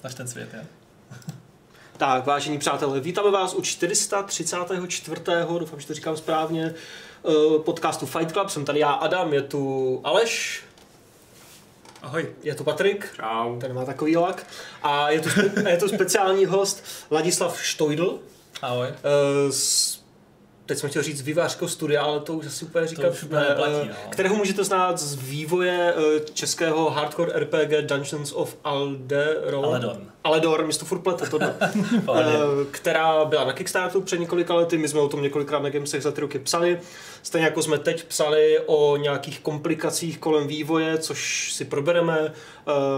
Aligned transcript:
Snaž 0.00 0.14
ten 0.14 0.28
svět, 0.28 0.48
je. 0.54 0.66
Tak, 1.96 2.26
vážení 2.26 2.58
přátelé, 2.58 3.00
vítáme 3.00 3.30
vás 3.30 3.54
u 3.54 3.62
434. 3.62 5.20
doufám, 5.58 5.80
že 5.80 5.86
to 5.86 5.94
říkám 5.94 6.16
správně, 6.16 6.74
eh, 6.74 7.58
podcastu 7.64 8.06
Fight 8.06 8.32
Club. 8.32 8.50
Jsem 8.50 8.64
tady 8.64 8.78
já, 8.78 8.90
Adam, 8.90 9.32
je 9.34 9.42
tu 9.42 10.00
Aleš, 10.04 10.62
Ahoj. 12.02 12.32
je 12.42 12.54
tu 12.54 12.64
Patrik, 12.64 13.12
Čau. 13.16 13.58
ten 13.60 13.72
má 13.74 13.84
takový 13.84 14.16
lak, 14.16 14.46
a 14.82 15.10
je 15.10 15.20
tu, 15.20 15.28
spe- 15.28 15.66
a 15.66 15.68
je 15.68 15.76
tu 15.76 15.88
speciální 15.88 16.46
host 16.46 16.84
Ladislav 17.10 17.62
Štojdl, 17.62 18.18
Ahoj. 18.62 18.88
eh, 18.88 19.52
z, 19.52 20.00
teď 20.68 20.78
jsem 20.78 20.90
chtěl 20.90 21.02
říct 21.02 21.18
z 21.18 21.20
vývářského 21.20 21.68
studia, 21.68 22.02
ale 22.02 22.20
to 22.20 22.34
už 22.34 22.46
asi 22.46 22.64
úplně 22.64 22.86
říkat 22.86 23.12
už 23.12 23.22
úplně 23.22 23.40
neplatí, 23.40 23.74
eh, 23.82 23.88
no. 23.88 24.10
kterého 24.10 24.34
můžete 24.34 24.64
znát 24.64 24.98
z 24.98 25.14
vývoje 25.14 25.94
eh, 25.96 26.20
českého 26.32 26.90
hardcore 26.90 27.32
RPG 27.40 27.82
Dungeons 27.82 28.32
of 28.32 28.56
Alderaan. 28.64 29.64
Aledorn. 29.64 30.10
Aledor, 30.24 30.66
mi 30.66 30.72
to 30.72 30.84
furt 30.84 30.98
plete. 30.98 31.26
Pohodě. 32.04 32.28
Eh, 32.28 32.64
která 32.70 33.24
byla 33.24 33.44
na 33.44 33.52
Kickstarteru 33.52 34.00
před 34.00 34.20
několika 34.20 34.54
lety, 34.54 34.78
my 34.78 34.88
jsme 34.88 35.00
o 35.00 35.08
tom 35.08 35.22
několikrát 35.22 35.62
na 35.62 35.70
Gamesech 35.70 36.02
za 36.02 36.12
ty 36.12 36.20
roky 36.20 36.38
psali. 36.38 36.80
Stejně 37.22 37.44
jako 37.44 37.62
jsme 37.62 37.78
teď 37.78 38.04
psali 38.04 38.60
o 38.66 38.96
nějakých 38.96 39.40
komplikacích 39.40 40.18
kolem 40.18 40.46
vývoje, 40.46 40.98
což 40.98 41.52
si 41.52 41.64
probereme 41.64 42.32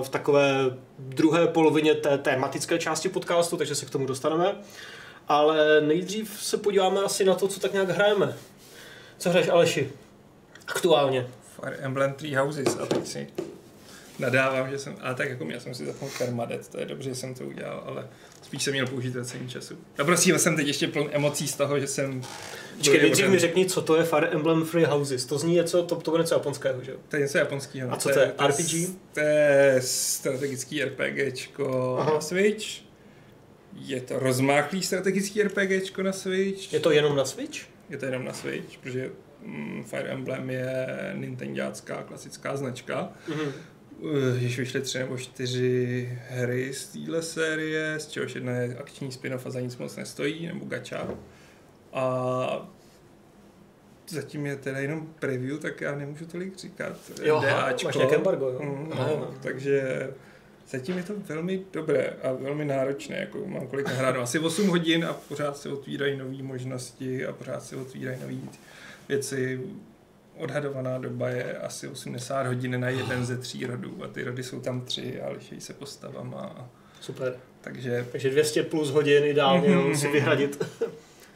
v 0.03 0.09
takové 0.09 0.77
druhé 0.99 1.47
polovině 1.47 1.95
té 1.95 2.19
tématické 2.19 2.79
části 2.79 3.09
podcastu, 3.09 3.57
takže 3.57 3.75
se 3.75 3.87
k 3.87 3.91
tomu 3.91 4.07
dostaneme. 4.07 4.55
Ale 5.31 5.81
nejdřív 5.81 6.43
se 6.43 6.57
podíváme 6.57 7.01
asi 7.01 7.25
na 7.25 7.35
to, 7.35 7.49
co 7.49 7.61
tak 7.61 7.73
nějak 7.73 7.89
hrajeme. 7.89 8.37
Co 9.19 9.31
hraješ 9.31 9.49
Aleši? 9.49 9.91
Aktuálně. 10.69 11.27
Fire 11.61 11.77
Emblem 11.77 12.13
Three 12.13 12.35
Houses 12.35 12.79
a 12.83 12.87
teď 12.87 13.07
si 13.07 13.29
nadávám, 14.19 14.71
že 14.71 14.79
jsem, 14.79 14.97
ale 15.01 15.15
tak 15.15 15.29
jako 15.29 15.45
měl 15.45 15.61
jsem 15.61 15.75
si 15.75 15.87
zapnout 15.87 16.13
Permadet, 16.19 16.69
to 16.69 16.81
je 16.81 16.87
dobře, 16.87 17.09
že 17.09 17.15
jsem 17.15 17.35
to 17.35 17.45
udělal, 17.45 17.83
ale 17.87 18.09
spíš 18.43 18.63
jsem 18.63 18.73
měl 18.73 18.87
použít 18.87 19.11
vracení 19.11 19.49
času. 19.49 19.79
A 19.99 20.05
prostě 20.05 20.39
jsem 20.39 20.57
teď 20.57 20.67
ještě 20.67 20.89
pln 20.89 21.09
emocí 21.11 21.49
z 21.49 21.57
toho, 21.57 21.81
že 21.81 21.87
jsem... 21.87 22.23
Počkej, 22.77 23.01
nejdřív 23.01 23.29
mi 23.29 23.39
řekni, 23.39 23.67
co 23.67 23.83
to 23.83 23.97
je 23.97 24.05
Fire 24.05 24.29
Emblem 24.29 24.65
Free 24.65 24.85
Houses. 24.85 25.25
To 25.27 25.39
zní 25.39 25.55
něco, 25.55 25.83
to, 25.83 25.97
to 25.97 26.11
bude 26.11 26.23
něco 26.23 26.35
japonského, 26.35 26.85
že 26.85 26.91
jo? 26.91 26.99
To 27.09 27.17
je 27.17 27.23
něco 27.23 27.39
japonského. 27.39 27.89
no. 27.89 27.95
A 27.95 27.99
co 27.99 28.09
to 28.09 28.19
je? 28.19 28.33
RPG? 28.47 28.97
To 29.15 29.21
je 29.21 29.81
strategický 29.85 30.85
RPGčko 30.85 31.97
Aha. 32.01 32.15
na 32.15 32.21
Switch. 32.21 32.90
Je 33.75 34.01
to 34.01 34.19
rozmáchlý 34.19 34.83
strategický 34.83 35.43
RPGčko 35.43 36.03
na 36.03 36.13
Switch. 36.13 36.73
Je 36.73 36.81
to 36.81 36.91
jenom 36.91 37.17
na 37.17 37.25
Switch? 37.25 37.59
Je 37.91 37.99
to 37.99 38.05
jenom 38.05 38.25
na 38.25 38.33
Switch, 38.33 38.79
protože 38.79 39.11
mm, 39.43 39.85
Fire 39.85 40.09
Emblem 40.09 40.51
je 40.51 40.87
nintendácká 41.15 42.03
klasická 42.03 42.57
značka. 42.57 43.09
Mhm. 43.29 43.53
Uh, 43.99 44.43
Již 44.43 44.59
vyšly 44.59 44.81
tři 44.81 44.99
nebo 44.99 45.19
čtyři 45.19 46.09
hry 46.29 46.75
z 46.75 46.87
téhle 46.87 47.23
série, 47.23 48.01
z 48.01 48.07
čehož 48.07 48.35
jedna 48.35 48.53
je 48.53 48.77
akční 48.77 49.13
spin-off 49.13 49.47
a 49.47 49.51
za 49.51 49.61
nic 49.61 49.77
moc 49.77 49.97
nestojí, 49.97 50.47
nebo 50.47 50.65
gacha. 50.65 51.09
A 51.93 52.69
zatím 54.09 54.47
je 54.47 54.57
teda 54.57 54.79
jenom 54.79 55.07
preview, 55.19 55.59
tak 55.59 55.81
já 55.81 55.95
nemůžu 55.95 56.27
tolik 56.27 56.57
říkat. 56.57 56.97
Jo, 57.23 57.37
aha, 57.37 57.73
máš 57.85 57.95
nějaké 57.95 58.17
embargo, 58.17 58.47
jo? 58.47 58.61
Mm, 58.63 58.91
no, 58.91 58.97
no. 58.97 59.35
takže 59.43 60.09
zatím 60.71 60.97
je 60.97 61.03
to 61.03 61.13
velmi 61.17 61.63
dobré 61.73 62.13
a 62.23 62.33
velmi 62.33 62.65
náročné. 62.65 63.17
Jako 63.17 63.47
mám 63.47 63.67
kolik 63.67 63.87
nahráno, 63.87 64.21
asi 64.21 64.39
8 64.39 64.69
hodin 64.69 65.05
a 65.05 65.13
pořád 65.13 65.57
se 65.57 65.69
otvírají 65.69 66.17
nové 66.17 66.43
možnosti 66.43 67.27
a 67.27 67.33
pořád 67.33 67.63
se 67.65 67.77
otvírají 67.77 68.19
nové 68.21 68.35
věci. 69.09 69.61
Odhadovaná 70.37 70.99
doba 70.99 71.29
je 71.29 71.59
asi 71.59 71.89
80 71.89 72.47
hodin 72.47 72.81
na 72.81 72.89
jeden 72.89 73.27
ze 73.27 73.37
tří 73.39 73.67
rodů 73.67 73.99
a 74.05 74.07
ty 74.09 74.25
rody 74.25 74.43
jsou 74.43 74.61
tam 74.61 74.81
tři 74.81 75.21
a 75.21 75.29
liší 75.31 75.61
se 75.61 75.73
postavama. 75.75 76.41
A, 76.41 76.69
Super. 77.01 77.35
takže 77.61 78.07
Takže 78.13 78.31
200 78.31 78.63
plus 78.63 78.91
hodin 78.91 79.25
ideálně 79.25 79.69
Mhm, 79.69 79.97
si 79.97 80.09
vyhradit. 80.09 80.65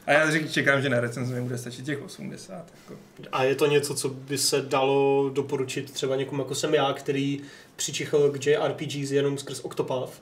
A 0.05 0.11
já 0.11 0.31
řík, 0.31 0.51
čekám, 0.51 0.81
že 0.81 0.89
na 0.89 0.99
recenzi 0.99 1.33
mi 1.33 1.41
bude 1.41 1.57
stačit 1.57 1.85
těch 1.85 2.01
80. 2.03 2.55
Jako. 2.55 2.99
A 3.31 3.43
je 3.43 3.55
to 3.55 3.65
něco, 3.65 3.95
co 3.95 4.09
by 4.09 4.37
se 4.37 4.61
dalo 4.61 5.29
doporučit 5.33 5.91
třeba 5.91 6.15
někomu 6.15 6.41
jako 6.41 6.55
jsem 6.55 6.73
já, 6.73 6.93
který 6.93 7.41
přičichl 7.75 8.31
k 8.31 8.45
JRPGs 8.45 9.11
jenom 9.11 9.37
skrz 9.37 9.59
Octopath. 9.59 10.21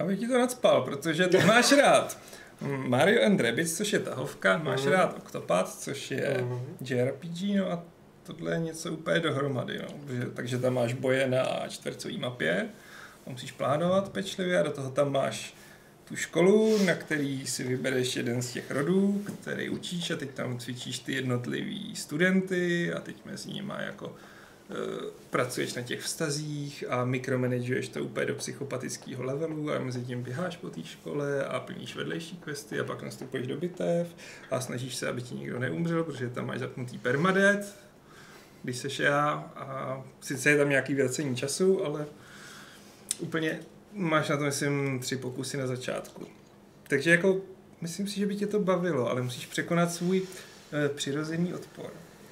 Abych 0.00 0.18
ti 0.18 0.28
to 0.28 0.38
nadspal, 0.38 0.82
protože 0.82 1.26
to 1.26 1.40
máš 1.40 1.72
rád. 1.72 2.18
Mm, 2.60 2.90
Mario 2.90 3.26
and 3.26 3.40
Rabbids, 3.40 3.76
což 3.76 3.92
je 3.92 3.98
tahovka, 3.98 4.58
máš 4.58 4.82
Mhm. 4.82 4.92
rád 4.92 5.14
Octopath, 5.18 5.68
což 5.78 6.10
je 6.10 6.36
Mhm. 6.40 6.76
JRPG, 6.80 7.56
no 7.58 7.72
a 7.72 7.82
tohle 8.22 8.52
je 8.52 8.58
něco 8.58 8.92
úplně 8.92 9.20
dohromady, 9.20 9.78
no. 9.78 9.88
Takže, 10.06 10.26
takže 10.34 10.58
tam 10.58 10.74
máš 10.74 10.92
boje 10.94 11.26
na 11.28 11.64
čtvercové 11.68 12.18
mapě, 12.18 12.68
tam 13.24 13.32
musíš 13.32 13.52
plánovat 13.52 14.08
pečlivě 14.08 14.60
a 14.60 14.62
do 14.62 14.70
toho 14.70 14.90
tam 14.90 15.12
máš 15.12 15.54
tu 16.08 16.16
školu, 16.16 16.84
na 16.84 16.94
který 16.94 17.46
si 17.46 17.64
vybereš 17.64 18.16
jeden 18.16 18.42
z 18.42 18.52
těch 18.52 18.70
rodů, 18.70 19.24
který 19.42 19.68
učíš 19.68 20.10
a 20.10 20.16
teď 20.16 20.30
tam 20.30 20.58
cvičíš 20.58 20.98
ty 20.98 21.12
jednotlivý 21.12 21.96
studenty 21.96 22.92
a 22.92 23.00
teď 23.00 23.24
mezi 23.24 23.50
nimi 23.50 23.72
jako 23.78 24.16
eh, 24.70 24.74
pracuješ 25.30 25.74
na 25.74 25.82
těch 25.82 26.00
vztazích 26.00 26.84
a 26.88 27.04
mikromanaguješ 27.04 27.88
to 27.88 28.04
úplně 28.04 28.26
do 28.26 28.34
psychopatického 28.34 29.22
levelu 29.22 29.72
a 29.72 29.78
mezi 29.78 30.04
tím 30.04 30.22
běháš 30.22 30.56
po 30.56 30.70
té 30.70 30.82
škole 30.84 31.44
a 31.44 31.60
plníš 31.60 31.96
vedlejší 31.96 32.36
questy 32.36 32.80
a 32.80 32.84
pak 32.84 33.02
nastupuješ 33.02 33.46
do 33.46 33.56
bitev 33.56 34.14
a 34.50 34.60
snažíš 34.60 34.96
se, 34.96 35.08
aby 35.08 35.22
ti 35.22 35.34
nikdo 35.34 35.58
neumřel, 35.58 36.04
protože 36.04 36.28
tam 36.28 36.46
máš 36.46 36.58
zapnutý 36.58 36.98
permadet, 36.98 37.76
když 38.62 38.76
seš 38.76 38.98
já 38.98 39.52
a 39.56 40.02
sice 40.20 40.50
je 40.50 40.56
tam 40.56 40.68
nějaký 40.68 40.94
vracení 40.94 41.36
času, 41.36 41.84
ale 41.84 42.06
úplně 43.18 43.60
máš 43.92 44.28
na 44.28 44.36
to, 44.36 44.44
myslím, 44.44 44.98
tři 45.00 45.16
pokusy 45.16 45.56
na 45.56 45.66
začátku. 45.66 46.26
Takže 46.88 47.10
jako, 47.10 47.40
myslím 47.80 48.08
si, 48.08 48.20
že 48.20 48.26
by 48.26 48.36
tě 48.36 48.46
to 48.46 48.60
bavilo, 48.60 49.10
ale 49.10 49.22
musíš 49.22 49.46
překonat 49.46 49.92
svůj 49.92 50.22
e, 50.72 50.88
přirozený 50.88 51.54
odpor. 51.54 51.90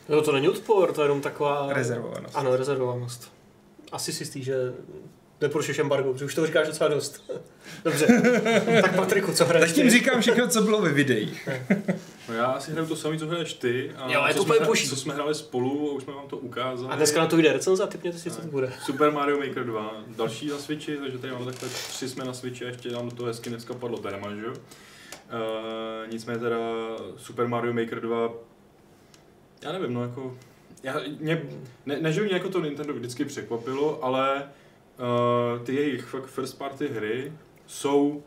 No 0.09 0.23
to 0.23 0.33
není 0.33 0.49
odpor, 0.49 0.93
to 0.93 1.03
je 1.03 1.05
jenom 1.05 1.21
taková... 1.21 1.73
Rezervovanost. 1.73 2.37
Ano, 2.37 2.57
rezervovanost. 2.57 3.33
Asi 3.93 4.13
si 4.13 4.23
jistý, 4.23 4.43
že 4.43 4.55
neporušuješ 5.41 5.79
embargo, 5.79 6.13
protože 6.13 6.25
už 6.25 6.35
to 6.35 6.47
říkáš 6.47 6.67
docela 6.67 6.91
dost. 6.91 7.31
Dobře. 7.85 8.07
tak 8.83 8.97
Patriku, 8.97 9.33
co 9.33 9.45
hraješ 9.45 9.69
Zatím 9.71 9.91
říkám 9.91 10.21
všechno, 10.21 10.49
co 10.49 10.63
bylo 10.63 10.83
ve 10.83 10.93
videích. 10.93 11.49
No 12.29 12.35
já 12.35 12.45
asi 12.47 12.73
hraju 12.73 12.89
to 12.89 12.97
samé, 12.97 13.19
co 13.19 13.27
hraješ 13.27 13.53
ty. 13.55 13.93
A 13.97 14.13
Jo, 14.13 14.25
je 14.29 14.35
to 14.35 14.43
úplně 14.43 14.57
jsme, 14.57 14.67
boží. 14.67 14.89
co 14.89 14.97
jsme 14.97 15.15
hráli 15.15 15.35
spolu 15.35 15.91
a 15.91 15.95
už 15.95 16.03
jsme 16.03 16.13
vám 16.15 16.29
to 16.29 16.37
ukázali. 16.37 16.93
A 16.93 16.97
dneska 16.97 17.21
na 17.21 17.27
to 17.27 17.37
jde 17.37 17.53
recenze 17.53 17.83
a 17.83 17.87
typněte 17.87 18.19
si, 18.19 18.31
co 18.31 18.41
to 18.41 18.47
bude. 18.47 18.73
Super 18.85 19.11
Mario 19.13 19.39
Maker 19.39 19.65
2, 19.65 20.05
další 20.17 20.49
na 20.49 20.59
Switchi, 20.59 20.97
takže 20.97 21.19
tady 21.19 21.33
máme 21.33 21.45
takhle 21.45 21.69
tři 21.69 22.09
jsme 22.09 22.25
na 22.25 22.33
Switchi 22.33 22.65
a 22.65 22.69
ještě 22.69 22.91
nám 22.91 23.09
do 23.09 23.17
toho 23.17 23.27
hezky 23.27 23.51
dneska 23.51 23.75
padlo 23.75 23.99
Perma, 23.99 24.35
že 24.35 24.47
jo? 24.47 24.51
Uh, 24.53 26.13
nicméně 26.13 26.39
teda 26.39 26.59
Super 27.17 27.49
Mario 27.49 27.73
Maker 27.73 28.01
2, 28.01 28.31
já 29.63 29.73
nevím, 29.73 29.95
no 29.95 30.03
jako, 30.03 30.37
já, 30.83 31.01
mě, 31.21 31.43
ne, 31.87 32.01
ne, 32.01 32.13
že 32.13 32.23
mě 32.23 32.33
jako 32.33 32.49
to 32.49 32.61
Nintendo 32.61 32.93
vždycky 32.95 33.25
překvapilo, 33.25 34.05
ale 34.05 34.49
uh, 34.99 35.65
ty 35.65 35.75
jejich 35.75 36.15
first 36.27 36.59
party 36.59 36.89
hry 36.89 37.33
jsou, 37.67 38.23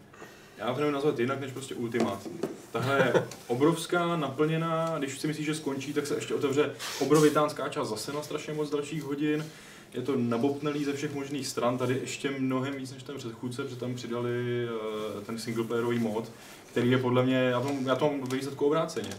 já 0.58 0.74
to 0.74 0.80
nevím 0.80 0.94
nazvat 0.94 1.20
jinak, 1.20 1.40
než 1.40 1.52
prostě 1.52 1.76
ultimátní. 1.76 2.40
Tahle 2.72 2.98
je 2.98 3.28
obrovská, 3.48 4.16
naplněná, 4.16 4.96
když 4.98 5.20
si 5.20 5.28
myslíš, 5.28 5.46
že 5.46 5.56
skončí, 5.56 5.94
tak 5.94 6.08
se 6.08 6.16
ještě 6.16 6.36
otevře 6.36 6.72
obrovitánská 7.00 7.70
část 7.70 7.90
zase 7.90 8.14
na 8.14 8.22
strašně 8.22 8.54
moc 8.54 8.70
dalších 8.70 9.04
hodin. 9.04 9.46
Je 9.94 10.02
to 10.02 10.16
nabopnelý 10.16 10.86
ze 10.86 10.94
všech 10.94 11.14
možných 11.14 11.48
stran, 11.48 11.78
tady 11.78 11.98
ještě 12.02 12.32
mnohem 12.32 12.74
víc 12.74 12.92
než 12.92 13.04
ten 13.04 13.18
předchůdce, 13.18 13.64
protože 13.64 13.76
tam 13.76 13.96
přidali 13.96 14.68
uh, 15.16 15.24
ten 15.24 15.38
singleplayerový 15.38 16.00
mod, 16.00 16.32
který 16.72 16.92
je 16.92 16.98
podle 16.98 17.26
mě, 17.26 17.36
já 17.36 17.62
to, 17.62 17.70
já 17.86 17.96
to 17.96 18.06
mám 18.06 18.30
výsledku 18.30 18.66
obráceně. 18.66 19.10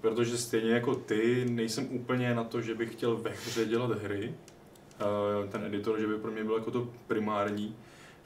Protože 0.00 0.38
stejně 0.38 0.70
jako 0.70 0.94
ty, 0.94 1.46
nejsem 1.48 1.88
úplně 1.90 2.34
na 2.34 2.44
to, 2.44 2.60
že 2.60 2.74
bych 2.74 2.92
chtěl 2.92 3.16
ve 3.16 3.30
hře 3.30 3.64
dělat 3.64 3.90
hry. 4.02 4.34
Uh, 5.00 5.48
ten 5.50 5.64
editor, 5.64 6.00
že 6.00 6.06
by 6.06 6.14
pro 6.18 6.30
mě 6.30 6.44
byl 6.44 6.54
jako 6.54 6.70
to 6.70 6.88
primární. 7.06 7.76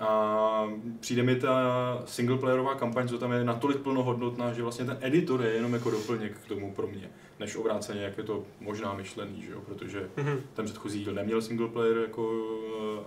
A 0.01 0.69
přijde 1.01 1.23
mi 1.23 1.37
ta 1.37 2.03
singleplayerová 2.07 2.75
kampaň, 2.75 3.09
co 3.09 3.19
tam 3.19 3.33
je 3.33 3.45
natolik 3.45 3.79
plnohodnotná, 3.79 4.53
že 4.53 4.63
vlastně 4.63 4.85
ten 4.85 4.99
editor 5.01 5.43
je 5.43 5.51
jenom 5.51 5.75
jako 5.75 5.91
doplněk 5.91 6.39
k 6.39 6.49
tomu 6.49 6.73
pro 6.75 6.87
mě, 6.87 7.11
než 7.41 7.57
obráceně, 7.57 8.01
jak 8.03 8.19
je 8.19 8.25
to 8.25 8.45
možná 8.61 8.95
myšlený, 8.95 9.43
že 9.43 9.53
jo? 9.53 9.61
protože 9.67 10.11
Mhm. 10.17 10.41
ten 10.55 10.65
předchozí 10.65 11.05
díl 11.05 11.15
neměl 11.15 11.43
single 11.43 11.69
player 11.69 11.97
jako, 11.97 12.47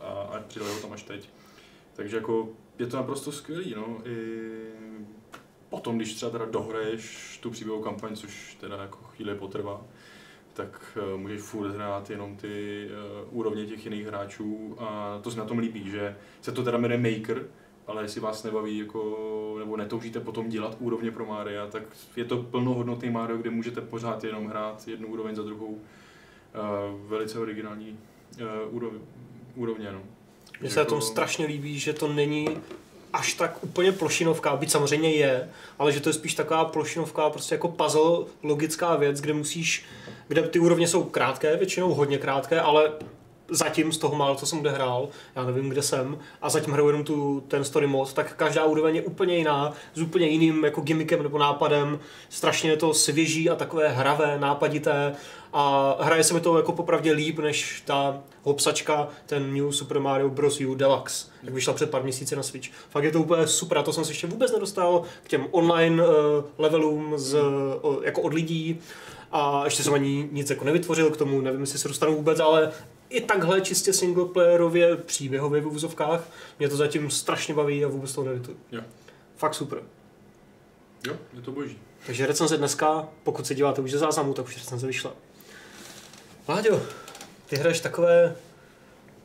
a, 0.02 0.06
a 0.12 0.40
přidali 0.48 0.72
ho 0.74 0.80
tam 0.80 0.94
až 0.94 1.04
teď. 1.04 1.30
Takže 1.94 2.16
jako 2.16 2.50
je 2.80 2.88
to 2.88 2.98
naprosto 2.98 3.32
skvělý, 3.32 3.74
no. 3.78 3.98
I 4.06 4.40
potom, 5.70 5.98
když 5.98 6.14
třeba 6.14 6.32
teda 6.32 6.46
dohraješ 6.46 7.38
tu 7.42 7.50
příběhovou 7.52 7.84
kampaň, 7.84 8.16
což 8.16 8.58
teda 8.60 8.78
jako 8.82 8.98
chvíli 8.98 9.36
potrvá, 9.36 9.82
tak 10.62 10.98
uh, 11.14 11.20
můžeš 11.20 11.42
furt 11.42 11.72
hrát 11.72 12.10
jenom 12.10 12.38
ty 12.38 12.88
uh, 12.88 13.38
úrovně 13.38 13.66
těch 13.66 13.86
jiných 13.86 14.08
hráčů 14.08 14.76
a 14.80 15.20
to 15.24 15.32
se 15.32 15.40
na 15.40 15.46
tom 15.46 15.60
líbí, 15.60 15.90
že 15.90 16.16
se 16.42 16.52
to 16.52 16.64
teda 16.64 16.78
jmenuje 16.78 17.12
Maker, 17.12 17.48
ale 17.88 18.04
jestli 18.04 18.22
vás 18.22 18.44
nebaví 18.44 18.78
jako, 18.78 19.56
nebo 19.60 19.78
netoužíte 19.78 20.20
potom 20.20 20.50
dělat 20.50 20.78
úrovně 20.80 21.12
pro 21.12 21.26
Mária, 21.26 21.68
tak 21.68 21.84
je 22.16 22.26
to 22.26 22.38
plnohodnotný 22.44 23.10
Mario, 23.10 23.38
kde 23.38 23.50
můžete 23.50 23.82
pořád 23.82 24.24
jenom 24.24 24.48
hrát 24.48 24.88
jednu 24.88 25.08
úroveň 25.08 25.36
za 25.36 25.44
druhou. 25.44 25.68
Uh, 25.68 25.80
velice 27.10 27.40
originální 27.40 27.98
uh, 28.70 28.76
úrov, 28.76 28.94
úrovně, 29.56 29.92
no. 29.92 30.02
Mně 30.62 30.70
se 30.70 30.80
na 30.80 30.86
tom 30.86 31.02
strašně 31.02 31.46
líbí, 31.46 31.80
že 31.80 31.94
to 31.94 32.14
není 32.14 32.48
až 33.14 33.34
tak 33.34 33.64
úplně 33.64 33.92
plošinovka, 33.92 34.56
byť 34.56 34.72
samozřejmě 34.72 35.12
je, 35.12 35.50
ale 35.80 35.92
že 35.92 36.00
to 36.00 36.10
je 36.10 36.14
spíš 36.14 36.34
taková 36.34 36.66
plošinovka, 36.66 37.30
prostě 37.30 37.56
jako 37.56 37.68
puzzle, 37.68 38.26
logická 38.44 38.96
věc, 38.96 39.22
kde 39.22 39.34
musíš, 39.34 39.86
kde 40.28 40.42
ty 40.42 40.60
úrovně 40.60 40.88
jsou 40.88 41.04
krátké, 41.04 41.58
většinou 41.58 41.94
hodně 41.94 42.18
krátké, 42.18 42.62
ale 42.62 42.92
zatím 43.52 43.92
z 43.92 43.98
toho 43.98 44.16
málo, 44.16 44.36
co 44.36 44.46
jsem 44.46 44.60
kde 44.60 44.72
hrál, 44.72 45.10
já 45.36 45.44
nevím, 45.44 45.70
kde 45.70 45.82
jsem, 45.82 46.18
a 46.42 46.50
zatím 46.50 46.74
hraju 46.74 46.88
jenom 46.88 47.04
tu, 47.04 47.44
ten 47.48 47.64
story 47.64 47.88
mod, 47.88 48.14
tak 48.14 48.36
každá 48.36 48.66
úroveň 48.66 48.96
je 48.96 49.02
úplně 49.02 49.38
jiná, 49.38 49.74
s 49.94 50.02
úplně 50.02 50.28
jiným 50.28 50.64
jako 50.64 50.82
gimmickem 50.82 51.24
nebo 51.24 51.38
nápadem, 51.38 52.00
strašně 52.30 52.70
je 52.70 52.78
to 52.78 52.94
svěží 52.94 53.50
a 53.50 53.56
takové 53.56 53.90
hravé, 53.90 54.38
nápadité 54.40 55.16
a 55.54 55.96
hraje 56.00 56.24
se 56.24 56.34
mi 56.34 56.42
to 56.42 56.58
jako 56.58 56.72
popravdě 56.72 57.12
líp, 57.12 57.40
než 57.40 57.84
ta 57.86 58.22
hopsačka, 58.44 59.08
ten 59.26 59.54
New 59.54 59.72
Super 59.72 60.00
Mario 60.00 60.30
Bros. 60.30 60.62
U 60.62 60.76
Deluxe, 60.76 61.28
jak 61.44 61.54
vyšla 61.54 61.74
před 61.74 61.90
pár 61.90 62.04
měsíci 62.04 62.36
na 62.36 62.44
Switch. 62.44 62.70
Fakt 62.90 63.04
je 63.04 63.12
to 63.12 63.20
úplně 63.20 63.48
super, 63.48 63.78
a 63.78 63.84
to 63.84 63.94
jsem 63.94 64.06
se 64.06 64.12
ještě 64.12 64.28
vůbec 64.28 64.52
nedostal 64.52 65.04
k 65.24 65.28
těm 65.28 65.48
online 65.52 66.04
uh, 66.04 66.12
levelům 66.58 67.14
z, 67.16 67.34
uh, 67.34 68.04
jako 68.04 68.22
od 68.22 68.34
lidí, 68.34 68.80
a 69.32 69.62
ještě 69.66 69.84
jsem 69.84 69.94
ani 69.94 70.30
nic 70.32 70.50
jako 70.50 70.66
nevytvořil 70.66 71.10
k 71.10 71.18
tomu, 71.18 71.42
nevím, 71.42 71.62
jestli 71.62 71.80
se 71.80 71.88
dostanu 71.88 72.16
vůbec, 72.16 72.40
ale 72.40 72.72
i 73.12 73.22
takhle 73.22 73.62
čistě 73.62 73.94
singleplayerově, 73.94 74.96
příběhově 74.96 75.62
v 75.62 75.68
úvozovkách, 75.68 76.30
mě 76.60 76.70
to 76.70 76.76
zatím 76.76 77.10
strašně 77.10 77.54
baví 77.54 77.86
a 77.86 77.88
vůbec 77.88 78.14
to 78.14 78.24
nevitu. 78.24 78.56
Jo. 78.72 78.82
Fakt 79.38 79.54
super. 79.54 79.80
Jo, 81.08 81.14
je 81.34 81.42
to 81.42 81.52
boží. 81.52 81.80
Takže 82.06 82.28
recenze 82.28 82.58
dneska, 82.58 83.08
pokud 83.24 83.48
se 83.48 83.56
díváte 83.56 83.82
už 83.82 83.92
ze 83.92 83.98
záznamu, 83.98 84.34
tak 84.34 84.46
už 84.46 84.58
recenze 84.58 84.88
vyšla. 84.88 85.14
Láďo, 86.48 86.82
ty 87.46 87.56
hraješ 87.56 87.80
takové 87.80 88.36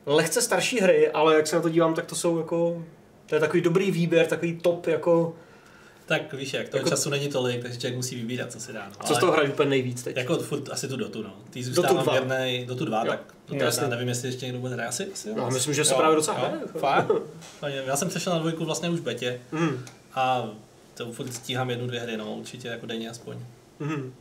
lehce 0.05 0.41
starší 0.41 0.79
hry, 0.79 1.11
ale 1.11 1.35
jak 1.35 1.47
se 1.47 1.55
na 1.55 1.61
to 1.61 1.69
dívám, 1.69 1.93
tak 1.93 2.05
to 2.05 2.15
jsou 2.15 2.37
jako, 2.37 2.85
to 3.25 3.35
je 3.35 3.41
takový 3.41 3.61
dobrý 3.61 3.91
výběr, 3.91 4.27
takový 4.27 4.57
top 4.57 4.87
jako, 4.87 5.35
Tak 6.07 6.33
víš 6.33 6.53
jak, 6.53 6.69
toho 6.69 6.79
Jako- 6.79 6.89
času 6.89 7.09
není 7.09 7.27
tolik, 7.27 7.61
takže 7.61 7.77
člověk 7.79 7.95
musí 7.95 8.15
vybírat, 8.15 8.51
co 8.51 8.59
si 8.59 8.73
dá. 8.73 8.89
No. 8.99 9.07
co 9.07 9.15
z 9.15 9.19
toho 9.19 9.31
hraješ 9.31 9.51
úplně 9.51 9.69
nejvíc 9.69 10.03
teď. 10.03 10.17
Jako 10.17 10.37
furt 10.37 10.69
asi 10.69 10.87
tu 10.87 10.95
Dotu, 10.97 11.23
no. 11.23 11.33
Ty 11.49 11.59
Dotu 11.59 11.73
zůstávám 11.73 12.03
dva. 12.03 12.13
věrnej, 12.13 12.65
Dotu 12.65 12.85
2, 12.85 13.05
Jo, 13.05 13.11
tak 13.11 13.33
to 13.47 13.55
jasně. 13.55 13.83
já 13.83 13.89
nevím, 13.89 14.07
jestli 14.07 14.27
ještě 14.27 14.45
někdo 14.45 14.59
bude 14.61 14.73
hrát. 14.73 14.87
Asi, 14.87 15.11
asi. 15.13 15.33
No, 15.35 15.49
myslím, 15.51 15.73
že 15.73 15.85
se 15.85 15.93
Jo, 15.93 15.97
právě 15.99 16.15
docela 16.15 16.37
hraje. 16.37 16.59
Fakt? 16.79 17.11
Já 17.85 17.95
jsem 17.95 18.09
přešel 18.09 18.33
na 18.33 18.39
dvojku 18.39 18.65
vlastně 18.65 18.89
už 18.89 18.99
v 18.99 19.03
betě 19.03 19.41
Mm. 19.51 19.85
a 20.13 20.49
to 20.93 21.11
furt 21.11 21.33
stíhám 21.33 21.69
jednu, 21.69 21.87
dvě 21.87 21.99
hry, 21.99 22.17
no, 22.17 22.35
určitě 22.35 22.67
jako 22.67 22.85
denně 22.85 23.09
aspoň. 23.09 23.37
Mhm. 23.79 24.13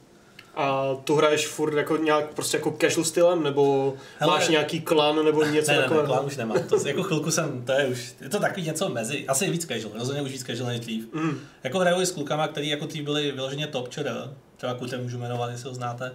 A 0.56 0.94
tu 1.04 1.14
hraješ 1.16 1.46
furt 1.46 1.74
jako 1.76 1.96
nějak 1.96 2.34
prostě 2.34 2.56
jako 2.56 2.76
casual 2.80 3.04
stylem, 3.04 3.42
nebo 3.42 3.94
Hele- 4.18 4.32
máš 4.32 4.48
nějaký 4.48 4.80
klan, 4.80 5.24
nebo 5.24 5.42
něco 5.44 5.70
Ne, 5.70 5.76
ne, 5.76 5.82
ne, 5.82 5.82
takového? 5.82 6.06
klán 6.06 6.26
už 6.26 6.36
nemám. 6.36 6.62
To, 6.68 6.86
jako 6.88 7.02
chvilku 7.02 7.30
jsem, 7.30 7.62
to 7.64 7.72
je 7.72 7.86
už, 7.86 8.14
je 8.20 8.28
to 8.28 8.40
takový 8.40 8.62
něco 8.66 8.88
mezi, 8.88 9.26
asi 9.26 9.50
víc 9.50 9.66
casual, 9.66 9.92
rozhodně 9.98 10.22
už 10.22 10.30
víc 10.30 10.44
casual 10.46 10.68
než 10.68 10.80
dřív. 10.80 11.12
Mm. 11.14 11.38
Jako 11.64 11.78
hraju 11.78 12.00
s 12.06 12.10
klukama, 12.10 12.48
který 12.48 12.68
jako 12.68 12.86
dřív 12.86 13.04
byli 13.04 13.32
vyloženě 13.32 13.66
top 13.66 13.88
ČR, 13.88 14.30
třeba 14.56 14.74
Kutem 14.74 15.02
můžu 15.02 15.18
jmenovat, 15.18 15.50
jestli 15.50 15.68
ho 15.68 15.74
znáte. 15.74 16.12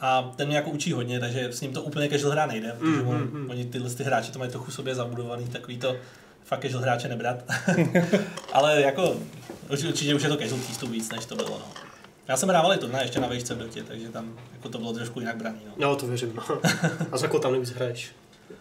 A 0.00 0.32
ten 0.36 0.46
mě 0.48 0.56
jako 0.56 0.70
učí 0.70 0.92
hodně, 0.92 1.20
takže 1.20 1.48
s 1.52 1.60
ním 1.60 1.72
to 1.72 1.82
úplně 1.82 2.08
casual 2.08 2.32
hra 2.32 2.46
nejde, 2.46 2.72
protože 2.78 2.92
Mm, 3.02 3.08
on, 3.08 3.16
mm, 3.16 3.40
mm. 3.44 3.50
oni 3.50 3.64
tyhle 3.64 3.90
ty 3.90 4.02
hráči 4.04 4.32
to 4.32 4.38
mají 4.38 4.50
trochu 4.50 4.70
sobě 4.70 4.94
zabudovaný, 4.94 5.44
takový 5.48 5.78
to 5.78 5.96
fakt 6.44 6.62
casual 6.62 6.82
hráče 6.82 7.08
nebrat. 7.08 7.36
Ale 8.52 8.80
jako 8.80 9.16
urč- 9.70 9.88
určitě 9.88 10.14
už 10.14 10.22
je 10.22 10.28
to 10.28 10.36
casual 10.36 10.60
přístup 10.60 10.90
víc, 10.90 11.12
než 11.12 11.24
to 11.24 11.36
bylo. 11.36 11.48
No. 11.50 11.89
Já 12.30 12.36
jsem 12.36 12.48
hrával 12.48 12.74
i 12.74 12.78
turné 12.78 13.02
ještě 13.02 13.20
na 13.20 13.28
vejšce 13.28 13.54
v 13.54 13.58
dotě, 13.58 13.82
takže 13.82 14.08
tam 14.08 14.38
jako 14.52 14.68
to 14.68 14.78
bylo 14.78 14.92
trošku 14.92 15.20
jinak 15.20 15.36
braný. 15.36 15.58
No. 15.66 15.72
No, 15.76 15.96
to 15.96 16.06
věřím. 16.06 16.32
No. 16.36 16.58
A 17.12 17.16
za 17.18 17.28
tam 17.28 17.52
nejvíc 17.52 17.70
hraješ? 17.70 18.10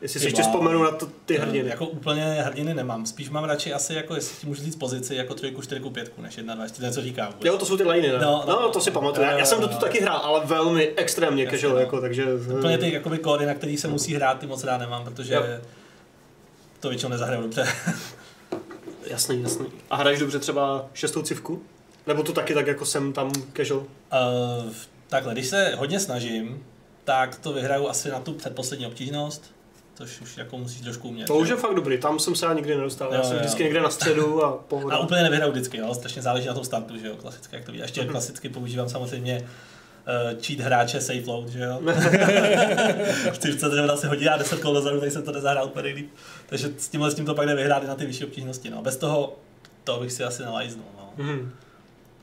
Jestli 0.01 0.19
si 0.19 0.25
ještě 0.25 0.42
vzpomenu 0.42 0.83
na 0.83 0.92
to, 0.92 1.07
ty 1.25 1.38
hrdiny. 1.38 1.69
Jako 1.69 1.88
úplně 1.88 2.24
hrdiny 2.24 2.74
nemám. 2.74 3.06
Spíš 3.06 3.30
mám 3.30 3.44
radši 3.44 3.74
asi, 3.74 3.94
jako 3.94 4.16
jestli 4.16 4.38
ti 4.38 4.48
můžu 4.48 4.63
říct 4.63 4.75
pozici, 4.75 5.16
jako 5.16 5.33
trojku, 5.33 5.62
čtyřku, 5.62 5.89
pětku, 5.89 6.21
než 6.21 6.38
jedna, 6.38 6.56
dva, 6.56 6.68
čtyři, 6.68 6.86
něco 6.86 7.01
říkám. 7.01 7.33
Jo, 7.44 7.57
to 7.57 7.66
jsou 7.66 7.77
ty 7.77 7.83
liny, 7.83 8.07
ne? 8.07 8.19
No, 8.21 8.44
No, 8.48 8.62
no. 8.62 8.69
to 8.69 8.81
si 8.81 8.92
pamatuju. 8.92 9.25
Já, 9.27 9.38
já 9.38 9.45
jsem 9.45 9.62
do 9.62 9.68
tu 9.68 9.77
taky 9.77 10.01
hrál, 10.01 10.18
ale 10.18 10.45
velmi 10.45 10.88
extrémně 10.95 11.44
Jasně, 11.44 11.57
casual, 11.57 11.74
no. 11.75 11.80
jako, 11.80 12.01
takže... 12.01 12.25
Úplně 12.57 12.77
ty 12.77 12.94
jakoby 12.94 13.18
kódy, 13.18 13.45
na 13.45 13.54
který 13.54 13.77
se 13.77 13.88
musí 13.88 14.16
hrát, 14.16 14.39
ty 14.39 14.48
moc 14.48 14.63
rád 14.63 14.77
nemám, 14.77 15.04
protože 15.04 15.33
Jo. 15.33 15.44
to 16.80 16.89
většinou 16.89 17.10
nezahraju 17.10 17.42
dobře. 17.42 17.68
Jasný, 19.07 19.42
jasný. 19.44 19.66
A 19.89 19.95
hraješ 19.95 20.19
dobře 20.19 20.39
třeba 20.39 20.86
šestou 20.94 21.21
civku? 21.21 21.62
Nebo 22.07 22.24
tu 22.24 22.34
taky 22.34 22.54
tak 22.54 22.68
jako 22.68 22.86
jsem 22.86 23.13
tam 23.13 23.31
casual? 23.57 23.80
Uh, 23.80 23.86
takhle, 25.07 25.34
když 25.34 25.48
se 25.48 25.74
hodně 25.78 26.00
snažím, 26.00 26.63
tak 27.04 27.36
to 27.40 27.54
vyhraju 27.54 27.88
asi 27.88 28.10
na 28.10 28.19
tu 28.19 28.34
předposlední 28.34 28.86
obtížnost, 28.88 29.51
což 29.94 30.22
už 30.22 30.38
jako 30.38 30.57
musíš 30.57 30.81
trošku 30.81 31.10
umět. 31.10 31.25
To 31.28 31.36
už 31.38 31.50
je 31.50 31.56
fakt 31.56 31.75
dobrý, 31.75 31.98
tam 31.98 32.19
jsem 32.19 32.36
se 32.36 32.46
já 32.46 32.54
nikdy 32.54 32.75
nedostal. 32.75 33.12
Já 33.12 33.18
Jo, 33.18 33.24
jsem 33.24 33.34
jo. 33.34 33.40
vždycky 33.40 33.63
někde 33.63 33.81
na 33.81 33.90
středu 33.90 34.44
a 34.46 34.51
pohoda. 34.68 34.96
A 34.96 35.00
úplně 35.00 35.24
nevyhraju 35.24 35.51
vždycky, 35.51 35.78
jo? 35.78 35.94
strašně 35.94 36.22
záleží 36.22 36.48
na 36.48 36.54
tom 36.54 36.63
startu, 36.63 36.98
že 36.98 37.07
jo, 37.07 37.16
klasicky, 37.16 37.56
jak 37.56 37.66
to 37.66 37.72
ví. 37.72 37.78
A 37.78 37.81
Mhm. 37.81 37.84
ještě 37.84 38.06
klasicky 38.06 38.50
používám 38.50 38.90
samozřejmě 38.90 39.40
uh, 39.42 40.42
cheat 40.42 40.60
hráče 40.60 41.02
safe 41.02 41.24
load, 41.28 41.48
že 41.50 41.60
jo. 41.63 41.81
Chci 43.31 43.60
se 43.60 43.69
to 43.69 43.98
se 43.98 44.07
hodí 44.07 44.25
já 44.25 44.38
10 44.38 44.62
kol 44.62 44.74
dozadu, 44.74 45.00
tak 45.00 45.12
jsem 45.12 45.24
to 45.24 45.31
nezahrál 45.31 45.66
úplně 45.66 45.94
líp. 45.94 46.10
Takže 46.45 46.69
s 46.78 46.88
tímhle 46.90 47.12
s 47.12 47.16
tím 47.16 47.25
to 47.25 47.36
pak 47.36 47.48
jde 47.48 47.56
vyhrát 47.56 47.84
i 47.84 47.88
na 47.88 47.95
ty 47.95 48.06
vyšší 48.06 48.25
obtížnosti, 48.25 48.69
no. 48.69 48.81
Bez 48.81 48.98
toho, 48.98 49.36
to 49.84 50.00
bych 50.00 50.12
si 50.12 50.24
asi 50.24 50.44
nelajznul, 50.44 50.86
no. 50.98 51.13
Mhm. 51.24 51.52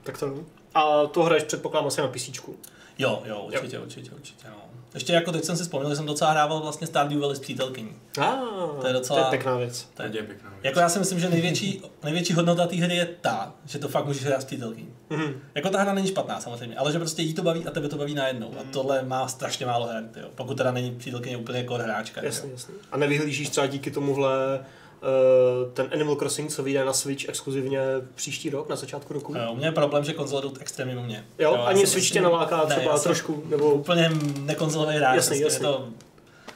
Tak 0.07 0.19
to 0.19 0.35
A 0.75 1.07
to 1.07 1.23
hraješ 1.23 1.45
předpokládám 1.45 1.87
asi 1.87 2.01
na 2.01 2.09
PC. 2.09 2.29
Jo, 2.99 3.23
jo, 3.25 3.43
určitě, 3.47 3.79
určitě, 3.79 4.11
určitě, 4.11 4.47
no. 4.49 4.57
Ještě 4.95 5.13
jako 5.13 5.33
teď 5.33 5.45
jsem 5.45 5.57
si 5.57 5.63
vzpomněl, 5.63 5.91
že 5.91 5.97
jsem 5.97 6.07
docela 6.07 6.31
hrával 6.31 6.61
vlastně 6.61 6.87
Stardew 6.87 7.21
Valley 7.21 7.37
s 7.37 7.41
přítelkyní. 7.41 7.93
Ah, 8.19 8.37
To 8.81 8.87
je 8.87 8.93
docela- 8.93 9.19
to 9.21 9.25
je 9.27 9.31
pěkná 9.31 9.57
věc. 9.57 9.89
To 9.95 10.03
je, 10.03 10.09
Hodně 10.09 10.23
pěkná 10.23 10.51
věc. 10.51 10.61
jako 10.65 10.81
já 10.81 10.89
si 10.89 10.99
myslím, 10.99 11.21
že 11.21 11.29
největší, 11.31 11.83
největší 12.05 12.33
hodnota 12.33 12.67
té 12.67 12.77
hry 12.77 12.97
je 12.97 13.07
ta, 13.21 13.55
že 13.67 13.79
to 13.79 13.89
fakt 13.89 14.07
můžeš 14.07 14.25
hrát 14.25 14.43
s 14.43 14.45
přítelkyní. 14.45 14.89
Mhm. 15.11 15.41
Jako 15.55 15.71
ta 15.71 15.81
hra 15.81 15.93
není 15.93 16.09
špatná 16.09 16.41
samozřejmě, 16.41 16.77
ale 16.77 16.93
že 16.93 16.99
prostě 16.99 17.23
jí 17.23 17.35
to 17.35 17.43
baví 17.43 17.67
a 17.67 17.71
tebe 17.71 17.89
to 17.89 17.97
baví 17.97 18.15
najednou. 18.15 18.55
A 18.61 18.63
tohle 18.73 19.03
má 19.03 19.29
strašně 19.29 19.67
málo 19.67 19.87
her, 19.87 20.05
tyjo. 20.15 20.29
pokud 20.35 20.57
teda 20.57 20.71
není 20.71 20.91
přítelkyně 20.95 21.37
úplně 21.37 21.65
core 21.69 21.85
hráčka. 21.85 22.25
Jasně, 22.25 22.51
jasně. 22.53 22.75
A 22.93 22.97
nevyhlížíš 22.97 23.49
třeba 23.49 23.67
díky 23.67 23.91
tomuhle 23.91 24.59
uh, 24.59 24.65
ten 25.75 25.89
Animal 25.93 26.17
Crossing, 26.17 26.51
co 26.51 26.63
vyjde 26.63 26.85
na 26.85 26.93
Switch 26.93 27.29
exkluzivně 27.29 27.81
příští 28.15 28.51
rok, 28.51 28.69
na 28.69 28.77
začátku 28.77 29.15
roku? 29.15 29.35
Eh, 29.37 29.49
U 29.49 29.57
mě 29.57 29.67
je 29.67 29.73
problém, 29.73 30.05
že 30.05 30.13
konzole 30.13 30.43
jdou 30.43 30.53
extrémně 30.61 30.95
mimo 30.95 31.07
mě. 31.07 31.25
Jo, 31.39 31.55
já 31.55 31.63
ani 31.63 31.87
Switch 31.87 32.11
tě 32.11 32.21
naláká 32.21 32.65
Ne, 32.69 32.77
třeba 32.77 32.99
trošku, 32.99 33.43
nebo... 33.49 33.75
Úplně 33.75 34.11
nekonzolový 34.41 34.97
hráč, 34.97 35.17
Jasný, 35.17 35.41
prostě 35.41 35.45
jasný. 35.45 35.67
je 35.69 35.73
to, 35.73 35.89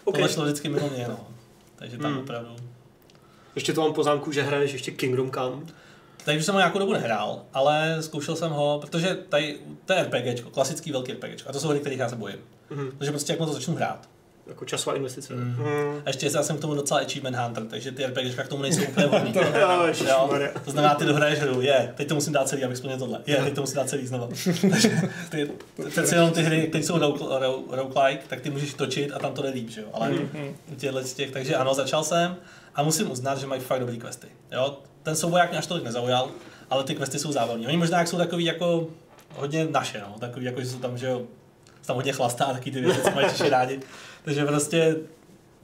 OK. 0.04 0.14
tohle 0.14 0.28
šlo 0.28 0.44
vždycky 0.44 0.68
mimo 0.68 0.88
mě, 0.88 1.06
no. 1.08 1.26
Takže 1.76 1.98
tam 1.98 2.10
Hmm. 2.12 2.20
opravdu. 2.20 2.56
Ještě 3.54 3.72
to 3.72 3.80
mám 3.80 3.92
poznámku, 3.92 4.32
že 4.32 4.42
hraješ 4.42 4.72
ještě 4.72 4.90
Kingdom 4.90 5.30
Come. 5.30 5.56
Takže 6.24 6.38
už 6.38 6.44
jsem 6.44 6.54
ho 6.54 6.58
nějakou 6.60 6.78
dobu 6.78 6.92
nehrál, 6.92 7.42
ale 7.54 7.96
zkoušel 8.00 8.36
jsem 8.36 8.50
ho, 8.50 8.78
protože 8.80 9.14
tady 9.28 9.58
to 9.84 9.92
je 9.92 10.02
RPGčko, 10.04 10.50
klasický 10.50 10.92
velký 10.92 11.12
RPGčko. 11.12 11.48
A 11.48 11.52
to 11.52 11.60
jsou 11.60 11.68
hry, 11.68 11.80
kterých 11.80 11.98
já 11.98 12.08
se 12.08 12.16
bojím. 12.16 12.38
Mhm. 12.70 12.90
Takže 12.98 13.10
prostě 13.10 13.32
jak 13.32 13.38
to 13.38 13.46
začnu 13.52 13.74
hrát. 13.74 14.08
Jako 14.50 14.64
časová 14.64 14.96
investice. 14.96 15.34
Mhm. 15.34 15.44
Mhm. 15.58 16.02
A 16.04 16.08
ještě 16.08 16.30
já 16.34 16.42
jsem 16.42 16.56
k 16.56 16.60
tomu 16.60 16.74
docela 16.74 17.00
achievement 17.00 17.36
hunter, 17.36 17.64
takže 17.66 17.92
ty 17.92 18.06
RPGčka 18.06 18.42
k 18.42 18.48
tomu 18.48 18.62
nejsou 18.62 18.82
úplně 18.82 19.06
vhodný. 19.06 19.32
Jo, 19.60 19.86
Jo, 20.08 20.30
to 20.64 20.70
znamená, 20.70 20.94
ty 20.94 21.04
dohraješ 21.04 21.38
hru, 21.38 21.60
je, 21.60 21.92
teď 21.96 22.08
to 22.08 22.14
musím 22.14 22.32
dát 22.32 22.48
celý, 22.48 22.64
abych 22.64 22.76
splnil 22.78 22.98
tohle, 22.98 23.20
je, 23.26 23.36
teď 23.36 23.54
to 23.54 23.60
musím 23.60 23.76
dát 23.76 23.88
celý 23.88 24.06
znova. 24.06 24.28
Takže 24.70 24.90
ty, 25.30 25.50
ty, 25.94 26.14
jenom 26.14 26.30
ty 26.30 26.42
hry, 26.42 26.62
které 26.68 26.84
jsou 26.84 26.98
rogue- 26.98 27.40
rogue- 27.40 27.64
roguelike, 27.70 28.22
tak 28.28 28.40
ty 28.40 28.50
můžeš 28.50 28.74
točit 28.74 29.12
a 29.12 29.18
tam 29.18 29.32
to 29.32 29.42
jde 29.42 29.48
líp, 29.48 29.70
že 29.70 29.80
jo, 29.80 29.86
ale 29.92 30.10
u 30.72 30.74
těchto 30.76 31.02
z 31.02 31.14
těch, 31.14 31.30
takže 31.30 31.56
ano, 31.56 31.74
začal 31.74 32.04
jsem 32.04 32.36
a 32.74 32.82
musím 32.82 33.10
uznat, 33.10 33.38
že 33.38 33.46
mají 33.46 33.60
fakt 33.60 33.80
dobrý 33.80 33.98
questy, 33.98 34.26
jo, 34.52 34.78
ten 35.02 35.16
souboják 35.16 35.50
mě 35.50 35.58
až 35.58 35.66
tolik 35.66 35.84
nezaujal, 35.84 36.30
ale 36.70 36.84
ty 36.84 36.94
questy 36.94 37.18
jsou 37.18 37.32
zábavní, 37.32 37.66
oni 37.66 37.76
možná 37.76 37.98
jak 37.98 38.08
jsou 38.08 38.16
takový 38.18 38.44
jako 38.44 38.86
hodně 39.36 39.66
naše, 39.70 40.00
no, 40.00 40.14
takový 40.20 40.44
jako, 40.46 40.60
že 40.60 40.66
jsou 40.66 40.78
tam, 40.78 40.98
že 40.98 41.06
jo, 41.06 41.22
tam 41.86 41.96
hodně 41.96 42.12
chlastá, 42.12 42.44
taky 42.44 42.70
ty 42.70 42.80
věci, 42.80 43.00
co 43.02 43.10
mají 43.10 43.26
rádi, 43.50 43.80
takže 44.24 44.44
prostě 44.44 44.96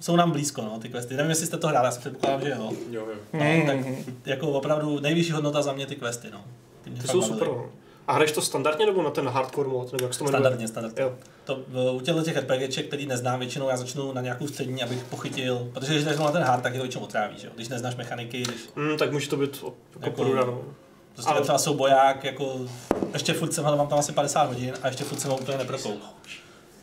jsou 0.00 0.16
nám 0.16 0.30
blízko, 0.30 0.62
no, 0.62 0.78
ty 0.78 0.88
questy. 0.88 1.14
Nevím, 1.16 1.30
jestli 1.30 1.46
jste 1.46 1.56
to 1.56 1.68
hráli, 1.68 1.84
já 1.86 1.90
si 1.92 2.00
předpokládám, 2.00 2.40
že 2.40 2.50
jo. 2.50 2.70
Jo, 2.90 3.06
jo. 3.10 3.16
No, 3.32 3.66
tak 3.66 3.76
Mhm. 3.76 3.96
jako 4.26 4.48
opravdu 4.48 5.00
nejvyšší 5.00 5.32
hodnota 5.32 5.62
za 5.62 5.72
mě 5.72 5.86
ty 5.86 5.96
questy, 5.96 6.28
no. 6.32 6.44
Ty, 6.82 6.90
mě 6.90 7.00
Ty 7.02 7.08
jsou 7.08 7.22
super. 7.22 7.48
no. 7.48 7.66
A 8.08 8.12
hraješ 8.12 8.32
to 8.32 8.42
standardně 8.42 8.86
nebo 8.86 9.02
na 9.02 9.10
ten 9.10 9.28
hardcore 9.28 9.68
mod, 9.68 9.92
nebo 9.92 10.04
jak 10.04 10.12
se 10.14 10.18
to 10.18 10.24
jmenuje? 10.24 10.40
Standardně, 10.40 10.68
standardně. 10.68 11.02
Jo. 11.02 11.12
To, 11.44 11.58
u 11.92 12.00
těchto 12.00 12.22
těch 12.22 12.36
RPGček, 12.36 12.86
který 12.86 13.06
neznám, 13.06 13.38
většinou 13.38 13.68
já 13.68 13.76
začnu 13.76 14.12
na 14.12 14.20
nějakou 14.20 14.46
střední, 14.48 14.82
abych 14.82 15.04
pochytil, 15.04 15.70
protože 15.74 15.92
když 15.92 16.04
jdeš 16.04 16.16
na 16.18 16.30
ten 16.32 16.42
hard, 16.42 16.62
tak 16.62 16.72
je 16.72 16.78
to 16.78 16.82
většinou 16.82 17.04
otráví, 17.04 17.34
že 17.38 17.46
jo? 17.46 17.52
Když 17.56 17.68
neznáš 17.68 17.96
mechaniky, 17.96 18.42
když 18.42 18.68
Mm, 18.76 18.96
tak 18.98 19.12
může 19.12 19.28
to 19.28 19.36
být 19.36 19.54
jako, 19.54 19.66
Jako- 19.66 20.00
jako 20.04 20.16
poruda, 20.16 20.44
no. 20.44 20.60
prostě 21.14 21.30
Ale- 21.32 21.40
třeba 21.40 21.58
souboják, 21.58 22.24
jako 22.24 22.60
ještě 23.12 23.32
furt 23.32 23.52
jsem, 23.52 23.66
ale 23.66 23.76
mám 23.76 23.88
tam 23.88 23.98
asi 23.98 24.12
50 24.12 24.42
hodin 24.48 24.74
a 24.82 24.86
ještě 24.88 25.04
furt 25.04 25.18
jsem 25.20 25.30
ho 25.30 25.36
úplně 25.38 25.58
neprokouk. 25.58 25.98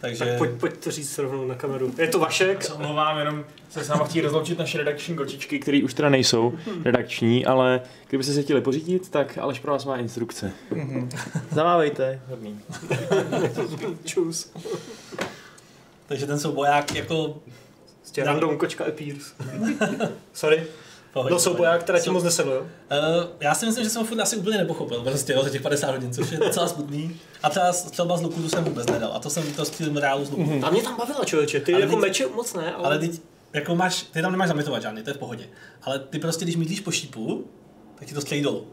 Takže 0.04 0.26
Tak 0.26 0.38
pojď, 0.38 0.52
pojď 0.52 0.78
to 0.78 0.92
říct 0.92 1.18
rovnou 1.18 1.48
na 1.48 1.56
kameru. 1.56 1.94
Je 1.98 2.08
to 2.08 2.20
Vašek? 2.20 2.64
Se 2.64 2.74
omlouvám, 2.74 3.18
jenom 3.20 3.46
se 3.70 3.84
s 3.84 3.88
náma 3.88 4.06
chtějí 4.06 4.22
rozloučit 4.22 4.60
naše 4.60 4.78
redakční 4.78 5.16
kočičky, 5.16 5.60
které 5.60 5.82
už 5.84 5.94
teda 5.94 6.10
nejsou 6.10 6.54
redakční, 6.86 7.46
ale 7.46 7.82
kdybyste 8.10 8.34
se 8.34 8.42
chtěli 8.42 8.62
pořídit, 8.62 9.10
tak 9.10 9.38
Aleš 9.38 9.60
pro 9.60 9.72
vás 9.72 9.86
má 9.86 9.98
instrukce. 9.98 10.52
Zamávejte. 11.52 12.22
Hodný. 12.28 12.60
Čus. 14.06 14.52
Takže 16.08 16.26
ten 16.26 16.40
souboják 16.40 16.96
jako 16.96 17.40
random 18.18 18.58
kočka 18.58 18.86
appears. 18.86 19.34
Sorry. 20.34 20.64
Pohodě, 21.14 21.34
No 21.34 21.40
souboják 21.40 21.84
teda 21.84 22.00
ti 22.00 22.10
moc 22.10 22.24
nesedl, 22.24 22.50
jo? 22.52 22.62
Uh, 22.62 22.68
já 23.40 23.56
si 23.56 23.66
myslím, 23.66 23.84
že 23.84 23.90
jsem 23.90 24.02
ho 24.02 24.08
furt 24.08 24.20
asi 24.20 24.38
úplně 24.38 24.58
nepochopil, 24.58 25.02
prostě 25.02 25.34
jo, 25.34 25.44
za 25.44 25.50
těch 25.50 25.62
50 25.62 25.92
hodin, 25.92 26.14
což 26.14 26.32
je 26.32 26.38
docela 26.38 26.68
smutný. 26.68 27.20
A 27.44 27.50
třeba 27.50 27.74
střelba 27.74 28.18
z 28.18 28.22
luku 28.22 28.42
tu 28.42 28.50
jsem 28.50 28.64
vůbec 28.64 28.88
nedal, 28.88 29.12
a 29.14 29.20
to 29.20 29.30
jsem 29.30 29.54
to 29.54 29.66
s 29.66 29.70
tím 29.70 29.98
reálu 29.98 30.26
z 30.26 30.32
luku. 30.32 30.60
A 30.64 30.70
mě 30.70 30.82
tam 30.84 30.98
bavila 30.98 31.26
člověče, 31.26 31.60
ty 31.60 31.74
Ale 31.74 31.82
jako 31.82 31.94
teď- 31.96 32.02
meče 32.02 32.28
moc 32.28 32.54
ne, 32.54 32.74
ale... 32.74 32.86
Ale 32.86 33.00
teď, 33.00 33.12
jako 33.54 33.76
máš, 33.76 34.02
ty 34.04 34.22
tam 34.22 34.32
nemáš 34.32 34.48
zamitovat 34.48 34.82
žádný, 34.82 35.04
to 35.04 35.10
je 35.10 35.14
v 35.14 35.18
pohodě. 35.18 35.44
Ale 35.84 36.00
ty 36.00 36.20
prostě, 36.20 36.46
když 36.46 36.56
míříš 36.56 36.80
po 36.80 36.92
šípu, 36.92 37.46
tak 37.96 38.08
ti 38.08 38.14
to 38.14 38.22
střelí 38.22 38.42
dolů. 38.42 38.68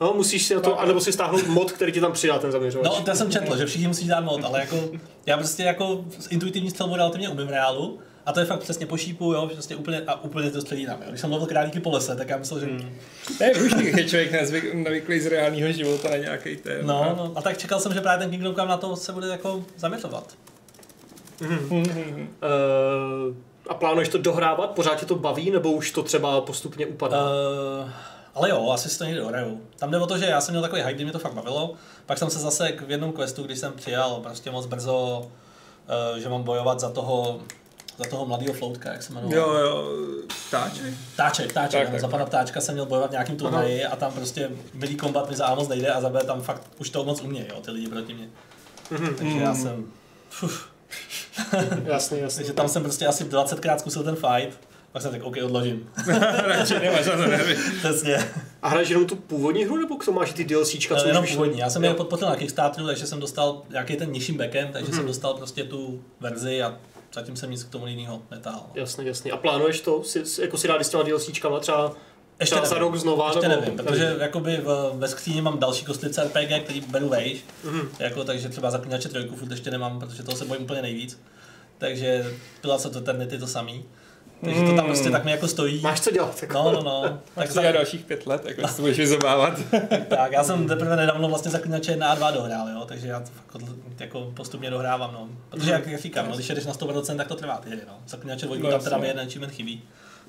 No, 0.00 0.12
musíš 0.16 0.46
si 0.46 0.54
na 0.54 0.60
to, 0.60 0.80
anebo 0.80 1.00
si 1.00 1.12
stáhnout 1.12 1.46
mod, 1.46 1.72
který 1.72 1.92
ti 1.92 2.00
tam 2.00 2.12
přidá 2.12 2.38
ten 2.38 2.52
zaměřovač. 2.52 2.86
No, 2.86 3.02
to 3.02 3.10
já 3.10 3.16
jsem 3.16 3.30
četl, 3.32 3.56
že 3.56 3.66
všichni 3.66 3.88
musí 3.88 4.08
dát 4.08 4.20
mod, 4.20 4.44
ale 4.44 4.60
jako, 4.60 4.90
já 5.26 5.36
prostě 5.36 5.62
jako 5.62 6.04
intuitivní 6.30 6.70
střelbu 6.70 6.96
relativně 6.96 7.28
umím 7.28 7.46
v 7.46 7.50
reálu, 7.50 7.98
a 8.28 8.32
to 8.32 8.40
je 8.40 8.46
fakt 8.46 8.60
přesně 8.60 8.86
po 8.86 8.96
šípu, 8.96 9.32
jo, 9.32 9.50
prostě 9.52 9.76
úplně, 9.76 10.02
a 10.06 10.22
úplně 10.22 10.50
to 10.50 10.60
střelí 10.60 10.86
nám. 10.86 11.00
Když 11.08 11.20
jsem 11.20 11.32
lovil 11.32 11.46
králíky 11.46 11.80
po 11.80 11.90
lese, 11.90 12.16
tak 12.16 12.28
já 12.28 12.36
myslel, 12.36 12.60
že... 12.60 12.66
Hmm. 12.66 12.98
To 13.38 13.44
je 13.44 13.52
když 13.54 13.96
je 13.96 14.08
člověk 14.08 14.32
nezvyk, 14.32 14.74
navyklý 14.74 15.20
z 15.20 15.26
reálného 15.26 15.72
života 15.72 16.10
na 16.10 16.16
nějaký 16.16 16.56
ten. 16.56 16.86
No, 16.86 17.14
no, 17.16 17.32
a 17.36 17.42
tak 17.42 17.58
čekal 17.58 17.80
jsem, 17.80 17.94
že 17.94 18.00
právě 18.00 18.18
ten 18.18 18.30
Kingdom 18.30 18.54
Come 18.54 18.68
na 18.68 18.76
to 18.76 18.96
se 18.96 19.12
bude 19.12 19.28
jako 19.28 19.64
zaměřovat. 19.76 20.36
Uh, 21.40 21.48
a 23.68 23.74
plánuješ 23.74 24.08
to 24.08 24.18
dohrávat? 24.18 24.70
Pořád 24.70 25.00
tě 25.00 25.06
to 25.06 25.14
baví, 25.14 25.50
nebo 25.50 25.72
už 25.72 25.90
to 25.90 26.02
třeba 26.02 26.40
postupně 26.40 26.86
upadá? 26.86 27.24
Uh, 27.24 27.90
ale 28.34 28.50
jo, 28.50 28.70
asi 28.70 28.88
si 28.88 28.98
to 28.98 29.04
někdy 29.04 29.20
dohraju. 29.20 29.60
Tam 29.78 29.90
jde 29.90 29.98
o 29.98 30.06
to, 30.06 30.18
že 30.18 30.26
já 30.26 30.40
jsem 30.40 30.52
měl 30.52 30.62
takový 30.62 30.82
hype, 30.82 30.94
kdy 30.94 31.04
mě 31.04 31.12
to 31.12 31.18
fakt 31.18 31.34
bavilo. 31.34 31.74
Pak 32.06 32.18
jsem 32.18 32.30
se 32.30 32.38
zase 32.38 32.72
v 32.86 32.90
jednom 32.90 33.12
questu, 33.12 33.42
když 33.42 33.58
jsem 33.58 33.72
přijal 33.72 34.20
prostě 34.22 34.50
moc 34.50 34.66
brzo, 34.66 35.18
uh, 36.12 36.18
že 36.18 36.28
mám 36.28 36.42
bojovat 36.42 36.80
za 36.80 36.90
toho, 36.90 37.40
za 37.98 38.04
toho 38.10 38.26
mladého 38.26 38.52
floutka, 38.54 38.92
jak 38.92 39.02
se 39.02 39.12
jmenoval. 39.12 39.36
Jo, 39.38 39.52
jo, 39.54 39.88
táček. 40.50 40.94
Ptáček, 41.14 41.50
ptáček, 41.50 41.82
Tak, 41.82 41.90
tak, 41.90 42.00
za 42.00 42.08
pana 42.08 42.26
ptáčka 42.26 42.60
jsem 42.60 42.74
měl 42.74 42.86
bojovat 42.86 43.08
v 43.08 43.12
nějakým 43.12 43.36
turnaji 43.36 43.84
a 43.84 43.96
tam 43.96 44.12
prostě 44.12 44.50
milý 44.74 44.96
kombat 44.96 45.30
mi 45.30 45.36
za 45.36 45.46
A 45.46 45.54
moc 45.54 45.68
nejde 45.68 45.88
a 45.92 46.00
za 46.00 46.08
B 46.08 46.24
tam 46.24 46.40
fakt 46.42 46.62
už 46.78 46.90
to 46.90 47.04
moc 47.04 47.20
umě, 47.22 47.46
jo, 47.48 47.60
ty 47.60 47.70
lidi 47.70 47.88
proti 47.88 48.14
mě. 48.14 48.28
Takže 49.18 49.38
já 49.38 49.54
jsem, 49.54 49.84
uf, 50.42 50.68
jasný, 51.84 52.18
jasný. 52.20 52.36
takže 52.36 52.52
tam 52.52 52.68
jsem 52.68 52.82
prostě 52.82 53.06
asi 53.06 53.24
20krát 53.24 53.76
zkusil 53.76 54.02
ten 54.02 54.14
fight, 54.16 54.58
pak 54.92 55.02
jsem 55.02 55.10
tak 55.10 55.22
OK, 55.22 55.36
odložím. 55.44 55.90
Radši 56.46 56.74
nemáš 56.78 57.06
na 57.06 57.12
to. 57.16 57.22
Přesně. 57.78 58.28
A 58.62 58.68
hraješ 58.68 58.88
jenom 58.88 59.06
tu 59.06 59.16
původní 59.16 59.64
hru, 59.64 59.76
nebo 59.76 59.96
k 59.96 60.04
tomu 60.04 60.18
máš 60.18 60.32
ty 60.32 60.44
DLCčka, 60.44 60.96
co 60.96 61.04
Eh, 61.04 61.08
jenom 61.08 61.26
původní. 61.26 61.58
Já 61.58 61.70
jsem 61.70 61.84
je 61.84 61.94
podpořil 61.94 62.28
na 62.28 62.36
Kickstarteru, 62.36 62.86
takže 62.86 63.06
jsem 63.06 63.20
dostal 63.20 63.62
nějaký 63.70 63.96
ten 63.96 64.10
nižší 64.12 64.32
backend, 64.32 64.72
takže 64.72 64.88
Mhm. 64.88 64.96
jsem 64.96 65.06
dostal 65.06 65.34
prostě 65.34 65.64
tu 65.64 66.02
verzi 66.20 66.62
a 66.62 66.76
zatím 67.14 67.36
jsem 67.36 67.50
nic 67.50 67.64
k 67.64 67.68
tomu 67.70 67.86
jiného 67.86 68.22
netáhl. 68.30 68.66
Jasný, 68.74 69.06
jasný. 69.06 69.32
A 69.32 69.36
plánuješ 69.36 69.80
to? 69.80 70.02
Si, 70.04 70.26
si- 70.26 70.42
jako 70.42 70.56
si 70.58 70.68
dát 70.68 70.82
s 70.82 70.88
těma 70.88 71.02
DLCčkama 71.02 71.60
třeba, 71.60 71.92
Ještě 72.40 72.54
třeba 72.54 72.66
za 72.66 72.74
nevím. 72.74 72.88
rok 72.88 72.96
znova? 73.00 73.28
Ještě 73.32 73.48
nebo... 73.48 73.60
nevím, 73.60 73.76
protože 73.76 74.16
jakoby 74.20 74.56
v, 74.56 74.90
ve 74.94 75.08
skříni 75.08 75.40
mám 75.42 75.58
další 75.58 75.84
kostlice 75.84 76.24
RPG, 76.24 76.62
který 76.64 76.80
beru 76.80 77.08
vejš, 77.08 77.40
Mhm. 77.64 77.88
jako, 77.98 78.24
takže 78.24 78.48
třeba 78.48 78.70
zaklínače 78.70 79.08
trojku 79.08 79.36
furt 79.36 79.50
ještě 79.50 79.70
nemám, 79.70 80.00
protože 80.00 80.22
toho 80.22 80.36
se 80.36 80.44
bojím 80.44 80.62
úplně 80.64 80.82
nejvíc. 80.82 81.20
Takže 81.78 82.32
byla 82.62 82.78
co 82.78 82.90
to 82.90 82.98
Eternity 82.98 83.38
to 83.38 83.46
samý. 83.46 83.84
Takže 84.44 84.60
to 84.60 84.76
tam 84.76 84.84
prostě 84.86 85.10
tak 85.10 85.24
mi 85.24 85.30
jako 85.30 85.48
stojí. 85.48 85.80
Máš 85.80 86.00
co 86.00 86.10
dělat? 86.10 86.42
Jako. 86.42 86.54
No, 86.54 86.72
no, 86.72 86.82
no. 86.82 87.18
Tak 87.34 87.50
za, 87.50 87.62
za 87.62 87.72
dalších 87.72 88.04
pět 88.04 88.26
let, 88.26 88.44
jako 88.46 88.68
si 88.68 88.76
to 88.76 88.82
budeš 88.82 88.98
vyzobávat. 88.98 89.54
tak, 90.08 90.32
já 90.32 90.44
jsem 90.44 90.68
teprve 90.68 90.96
nedávno 90.96 91.28
vlastně 91.28 91.50
zaklínače 91.50 91.92
1 91.92 92.08
a 92.08 92.14
2 92.14 92.30
dohrál, 92.30 92.68
jo, 92.68 92.84
takže 92.86 93.08
já 93.08 93.20
to 93.20 93.26
fakt 93.26 93.62
jako 94.00 94.32
postupně 94.34 94.70
dohrávám, 94.70 95.12
no. 95.12 95.28
Protože 95.48 95.70
jak, 95.70 95.86
jak 95.86 96.00
říkám, 96.00 96.28
no, 96.28 96.34
když 96.34 96.48
jedeš 96.48 96.66
na 96.66 96.72
100%, 96.72 97.16
tak 97.16 97.26
to 97.28 97.34
trvá 97.34 97.56
týden, 97.56 97.80
no. 97.88 97.94
Zaklínače 98.08 98.46
dvojku, 98.46 98.64
No, 98.66 98.70
tam 98.70 98.80
teda 98.80 98.98
mi 98.98 99.06
jeden 99.06 99.26
achievement 99.26 99.54
chybí. 99.54 99.82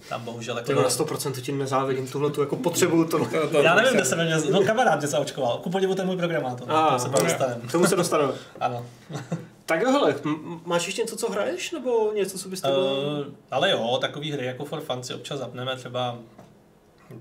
Tam 0.09 0.23
bohužel 0.23 0.55
jako... 0.57 0.67
Tyhle 0.67 0.83
na 0.83 0.89
100% 0.89 1.41
ti 1.41 1.51
nezávidím, 1.51 2.07
tuhle 2.07 2.29
tu 2.31 2.41
jako 2.41 2.55
potřebuju 2.55 3.05
to. 3.05 3.19
To, 3.25 3.47
to, 3.47 3.61
Já 3.61 3.75
nevím, 3.75 3.89
to 3.91 3.95
kde 3.95 4.05
se 4.05 4.15
mě, 4.15 4.37
no 4.51 4.63
kamarád 4.63 4.99
mě 4.99 5.07
zaočkoval, 5.07 5.57
ku 5.57 5.69
podivu 5.69 5.95
ten 5.95 6.05
můj 6.05 6.17
programátor, 6.17 6.71
A, 6.71 6.91
to 6.91 6.99
se 6.99 7.09
dostaneme. 7.23 7.61
K 7.67 7.71
tomu 7.71 7.87
se 7.87 7.95
dostaneme. 7.95 8.33
Ano. 8.59 8.85
Tak 9.69 9.81
jo, 9.81 9.91
hele, 9.91 10.15
máš 10.65 10.85
ještě 10.85 11.01
něco, 11.01 11.15
co 11.17 11.31
hraješ, 11.31 11.71
nebo 11.71 12.11
něco, 12.15 12.37
co 12.39 12.49
bys 12.49 12.61
to 12.61 12.69
Uh, 12.69 13.33
ale 13.51 13.71
jo, 13.71 13.97
takový 14.01 14.31
hry 14.31 14.45
jako 14.45 14.65
for 14.65 14.81
fun 14.81 15.03
si 15.03 15.13
občas 15.13 15.39
zapneme, 15.39 15.75
třeba 15.75 16.17
uh, 17.11 17.17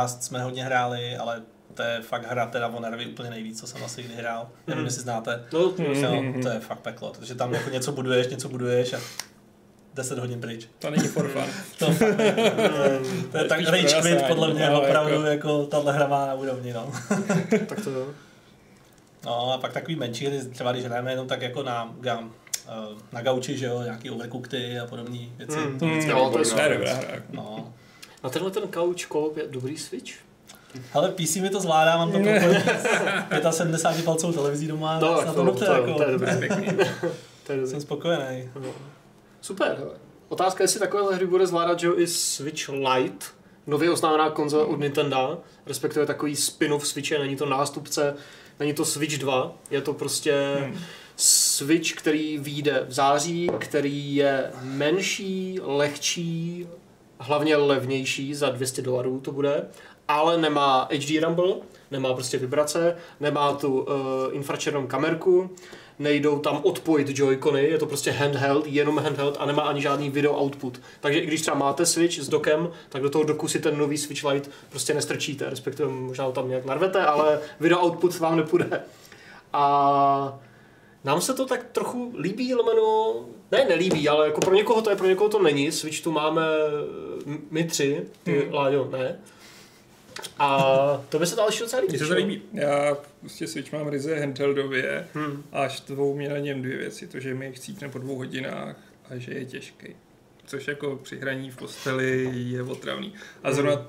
Rust 0.00 0.22
jsme 0.24 0.42
hodně 0.42 0.64
hráli, 0.64 1.16
ale 1.16 1.42
to 1.74 1.82
je 1.82 2.00
fakt 2.02 2.26
hra 2.30 2.46
teda 2.46 2.68
o 2.68 2.80
nervy 2.80 3.06
úplně 3.06 3.30
nejvíc, 3.30 3.60
co 3.60 3.66
jsem 3.66 3.84
asi 3.84 4.02
kdy 4.02 4.14
hrál. 4.14 4.48
Nevím, 4.66 4.78
Mhm. 4.78 4.86
jestli 4.86 5.02
znáte. 5.02 5.44
No, 5.52 5.58
Jo, 5.60 6.22
to 6.42 6.48
je 6.48 6.60
fakt 6.60 6.78
peklo, 6.80 7.12
protože 7.12 7.34
tam 7.34 7.54
jako 7.54 7.70
něco 7.70 7.92
buduješ, 7.92 8.26
něco 8.28 8.48
buduješ 8.48 8.92
a 8.92 8.98
10 9.94 10.18
hodin 10.18 10.40
pryč. 10.40 10.68
to 10.78 10.90
není 10.90 11.08
for 11.08 11.28
fun. 11.28 11.42
To, 11.78 11.86
to 13.32 13.38
je 13.38 13.44
tak 13.48 13.60
rage 13.68 14.00
quit, 14.02 14.22
podle 14.28 14.54
mě, 14.54 14.70
opravdu 14.70 15.12
jako- 15.14 15.26
jako 15.26 15.66
tahle 15.66 15.92
hra 15.92 16.06
má 16.06 16.26
na 16.26 16.34
úrovni, 16.34 16.72
no. 16.72 16.92
tak 17.66 17.84
to 17.84 17.90
jo. 17.90 18.06
No 19.24 19.52
a 19.52 19.58
pak 19.58 19.72
takový 19.72 19.96
menší 19.96 20.26
hry, 20.26 20.40
třeba 20.52 20.72
když 20.72 20.84
hrajeme 20.84 21.10
jenom 21.12 21.28
tak 21.28 21.42
jako 21.42 21.62
na, 21.62 21.94
na, 22.00 22.28
eh, 22.68 22.70
na 23.12 23.22
gauči, 23.22 23.58
že 23.58 23.66
jo, 23.66 23.82
nějaký 23.82 24.10
overcookty 24.10 24.78
a 24.78 24.86
podobné 24.86 25.18
věci. 25.36 25.56
Mm. 25.58 25.78
To 25.78 25.86
vždycky 25.86 26.10
Jo, 26.10 26.16
baví. 26.16 26.32
to 26.32 26.38
je 26.38 26.44
To 26.44 26.60
je 26.60 26.68
dobrá 26.78 26.94
hra. 26.94 27.22
No. 27.30 27.72
A 28.22 28.30
tenhle 28.30 28.50
ten 28.50 28.62
couch 28.74 28.96
co 29.08 29.32
je 29.36 29.46
dobrý 29.48 29.78
switch? 29.78 30.12
Ale 30.94 31.10
PC 31.10 31.36
mi 31.36 31.50
to 31.50 31.60
zvládá, 31.60 31.96
mám 31.96 32.12
to 32.12 32.18
komplet 32.18 33.44
75 33.50 34.04
palcovou 34.04 34.32
televizí 34.32 34.66
doma, 34.66 34.98
No, 35.00 35.08
no, 35.08 35.16
na 35.20 35.24
tak 35.24 35.26
to, 35.26 35.34
to, 35.34 35.44
dobře, 35.44 35.64
to, 35.66 35.72
jako, 35.72 35.94
to 35.94 36.02
je 36.02 36.12
dobrý. 36.12 36.36
Pěkný. 36.38 36.66
To 37.46 37.52
je 37.52 37.58
dobrý. 37.58 37.70
jsem 37.70 37.80
spokojený. 37.80 38.50
Super. 39.40 39.76
hele. 39.78 39.90
Otázka 40.28 40.62
je, 40.62 40.64
jestli 40.64 40.80
takovéhle 40.80 41.14
hry 41.14 41.26
bude 41.26 41.46
zvládat, 41.46 41.80
že 41.80 41.86
jo, 41.86 41.94
i 41.98 42.06
Switch 42.06 42.68
Lite, 42.68 43.26
nově 43.66 43.90
oznámená 43.90 44.30
konzole 44.30 44.64
od 44.64 44.80
Nintendo, 44.80 45.40
respektive 45.66 46.06
takový 46.06 46.36
spin-off 46.36 46.86
Switche, 46.86 47.18
není 47.18 47.36
to 47.36 47.46
nástupce, 47.46 48.14
není 48.60 48.74
to 48.74 48.84
Switch 48.84 49.18
2, 49.18 49.52
je 49.70 49.80
to 49.80 49.94
prostě 49.94 50.56
Hmm. 50.58 50.78
Switch, 51.16 51.92
který 51.92 52.38
vyjde 52.38 52.84
v 52.88 52.92
září, 52.92 53.50
který 53.58 54.14
je 54.14 54.50
menší, 54.62 55.60
lehčí, 55.62 56.66
hlavně 57.18 57.56
levnější, 57.56 58.34
za 58.34 58.50
200 58.50 58.82
dolarů 58.82 59.20
to 59.20 59.32
bude, 59.32 59.68
ale 60.08 60.38
nemá 60.38 60.88
HD 60.92 61.24
Rumble, 61.24 61.54
nemá 61.90 62.14
prostě 62.14 62.38
vibrace, 62.38 62.96
nemá 63.20 63.52
tu 63.52 63.80
uh, 63.80 63.86
infračernou 64.32 64.86
kamerku, 64.86 65.50
nejdou 66.02 66.38
tam 66.38 66.60
odpojit 66.62 67.18
joycony, 67.18 67.64
je 67.64 67.78
to 67.78 67.86
prostě 67.86 68.10
handheld, 68.10 68.66
jenom 68.66 68.98
handheld 68.98 69.36
a 69.38 69.46
nemá 69.46 69.62
ani 69.62 69.82
žádný 69.82 70.10
video 70.10 70.42
output. 70.42 70.80
Takže 71.00 71.18
i 71.18 71.26
když 71.26 71.40
třeba 71.40 71.56
máte 71.56 71.86
Switch 71.86 72.18
s 72.18 72.28
dokem, 72.28 72.70
tak 72.88 73.02
do 73.02 73.10
toho 73.10 73.24
doku 73.24 73.48
si 73.48 73.60
ten 73.60 73.78
nový 73.78 73.98
Switch 73.98 74.24
Lite 74.24 74.50
prostě 74.70 74.94
nestrčíte, 74.94 75.50
respektive 75.50 75.88
možná 75.88 76.24
ho 76.24 76.32
tam 76.32 76.48
nějak 76.48 76.64
narvete, 76.64 77.06
ale 77.06 77.40
video 77.60 77.86
output 77.86 78.18
vám 78.18 78.36
nepůjde. 78.36 78.82
A 79.52 80.38
nám 81.04 81.20
se 81.20 81.34
to 81.34 81.46
tak 81.46 81.66
trochu 81.72 82.12
líbí, 82.18 82.54
lomeno, 82.54 83.14
ne 83.52 83.64
nelíbí, 83.68 84.08
ale 84.08 84.26
jako 84.26 84.40
pro 84.40 84.54
někoho 84.54 84.82
to 84.82 84.90
je, 84.90 84.96
pro 84.96 85.06
někoho 85.06 85.28
to 85.28 85.42
není. 85.42 85.72
Switch 85.72 86.02
tu 86.02 86.12
máme 86.12 86.42
my 87.50 87.64
tři, 87.64 88.02
ty 88.22 88.40
Hmm. 88.40 88.54
Láďo, 88.54 88.88
ne. 88.92 89.18
A 90.38 90.58
to 91.08 91.18
by 91.18 91.26
se 91.26 91.36
další 91.36 91.60
docela 91.60 91.82
líbí. 91.82 91.90
Mně 91.92 91.98
se 91.98 92.06
to 92.08 92.14
líbí. 92.14 92.42
Já 92.52 92.96
prostě 93.20 93.46
Switch 93.46 93.72
mám 93.72 93.88
ryze 93.88 94.20
handheldově 94.20 95.08
Hmm. 95.14 95.42
a 95.52 95.68
štvou 95.68 96.14
mě 96.16 96.28
na 96.28 96.38
něm 96.38 96.62
dvě 96.62 96.76
věci. 96.76 97.06
To, 97.08 97.20
že 97.20 97.34
mi 97.34 97.44
je 97.44 97.52
chcípne 97.52 97.88
po 97.88 97.98
dvou 97.98 98.16
hodinách 98.16 98.76
a 99.10 99.16
že 99.16 99.32
je 99.32 99.44
těžký. 99.44 99.86
Což 100.46 100.68
jako 100.68 100.96
při 101.02 101.16
hraní 101.18 101.50
v 101.50 101.56
posteli 101.56 102.30
je 102.34 102.62
otravný. 102.62 103.14
A 103.42 103.52
zrovna 103.52 103.86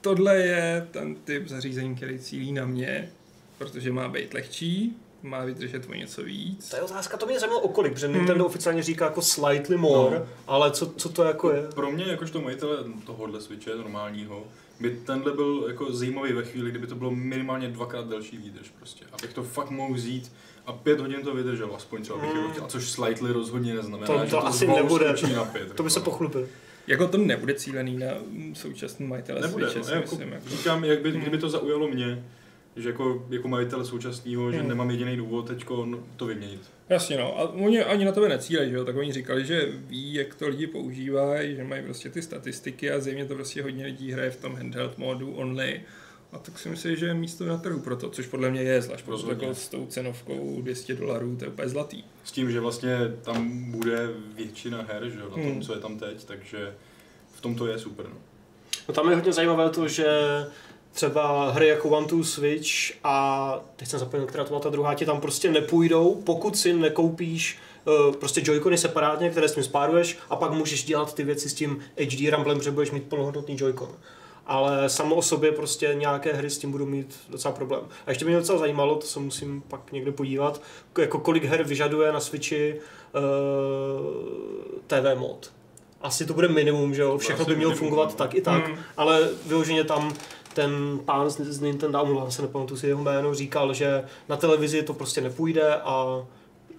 tohle 0.00 0.36
je 0.36 0.86
ten 0.90 1.14
typ 1.14 1.48
zařízení, 1.48 1.94
který 1.96 2.18
cílí 2.18 2.52
na 2.52 2.64
mě, 2.66 3.10
protože 3.58 3.92
má 3.92 4.08
být 4.08 4.34
lehčí, 4.34 4.96
má 5.22 5.44
vydržet 5.44 5.82
o 5.90 5.94
něco 5.94 6.22
víc. 6.22 6.68
To 6.70 6.76
je 6.76 6.82
otázka, 6.82 7.16
to 7.16 7.26
mě 7.26 7.40
zajímalo 7.40 7.62
o 7.62 7.68
kolik, 7.68 7.92
protože 7.92 8.06
Hmm. 8.06 8.16
Nintendo 8.16 8.46
oficiálně 8.46 8.82
říká 8.82 9.04
jako 9.04 9.22
slightly 9.22 9.76
more, 9.76 10.18
No. 10.18 10.26
ale 10.46 10.70
co, 10.70 10.86
co 10.86 11.08
to 11.08 11.24
jako 11.24 11.50
je? 11.52 11.62
Pro 11.74 11.90
mě, 11.90 12.04
jakožto 12.04 12.40
majitele 12.40 12.76
tohohle 13.06 13.40
switche 13.40 13.74
normálního, 13.74 14.44
by 14.80 14.90
tenhle 15.04 15.32
byl 15.32 15.64
jako 15.68 15.92
zajímavý 15.92 16.32
ve 16.32 16.44
chvíli, 16.44 16.70
kdyby 16.70 16.86
to 16.86 16.94
bylo 16.94 17.10
minimálně 17.10 17.68
dvakrát 17.68 18.08
delší 18.08 18.36
výdrž 18.38 18.68
prostě. 18.78 19.04
Abych 19.12 19.32
to 19.32 19.42
fakt 19.42 19.70
mohl 19.70 19.94
vzít 19.94 20.32
a 20.66 20.72
pět 20.72 21.00
hodin 21.00 21.22
to 21.22 21.34
vydržel, 21.34 21.70
aspoň 21.76 22.02
třeba 22.02 22.18
bych 22.18 22.30
Mm. 22.34 22.50
chtěl, 22.52 22.66
což 22.66 22.88
slightly 22.90 23.32
rozhodně 23.32 23.74
neznamená, 23.74 24.06
To- 24.06 24.18
to 24.18 24.24
že 24.24 24.30
to 24.30 24.46
asi 24.46 24.66
nebude. 24.66 25.14
na 25.36 25.44
pět. 25.44 25.72
To 25.74 25.82
by 25.82 25.90
se 25.90 26.00
pochlubil. 26.00 26.48
Jako 26.86 27.08
to 27.08 27.18
nebude 27.18 27.54
cílený 27.54 27.96
na 27.98 28.06
současný 28.52 29.06
majitele 29.06 29.40
Nebude, 29.40 29.64
Switche, 29.70 29.78
no, 29.78 29.84
si 29.84 29.92
jako, 29.92 30.10
myslím. 30.16 30.32
Jako. 30.32 30.48
říkám, 30.48 30.84
jak 30.84 31.00
by, 31.00 31.10
Hmm. 31.10 31.20
kdyby 31.20 31.38
to 31.38 31.48
zaujalo 31.48 31.88
mě, 31.88 32.24
že 32.76 32.88
jako, 32.88 33.26
jako 33.30 33.48
majitel 33.48 33.84
současného, 33.84 34.52
že 34.52 34.58
Hmm. 34.58 34.68
nemám 34.68 34.90
jediný 34.90 35.16
důvod 35.16 35.46
teďko 35.48 35.86
no, 35.86 35.98
to 36.16 36.26
vyměnit. 36.26 36.60
Jasně 36.88 37.16
no, 37.18 37.38
a 37.38 37.42
oni 37.52 37.84
ani 37.84 38.04
na 38.04 38.12
tebe 38.12 38.28
necílejí, 38.28 38.70
že 38.70 38.76
jo, 38.76 38.84
tak 38.84 38.96
oni 38.96 39.12
říkali, 39.12 39.44
že 39.46 39.68
ví, 39.72 40.14
jak 40.14 40.34
to 40.34 40.48
lidi 40.48 40.66
používají, 40.66 41.56
že 41.56 41.64
mají 41.64 41.82
prostě 41.82 42.10
ty 42.10 42.22
statistiky 42.22 42.90
a 42.90 43.00
zřejmě 43.00 43.24
to 43.24 43.34
prostě 43.34 43.62
hodně 43.62 43.84
lidí 43.84 44.12
hraje 44.12 44.30
v 44.30 44.36
tom 44.40 44.54
handheld 44.54 44.98
modu 44.98 45.32
only 45.34 45.80
a 46.32 46.38
tak 46.38 46.58
si 46.58 46.68
myslím, 46.68 46.96
že 46.96 47.06
je 47.06 47.14
místo 47.14 47.44
na 47.46 47.58
trhu 47.58 47.80
pro 47.80 47.96
to, 47.96 48.10
což 48.10 48.26
podle 48.26 48.50
mě 48.50 48.60
je 48.62 48.82
zvlášť, 48.82 49.04
protože 49.04 49.10
Rozhodně. 49.12 49.46
jako 49.46 49.54
s 49.54 49.68
tou 49.68 49.86
cenovkou 49.86 50.62
200 50.62 50.94
dolarů, 50.94 51.36
to 51.36 51.44
je 51.44 51.50
úplně 51.50 51.68
zlatý. 51.68 52.04
S 52.24 52.32
tím, 52.32 52.50
že 52.50 52.60
vlastně 52.60 52.96
tam 53.22 53.70
bude 53.70 54.08
většina 54.36 54.82
her, 54.82 55.08
že 55.10 55.18
jo, 55.18 55.24
na 55.24 55.30
tom, 55.34 55.42
Hmm. 55.52 55.62
co 55.62 55.74
je 55.74 55.80
tam 55.80 55.98
teď, 55.98 56.24
takže 56.24 56.72
v 57.32 57.40
tom 57.40 57.54
to 57.54 57.66
je 57.66 57.78
super, 57.78 58.06
no. 58.08 58.16
No 58.88 58.94
tam 58.94 59.08
je 59.10 59.14
hodně 59.14 59.32
zajímavé 59.32 59.70
to, 59.70 59.88
že 59.88 60.06
třeba 60.92 61.50
hry 61.50 61.68
jako 61.68 61.88
One 61.88 62.06
to 62.06 62.24
Switch 62.24 62.68
a 63.04 63.60
teď 63.76 63.88
jsem 63.88 63.98
zapomněl, 63.98 64.26
která 64.26 64.44
to 64.44 64.48
byla 64.48 64.60
ta 64.60 64.70
druhá, 64.70 64.94
ti 64.94 65.06
tam 65.06 65.20
prostě 65.20 65.50
nepůjdou, 65.50 66.22
pokud 66.24 66.58
si 66.58 66.72
nekoupíš 66.72 67.58
uh, 67.84 68.14
prostě 68.14 68.40
Joy-Cony 68.40 68.74
separátně, 68.74 69.30
které 69.30 69.48
s 69.48 69.54
tím 69.54 69.64
spáruješ 69.64 70.18
a 70.30 70.36
pak 70.36 70.52
můžeš 70.52 70.84
dělat 70.84 71.14
ty 71.14 71.24
věci 71.24 71.48
s 71.48 71.54
tím 71.54 71.80
HD 71.96 72.28
Ramblem, 72.30 72.62
že 72.62 72.70
budeš 72.70 72.90
mít 72.90 73.04
plnohodnotný 73.08 73.56
Joy-Con. 73.56 73.88
Ale 74.46 74.88
samo 74.88 75.14
o 75.14 75.22
sobě 75.22 75.52
prostě 75.52 75.94
nějaké 75.98 76.32
hry 76.32 76.50
s 76.50 76.58
tím 76.58 76.70
budou 76.70 76.86
mít 76.86 77.20
docela 77.28 77.54
problém. 77.54 77.80
A 78.06 78.10
ještě 78.10 78.24
mě 78.24 78.36
docela 78.36 78.58
zajímalo, 78.58 78.96
to 78.96 79.06
se 79.06 79.20
musím 79.20 79.62
pak 79.68 79.92
někde 79.92 80.12
podívat, 80.12 80.62
jako 80.98 81.18
kolik 81.18 81.44
her 81.44 81.64
vyžaduje 81.64 82.12
na 82.12 82.20
Switchi 82.20 82.80
uh, 83.14 83.20
TV 84.86 85.18
mod. 85.18 85.52
Asi 86.00 86.26
to 86.26 86.34
bude 86.34 86.48
minimum, 86.48 86.94
že 86.94 87.02
jo? 87.02 87.18
Všechno 87.18 87.44
by 87.44 87.56
mělo 87.56 87.74
fungovat 87.74 88.08
no. 88.10 88.16
tak 88.16 88.34
i 88.34 88.40
tak, 88.40 88.66
Hmm. 88.66 88.76
ale 88.96 89.28
vyloženě 89.46 89.84
tam 89.84 90.14
ten 90.54 91.00
pán 91.04 91.30
z, 91.30 91.40
z 91.40 91.60
Nintendo, 91.60 92.02
omlouvám 92.02 92.30
se, 92.30 92.42
nepamatuji 92.42 92.76
si 92.76 92.86
jeho 92.86 93.02
jméno, 93.02 93.34
říkal, 93.34 93.74
že 93.74 94.04
na 94.28 94.36
televizi 94.36 94.82
to 94.82 94.94
prostě 94.94 95.20
nepůjde 95.20 95.74
a 95.74 96.26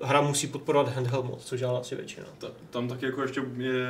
hra 0.02 0.22
musí 0.22 0.48
podporovat 0.48 0.96
handheld 0.96 1.26
mod, 1.26 1.42
což 1.42 1.60
dělá 1.60 1.80
asi 1.80 1.96
většina. 1.96 2.26
Ta, 2.38 2.48
tam 2.70 2.88
taky 2.88 3.06
jako 3.06 3.22
ještě 3.22 3.42
je 3.58 3.86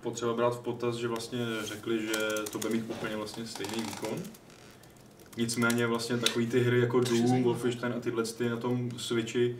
potřeba 0.00 0.34
brát 0.34 0.56
v 0.56 0.60
potaz, 0.60 0.96
že 0.96 1.08
vlastně 1.08 1.46
řekli, 1.64 2.06
že 2.06 2.14
to 2.52 2.58
bude 2.58 2.74
mít 2.74 2.84
úplně 2.88 3.16
vlastně 3.16 3.46
stejný 3.46 3.82
výkon. 3.82 4.18
Nicméně 5.36 5.86
vlastně 5.86 6.16
takový 6.16 6.46
ty 6.46 6.60
hry 6.60 6.80
jako 6.80 7.00
Doom, 7.00 7.42
Wolfenstein 7.42 7.92
a 7.96 8.00
tyhle 8.00 8.24
ty 8.24 8.48
na 8.48 8.56
tom 8.56 8.90
Switchi 8.96 9.56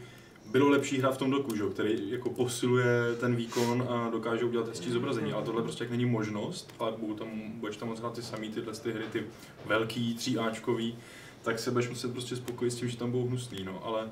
bylo 0.50 0.68
lepší 0.68 0.98
hra 0.98 1.10
v 1.10 1.18
tom 1.18 1.30
doku, 1.30 1.56
že? 1.56 1.64
který 1.72 2.10
jako 2.10 2.30
posiluje 2.30 3.14
ten 3.20 3.36
výkon 3.36 3.86
a 3.88 4.10
dokáže 4.10 4.44
udělat 4.44 4.68
hezčí 4.68 4.90
zobrazení, 4.90 5.32
ale 5.32 5.44
tohle 5.44 5.62
prostě 5.62 5.84
jak 5.84 5.90
není 5.90 6.06
možnost, 6.06 6.74
ale 6.78 6.92
budou 6.98 7.14
tam, 7.14 7.28
budeš 7.54 7.76
tam 7.76 7.88
moc 7.88 8.00
hrát 8.00 8.14
ty 8.14 8.22
samý 8.22 8.48
tyhle 8.48 8.72
ty 8.72 8.92
hry, 8.92 9.04
ty 9.12 9.26
velký, 9.66 10.16
3Ačkový, 10.16 10.94
tak 11.42 11.58
se 11.58 11.70
budeš 11.70 11.88
muset 11.88 12.12
prostě 12.12 12.36
spokojit 12.36 12.70
s 12.70 12.76
tím, 12.76 12.88
že 12.88 12.96
tam 12.96 13.10
budou 13.10 13.26
hnusný, 13.26 13.64
no, 13.64 13.84
ale 13.84 14.10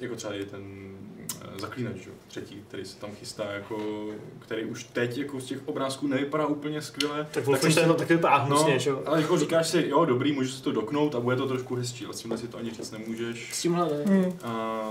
jako 0.00 0.16
třeba 0.16 0.34
je 0.34 0.44
ten 0.44 0.94
eh, 1.42 1.60
zaklínač, 1.60 1.96
že? 1.96 2.10
jo, 2.10 2.16
třetí, 2.28 2.64
který 2.68 2.84
se 2.84 2.96
tam 2.96 3.10
chystá, 3.10 3.52
jako, 3.52 4.06
který 4.38 4.64
už 4.64 4.84
teď 4.84 5.18
jako 5.18 5.40
z 5.40 5.44
těch 5.44 5.68
obrázků 5.68 6.06
nevypadá 6.06 6.46
úplně 6.46 6.82
skvěle. 6.82 7.26
Tak 7.30 7.44
Wolfenstein 7.44 7.88
to 7.88 7.94
taky 7.94 8.14
vypadá 8.14 8.38
No, 8.38 8.44
hnusně, 8.44 8.78
že 8.78 8.90
jo? 8.90 9.02
ale 9.06 9.22
jako 9.22 9.38
říkáš 9.38 9.68
si, 9.68 9.84
jo, 9.88 10.04
dobrý, 10.04 10.32
můžu 10.32 10.50
si 10.50 10.62
to 10.62 10.72
doknout 10.72 11.14
a 11.14 11.20
bude 11.20 11.36
to 11.36 11.48
trošku 11.48 11.74
hezčí, 11.74 12.04
ale 12.04 12.14
s 12.14 12.20
tímhle 12.20 12.38
si 12.38 12.48
to 12.48 12.58
ani 12.58 12.70
říct 12.70 12.90
nemůžeš. 12.90 13.52
S 13.52 13.62
tímhle 13.62 13.88
ne. 13.88 14.04
Hmm. 14.04 14.38
A 14.44 14.82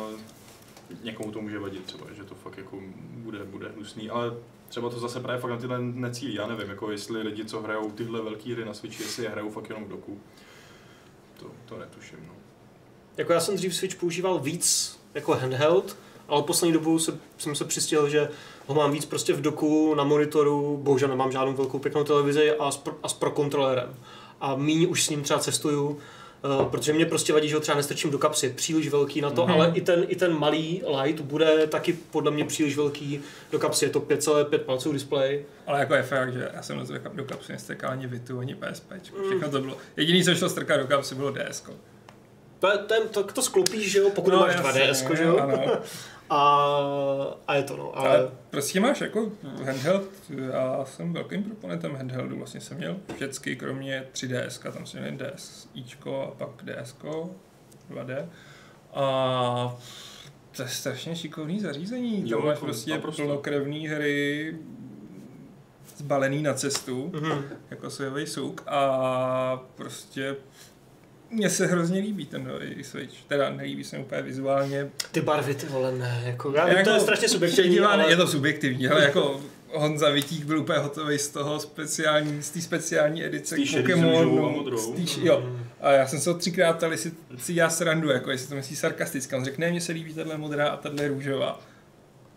někomu 1.04 1.32
to 1.32 1.42
může 1.42 1.60
vadit 1.60 1.86
třeba, 1.86 2.06
že 2.18 2.24
to 2.24 2.36
fakt 2.36 2.58
jako 2.58 2.80
bude, 3.18 3.44
bude 3.44 3.70
hnusný, 3.70 4.10
ale 4.10 4.34
třeba 4.70 4.90
to 4.90 5.00
zase 5.00 5.20
právě 5.20 5.42
fakt 5.42 5.52
na 5.52 5.58
tyhle 5.58 5.80
necílí, 5.82 6.34
já 6.34 6.48
nevím, 6.48 6.70
jako 6.70 6.92
jestli 6.92 7.22
lidi, 7.22 7.46
co 7.46 7.62
hrajou 7.62 7.92
tyhle 7.92 8.22
velké 8.22 8.54
hry 8.54 8.66
na 8.66 8.74
Switchi, 8.74 9.04
jestli 9.04 9.24
je 9.24 9.30
hrajou 9.30 9.50
fakt 9.50 9.70
jenom 9.70 9.86
v 9.86 9.90
doku. 9.90 10.22
To, 11.40 11.46
to 11.66 11.78
netuším, 11.78 12.20
no. 12.28 12.34
Jako 13.18 13.34
já 13.34 13.40
jsem 13.40 13.56
dřív 13.56 13.76
Switch 13.76 13.96
používal 13.96 14.40
víc 14.40 14.97
jako 15.18 15.34
handheld, 15.34 15.96
ale 16.28 16.44
poslední 16.44 16.74
dobou 16.74 17.00
se, 17.00 17.18
jsem 17.38 17.56
se 17.56 17.66
přistěl, 17.66 18.10
že 18.10 18.30
ho 18.68 18.76
mám 18.76 18.92
víc 18.92 19.06
prostě 19.06 19.34
v 19.34 19.42
doku, 19.42 19.96
na 19.96 20.04
monitoru, 20.04 20.80
bohužel 20.84 21.10
nemám 21.10 21.32
žádnou 21.32 21.54
velkou 21.54 21.80
pěknou 21.80 22.04
televizi 22.04 22.52
a 22.52 22.72
s, 22.72 22.78
pro, 22.78 22.94
a 23.04 23.08
s 23.08 23.14
pro 23.14 23.32
kontrolérem. 23.32 23.96
A 24.42 24.56
míň 24.56 24.88
už 24.90 25.04
s 25.06 25.10
ním 25.10 25.22
třeba 25.24 25.40
cestuju, 25.40 25.88
uh, 25.90 26.66
protože 26.66 26.94
mě 26.94 27.06
prostě 27.06 27.34
vadí, 27.34 27.50
že 27.50 27.56
ho 27.56 27.62
třeba 27.62 27.78
nestrčím 27.78 28.12
do 28.12 28.18
kapsy, 28.18 28.50
příliš 28.50 28.90
velký 28.90 29.22
na 29.22 29.30
to, 29.30 29.44
Mhm. 29.46 29.54
ale 29.54 29.72
i 29.76 29.82
ten, 29.82 30.06
i 30.08 30.16
ten 30.16 30.40
malý 30.40 30.84
light 31.02 31.22
bude 31.22 31.68
taky 31.68 31.94
podle 32.12 32.32
mě 32.32 32.46
příliš 32.46 32.78
velký 32.78 33.22
do 33.52 33.60
kapsy, 33.60 33.86
je 33.86 33.90
to 33.90 34.00
5,5 34.00 34.58
palců 34.60 34.92
display. 34.94 35.44
Ale 35.68 35.80
jako 35.80 35.94
je 35.94 36.04
fakt, 36.04 36.34
že 36.34 36.50
já 36.54 36.62
jsem 36.62 36.78
do 36.80 36.84
kap- 36.84 37.16
do 37.16 37.24
kapsy 37.26 37.52
nestrkal 37.52 37.92
ani 37.92 38.08
Vitu, 38.08 38.40
ani 38.40 38.56
PSP. 38.56 38.92
Všechno 39.30 39.50
to 39.52 39.62
bylo. 39.62 39.78
Jediný, 39.98 40.24
co 40.24 40.36
šlo 40.36 40.50
strkat 40.50 40.80
do 40.80 40.88
kapsy, 40.88 41.16
bylo 41.16 41.32
DSko. 41.32 41.72
To, 42.60 42.72
je- 42.72 42.78
ten, 42.78 43.08
to, 43.10 43.24
to 43.24 43.42
sklopíš, 43.42 43.92
že 43.92 44.00
jo, 44.00 44.10
pokud 44.10 44.32
no, 44.34 44.40
máš 44.40 44.56
2DS, 44.56 45.16
že 45.18 45.24
jo, 45.24 45.38
Ano. 45.38 45.64
a, 46.30 46.38
a 47.48 47.56
je 47.56 47.64
to 47.64 47.78
no, 47.78 47.98
ale... 47.98 48.10
Ale 48.10 48.32
prostě 48.50 48.80
máš 48.80 49.02
jako 49.02 49.32
handheld, 49.66 50.04
já 50.54 50.86
jsem 50.86 51.14
velkým 51.14 51.44
proponentem 51.44 51.96
handheldu, 51.96 52.38
vlastně 52.38 52.62
jsem 52.62 52.78
měl 52.78 52.98
všechny, 53.16 53.56
kromě 53.56 54.08
3DS, 54.14 54.72
tam 54.74 54.86
jsem 54.86 55.02
měl 55.02 55.14
DS 55.32 55.68
Ičko 55.74 56.24
a 56.24 56.32
pak 56.46 56.50
DS 56.64 56.96
2D. 57.92 58.26
A 58.94 59.78
to 60.56 60.62
je 60.64 60.68
strašně 60.70 61.16
šikovný 61.16 61.60
zařízení, 61.60 62.30
Jo, 62.30 62.40
máš 62.40 62.48
jako 62.50 62.66
prostě 62.66 62.92
naprosto. 62.92 63.22
plnokrevný 63.24 63.88
hry 63.88 64.58
zbalený 65.98 66.44
na 66.44 66.54
cestu, 66.54 67.12
Mhm. 67.14 67.44
jako 67.70 67.90
sojový 67.90 68.28
souk 68.28 68.64
a 68.68 69.62
prostě 69.76 70.36
mně 71.32 71.50
se 71.50 71.68
hrozně 71.68 72.00
líbí 72.02 72.26
ten 72.26 72.44
nový 72.48 72.84
Switch. 72.84 73.14
Teda 73.28 73.50
nelíbí 73.50 73.84
se 73.84 73.98
mi 73.98 74.04
úplně 74.04 74.22
vizuálně, 74.22 74.90
Ty 75.12 75.22
barvy, 75.22 75.54
ty 75.56 75.66
vole, 75.66 75.92
ne, 75.92 76.22
jako, 76.26 76.52
já 76.56 76.68
jako 76.68 76.90
to 76.90 76.96
je 76.96 77.00
strašně 77.02 77.30
subjektivní, 77.30 77.72
předívá- 77.72 77.88
ale... 77.88 78.10
Je 78.10 78.16
to 78.16 78.28
subjektivní, 78.28 78.88
ale 78.88 79.04
jako 79.04 79.42
Honza 79.74 80.10
Vitík 80.10 80.46
byl 80.46 80.60
úplně 80.60 80.80
hotový 80.80 81.18
z 81.20 81.30
toho 81.30 81.60
speciální, 81.60 82.44
z 82.44 82.50
té 82.50 82.62
speciální 82.62 83.24
edice 83.26 83.56
Z 83.56 83.60
té 83.60 83.66
šedý 83.66 83.92
s 83.92 83.96
růžovou 83.96 84.10
a 84.18 84.22
Pokémonu. 84.24 84.52
modrou. 84.52 84.78
z 84.78 84.92
té 84.96 85.02
š- 85.02 85.20
Jo. 85.24 85.50
A 85.82 85.92
já 85.92 86.08
jsem 86.08 86.20
se 86.20 86.30
ho 86.30 86.38
třikrát 86.38 86.74
ptal, 86.78 86.92
jestli 86.92 87.12
si 87.38 87.54
já 87.54 87.70
srandu, 87.70 88.10
jako 88.10 88.32
jestli 88.32 88.48
to 88.50 88.56
myslí 88.56 88.76
sarkasticky. 88.76 89.36
On 89.36 89.46
řekne, 89.46 89.66
ne, 89.66 89.72
mně 89.72 89.82
se 89.82 89.92
líbí 89.92 90.14
tahle 90.14 90.38
modrá 90.38 90.68
a 90.70 90.78
tahle 90.78 91.08
růžová. 91.08 91.60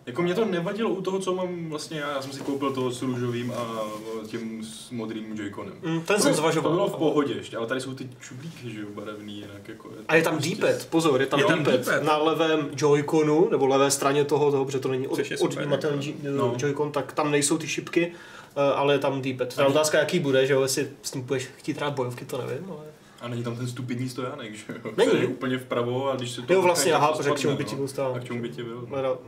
Jako 0.06 0.22
mě 0.22 0.34
to 0.34 0.44
nevadilo 0.44 0.90
u 0.90 1.02
toho, 1.02 1.18
co 1.18 1.34
mám 1.34 1.68
vlastně 1.70 2.00
já, 2.00 2.10
já 2.10 2.22
jsem 2.22 2.32
si 2.32 2.40
koupil 2.40 2.72
to 2.72 2.90
s 2.90 3.02
růžovým 3.02 3.52
a 3.52 3.84
tím 4.26 4.64
s 4.64 4.90
modrým 4.90 5.34
Joy-Conem. 5.34 5.72
Mm, 5.82 6.00
ten 6.00 6.16
To 6.16 6.22
jsem 6.22 6.34
zvažoval. 6.34 6.72
To 6.72 6.76
bylo 6.76 6.88
v 6.88 6.96
pohodě 6.96 7.34
ještě, 7.34 7.56
ale 7.56 7.66
tady 7.66 7.80
jsou 7.80 7.94
ty 7.94 8.08
čublíky, 8.20 8.70
že 8.70 8.80
jo, 8.80 8.86
barevný, 8.94 9.36
jinak 9.36 9.68
jako... 9.68 9.90
A 10.08 10.14
je 10.14 10.22
tam 10.22 10.34
prostě- 10.34 10.54
D-pad, 10.54 10.86
pozor, 10.86 11.20
je 11.20 11.26
tam 11.26 11.40
Je 11.40 11.46
tam 11.46 11.64
D-pad. 11.64 11.80
D-pad. 11.80 12.02
Na 12.02 12.16
levém 12.16 12.68
Joy-Conu, 12.74 13.50
nebo 13.50 13.66
levé 13.66 13.90
straně 13.90 14.24
toho, 14.24 14.50
toho 14.50 14.64
protože 14.64 14.78
to 14.78 14.88
není 14.88 15.08
od, 15.08 15.18
je 15.30 15.38
odnímatelný 15.38 16.14
jako. 16.22 16.36
no. 16.36 16.54
Joy-Con, 16.54 16.90
tak 16.90 17.12
tam 17.12 17.30
nejsou 17.30 17.58
ty 17.58 17.68
šipky, 17.68 18.12
eh, 18.56 18.72
ale 18.74 18.94
je 18.94 18.98
tam 18.98 19.22
D-pad. 19.22 19.54
Ta 19.54 19.66
otázka, 19.66 19.98
jaký 19.98 20.18
bude, 20.18 20.46
že 20.46 20.52
jo, 20.52 20.62
jestli 20.62 20.88
s 21.02 21.10
tím 21.10 21.22
budeš 21.22 21.48
chtít 21.56 21.76
hrát 21.76 21.92
bojovky, 21.92 22.24
to 22.24 22.38
nevím, 22.38 22.70
ale... 22.70 22.84
A 23.20 23.28
není 23.28 23.42
tam 23.42 23.56
ten 23.56 23.68
stupidní 23.68 24.08
stojánek, 24.08 24.54
že 24.54 24.64
jo? 24.68 24.90
Není. 24.96 25.10
Který 25.10 25.22
je 25.22 25.28
úplně 25.28 25.58
vpravo 25.58 26.10
a 26.10 26.16
když 26.16 26.30
se 26.30 26.42
to... 26.42 26.52
Jo, 26.52 26.62
vlastně, 26.62 26.92
aha, 26.92 27.08
to 27.08 27.16
protože 27.16 27.30
k 27.30 27.38
čemu 27.38 27.56
by 27.56 27.64
ti 27.64 27.74
no. 27.74 27.78
byl 27.78 27.88
stál. 27.88 28.14
A 28.16 28.18
k 28.18 28.24
čemu 28.24 28.42
by 28.42 28.48
ti 28.48 28.62
byl? 28.62 28.88
No, 28.90 29.18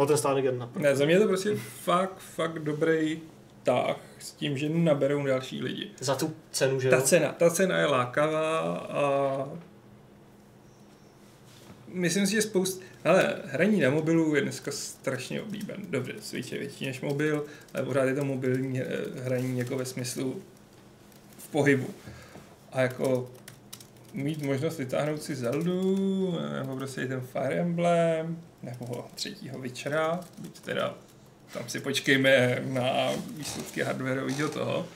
no, 0.00 0.06
ten 0.06 0.16
stánek 0.16 0.44
je 0.44 0.52
na. 0.52 0.70
Ne, 0.76 0.96
za 0.96 1.04
mě 1.04 1.14
je 1.14 1.20
to 1.20 1.26
prostě 1.28 1.56
fakt, 1.56 2.18
fakt 2.18 2.58
dobrý 2.58 3.20
tah 3.62 3.96
s 4.18 4.32
tím, 4.32 4.58
že 4.58 4.68
naberou 4.68 5.26
další 5.26 5.62
lidi. 5.62 5.90
Za 6.00 6.14
tu 6.14 6.34
cenu, 6.52 6.80
že 6.80 6.90
Ta 6.90 6.96
jo? 6.96 7.02
cena, 7.02 7.32
ta 7.32 7.50
cena 7.50 7.78
je 7.78 7.86
lákavá 7.86 8.58
a 8.78 9.48
myslím 11.88 12.26
si, 12.26 12.32
že 12.32 12.42
spoust... 12.42 12.82
Ale 13.04 13.42
hraní 13.44 13.80
na 13.80 13.90
mobilu 13.90 14.34
je 14.34 14.40
dneska 14.40 14.70
strašně 14.70 15.42
oblíben. 15.42 15.76
Dobře, 15.90 16.12
Switch 16.20 16.52
je 16.52 16.58
větší 16.58 16.86
než 16.86 17.00
mobil, 17.00 17.44
ale 17.74 17.84
pořád 17.84 18.04
je 18.04 18.14
to 18.14 18.24
mobilní 18.24 18.80
eh, 18.80 18.86
hraní 19.22 19.58
jako 19.58 19.76
ve 19.76 19.84
smyslu 19.84 20.42
v 21.38 21.48
pohybu. 21.48 21.86
A 22.72 22.80
jako 22.80 23.30
mít 24.12 24.42
možnost 24.42 24.78
vytáhnout 24.78 25.22
si 25.22 25.34
Zeldu, 25.34 26.38
nebo 26.58 26.76
prostě 26.76 27.02
i 27.02 27.08
ten 27.08 27.20
Fire 27.20 27.54
Emblem, 27.54 28.42
nebo 28.62 29.06
třetího 29.14 29.58
Witchera, 29.58 30.20
byť 30.38 30.60
teda 30.60 30.94
tam 31.52 31.68
si 31.68 31.80
počkejme 31.80 32.62
na 32.66 33.10
výsledky 33.36 33.82
hardwareového 33.82 34.48
toho 34.48 34.86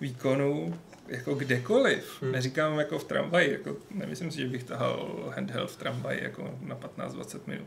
výkonu, 0.00 0.78
jako 1.08 1.34
kdekoliv. 1.34 2.22
Hmm. 2.22 2.32
Neříkám 2.32 2.78
jako 2.78 2.98
v 2.98 3.04
tramvaji, 3.04 3.52
jako 3.52 3.76
nemyslím 3.90 4.30
si, 4.30 4.38
že 4.38 4.48
bych 4.48 4.64
tahal 4.64 5.32
handheld 5.34 5.70
v 5.70 5.76
tramvaji 5.76 6.22
jako 6.22 6.58
na 6.60 6.76
15-20 6.76 7.40
minut. 7.46 7.66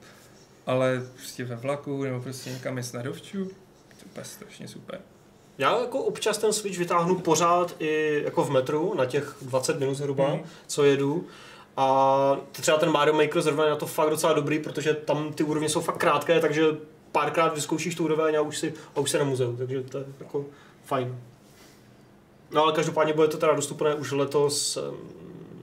Ale 0.66 1.02
prostě 1.16 1.44
ve 1.44 1.56
vlaku 1.56 2.04
nebo 2.04 2.22
prostě 2.22 2.50
někam 2.50 2.78
jet 2.78 2.94
na 2.94 3.02
dovču, 3.02 3.52
to 4.14 4.20
je 4.20 4.26
strašně 4.26 4.68
super. 4.68 5.00
Já 5.58 5.80
jako 5.80 6.00
občas 6.00 6.38
ten 6.38 6.54
Switch 6.54 6.78
vytáhnu 6.78 7.20
pořád 7.20 7.76
i 7.80 8.22
jako 8.26 8.44
v 8.44 8.50
metru, 8.52 8.94
na 8.98 9.06
těch 9.06 9.36
20 9.42 9.80
minut 9.80 9.94
zhruba, 9.94 10.28
Hmm. 10.28 10.40
co 10.68 10.84
jedu. 10.84 11.26
A 11.78 12.38
třeba 12.52 12.78
ten 12.78 12.92
Mario 12.92 13.16
Maker 13.16 13.42
zrovna 13.42 13.64
je 13.64 13.70
na 13.70 13.76
to 13.76 13.86
fakt 13.86 14.10
docela 14.10 14.34
dobrý, 14.34 14.60
protože 14.60 14.94
tam 14.94 15.34
ty 15.34 15.44
úrovně 15.44 15.70
jsou 15.70 15.82
fakt 15.82 15.98
krátké, 15.98 16.40
takže 16.40 16.66
párkrát 17.12 17.56
vyzkoušíš 17.56 17.96
tu 17.96 18.04
úroveň 18.04 18.36
a 18.38 18.42
už 18.42 18.58
si, 18.58 18.74
a 18.96 19.00
už 19.00 19.10
se 19.12 19.18
na 19.20 19.24
muzeu, 19.24 19.56
takže 19.58 19.82
to 19.84 19.98
je 19.98 20.06
jako 20.20 20.46
fajn. 20.86 21.18
No 22.52 22.64
ale 22.64 22.74
každopádně 22.74 23.14
bude 23.14 23.28
to 23.28 23.38
teda 23.38 23.54
dostupné 23.54 23.96
už 23.96 24.12
letos, 24.12 24.78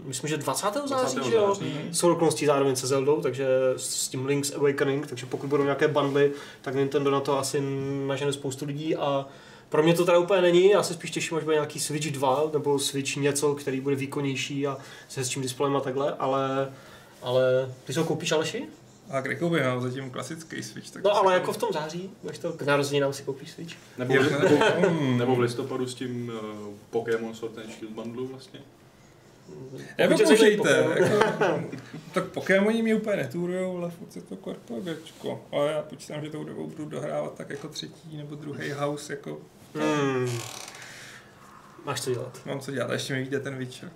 myslím, 0.05 0.31
že 0.31 0.37
20. 0.37 0.66
září, 0.87 1.16
20. 1.16 1.24
že 1.31 1.35
jo? 1.37 1.57
S 1.92 2.03
okolností 2.05 2.46
zároveň 2.46 2.76
se 2.76 2.87
Zeldou, 2.87 3.20
takže 3.20 3.46
s 3.76 4.09
tím 4.09 4.26
Link's 4.26 4.53
Awakening, 4.53 5.07
takže 5.07 5.26
pokud 5.26 5.46
budou 5.46 5.62
nějaké 5.62 5.88
bundly, 5.88 6.33
tak 6.62 6.74
Nintendo 6.74 7.11
na 7.11 7.20
to 7.20 7.38
asi 7.38 7.62
nažene 8.07 8.33
spoustu 8.33 8.64
lidí 8.66 8.96
a 8.96 9.26
Pro 9.70 9.83
mě 9.83 9.94
to 9.94 10.04
teda 10.04 10.18
úplně 10.18 10.42
není, 10.42 10.70
já 10.70 10.83
se 10.83 10.94
spíš 10.94 11.11
těším, 11.11 11.37
až 11.37 11.44
bude 11.44 11.56
nějaký 11.56 11.80
Switch 11.80 12.11
2 12.11 12.50
nebo 12.52 12.78
Switch 12.78 13.16
něco, 13.16 13.54
který 13.54 13.80
bude 13.80 13.96
výkonnější 13.96 14.66
a 14.66 14.78
s 15.09 15.16
hezčím 15.16 15.42
displejem 15.42 15.76
a 15.76 15.80
takhle, 15.80 16.14
ale, 16.18 16.72
ale 17.22 17.72
ty 17.85 17.92
si 17.92 17.98
ho 17.98 18.04
koupíš 18.04 18.33
Aleši? 18.33 18.64
A 19.11 19.20
kde 19.20 19.35
koupím? 19.35 19.62
Mám 19.62 19.80
zatím 19.80 20.11
klasický 20.11 20.62
Switch. 20.62 20.90
Tak 20.90 21.02
No 21.04 21.16
ale 21.16 21.35
jako 21.35 21.52
v 21.52 21.56
tom 21.56 21.68
září, 21.72 22.11
až 22.28 22.38
to 22.38 22.52
k 22.52 22.62
narozeninám 22.62 23.12
si 23.12 23.22
koupíš 23.22 23.50
Switch. 23.50 23.74
Nebo, 23.98 24.14
Jo, 24.14 24.22
nebo, 24.22 24.88
mm. 24.90 25.18
nebo 25.18 25.37
v 25.37 25.40
listopadu 25.40 25.87
s 25.87 25.94
tím 25.94 26.28
uh, 26.28 26.74
Pokémon 26.90 27.35
Sword 27.35 27.59
and 27.59 27.70
Shield 27.78 27.92
bundlu 27.94 28.26
vlastně. 28.26 28.61
Zajímají 29.70 29.96
Nepokoušejte, 29.98 30.83
Pokémon. 30.83 30.96
jako, 30.96 31.64
tak 32.12 32.24
Pokémoni 32.24 32.83
mě 32.83 32.94
úplně 32.94 33.16
neturujou, 33.16 33.76
ale 33.78 33.90
furt 33.90 34.16
je 34.16 34.22
to 34.22 34.37
korpogečko. 34.37 35.44
Ale 35.52 35.72
já 35.72 35.83
počítám, 35.83 36.24
že 36.24 36.30
tou 36.30 36.44
dobou 36.44 36.66
budu 36.66 36.85
dohrávat 36.85 37.35
tak 37.35 37.50
jako 37.50 37.68
třetí 37.68 38.16
nebo 38.16 38.35
druhý 38.35 38.70
house, 38.70 39.12
jako 39.12 39.38
Hmm. 39.74 40.28
Máš 41.85 42.00
co 42.00 42.11
dělat. 42.11 42.40
mám 42.44 42.61
co 42.61 42.70
dělat, 42.70 42.90
ještě 42.92 43.12
mi 43.14 43.20
vyjde 43.20 43.40
ten 43.40 43.56
Witcher. 43.56 43.90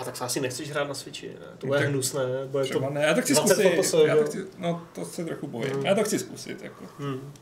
A 0.00 0.04
tak 0.04 0.16
se 0.16 0.24
asi 0.24 0.40
nechceš 0.40 0.70
hrát 0.70 0.88
na 0.88 0.94
Switchi, 0.94 1.28
ne? 1.28 1.46
To 1.58 1.66
bude 1.66 1.78
Tak 1.78 1.88
hnusné, 1.88 2.22
bude 2.46 2.64
to... 2.66 2.90
Ne, 2.90 3.02
já 3.02 3.14
to 3.14 3.22
chci 3.22 3.34
20 3.34 3.54
zkusit, 3.72 4.06
já 4.06 4.16
to 4.16 4.24
chci, 4.24 4.46
no 4.58 4.86
to 4.92 5.04
se 5.04 5.24
trochu 5.24 5.46
bojím, 5.46 5.76
Mm. 5.76 5.86
já 5.86 5.94
to 5.94 6.04
chci 6.04 6.18
zkusit, 6.18 6.62
jako. 6.62 6.84
Hmm. 6.98 7.32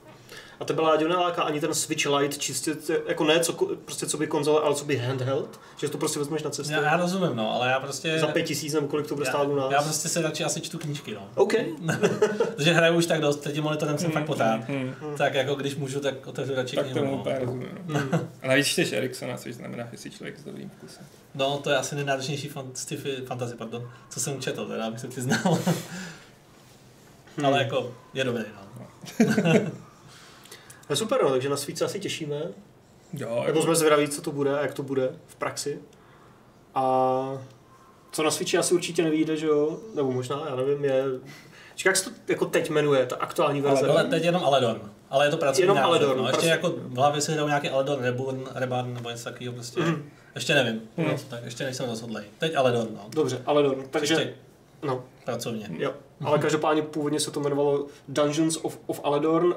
A 0.64 0.66
tebe 0.66 0.82
Láďo 0.82 1.08
neláká 1.08 1.42
ani 1.42 1.60
ten 1.60 1.74
Switch 1.74 2.06
Lite 2.06 2.36
čistě, 2.36 2.76
jako 3.08 3.24
ne 3.24 3.40
co, 3.40 3.52
prostě 3.84 4.06
co 4.06 4.18
by 4.18 4.26
konzole, 4.26 4.60
ale 4.60 4.74
co 4.74 4.84
by 4.84 4.96
handheld, 4.96 5.60
že 5.76 5.88
to 5.88 5.98
prostě 5.98 6.18
vezmeš 6.18 6.42
na 6.42 6.50
cestu. 6.50 6.72
Já, 6.72 6.82
já 6.82 6.96
rozumím, 6.96 7.36
no, 7.36 7.54
ale 7.54 7.68
já 7.68 7.80
prostě... 7.80 8.18
Za 8.18 8.26
pět 8.26 8.42
tisíc 8.42 8.74
nebo 8.74 8.88
kolik 8.88 9.06
to 9.06 9.14
bude 9.14 9.26
stát 9.26 9.48
u 9.48 9.56
nás. 9.56 9.72
já, 9.72 9.82
prostě 9.82 10.08
si 10.08 10.22
radši 10.22 10.44
asi 10.44 10.60
čtu 10.60 10.78
knížky, 10.78 11.14
no. 11.14 11.28
OK. 11.34 11.52
Protože 12.56 12.72
hraju 12.72 12.96
už 12.98 13.06
tak 13.06 13.20
dost, 13.20 13.36
teď 13.36 13.60
monitorem 13.60 13.98
jsem 13.98 14.10
fakt 14.10 14.26
potát. 14.26 14.60
Hmm. 14.68 14.94
Tak 15.18 15.34
jako 15.34 15.54
když 15.54 15.76
můžu, 15.76 16.00
tak 16.00 16.26
otevřu 16.26 16.54
radši 16.54 16.76
Tak 16.76 16.84
knihu, 16.84 16.98
tomu 16.98 17.12
no. 17.12 17.18
úplně 17.18 17.38
rozumím. 17.38 17.78
No. 17.86 18.00
A 18.42 18.48
navíc 18.48 18.66
čteš 18.66 18.92
Ericssona, 18.92 19.36
což 19.36 19.54
znamená, 19.54 19.88
že 19.92 19.98
jsi 19.98 20.10
člověk 20.10 20.38
s 20.38 20.44
dobrým 20.44 20.70
vkusem. 20.70 21.06
No, 21.34 21.58
to 21.58 21.70
je 21.70 21.76
asi 21.76 21.94
nejnáročnější 21.94 22.48
fan, 22.48 22.70
sci-fi 22.74 23.16
fantasy, 23.26 23.54
pardon, 23.54 23.90
co 24.10 24.20
jsem 24.20 24.40
četl, 24.40 24.66
teda, 24.66 24.86
abych 24.86 25.00
se 25.00 25.08
přiznal. 25.08 25.58
Hmm. 27.36 27.46
Ale 27.46 27.58
jako, 27.58 27.94
je 28.14 28.24
dobrý, 28.24 28.44
no. 28.78 28.86
No 30.90 30.96
super, 30.96 31.22
no, 31.22 31.30
takže 31.30 31.48
na 31.48 31.56
Switch 31.56 31.78
se 31.78 31.84
asi 31.84 32.00
těšíme. 32.00 32.42
Jo, 33.12 33.42
Nebo 33.46 33.62
jsme 33.62 33.74
zvědaví, 33.74 34.08
co 34.08 34.22
to 34.22 34.32
bude 34.32 34.58
a 34.58 34.62
jak 34.62 34.74
to 34.74 34.82
bude 34.82 35.10
v 35.26 35.34
praxi. 35.36 35.78
A 36.74 36.84
co 38.12 38.22
na 38.22 38.30
Switchi 38.30 38.58
asi 38.58 38.74
určitě 38.74 39.02
nevíde, 39.02 39.36
že 39.36 39.46
jo? 39.46 39.78
Nebo 39.94 40.12
možná, 40.12 40.42
já 40.48 40.56
nevím, 40.56 40.84
je... 40.84 41.04
Čekaj, 41.74 41.90
jak 41.90 41.96
se 41.96 42.10
to 42.10 42.16
jako 42.28 42.44
teď 42.46 42.70
jmenuje, 42.70 43.06
ta 43.06 43.16
aktuální 43.16 43.60
verze? 43.60 43.88
Ale 43.88 44.04
teď 44.04 44.24
jenom 44.24 44.44
Aledorn. 44.44 44.80
Ale 45.10 45.26
je 45.26 45.30
to 45.30 45.36
pracovní 45.36 45.62
Jenom 45.62 45.76
název, 45.76 45.88
Aledorn, 45.90 46.18
No. 46.18 46.24
Ještě 46.26 46.32
prostě- 46.32 46.48
jako 46.50 46.68
v 46.76 46.96
hlavě 46.96 47.20
si 47.20 47.32
hrajou 47.32 47.46
nějaký 47.48 47.68
Aledorn, 47.70 48.02
Reborn, 48.02 48.44
Reborn 48.54 48.94
nebo 48.94 49.10
něco 49.10 49.24
takového 49.24 49.52
prostě. 49.54 49.80
Mhm. 49.80 50.10
Ještě 50.34 50.54
nevím, 50.54 50.80
Mhm. 50.96 51.06
no, 51.08 51.16
tak 51.28 51.44
ještě 51.44 51.64
nejsem 51.64 51.88
rozhodlej. 51.90 52.24
Teď 52.38 52.54
Aledorn, 52.56 52.88
no. 52.94 53.00
Dobře, 53.08 53.42
ale 53.46 53.62
do, 53.62 53.74
takže, 53.90 54.14
Ještě 54.14 54.34
no, 54.82 55.04
pracovně. 55.24 55.66
jo. 55.78 55.92
Ale 56.24 56.38
každopádně 56.38 56.82
původně 56.82 57.20
se 57.20 57.30
to 57.30 57.40
jmenovalo 57.40 57.86
Dungeons 58.08 58.58
of, 58.62 58.78
of 58.86 59.00
Aledorn. 59.04 59.46
Uh, 59.46 59.54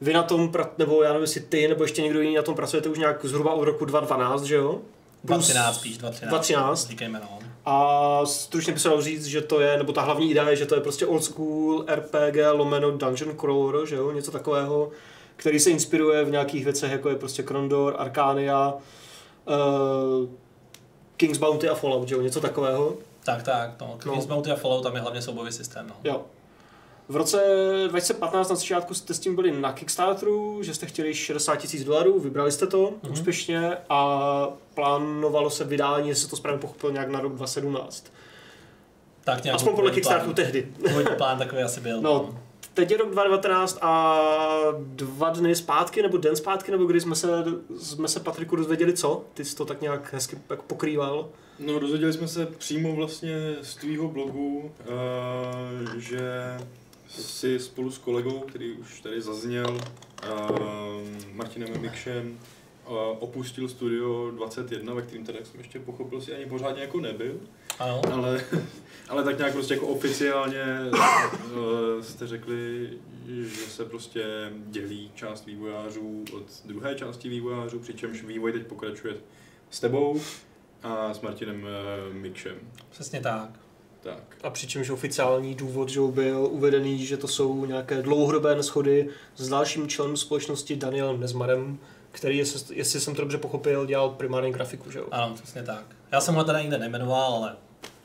vy 0.00 0.12
na 0.12 0.22
tom, 0.22 0.52
pra, 0.52 0.70
nebo 0.78 1.02
já 1.02 1.08
nevím, 1.08 1.22
jestli 1.22 1.40
ty, 1.40 1.68
nebo 1.68 1.84
ještě 1.84 2.02
někdo 2.02 2.20
jiný 2.20 2.34
na 2.34 2.42
tom 2.42 2.54
pracujete 2.54 2.88
už 2.88 2.98
nějak 2.98 3.24
zhruba 3.24 3.52
od 3.52 3.64
roku 3.64 3.84
2012, 3.84 4.42
že 4.42 4.54
jo? 4.54 4.80
2013 5.24 5.76
spíš, 5.76 5.98
2013. 5.98 6.30
2013. 6.30 6.88
Říkejme, 6.88 7.20
no. 7.20 7.38
A 7.64 8.26
stručně 8.26 8.72
bych 8.72 8.82
se 8.82 8.90
říct, 9.00 9.26
že 9.26 9.40
to 9.40 9.60
je, 9.60 9.78
nebo 9.78 9.92
ta 9.92 10.02
hlavní 10.02 10.30
idea 10.30 10.50
je, 10.50 10.56
že 10.56 10.66
to 10.66 10.74
je 10.74 10.80
prostě 10.80 11.06
old 11.06 11.24
school 11.24 11.84
RPG 11.94 12.36
lomeno 12.52 12.90
dungeon 12.90 13.36
crawler, 13.36 13.86
že 13.86 13.96
jo, 13.96 14.10
něco 14.10 14.30
takového, 14.30 14.90
který 15.36 15.60
se 15.60 15.70
inspiruje 15.70 16.24
v 16.24 16.30
nějakých 16.30 16.64
věcech, 16.64 16.92
jako 16.92 17.08
je 17.08 17.16
prostě 17.16 17.42
Krondor, 17.42 17.94
Arcania, 17.98 18.74
uh, 18.74 20.28
King's 21.16 21.38
Bounty 21.38 21.68
a 21.68 21.74
Fallout, 21.74 22.08
že 22.08 22.14
jo, 22.14 22.20
něco 22.20 22.40
takového. 22.40 22.96
Tak, 23.24 23.42
tak, 23.42 23.80
no. 23.80 23.98
King's 24.02 24.26
Bounty 24.26 24.50
a 24.50 24.56
Fallout, 24.56 24.82
tam 24.82 24.94
je 24.94 25.00
hlavně 25.00 25.22
soubojový 25.22 25.52
systém, 25.52 25.86
no. 25.88 25.94
Jo. 26.04 26.22
V 27.10 27.16
roce 27.16 27.42
2015 27.88 28.48
na 28.48 28.54
začátku 28.56 28.94
jste 28.94 29.14
s 29.14 29.18
tím 29.18 29.34
byli 29.36 29.60
na 29.60 29.72
Kickstarteru, 29.72 30.58
že 30.62 30.74
jste 30.74 30.86
chtěli 30.86 31.14
60 31.14 31.56
tisíc 31.56 31.84
dolarů, 31.84 32.20
vybrali 32.20 32.52
jste 32.52 32.66
to 32.66 32.92
Mhm. 33.02 33.12
úspěšně 33.12 33.76
a 33.88 34.48
plánovalo 34.74 35.50
se 35.50 35.64
vydání, 35.64 36.08
jestli 36.08 36.28
to 36.30 36.36
správně 36.36 36.60
pochopil, 36.60 36.92
nějak 36.92 37.08
na 37.08 37.20
rok 37.20 37.32
2017. 37.34 38.04
Tak 39.24 39.44
nějak 39.44 39.56
Aspoň 39.56 39.74
podle 39.74 39.90
Kickstarteru 39.90 40.32
plán- 40.32 40.34
tehdy. 40.34 40.62
Původní 40.88 41.16
plán 41.16 41.38
takový 41.38 41.62
asi 41.62 41.80
byl. 41.80 42.00
No, 42.00 42.38
teď 42.74 42.90
je 42.90 42.96
rok 42.96 43.10
2019 43.10 43.78
a 43.82 44.20
dva 44.76 45.28
dny 45.30 45.54
zpátky, 45.54 46.02
nebo 46.02 46.16
den 46.16 46.36
zpátky, 46.36 46.70
nebo 46.70 46.84
kdy 46.84 47.00
jsme 47.00 47.14
se, 47.16 47.44
jsme 47.80 48.08
se 48.08 48.20
Patriku 48.20 48.56
dozvěděli 48.56 48.92
co? 48.92 49.24
Ty 49.34 49.44
jsi 49.44 49.56
to 49.56 49.64
tak 49.64 49.80
nějak 49.80 50.12
hezky 50.12 50.38
jako 50.50 50.62
pokrýval. 50.66 51.28
No, 51.58 51.78
dozvěděli 51.78 52.12
jsme 52.12 52.28
se 52.28 52.46
přímo 52.46 52.96
vlastně 52.96 53.34
z 53.62 53.76
tvýho 53.76 54.08
blogu, 54.08 54.70
uh, 55.84 55.94
že 55.98 56.20
si 57.10 57.58
spolu 57.58 57.90
s 57.90 57.98
kolegou, 57.98 58.40
který 58.40 58.72
už 58.72 59.00
tady 59.00 59.20
zazněl, 59.22 59.70
uh, 59.70 59.80
Martinem 61.32 61.80
Mikšem, 61.80 62.38
uh, 62.88 62.96
opustil 63.18 63.68
studio 63.68 64.30
21, 64.30 64.94
ve 64.94 65.02
kterým 65.02 65.24
teda, 65.26 65.38
jak 65.38 65.46
jsem 65.46 65.60
ještě 65.60 65.78
pochopil, 65.78 66.20
si 66.20 66.34
ani 66.34 66.46
pořádně 66.46 66.82
jako 66.82 67.00
nebyl, 67.00 67.40
Ano. 67.78 68.02
ale, 68.12 68.44
ale 69.08 69.24
tak 69.24 69.38
nějak 69.38 69.52
prostě 69.52 69.74
jako 69.74 69.86
oficiálně 69.86 70.64
uh, 70.92 72.02
jste 72.02 72.26
řekli, 72.26 72.90
že 73.26 73.70
se 73.70 73.84
prostě 73.84 74.52
dělí 74.66 75.10
část 75.14 75.46
vývojářů 75.46 76.24
od 76.32 76.44
druhé 76.64 76.94
části 76.94 77.28
vývojářů, 77.28 77.78
přičemž 77.78 78.22
vývoj 78.22 78.52
teď 78.52 78.66
pokračuje 78.66 79.14
s 79.70 79.80
tebou 79.80 80.20
a 80.82 81.14
s 81.14 81.20
Martinem 81.20 81.62
uh, 81.62 82.14
Mikšem. 82.14 82.56
Přesně 82.90 83.20
tak. 83.20 83.69
Tak. 84.00 84.36
A 84.42 84.50
přičemž 84.50 84.90
oficiální 84.90 85.54
důvod, 85.54 85.88
že 85.88 86.00
byl 86.00 86.48
uvedený, 86.50 87.06
že 87.06 87.16
to 87.16 87.28
jsou 87.28 87.64
nějaké 87.64 88.02
dlouhodobé 88.02 88.54
neschody 88.54 89.08
s 89.36 89.48
dalším 89.48 89.88
členem 89.88 90.16
společnosti 90.16 90.76
Danielem 90.76 91.20
Nezmarem, 91.20 91.78
který, 92.12 92.38
jestli, 92.38 92.76
jestli 92.76 93.00
jsem 93.00 93.14
to 93.14 93.20
dobře 93.20 93.38
pochopil, 93.38 93.86
dělal 93.86 94.10
primárně 94.10 94.50
grafiku, 94.50 94.90
že 94.90 94.98
jo? 94.98 95.06
Ano, 95.10 95.34
přesně 95.34 95.62
tak. 95.62 95.84
Já 96.12 96.20
jsem 96.20 96.34
ho 96.34 96.44
teda 96.44 96.60
nikde 96.60 96.78
nejmenoval, 96.78 97.34
ale 97.34 97.56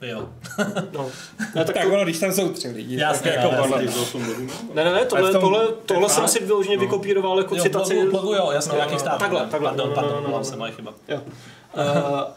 jo. 0.10 0.30
No. 0.92 1.10
Ne, 1.56 1.66
tak 1.66 1.76
Tak 1.76 1.84
to, 1.86 1.94
ono, 1.94 2.04
když 2.04 2.20
tam 2.20 2.32
jsou 2.32 2.50
tři 2.50 2.68
lidi, 2.68 3.00
Jasně, 3.00 3.32
tak 3.32 3.44
jako 3.44 3.56
no, 3.56 3.64
ono, 3.64 3.78
no? 3.86 4.54
ne, 4.74 4.84
ne, 4.84 4.94
ne, 4.94 5.06
tohle, 5.06 5.32
tom- 5.32 5.42
tohle, 5.42 5.68
tohle 5.86 6.10
jsem 6.10 6.28
si 6.28 6.46
vyloženě 6.46 6.76
no. 6.76 6.82
vykopíroval 6.82 7.38
jako 7.38 7.56
Jo, 7.56 7.64
citaci. 7.64 7.94
blogu, 7.96 8.12
blogu 8.12 8.34
jo, 8.34 8.52
jasně, 8.52 8.70
No, 8.70 8.76
no, 8.76 8.82
jaký 8.82 9.00
stát. 9.00 9.20
takhle, 9.20 9.40
takhle, 9.52 9.70
Pardon, 9.70 9.88
no, 9.88 9.90
no, 9.90 9.96
pardon, 9.96 10.14
no, 10.16 10.22
no, 10.22 10.28
no, 10.32 10.38
no. 10.38 10.44
se 10.44 10.56
moje 10.56 10.72
chyba. 10.72 10.94
Jo. 11.08 11.22
Uh, 11.78 11.82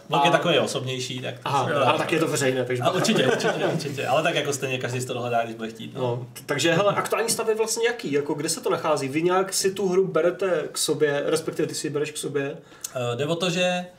Blog 0.09 0.25
je 0.25 0.31
takový 0.31 0.59
osobnější, 0.59 1.21
tak... 1.21 1.35
Aha, 1.45 1.71
ale 1.87 1.99
tak 1.99 2.13
je 2.13 2.19
to 2.19 2.27
veřejné, 2.27 2.65
takže... 2.65 2.83
A 2.83 2.91
určitě, 2.91 3.27
určitě, 3.27 3.67
určitě. 3.75 4.07
Ale 4.07 4.23
tak 4.23 4.35
jako 4.35 4.53
stejně 4.53 4.79
každý 4.79 5.01
si 5.01 5.07
to 5.07 5.15
dohledá, 5.15 5.45
když 5.45 5.57
bude 5.57 5.69
chtít. 5.69 5.95
No. 5.95 6.01
No, 6.01 6.27
takže 6.47 6.75
hele, 6.75 6.95
aktuální 6.95 7.31
stav 7.31 7.49
je 7.49 7.55
vlastně 7.55 7.87
jaký? 7.87 8.13
Jako, 8.13 8.35
kde 8.35 8.49
se 8.49 8.61
to 8.61 8.71
nachází? 8.71 9.09
Vy 9.09 9.23
nějak 9.23 9.53
si 9.53 9.71
tu 9.71 9.89
hru 9.89 10.07
berete 10.07 10.65
k 10.73 10.79
sobě, 10.79 11.23
respektive 11.27 11.69
ty 11.69 11.75
si 11.75 11.87
ji 11.87 11.91
bereš 11.91 12.11
k 12.11 12.17
sobě? 12.17 12.51
Uh, 13.11 13.17
jde 13.19 13.27
o 13.27 13.37
to, 13.37 13.51
že 13.51 13.85
uh, 13.87 13.98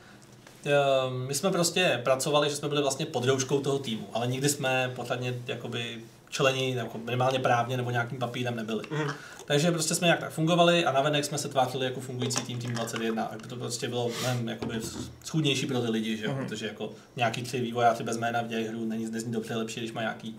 my 1.26 1.34
jsme 1.34 1.50
prostě 1.50 2.00
pracovali, 2.04 2.50
že 2.50 2.56
jsme 2.56 2.68
byli 2.68 2.80
vlastně 2.80 3.06
pod 3.06 3.24
toho 3.62 3.78
týmu, 3.78 4.08
ale 4.12 4.26
nikdy 4.26 4.48
jsme 4.48 4.92
pořádně 4.96 5.34
jakoby 5.46 6.00
členi, 6.30 6.74
jako 6.76 6.98
minimálně 6.98 7.38
právně 7.38 7.76
nebo 7.76 7.90
nějakým 7.90 8.18
papírem 8.18 8.56
nebyli. 8.56 8.82
Mhm. 8.90 9.10
Takže 9.44 9.70
prostě 9.70 9.94
jsme 9.94 10.06
nějak 10.06 10.20
tak 10.20 10.30
fungovali 10.30 10.84
a 10.84 10.92
navenek 10.92 11.24
jsme 11.24 11.38
se 11.38 11.48
tvářili 11.48 11.84
jako 11.84 12.00
fungující 12.00 12.42
tým 12.42 12.58
Tým 12.58 12.72
21, 12.72 13.24
aby 13.24 13.48
to 13.48 13.56
prostě 13.56 13.88
bylo 13.88 14.10
mnohem 14.20 14.48
jakoby 14.48 14.80
schůdnější 15.24 15.66
pro 15.66 15.80
ty 15.80 15.90
lidi, 15.90 16.16
že 16.16 16.24
jo? 16.24 16.32
Mhm. 16.32 16.46
protože 16.46 16.66
jako 16.66 16.90
nějaký 17.16 17.42
tři 17.42 17.60
vývojáři 17.60 18.02
bez 18.02 18.16
jména 18.16 18.42
dělají 18.42 18.68
hru, 18.68 18.84
není, 18.84 19.10
nezní 19.10 19.32
dobře 19.32 19.56
lepší, 19.56 19.80
když 19.80 19.92
má 19.92 20.00
nějaký, 20.00 20.36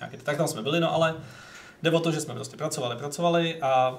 nějaký. 0.00 0.16
Tak 0.16 0.36
tam 0.36 0.48
jsme 0.48 0.62
byli, 0.62 0.80
no 0.80 0.94
ale 0.94 1.14
jde 1.82 1.90
o 1.90 2.00
to, 2.00 2.12
že 2.12 2.20
jsme 2.20 2.34
prostě 2.34 2.56
pracovali, 2.56 2.96
pracovali 2.96 3.60
a 3.62 3.98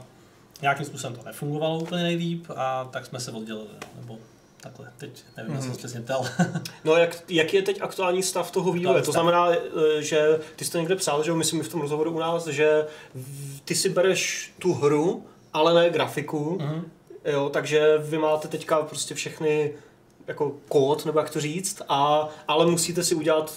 nějakým 0.61 0.85
způsobem 0.85 1.15
to 1.15 1.23
nefungovalo 1.25 1.79
úplně 1.79 2.03
nejlíp 2.03 2.45
a 2.55 2.89
tak 2.91 3.05
jsme 3.05 3.19
se 3.19 3.31
oddělili, 3.31 3.67
nebo 4.01 4.17
takhle, 4.65 4.91
teď 4.97 5.23
nevím, 5.38 5.49
Mhm. 5.51 5.56
jestli 5.58 5.69
mm 5.71 5.78
přesně 5.78 6.01
ptal. 6.01 6.25
No 6.84 6.95
jak, 6.95 7.23
jaký 7.30 7.56
je 7.56 7.62
teď 7.62 7.82
aktuální 7.82 8.23
stav 8.23 8.51
toho 8.51 8.71
vývoje? 8.71 9.01
To 9.01 9.12
znamená, 9.12 9.49
eh, 9.51 10.01
že 10.01 10.39
ty 10.56 10.65
jsi 10.65 10.71
to 10.71 10.78
někde 10.80 10.95
psal, 10.95 11.23
že 11.23 11.34
myslím 11.34 11.63
v 11.63 11.69
tom 11.69 11.82
rozhovoru 11.82 12.12
u 12.12 12.19
nás, 12.19 12.47
že 12.47 12.86
ty 13.65 13.75
si 13.75 13.89
bereš 13.89 14.54
tu 14.60 14.73
hru, 14.73 15.25
ale 15.54 15.73
ne 15.73 15.89
grafiku, 15.89 16.58
Mhm. 16.62 16.91
jo, 17.25 17.49
takže 17.49 17.97
vy 17.97 18.17
máte 18.17 18.47
teďka 18.47 18.82
prostě 18.82 19.15
všechny 19.15 19.73
jako 20.28 20.56
kód, 20.69 21.06
nebo 21.06 21.19
jak 21.19 21.30
to 21.30 21.39
říct, 21.41 21.82
a, 21.89 22.30
ale 22.47 22.65
musíte 22.65 23.04
si 23.04 23.15
udělat 23.15 23.54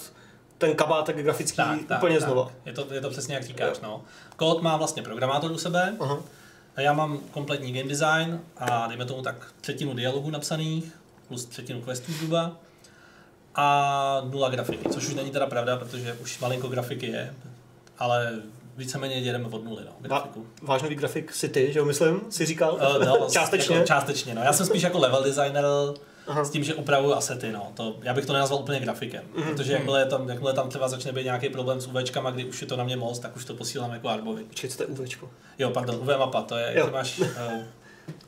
ten 0.57 0.75
kabátek 0.75 1.17
grafický 1.17 1.55
Tak, 1.57 1.79
tak, 1.87 1.97
úplně 1.97 2.19
tak. 2.19 2.27
znova. 2.27 2.51
Je 2.65 2.73
to, 2.73 2.93
je 2.93 3.01
to 3.01 3.09
přesně 3.09 3.35
jak 3.35 3.43
říkáš, 3.43 3.79
no. 3.79 4.01
Kód 4.35 4.61
má 4.61 4.77
vlastně 4.77 5.03
programátor 5.03 5.51
u 5.51 5.57
sebe, 5.57 5.95
a 6.75 6.81
já 6.81 6.93
mám 6.93 7.19
kompletní 7.31 7.73
game 7.73 7.89
design 7.89 8.39
a 8.57 8.87
dejme 8.87 9.05
tomu 9.05 9.21
tak 9.21 9.51
třetinu 9.61 9.93
dialogů 9.93 10.29
napsaných, 10.29 10.91
plus 11.29 11.45
třetinu 11.45 11.81
questů 11.81 12.11
zhruba 12.13 12.51
a 13.55 14.21
nula 14.31 14.49
grafiky, 14.49 14.89
což 14.89 15.07
už 15.07 15.13
není 15.15 15.31
teda 15.31 15.45
pravda, 15.47 15.77
protože 15.77 16.13
už 16.13 16.39
malinko 16.39 16.67
grafiky 16.67 17.05
je, 17.07 17.33
ale 17.99 18.31
víceméně 18.77 19.15
jedeme 19.15 19.47
od 19.47 19.63
nuly, 19.65 19.81
no, 19.85 19.91
grafiku. 19.99 20.45
Vážnový 20.61 20.95
grafik 20.95 21.33
si 21.33 21.49
ty, 21.49 21.73
že 21.73 21.79
jo, 21.79 21.85
myslím, 21.85 22.21
si 22.29 22.45
říkal? 22.45 22.73
Uh, 22.73 23.05
no, 23.05 23.27
Částečně? 23.31 23.75
Jako, 23.75 23.87
částečně, 23.87 24.35
no. 24.35 24.41
Já 24.43 24.53
jsem 24.53 24.65
spíš 24.65 24.81
jako 24.83 24.99
level 24.99 25.23
designer 25.23 25.65
Aha. 26.27 26.45
s 26.45 26.49
tím, 26.49 26.63
že 26.63 26.73
upravuju 26.75 27.13
asety, 27.13 27.51
no. 27.51 27.71
To, 27.73 27.95
já 28.03 28.13
bych 28.13 28.25
to 28.25 28.33
nenazval 28.33 28.59
úplně 28.59 28.79
grafikem, 28.79 29.23
Mhm. 29.35 29.43
protože 29.55 29.73
jakmile 29.73 30.05
tam, 30.05 30.29
jakmile 30.29 30.53
tam 30.53 30.69
třeba 30.69 30.87
začne 30.87 31.11
být 31.11 31.23
nějaký 31.23 31.49
problém 31.49 31.81
s 31.81 31.87
UVčkama, 31.87 32.31
kdy 32.31 32.45
už 32.45 32.61
je 32.61 32.67
to 32.67 32.77
na 32.77 32.83
mě 32.83 32.97
moc, 32.97 33.19
tak 33.19 33.35
už 33.35 33.45
to 33.45 33.53
posílám 33.53 33.91
jako 33.91 34.09
Arbovi. 34.09 34.43
To 34.77 34.83
je 34.83 34.87
UVčko? 34.87 35.29
Jo, 35.59 35.69
pardon, 35.69 35.95
UV 35.95 36.07
mapa, 36.17 36.41
to 36.41 36.57
je, 36.57 36.73
Jo. 36.77 36.85
ty 36.85 36.91
máš 36.91 37.19
uh, 37.19 37.27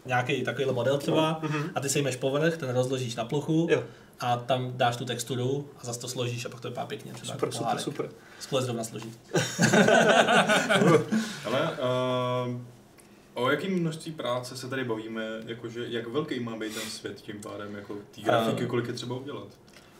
nějaký 0.05 0.43
takovýhle 0.43 0.73
model 0.73 0.97
třeba 0.97 1.41
a 1.75 1.79
ty 1.79 1.89
sejmeš 1.89 2.15
povrch, 2.15 2.57
ten 2.57 2.69
rozložíš 2.69 3.15
na 3.15 3.25
plochu 3.25 3.67
Jo. 3.71 3.83
a 4.19 4.37
tam 4.37 4.71
dáš 4.75 4.95
tu 4.95 5.05
texturu 5.05 5.67
a 5.81 5.85
zase 5.85 5.99
to 5.99 6.07
složíš 6.07 6.45
a 6.45 6.49
pak 6.49 6.59
to 6.59 6.67
vypadá 6.69 6.87
pěkně. 6.87 7.13
Třeba 7.13 7.33
Super, 7.33 7.47
jako 7.47 7.51
super, 7.51 7.63
pohádek. 7.63 7.83
super. 7.83 8.09
Skvěle 8.39 8.63
zrovna 8.65 8.83
složí. 8.83 9.13
Ale 11.45 11.69
uh, 11.71 12.61
o 13.33 13.49
jakém 13.49 13.79
množství 13.79 14.11
práce 14.11 14.57
se 14.57 14.67
tady 14.69 14.83
bavíme, 14.83 15.23
jakože 15.45 15.85
jak 15.87 16.07
velký 16.07 16.39
má 16.39 16.55
být 16.57 16.73
ten 16.73 16.89
svět 16.89 17.21
tím 17.21 17.41
pádem, 17.41 17.75
jako 17.75 17.95
grafiky, 18.23 18.63
Eh, 18.63 18.67
kolik 18.67 18.87
je 18.87 18.93
třeba 18.93 19.15
udělat? 19.15 19.47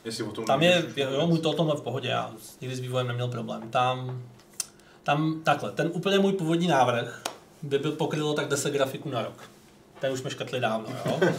Jestli 0.04 0.24
o 0.24 0.32
tom 0.32 0.44
Tam 0.44 0.62
je, 0.62 0.84
jo, 0.96 1.26
můj 1.26 1.38
to 1.38 1.50
o 1.50 1.54
tomhle 1.54 1.76
v 1.76 1.80
pohodě, 1.80 2.08
já 2.08 2.30
nikdy 2.60 2.76
s 2.76 2.80
vývojem 2.80 3.06
neměl 3.08 3.28
problém. 3.28 3.70
Tam, 3.70 4.22
tam 5.02 5.40
takhle, 5.44 5.70
ten 5.72 5.90
úplně 5.92 6.18
můj 6.18 6.32
původní 6.32 6.68
návrh 6.68 7.22
by 7.62 7.78
byl 7.78 7.92
pokrylo 7.92 8.34
tak 8.34 8.48
10 8.48 8.70
grafiků 8.72 9.10
na 9.10 9.22
rok. 9.22 9.50
Ten 10.02 10.12
už 10.12 10.20
jsme 10.20 10.30
škrtli 10.30 10.60
dávno, 10.60 10.88
jo. 11.06 11.20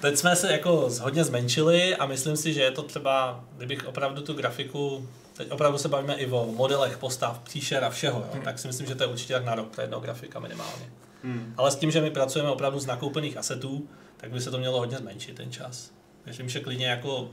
Teď 0.00 0.16
jsme 0.16 0.36
se 0.36 0.52
jako 0.52 0.90
hodně 1.00 1.24
zmenšili 1.24 1.96
a 1.96 2.06
myslím 2.06 2.36
si, 2.36 2.52
že 2.52 2.62
je 2.62 2.70
to 2.70 2.82
třeba, 2.82 3.44
kdybych 3.56 3.86
opravdu 3.86 4.22
tu 4.22 4.34
grafiku, 4.34 5.08
teď 5.36 5.50
opravdu 5.50 5.78
se 5.78 5.88
bavíme 5.88 6.14
i 6.14 6.30
o 6.30 6.46
modelech, 6.46 6.98
postav, 6.98 7.38
příšer 7.38 7.84
a 7.84 7.90
všeho, 7.90 8.26
jo, 8.34 8.40
tak 8.44 8.58
si 8.58 8.66
myslím, 8.66 8.86
že 8.86 8.94
to 8.94 9.02
je 9.02 9.06
určitě 9.06 9.32
tak 9.32 9.44
na 9.44 9.54
rok, 9.54 9.74
to 9.74 9.80
je 9.80 9.84
jedno 9.84 10.00
grafika 10.00 10.40
minimálně. 10.40 10.90
Hmm. 11.22 11.54
Ale 11.56 11.70
s 11.70 11.76
tím, 11.76 11.90
že 11.90 12.00
my 12.00 12.10
pracujeme 12.10 12.50
opravdu 12.50 12.78
z 12.78 12.86
nakoupených 12.86 13.36
asetů, 13.36 13.88
tak 14.16 14.30
by 14.30 14.40
se 14.40 14.50
to 14.50 14.58
mělo 14.58 14.78
hodně 14.78 14.98
zmenšit 14.98 15.36
ten 15.36 15.52
čas. 15.52 15.90
Myslím, 16.26 16.48
že 16.48 16.60
klidně 16.60 16.86
jako 16.86 17.30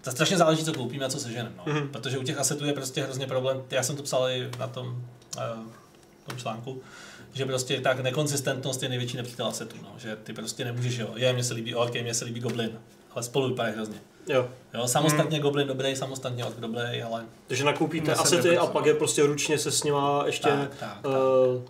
to 0.00 0.10
strašně 0.10 0.36
záleží, 0.36 0.64
co 0.64 0.72
koupíme 0.72 1.04
a 1.04 1.08
co 1.08 1.18
seženeme. 1.18 1.54
No. 1.56 1.72
Mhm. 1.72 1.88
Protože 1.88 2.18
u 2.18 2.22
těch 2.22 2.38
asetů 2.38 2.66
je 2.66 2.72
prostě 2.72 3.02
hrozně 3.02 3.26
problém. 3.26 3.62
Já 3.70 3.82
jsem 3.82 3.96
to 3.96 4.02
psal 4.02 4.28
i 4.28 4.50
na 4.58 4.66
tom, 4.66 5.04
uh, 5.36 5.42
tom 6.30 6.38
článku, 6.38 6.82
že 7.32 7.46
prostě 7.46 7.80
tak 7.80 8.00
nekonzistentnost 8.00 8.82
je 8.82 8.88
největší 8.88 9.16
nepřítel 9.16 9.46
asetů. 9.46 9.76
No. 9.82 9.92
Že 9.98 10.16
ty 10.16 10.32
prostě 10.32 10.64
nemůžeš, 10.64 10.98
jo, 10.98 11.10
je, 11.16 11.32
mně 11.32 11.44
se 11.44 11.54
líbí 11.54 11.74
je, 11.92 12.02
mně 12.02 12.14
se 12.14 12.24
líbí 12.24 12.40
goblin, 12.40 12.70
ale 13.10 13.22
spolu 13.22 13.48
vypadají 13.48 13.74
hrozně. 13.74 14.00
Jo. 14.28 14.48
Jo, 14.74 14.88
samostatně 14.88 15.40
goblin 15.40 15.68
dobrý, 15.68 15.96
samostatně 15.96 16.44
ork 16.44 16.60
dobrý, 16.60 17.02
ale 17.02 17.24
Takže 17.46 17.64
nakoupíte 17.64 18.14
asety 18.14 18.58
a 18.58 18.66
pak 18.66 18.86
je 18.86 18.94
prostě 18.94 19.22
ručně 19.22 19.58
se 19.58 19.72
s 19.72 19.84
nima 19.84 20.22
ještě 20.26 20.48
tak, 20.48 20.74
tak, 20.80 20.98
tak. 21.02 21.04
uh, 21.04 21.62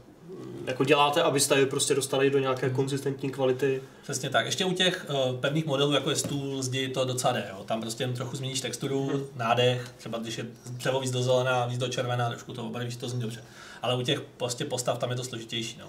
jako 0.67 0.85
děláte, 0.85 1.23
abyste 1.23 1.59
je 1.59 1.67
prostě 1.67 1.95
dostali 1.95 2.31
do 2.31 2.39
nějaké 2.39 2.71
konzistentní 2.71 3.31
kvality. 3.31 3.83
Přesně 4.03 4.31
tak. 4.31 4.47
Ještě 4.47 4.65
u 4.65 4.73
těch 4.73 5.07
uh, 5.09 5.37
pevných 5.41 5.67
modelů, 5.67 5.93
jako 5.93 6.11
je 6.11 6.17
stůl, 6.17 6.63
zdi, 6.63 6.89
to 6.89 7.05
docela 7.05 7.33
jde. 7.33 7.47
Jo. 7.51 7.65
Tam 7.65 7.81
prostě 7.81 8.03
jen 8.03 8.15
trochu 8.15 8.37
změníš 8.37 8.61
texturu, 8.61 9.07
Hmm. 9.07 9.23
nádech, 9.37 9.91
třeba 9.97 10.19
když 10.19 10.39
je 10.39 10.47
dřevo 10.71 11.01
víc 11.01 11.11
do 11.11 11.23
zelená, 11.23 11.67
víc 11.67 11.79
do 11.79 11.89
červená, 11.89 12.29
trošku 12.29 12.53
to 12.53 12.67
obarvíš, 12.67 12.97
to 12.97 13.09
zní 13.09 13.21
dobře. 13.21 13.43
Ale 13.83 13.97
u 13.97 14.03
těch 14.03 14.21
prostě 14.21 14.65
postav 14.65 14.99
tam 14.99 15.11
je 15.11 15.17
to 15.17 15.25
složitější. 15.25 15.77
No. 15.81 15.87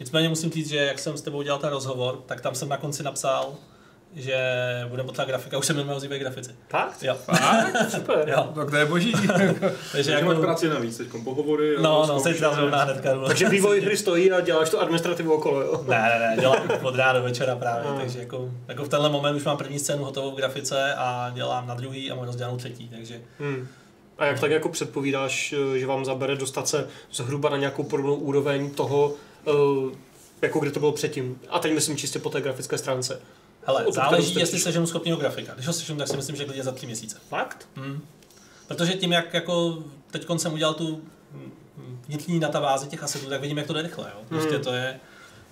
Nicméně 0.00 0.28
musím 0.28 0.50
říct, 0.50 0.68
že 0.68 0.76
jak 0.76 0.98
jsem 0.98 1.16
s 1.16 1.22
tebou 1.22 1.42
dělal 1.42 1.58
ten 1.60 1.70
rozhovor, 1.70 2.22
tak 2.26 2.40
tam 2.40 2.54
jsem 2.54 2.68
na 2.68 2.76
konci 2.76 3.02
napsal, 3.02 3.54
že 4.14 4.36
bude 4.88 5.02
potřeba 5.02 5.24
grafika, 5.28 5.58
už 5.58 5.66
se 5.66 5.72
mi 5.72 5.94
ozývají 5.94 6.20
grafici. 6.20 6.50
Fakt? 6.68 7.02
Jo. 7.02 7.16
Super. 7.88 8.28
jo. 8.28 8.52
Tak 8.54 8.70
to 8.70 8.76
je 8.76 8.86
boží. 8.86 9.12
Takže 9.26 9.70
Takže 9.92 10.12
máš 10.12 10.20
jako, 10.22 10.40
práci 10.40 10.68
navíc, 10.68 10.96
teď 10.96 11.06
pohovory. 11.24 11.76
no, 11.80 12.06
no, 12.06 12.20
se 12.20 12.34
tam 12.34 12.54
zrovna 12.54 12.84
hnedka 12.84 13.14
jdu. 13.14 13.24
Takže 13.26 13.48
vývoj 13.48 13.80
hry 13.80 13.96
stojí 13.96 14.32
a 14.32 14.40
děláš 14.40 14.70
tu 14.70 14.78
administrativu 14.80 15.32
okolo, 15.32 15.60
jo? 15.60 15.84
Ne, 15.88 15.98
ne, 16.18 16.18
ne, 16.30 16.40
dělám 16.40 16.58
od 16.82 16.94
rána 16.96 17.12
do 17.18 17.22
večera 17.24 17.56
právě, 17.56 17.90
Hmm. 17.90 18.00
takže 18.00 18.18
jako, 18.18 18.50
jako 18.68 18.84
v 18.84 18.88
tenhle 18.88 19.08
moment 19.10 19.36
už 19.36 19.44
mám 19.44 19.56
první 19.56 19.78
scénu 19.78 20.04
hotovou 20.04 20.30
v 20.30 20.36
grafice 20.36 20.94
a 20.94 21.30
dělám 21.34 21.66
na 21.66 21.74
druhý 21.74 22.10
a 22.10 22.14
mám 22.14 22.24
rozdělanou 22.24 22.56
třetí, 22.56 22.88
takže 22.88 23.20
Hmm. 23.40 23.68
A 24.18 24.24
jak 24.26 24.40
tak 24.40 24.50
jako 24.50 24.68
předpovídáš, 24.68 25.54
eh, 25.74 25.78
že 25.78 25.86
vám 25.86 26.04
zabere 26.04 26.36
dostat 26.36 26.68
se 26.68 26.88
zhruba 27.12 27.50
na 27.50 27.56
nějakou 27.56 27.82
podobnou 27.82 28.14
úroveň 28.14 28.70
toho, 28.70 29.14
eh, 29.46 29.96
jako 30.42 30.58
kde 30.60 30.70
to 30.70 30.80
bylo 30.80 30.92
předtím? 30.92 31.40
A 31.48 31.58
teď 31.58 31.72
myslím 31.72 31.96
čistě 31.96 32.18
po 32.18 32.30
té 32.30 32.40
grafické 32.40 32.78
stránce. 32.78 33.20
hele, 33.66 33.86
Od 33.86 33.92
kterou 33.92 34.04
záleží, 34.04 34.38
jestli 34.38 34.58
seženu 34.58 34.86
schopného 34.86 35.18
grafika. 35.18 35.54
Když 35.54 35.66
ho 35.66 35.72
seženu, 35.72 35.98
tak 35.98 36.08
si 36.08 36.16
myslím, 36.16 36.36
že 36.36 36.44
klidně 36.44 36.62
za 36.62 36.72
tři 36.72 36.86
měsíce. 36.86 37.16
Fakt? 37.28 37.68
Hmm. 37.76 38.00
Protože 38.68 38.92
tím, 38.92 39.12
jak 39.12 39.34
jako 39.34 39.78
teď 40.10 40.26
jsem 40.36 40.52
udělal 40.52 40.74
tu 40.74 41.02
vnitřní 42.08 42.40
databázi 42.40 42.86
těch 42.86 43.02
asetů, 43.02 43.26
tak 43.26 43.40
vidím, 43.40 43.56
jak 43.58 43.66
to 43.66 43.72
jde 43.72 43.82
rychle. 43.82 44.12
Jo. 44.14 44.20
Prostě 44.28 44.54
Hmm. 44.54 44.64
to 44.64 44.72
je, 44.72 45.00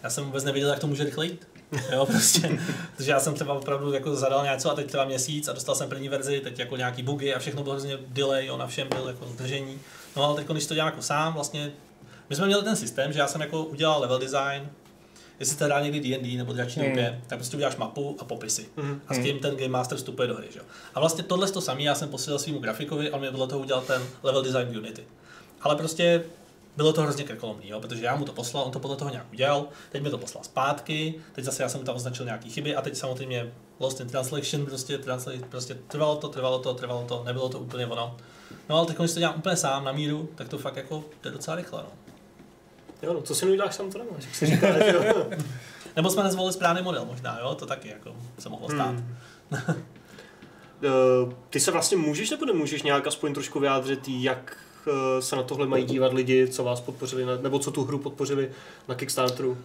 já 0.03 0.11
jsem 0.11 0.25
vůbec 0.25 0.45
nevěděl, 0.45 0.71
jak 0.71 0.79
to 0.79 0.87
může 0.87 1.05
rychle 1.05 1.27
jít. 1.27 1.49
Jo, 1.93 2.07
prostě. 2.07 2.59
Takže 2.97 3.13
já 3.13 3.21
jsem 3.21 3.35
třeba 3.35 3.55
opravdu 3.55 3.93
jako 3.93 4.17
zadal 4.17 4.45
něco 4.45 4.71
a 4.71 4.75
teď 4.75 4.87
třeba 4.87 5.05
měsíc 5.05 5.49
a 5.49 5.53
dostal 5.53 5.75
jsem 5.75 5.89
první 5.89 6.09
verzi, 6.09 6.41
teď 6.41 6.59
jako 6.59 6.77
nějaký 6.77 7.03
bugy 7.03 7.35
a 7.35 7.39
všechno 7.39 7.63
bylo 7.63 7.75
hrozně 7.75 7.99
delay, 8.07 8.47
jo, 8.47 8.57
na 8.57 8.67
všem 8.67 8.89
byl 8.89 9.09
jako 9.09 9.27
zdržení. 9.27 9.79
No 10.17 10.25
ale 10.25 10.35
teď, 10.35 10.47
když 10.47 10.67
to 10.67 10.75
dělám 10.75 10.89
jako 10.89 11.03
sám, 11.03 11.35
vlastně, 11.35 11.73
my 12.31 12.37
jsme 12.37 12.47
měli 12.47 12.63
ten 12.63 12.77
systém, 12.77 13.13
že 13.13 13.19
já 13.19 13.29
jsem 13.29 13.41
jako 13.41 13.65
udělal 13.65 14.01
level 14.01 14.19
design, 14.19 14.71
jestli 15.41 15.67
hrál 15.67 15.83
někdy 15.83 16.01
D&D 16.01 16.37
nebo 16.37 16.53
Dračí 16.53 16.81
Hmm. 16.81 16.93
hmm. 16.93 17.21
tak 17.27 17.39
prostě 17.39 17.57
uděláš 17.57 17.77
mapu 17.77 18.17
a 18.21 18.25
popisy. 18.25 18.67
Mhm. 18.77 19.01
A 19.09 19.15
s 19.15 19.19
tím 19.19 19.39
ten 19.39 19.57
Game 19.57 19.69
Master 19.69 19.99
vstupuje 19.99 20.29
do 20.29 20.35
hry. 20.35 20.47
Že? 20.53 20.59
jo. 20.59 20.65
A 20.95 21.01
vlastně 21.01 21.25
tohle 21.25 21.51
to 21.51 21.61
samé 21.61 21.83
já 21.83 21.95
jsem 21.95 22.09
posílal 22.09 22.39
svým 22.39 22.59
grafikovi 22.59 23.11
a 23.11 23.19
mi 23.19 23.31
vedle 23.31 23.47
toho 23.47 23.61
udělal 23.61 23.83
ten 23.83 24.03
level 24.23 24.43
design 24.43 24.79
Unity. 24.79 25.05
Ale 25.61 25.77
prostě 25.77 26.25
bylo 26.77 26.93
to 26.93 27.03
hrozně 27.03 27.25
krkolomný, 27.25 27.69
jo, 27.69 27.81
protože 27.81 28.05
já 28.05 28.17
mu 28.17 28.25
to 28.25 28.33
poslal, 28.33 28.65
on 28.65 28.73
to 28.73 28.81
podle 28.81 28.97
toho 28.97 29.11
nějak 29.11 29.27
udělal, 29.33 29.69
teď 29.93 30.03
mi 30.03 30.11
to 30.11 30.19
poslal 30.19 30.45
zpátky, 30.45 31.15
teď 31.33 31.45
zase 31.45 31.63
já 31.63 31.69
jsem 31.69 31.85
tam 31.85 31.97
označil 31.97 32.25
nějaké 32.25 32.49
chyby 32.49 32.77
a 32.77 32.83
teď 32.83 32.97
samozřejmě 32.97 33.53
Lost 33.81 34.01
in 34.01 34.09
Translation, 34.09 34.67
prostě, 34.67 34.99
translate, 34.99 35.39
prostě 35.39 35.75
trvalo 35.75 36.17
to, 36.17 36.29
trvalo 36.29 36.59
to, 36.59 36.75
trvalo 36.75 37.05
to, 37.09 37.23
nebylo 37.25 37.49
to 37.49 37.59
úplně 37.59 37.87
ono. 37.87 38.17
No 38.69 38.77
ale 38.77 38.87
teď, 38.87 38.97
když 38.99 39.13
to 39.13 39.21
dělám 39.21 39.35
úplně 39.39 39.57
sám 39.57 39.85
na 39.85 39.93
míru, 39.93 40.29
tak 40.35 40.49
to 40.49 40.59
fakt 40.59 40.77
jako 40.77 41.05
jde 41.23 41.31
docela 41.31 41.57
rychle. 41.57 41.83
No. 41.83 41.89
Jo, 43.03 43.13
no, 43.13 43.23
co 43.23 43.35
si 43.35 43.47
neuděláš 43.47 43.75
sám, 43.75 43.91
to 43.91 43.99
nemáš, 43.99 44.25
jak 44.25 44.35
se 44.35 44.47
říká, 44.47 44.79
že 44.79 44.95
jo? 44.95 45.27
Nebo 45.97 46.11
jsme 46.11 46.23
nezvolili 46.23 46.53
správný 46.53 46.83
model 46.83 47.05
možná, 47.05 47.39
jo, 47.41 47.55
to 47.55 47.67
taky 47.67 47.89
jako 47.89 48.17
se 48.39 48.49
mohlo 48.49 48.69
stát. 48.69 48.95
Hmm. 48.95 49.17
Eh, 50.83 51.35
Ty 51.51 51.61
se 51.61 51.71
vlastně 51.71 51.97
můžeš 51.97 52.31
nebo 52.31 52.45
nemůžeš 52.47 52.83
nějak 52.83 53.07
aspoň 53.07 53.35
trošku 53.35 53.61
vyjádřit, 53.61 54.09
jak 54.09 54.57
se 55.21 55.37
na 55.37 55.43
tohle 55.43 55.67
mají 55.67 55.85
dívat 55.85 56.13
lidi, 56.13 56.49
co 56.49 56.65
vás 56.65 56.81
podpořili, 56.81 57.25
na- 57.25 57.37
nebo 57.37 57.59
co 57.59 57.71
tu 57.71 57.85
hru 57.85 57.99
podpořili 57.99 58.51
na 58.89 58.95
Kickstarteru? 58.95 59.59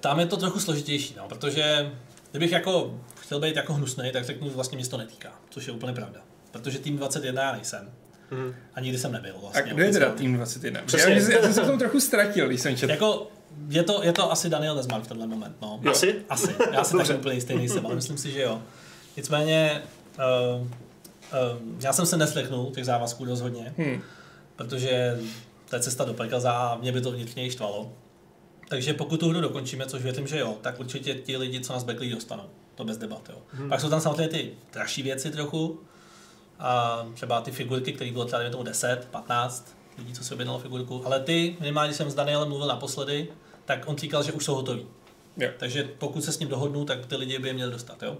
Tam 0.00 0.20
je 0.20 0.26
to 0.26 0.36
trochu 0.36 0.60
složitější, 0.60 1.14
no, 1.18 1.28
protože 1.28 1.92
kdybych 2.30 2.52
jako 2.52 3.00
chtěl 3.20 3.40
být 3.40 3.56
jako 3.56 3.74
hnusný, 3.74 4.10
tak 4.12 4.24
řeknu, 4.24 4.48
že 4.48 4.54
vlastně 4.54 4.78
mě 4.78 4.86
to 4.88 4.96
netýká, 4.96 5.32
což 5.50 5.66
je 5.66 5.72
úplně 5.72 5.92
pravda. 5.92 6.20
Protože 6.50 6.78
tým 6.78 6.96
21 6.96 7.42
já 7.42 7.52
nejsem. 7.52 7.90
Mhm. 8.30 8.54
A 8.74 8.80
nikdy 8.80 8.98
jsem 8.98 9.12
nebyl 9.12 9.34
A 9.36 9.40
vlastně. 9.40 9.72
kdo 9.74 9.82
je 9.82 9.92
teda 9.92 10.10
tým 10.10 10.34
21? 10.36 10.80
Přesně. 10.86 11.12
Já, 11.12 11.30
já 11.30 11.42
jsem 11.42 11.54
se 11.54 11.62
v 11.62 11.66
tom 11.66 11.78
trochu 11.78 12.00
ztratil, 12.00 12.48
když 12.48 12.60
jsem 12.60 12.76
četl. 12.76 12.92
Jako, 12.92 13.26
je 13.68 13.82
to, 13.82 14.02
je 14.02 14.12
to 14.12 14.32
asi 14.32 14.48
Daniel 14.48 14.74
Desmar 14.76 15.00
v 15.02 15.06
tenhle 15.06 15.26
moment, 15.26 15.56
no. 15.62 15.80
Jo. 15.82 15.90
Asi? 15.90 16.14
Asi. 16.28 16.54
Já 16.72 16.84
si 16.84 16.92
Dobře. 16.92 17.08
taky 17.08 17.20
úplně 17.20 17.34
jistý 17.34 17.54
nejsem, 17.54 17.86
ale 17.86 17.94
myslím 17.94 18.18
si, 18.18 18.30
že 18.30 18.42
jo. 18.42 18.62
Nicméně, 19.16 19.82
uh, 20.58 20.62
uh, 20.62 20.68
já 21.80 21.92
jsem 21.92 22.06
se 22.06 22.16
neslechnul 22.16 22.70
těch 22.74 22.84
závazků 22.84 23.24
rozhodně, 23.24 23.74
Hmm. 23.78 24.02
Protože 24.58 25.20
to 25.70 25.76
je 25.76 25.82
cesta 25.82 26.04
do 26.04 26.14
pekla 26.14 26.52
a 26.52 26.76
mě 26.76 26.92
by 26.92 27.00
to 27.00 27.12
vnitřně 27.12 27.46
i 27.46 27.50
štvalo. 27.50 27.92
Takže 28.68 28.94
pokud 28.94 29.20
tu 29.20 29.28
hru 29.28 29.40
dokončíme, 29.40 29.86
což 29.86 30.02
věřím, 30.02 30.26
že 30.26 30.38
jo, 30.38 30.56
tak 30.60 30.80
určitě 30.80 31.14
ti 31.14 31.36
lidi, 31.36 31.60
co 31.60 31.72
nás 31.72 31.84
backlí, 31.84 32.10
dostanou. 32.10 32.44
To 32.74 32.84
bez 32.84 32.96
debat, 32.96 33.28
jo. 33.28 33.38
Hmm. 33.52 33.68
Pak 33.68 33.80
jsou 33.80 33.88
tam 33.88 34.00
samozřejmě 34.00 34.28
ty 34.28 34.50
dražší 34.72 35.02
věci 35.02 35.30
trochu. 35.30 35.80
A 36.58 37.06
třeba 37.14 37.40
ty 37.40 37.50
figurky, 37.50 37.92
které 37.92 38.12
bylo 38.12 38.24
třeba 38.24 38.50
tomu 38.50 38.62
10, 38.62 39.08
15 39.10 39.76
lidí, 39.98 40.12
co 40.12 40.24
si 40.24 40.34
objednalo 40.34 40.58
figurku. 40.58 41.02
Ale 41.06 41.20
ty, 41.20 41.56
minimálně 41.60 41.94
jsem 41.94 42.10
s 42.10 42.14
Danielem 42.14 42.48
mluvil 42.48 42.66
naposledy, 42.66 43.28
tak 43.64 43.88
on 43.88 43.96
říkal, 43.96 44.22
že 44.22 44.32
už 44.32 44.44
jsou 44.44 44.54
hotoví. 44.54 44.86
Jo. 45.36 45.50
Takže 45.58 45.88
pokud 45.98 46.24
se 46.24 46.32
s 46.32 46.38
ním 46.38 46.48
dohodnu, 46.48 46.84
tak 46.84 47.06
ty 47.06 47.16
lidi 47.16 47.38
by 47.38 47.48
je 47.48 47.54
měli 47.54 47.72
dostat. 47.72 48.02
Jo? 48.02 48.16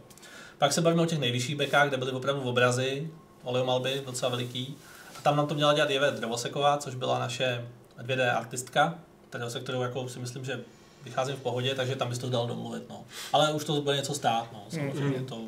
Pak 0.59 0.72
se 0.72 0.81
bavíme 0.81 1.03
o 1.03 1.07
těch 1.07 1.18
nejvyšších 1.18 1.57
bekách, 1.57 1.88
kde 1.88 1.96
byly 1.96 2.12
opravdu 2.12 2.42
obrazy, 2.42 3.11
oleomalby, 3.42 4.03
docela 4.07 4.31
veliký. 4.31 4.77
A 5.18 5.20
tam 5.20 5.37
nám 5.37 5.46
to 5.46 5.54
měla 5.54 5.74
dělat 5.74 5.90
Jeve 5.90 6.11
Drevoseková, 6.11 6.76
což 6.76 6.94
byla 6.94 7.18
naše 7.18 7.68
2D 8.02 8.37
artistka, 8.37 8.98
kterou 9.31 9.50
se 9.50 9.61
kterou 9.61 9.83
jako 9.83 10.09
si 10.09 10.18
myslím, 10.18 10.44
že 10.44 10.61
vycházím 11.04 11.37
v 11.37 11.40
pohodě, 11.40 11.74
takže 11.74 11.96
tam 11.96 12.09
bys 12.09 12.18
to 12.18 12.31
dal 12.31 12.46
domluvit. 12.46 12.83
No. 12.90 13.04
Ale 13.33 13.52
už 13.52 13.64
to 13.64 13.81
bude 13.81 13.96
něco 13.96 14.14
stát. 14.14 14.48
No. 14.52 14.64
Samozřejmě 14.68 15.20
to, 15.20 15.40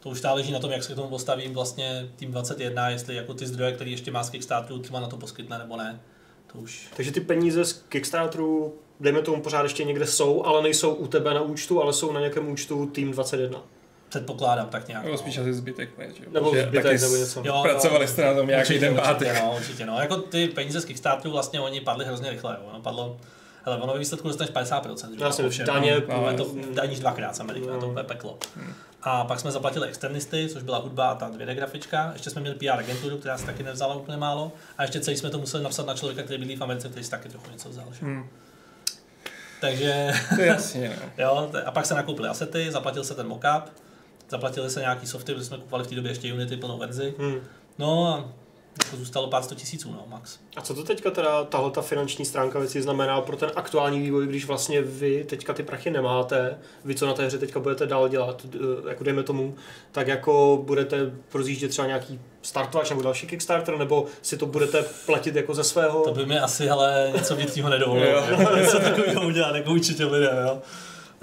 to 0.00 0.08
už 0.08 0.20
záleží 0.20 0.52
na 0.52 0.58
tom, 0.58 0.70
jak 0.70 0.82
se 0.82 0.92
k 0.92 0.96
tomu 0.96 1.08
postavím 1.08 1.54
vlastně 1.54 2.08
tým 2.16 2.30
21, 2.30 2.88
jestli 2.88 3.14
jako 3.14 3.34
ty 3.34 3.46
zdroje, 3.46 3.72
které 3.72 3.90
ještě 3.90 4.10
má 4.10 4.22
z 4.22 4.30
Kickstarteru, 4.30 4.78
třeba 4.78 5.00
na 5.00 5.08
to 5.08 5.16
poskytne 5.16 5.58
nebo 5.58 5.76
ne. 5.76 6.00
To 6.52 6.58
už 6.58 6.88
Takže 6.96 7.12
ty 7.12 7.20
peníze 7.20 7.64
z 7.64 7.72
Kickstarteru, 7.72 8.74
dejme 9.00 9.22
tomu 9.22 9.42
pořád 9.42 9.62
ještě 9.62 9.84
někde 9.84 10.06
jsou, 10.06 10.44
ale 10.44 10.62
nejsou 10.62 10.94
u 10.94 11.06
tebe 11.06 11.34
na 11.34 11.40
účtu, 11.40 11.82
ale 11.82 11.92
jsou 11.92 12.12
na 12.12 12.20
nějakém 12.20 12.48
účtu 12.48 12.86
Team 12.86 13.10
21. 13.10 13.62
Předpokládám 14.18 14.68
tak 14.68 14.88
nějak. 14.88 15.04
Nebo 15.04 15.12
no. 15.12 15.18
spíš 15.18 15.38
asi 15.38 15.54
zbytek, 15.54 15.98
ne? 15.98 16.06
že? 16.18 16.24
Nebo 16.30 16.54
Že 16.54 16.62
zbytek, 16.62 16.82
taky 16.82 16.98
nebo 16.98 17.14
s- 17.14 17.18
něco. 17.20 17.42
Jo, 17.44 17.60
Pracovali 17.62 18.08
jste 18.08 18.24
na 18.24 18.34
tom 18.34 18.46
nějaký 18.46 18.68
určitě, 18.68 18.86
ten 18.86 18.96
pátek. 18.96 19.28
Určitě, 19.28 19.42
no, 19.46 19.56
určitě, 19.56 19.86
no. 19.86 20.00
Jako 20.00 20.16
ty 20.16 20.48
peníze 20.48 20.80
z 20.80 20.84
Kickstarteru 20.84 21.32
vlastně 21.32 21.60
oni 21.60 21.80
padly 21.80 22.04
hrozně 22.04 22.30
rychle, 22.30 22.56
jo. 22.60 22.68
Ono 22.70 22.80
padlo, 22.80 23.16
hele, 23.64 23.76
ono 23.78 23.92
ve 23.92 23.98
výsledku 23.98 24.28
dostaneš 24.28 24.52
50%, 24.52 25.34
že 25.36 25.42
po 25.42 25.48
všem. 25.50 25.66
daně, 25.66 26.02
no, 26.08 26.30
je 26.30 26.36
to 26.36 26.44
mm. 26.44 26.74
daníš 26.74 27.00
dvakrát 27.00 27.36
z 27.36 27.40
Ameriky, 27.40 27.66
no. 27.66 27.80
to 27.80 27.88
úplně 27.88 28.04
peklo. 28.04 28.38
A 29.02 29.24
pak 29.24 29.40
jsme 29.40 29.50
zaplatili 29.50 29.88
externisty, 29.88 30.48
což 30.48 30.62
byla 30.62 30.78
hudba 30.78 31.08
a 31.08 31.14
ta 31.14 31.30
2D 31.30 31.54
grafička. 31.54 32.10
Ještě 32.12 32.30
jsme 32.30 32.40
měli 32.40 32.56
PR 32.56 32.70
agenturu, 32.78 33.18
která 33.18 33.38
se 33.38 33.46
taky 33.46 33.62
nevzala 33.62 33.94
úplně 33.94 34.16
málo. 34.16 34.52
A 34.78 34.82
ještě 34.82 35.00
celý 35.00 35.16
jsme 35.16 35.30
to 35.30 35.38
museli 35.38 35.62
napsat 35.62 35.86
na 35.86 35.94
člověka, 35.94 36.22
který 36.22 36.38
bydlí 36.38 36.56
v 36.56 36.62
Americe, 36.62 36.88
který 36.88 37.04
si 37.04 37.10
taky 37.10 37.28
trochu 37.28 37.50
něco 37.52 37.68
vzal. 37.68 37.84
Že? 37.92 38.06
Hmm. 38.06 38.26
Takže 39.60 40.12
To 40.34 40.40
je 40.40 40.46
jasně, 40.46 40.96
no. 41.02 41.10
Jo, 41.24 41.50
a 41.66 41.70
pak 41.70 41.86
se 41.86 41.94
nakoupily 41.94 42.28
asety, 42.28 42.72
zaplatil 42.72 43.04
se 43.04 43.14
ten 43.14 43.26
mockup, 43.28 43.72
zaplatili 44.34 44.70
se 44.70 44.80
nějaký 44.80 45.06
softy, 45.06 45.32
protože 45.32 45.46
jsme 45.46 45.58
kupovali 45.58 45.84
v 45.84 45.88
té 45.88 45.94
době 45.94 46.10
ještě 46.10 46.32
Unity 46.32 46.56
plnou 46.56 46.78
verzi. 46.78 47.14
Hmm. 47.18 47.40
No 47.78 48.06
a 48.06 48.30
to 48.90 48.96
zůstalo 48.96 49.26
pár 49.26 49.42
sto 49.42 49.54
tisíců, 49.54 49.92
no, 49.92 50.04
max. 50.08 50.38
A 50.56 50.60
co 50.60 50.74
to 50.74 50.84
teďka 50.84 51.10
teda 51.10 51.44
tahle 51.44 51.70
ta 51.70 51.82
finanční 51.82 52.24
stránka 52.24 52.58
věci 52.58 52.82
znamená 52.82 53.20
pro 53.20 53.36
ten 53.36 53.50
aktuální 53.56 54.00
vývoj, 54.00 54.26
když 54.26 54.46
vlastně 54.46 54.82
vy 54.82 55.24
teďka 55.24 55.52
ty 55.52 55.62
prachy 55.62 55.90
nemáte, 55.90 56.58
vy 56.84 56.94
co 56.94 57.06
na 57.06 57.14
té 57.14 57.26
hře 57.26 57.38
teďka 57.38 57.60
budete 57.60 57.86
dál 57.86 58.08
dělat, 58.08 58.46
eh, 58.54 58.88
jako 58.88 59.04
dejme 59.04 59.22
tomu, 59.22 59.54
tak 59.92 60.08
jako 60.08 60.62
budete 60.66 61.10
prozjíždět 61.28 61.70
třeba 61.70 61.86
nějaký 61.86 62.20
startovač 62.42 62.90
nebo 62.90 63.02
další 63.02 63.26
Kickstarter, 63.26 63.78
nebo 63.78 64.06
si 64.22 64.36
to 64.36 64.46
budete 64.46 64.84
platit 65.06 65.36
jako 65.36 65.54
ze 65.54 65.64
svého? 65.64 66.04
To 66.04 66.14
by 66.14 66.26
mi 66.26 66.38
asi 66.38 66.70
ale 66.70 67.12
něco 67.16 67.36
vnitřního 67.36 67.68
nedovolilo. 67.68 68.22
něco 68.56 68.80
takového 68.80 69.26
udělat, 69.26 69.56
jako 69.56 69.70
určitě 69.70 70.04
lidem, 70.04 70.36
jo. 70.46 70.62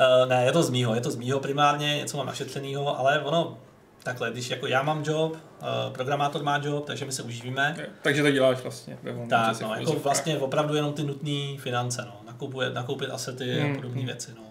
Uh, 0.02 0.30
ne, 0.30 0.46
je 0.46 0.52
to 0.52 0.64
z 0.64 0.70
mýho, 0.70 0.96
je 0.96 1.02
to 1.02 1.12
z 1.12 1.16
mýho 1.16 1.40
primárně, 1.40 1.98
něco 1.98 2.18
mám 2.18 2.26
našetřenýho, 2.26 3.00
ale 3.00 3.20
ono, 3.20 3.58
takhle, 4.04 4.32
když 4.32 4.50
jako 4.50 4.68
já 4.68 4.84
mám 4.84 5.04
job, 5.06 5.34
uh, 5.34 5.94
programátor 5.94 6.44
má 6.44 6.58
job, 6.58 6.86
takže 6.86 7.06
my 7.06 7.12
se 7.12 7.24
uživíme, 7.24 7.76
Jo, 7.80 7.86
Takže 8.02 8.24
to 8.24 8.32
děláš 8.32 8.62
vlastně 8.62 8.98
ve 9.04 9.12
volném 9.12 9.30
tak 9.30 9.62
no, 9.62 9.76
jako 9.76 9.94
vlastně 9.94 10.38
opravdu 10.38 10.76
jenom 10.76 10.94
ty 10.94 11.04
nutné 11.04 11.58
finance, 11.58 12.06
no, 12.06 12.22
nakoupit, 12.26 12.74
nakoupit 12.74 13.10
asety 13.10 13.60
Hmm, 13.60 13.72
a 13.72 13.76
podobné 13.76 13.98
hmm. 13.98 14.06
věci, 14.06 14.32
no. 14.36 14.42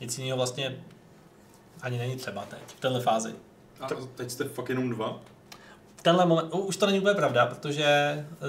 Nic 0.00 0.18
jiného 0.18 0.36
vlastně 0.36 0.76
ani 1.82 1.98
není 1.98 2.16
třeba 2.16 2.44
teď, 2.44 2.58
v 2.66 2.80
téhle 2.80 3.00
fázi. 3.00 3.34
A 3.80 3.88
teď 4.14 4.30
jste 4.30 4.44
fakt 4.44 4.68
jenom 4.68 4.90
dva? 4.90 5.20
V 5.96 6.02
tenhle 6.02 6.26
moment, 6.26 6.48
už 6.52 6.76
to 6.76 6.86
není 6.86 7.00
úplně 7.00 7.14
pravda, 7.14 7.46
protože 7.46 7.86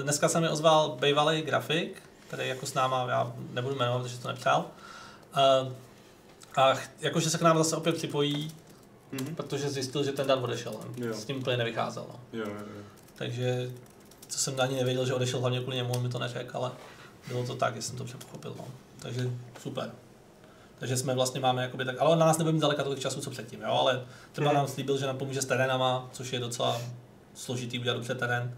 dneska 0.02 0.28
se 0.28 0.40
mi 0.40 0.48
ozval 0.48 0.96
bývalý 1.00 1.42
grafik, 1.42 2.02
který 2.28 2.48
jako 2.48 2.66
s 2.66 2.74
náma, 2.74 3.06
já 3.08 3.32
nebudu 3.52 3.74
jmenovat, 3.74 4.02
protože 4.02 4.18
to 4.18 4.28
nepřál. 4.28 4.64
Uh, 5.64 5.72
a 6.56 6.74
ch- 6.74 6.90
jakože 7.00 7.30
se 7.30 7.38
k 7.38 7.42
nám 7.42 7.58
zase 7.58 7.76
opět 7.76 7.94
připojí, 7.96 8.52
Mhm. 9.12 9.34
protože 9.34 9.70
zjistil, 9.70 10.04
že 10.04 10.12
ten 10.12 10.26
Dan 10.26 10.44
odešel. 10.44 10.74
Jo. 10.96 11.14
S 11.14 11.24
tím 11.24 11.36
úplně 11.38 11.56
nevycházel. 11.56 12.04
No. 12.08 12.20
Jo, 12.32 12.44
jo, 12.48 12.54
jo. 12.76 12.82
Takže 13.14 13.70
co 14.28 14.38
jsem 14.38 14.60
ani 14.60 14.76
nevěděl, 14.76 15.06
že 15.06 15.14
odešel 15.14 15.40
hlavně 15.40 15.60
kvůli 15.60 15.76
němu, 15.76 15.92
on 15.94 16.02
mi 16.02 16.08
to 16.08 16.18
neřekl, 16.18 16.56
ale 16.56 16.70
bylo 17.28 17.46
to 17.46 17.54
tak, 17.54 17.76
že 17.76 17.82
jsem 17.82 17.96
to 17.96 18.04
přepochopil. 18.04 18.54
No. 18.58 18.64
Takže 18.98 19.30
super. 19.62 19.90
Takže 20.78 20.96
jsme 20.96 21.14
vlastně 21.14 21.40
máme 21.40 21.62
jakoby 21.62 21.84
tak, 21.84 21.96
ale 22.00 22.10
on 22.10 22.18
na 22.18 22.26
nás 22.26 22.38
nebude 22.38 22.52
mít 22.52 22.60
daleka 22.60 22.82
tolik 22.84 22.98
času, 23.00 23.20
co 23.20 23.30
předtím, 23.30 23.60
jo, 23.62 23.68
ale 23.72 24.04
třeba 24.32 24.46
Mhm. 24.50 24.56
nám 24.56 24.68
slíbil, 24.68 24.98
že 24.98 25.06
nám 25.06 25.18
pomůže 25.18 25.42
s 25.42 25.46
terénama, 25.46 26.08
což 26.12 26.32
je 26.32 26.40
docela 26.40 26.80
složitý 27.34 27.78
udělat 27.78 27.94
dobře 27.94 28.14
terén. 28.14 28.56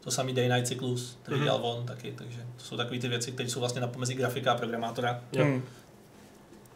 To 0.00 0.10
samý 0.10 0.32
Day 0.34 0.48
Night 0.48 0.66
cyklus, 0.68 1.18
který 1.22 1.36
Mhm. 1.36 1.44
dělal 1.44 1.60
on 1.62 1.86
taky, 1.86 2.14
takže 2.18 2.46
to 2.56 2.64
jsou 2.64 2.76
takové 2.76 2.98
ty 3.00 3.08
věci, 3.08 3.32
které 3.32 3.50
jsou 3.50 3.60
vlastně 3.60 3.80
na 3.80 3.86
pomezí 3.88 4.14
grafika 4.14 4.52
a 4.52 4.54
programátora, 4.56 5.20
Jo. 5.32 5.44
Hmm. 5.44 5.62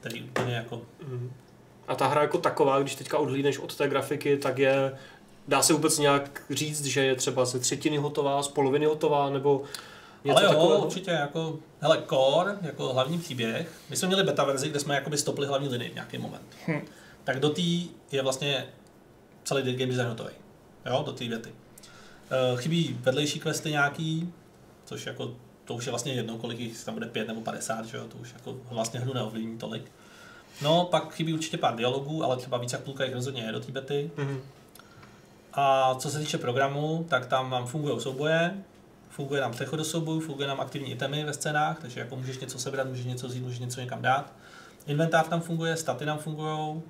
Který 0.00 0.22
úplně 0.22 0.54
jako 0.54 0.82
Mhm. 1.02 1.32
A 1.88 1.94
ta 1.94 2.06
hra 2.06 2.22
jako 2.22 2.38
taková, 2.38 2.80
když 2.80 2.94
teďka 2.94 3.18
odhlídneš 3.18 3.58
od 3.58 3.76
té 3.76 3.88
grafiky, 3.88 4.36
tak 4.36 4.58
je, 4.58 4.98
dá 5.48 5.62
se 5.62 5.72
vůbec 5.72 5.98
nějak 5.98 6.42
říct, 6.50 6.84
že 6.84 7.04
je 7.04 7.14
třeba 7.14 7.44
ze 7.44 7.58
třetiny 7.58 7.96
hotová, 7.96 8.42
z 8.42 8.48
poloviny 8.48 8.86
hotová, 8.86 9.30
nebo 9.30 9.62
něco 10.24 10.38
Ale 10.38 10.46
jo, 10.46 10.50
takového? 10.52 10.84
určitě 10.86 11.10
jako, 11.10 11.58
hele, 11.80 12.02
core, 12.08 12.56
jako 12.62 12.92
hlavní 12.92 13.18
příběh, 13.18 13.72
my 13.90 13.96
jsme 13.96 14.08
měli 14.08 14.22
beta 14.24 14.44
verzi, 14.44 14.68
kde 14.68 14.80
jsme 14.80 14.94
jakoby 14.94 15.18
stopli 15.18 15.46
hlavní 15.46 15.68
linii 15.68 15.90
v 15.90 15.94
nějaký 15.94 16.18
moment. 16.18 16.56
Hm. 16.68 16.80
Tak 17.24 17.40
do 17.40 17.50
té 17.50 17.62
je 18.12 18.22
vlastně 18.22 18.66
celý 19.44 19.72
game 19.76 19.86
design 19.90 20.08
hotový. 20.08 20.30
Jo, 20.86 21.02
do 21.06 21.12
té 21.12 21.24
věty. 21.28 21.50
Eh, 22.30 22.56
Chybí 22.56 22.96
vedlejší 23.00 23.40
questy 23.40 23.70
nějaký, 23.70 24.32
což 24.84 25.06
jako, 25.06 25.34
to 25.68 25.74
už 25.74 25.86
je 25.86 25.92
vlastně 25.92 26.12
jedno, 26.12 26.38
kolik 26.38 26.58
jich 26.58 26.84
tam 26.84 26.94
bude 26.94 27.06
5 27.06 27.28
nebo 27.28 27.40
50, 27.40 27.84
že 27.84 27.96
jo, 27.96 28.04
to 28.08 28.18
už 28.18 28.32
jako 28.32 28.56
vlastně 28.70 29.00
hru 29.00 29.14
neovlivní 29.14 29.58
tolik. 29.58 29.92
No, 30.62 30.84
pak 30.84 31.14
chybí 31.14 31.34
určitě 31.34 31.56
pár 31.56 31.76
dialogů, 31.76 32.24
ale 32.24 32.36
třeba 32.36 32.58
víc 32.58 32.72
jak 32.72 32.82
půlka 32.82 33.04
jich 33.04 33.14
rozhodně 33.14 33.42
je 33.42 33.52
do 33.52 33.60
té 33.60 33.72
bety. 33.72 34.10
Mhm. 34.16 34.40
A 35.52 35.94
co 35.94 36.10
se 36.10 36.18
týče 36.18 36.38
programu, 36.38 37.06
tak 37.08 37.26
tam 37.26 37.50
nám 37.50 37.66
fungují 37.66 38.00
souboje, 38.00 38.64
funguje 39.10 39.40
nám 39.40 39.52
přechod 39.52 39.76
do 39.76 39.84
soubojů, 39.84 40.20
funguje 40.20 40.48
nám 40.48 40.60
aktivní 40.60 40.92
itemy 40.92 41.24
ve 41.24 41.32
scénách, 41.32 41.78
takže 41.80 42.00
jako 42.00 42.16
můžeš 42.16 42.38
něco 42.38 42.58
sebrat, 42.58 42.88
můžeš 42.88 43.04
něco 43.04 43.28
vzít, 43.28 43.42
můžeš 43.42 43.58
něco 43.58 43.80
někam 43.80 44.02
dát. 44.02 44.32
Inventář 44.86 45.28
tam 45.28 45.40
funguje, 45.40 45.76
staty 45.76 46.06
nám 46.06 46.18
fungují. 46.18 46.48
Uh, 46.48 46.82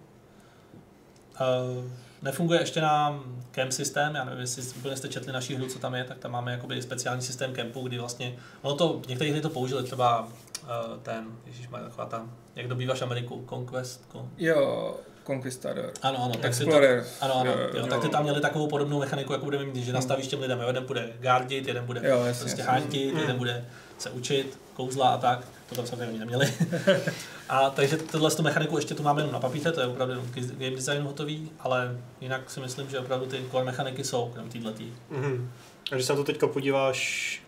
nefunguje 2.23 2.61
ještě 2.61 2.81
nám 2.81 3.23
camp 3.51 3.73
systém, 3.73 4.15
já 4.15 4.25
nevím, 4.25 4.41
jestli 4.41 4.63
úplně 4.63 4.97
jste 4.97 5.09
četli 5.09 5.33
naší 5.33 5.55
hru, 5.55 5.67
co 5.67 5.79
tam 5.79 5.95
je, 5.95 6.05
tak 6.05 6.19
tam 6.19 6.31
máme 6.33 6.53
jakoby 6.53 6.83
speciální 6.83 7.23
systém 7.23 7.55
campu, 7.55 7.89
kdy 7.89 7.99
vlastně, 7.99 8.37
ono 8.63 8.75
to, 8.75 9.03
některé 9.09 9.31
hry 9.31 9.41
to 9.41 9.51
použili, 9.51 9.83
třeba 9.85 10.21
uh, 10.23 10.69
ten, 11.03 11.27
ježíš 11.47 11.69
má 11.69 11.79
taková 11.79 12.07
tam, 12.07 12.33
jak 12.57 12.69
dobýváš 12.69 13.03
Ameriku, 13.03 13.45
Conquest, 13.49 14.05
con, 14.13 14.29
Jo, 14.39 14.97
Conquistador. 15.27 15.93
ano, 16.03 16.25
ano, 16.25 16.35
tak 16.43 16.55
si 16.55 16.65
to, 16.65 16.77
ano, 17.21 17.35
ano, 17.41 17.51
Jo, 17.51 17.59
jo, 17.59 17.69
jo. 17.79 17.87
tak 17.87 18.01
ty 18.01 18.09
tam 18.09 18.23
měli 18.23 18.41
takovou 18.41 18.67
podobnou 18.69 18.99
mechaniku, 19.01 19.33
jako 19.33 19.45
budeme 19.45 19.65
mít, 19.65 19.77
že 19.85 19.93
nastavíš 19.93 20.27
těm 20.27 20.41
lidem, 20.41 20.61
jo, 20.61 20.67
jeden 20.67 20.87
bude 20.87 21.13
guardit, 21.21 21.67
jeden 21.69 21.85
bude 21.87 22.01
Jo, 22.09 22.25
jasně, 22.25 22.41
prostě 22.45 22.61
jasně. 22.61 22.73
hántit, 22.73 23.15
jeden 23.19 23.37
bude 23.39 23.65
se 23.99 24.11
učit, 24.11 24.59
kouzla 24.75 25.09
a 25.09 25.19
tak, 25.19 25.47
to 25.69 25.75
tam 25.75 25.87
samozřejmě 25.87 26.07
oni 26.07 26.19
neměli. 26.19 26.53
a 27.49 27.71
takže 27.71 27.97
tohle 27.97 28.31
tu 28.31 28.43
mechaniku 28.43 28.77
ještě 28.77 28.95
tu 28.95 29.03
máme 29.03 29.21
jenom 29.21 29.33
na 29.33 29.41
papíře, 29.41 29.73
to 29.73 29.81
je 29.81 29.87
opravdu 29.87 30.13
jenom 30.13 30.27
game 30.59 30.77
designu 30.77 31.07
hotový, 31.07 31.51
ale 31.61 31.99
jinak 32.21 32.51
si 32.51 32.61
myslím, 32.61 32.91
že 32.91 32.99
opravdu 32.99 33.27
ty 33.27 33.45
core 33.51 33.65
mechaniky 33.65 34.05
jsou, 34.05 34.31
krom 34.35 34.49
týhletý. 34.49 34.93
Mhm. 35.11 35.51
A 35.93 35.95
když 35.95 36.07
se 36.07 36.13
na 36.13 36.17
to 36.17 36.25
teďka 36.25 36.47
podíváš 36.47 37.43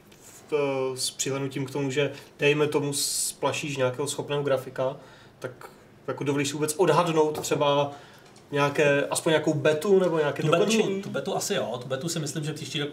v, 0.50 0.52
eh, 0.54 0.96
s 0.96 1.10
přihlednutím 1.10 1.66
k 1.66 1.70
tomu, 1.70 1.90
že 1.90 2.12
dejme 2.38 2.66
tomu 2.66 2.92
splašíš 2.92 3.76
nějakého 3.76 4.08
schopného 4.08 4.42
grafika, 4.42 4.96
tak 5.38 5.70
jako 6.08 6.24
dovolíš 6.24 6.48
si 6.48 6.54
vůbec 6.54 6.74
odhadnout 6.74 7.40
třeba 7.40 7.92
nějaké, 8.52 9.06
aspoň 9.10 9.30
nějakou 9.30 9.54
betu 9.54 9.98
nebo 9.98 10.18
nějaké 10.18 10.42
Tu 10.42 10.48
betu, 10.48 10.64
dokončení? 10.64 11.02
tu 11.02 11.10
betu 11.10 11.36
asi 11.36 11.54
jo, 11.54 11.78
tu 11.82 11.88
betu 11.88 12.08
si 12.08 12.18
myslím, 12.18 12.44
že 12.44 12.52
příští 12.52 12.80
rok, 12.80 12.88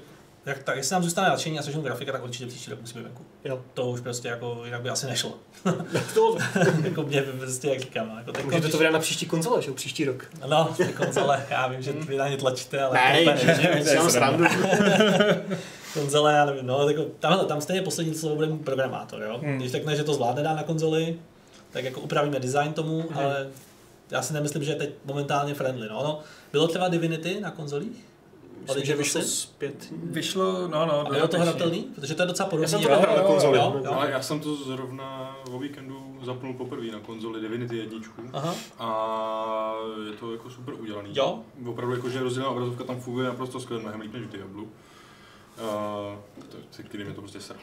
jak 0.47 0.63
tak, 0.63 0.77
jestli 0.77 0.93
nám 0.93 1.03
zůstane 1.03 1.29
nadšení 1.29 1.60
a 1.60 1.62
sežnou 1.63 1.81
grafika, 1.81 2.12
tak 2.12 2.23
určitě 2.23 2.47
příští 2.47 2.71
rok 2.71 2.81
musí 2.81 2.93
být 2.97 3.03
venku. 3.03 3.23
Jo. 3.45 3.62
To 3.73 3.89
už 3.89 4.01
prostě 4.01 4.27
jako, 4.27 4.62
jinak 4.65 4.81
by 4.81 4.89
asi 4.89 5.05
nešlo. 5.05 5.33
To, 6.13 6.38
jako 6.83 7.03
mě 7.03 7.21
prostě, 7.21 7.67
jak 7.69 7.79
říkám, 7.79 8.13
jako 8.17 8.31
teď, 8.31 8.45
můžete 8.45 8.67
to 8.67 8.77
vydat 8.77 8.91
na 8.93 8.99
příští 8.99 9.25
konzole, 9.25 9.62
že 9.62 9.71
příští 9.71 10.05
rok. 10.05 10.25
No, 10.47 10.73
ty 10.77 10.83
konzole, 10.86 11.45
já 11.49 11.67
vím, 11.67 11.81
že 11.81 11.91
vy 11.91 12.17
na 12.17 12.27
ně 12.27 12.38
tlačíte, 12.38 12.81
ale 12.81 12.93
Ne, 13.25 13.95
to 13.97 14.10
srandu. 14.10 14.45
konzole, 15.93 16.33
já 16.33 16.45
nevím, 16.45 16.65
no, 16.67 16.89
jako, 16.89 17.05
tamhle, 17.19 17.45
tam 17.45 17.62
stejně 17.62 17.81
poslední 17.81 18.15
slovo 18.15 18.36
bude 18.36 18.47
programátor, 18.47 19.21
jo. 19.23 19.39
Hmm. 19.43 19.57
Když 19.57 19.71
řekne, 19.71 19.95
že 19.95 20.03
to 20.03 20.13
zvládne 20.13 20.43
dát 20.43 20.53
na 20.55 20.63
konzoli, 20.63 21.19
tak 21.71 21.83
jako 21.83 21.99
upravíme 22.01 22.39
design 22.39 22.73
tomu, 22.73 22.97
Mhm. 22.97 23.19
ale 23.19 23.47
já 24.12 24.21
si 24.21 24.33
nemyslím, 24.33 24.63
že 24.63 24.71
je 24.71 24.75
teď 24.75 24.89
momentálně 25.05 25.53
friendly, 25.53 25.88
no. 25.89 26.03
no. 26.03 26.19
Bylo 26.51 26.67
třeba 26.67 26.88
Divinity 26.88 27.39
na 27.41 27.51
konzolích? 27.51 28.05
Myslím, 28.67 28.86
že 28.86 28.95
vyšlo 28.95 29.21
zpět. 29.21 29.88
Vyšlo, 30.03 30.67
no, 30.67 30.86
no. 30.86 30.99
A 31.08 31.10
bylo 31.10 31.27
to 31.27 31.39
hratelný? 31.39 31.82
Protože 31.95 32.15
to 32.15 32.21
je 32.21 32.27
docela 32.27 32.49
podobný. 32.49 32.63
Já 32.63 32.67
jsem 32.69 32.82
to 32.82 32.89
Jo, 32.89 32.95
nehrál 32.95 33.15
na 33.17 33.23
konzoli. 33.23 33.58
jo, 33.58 33.82
jo. 33.84 33.91
Ale 33.91 34.12
já 34.12 34.21
jsem 34.21 34.39
to 34.39 34.56
zrovna 34.56 35.38
o 35.51 35.59
víkendu 35.59 36.18
zapnul 36.24 36.53
poprvé 36.53 36.88
na 36.91 36.99
konzoli 36.99 37.41
Divinity 37.41 37.78
jedničku. 37.78 38.22
Aha. 38.34 38.55
A 38.80 39.74
je 40.11 40.13
to 40.18 40.32
jako 40.32 40.49
super 40.49 40.74
udělaný. 40.74 41.09
Jo. 41.13 41.39
Opravdu 41.65 41.95
jako, 41.95 42.09
že 42.09 42.20
rozdělená 42.24 42.51
obrazovka 42.51 42.84
tam 42.84 42.99
funguje 42.99 43.28
naprosto 43.28 43.59
skvěle, 43.59 43.82
mnohem 43.82 44.01
líp 44.01 44.13
než 44.13 44.24
v 44.24 44.30
Diablu. 44.30 44.63
Uh, 44.63 45.70
to, 46.49 46.57
se 46.72 46.84
kterým 46.84 47.07
je 47.07 47.13
to 47.13 47.22
prostě 47.22 47.39
sralo. 47.41 47.61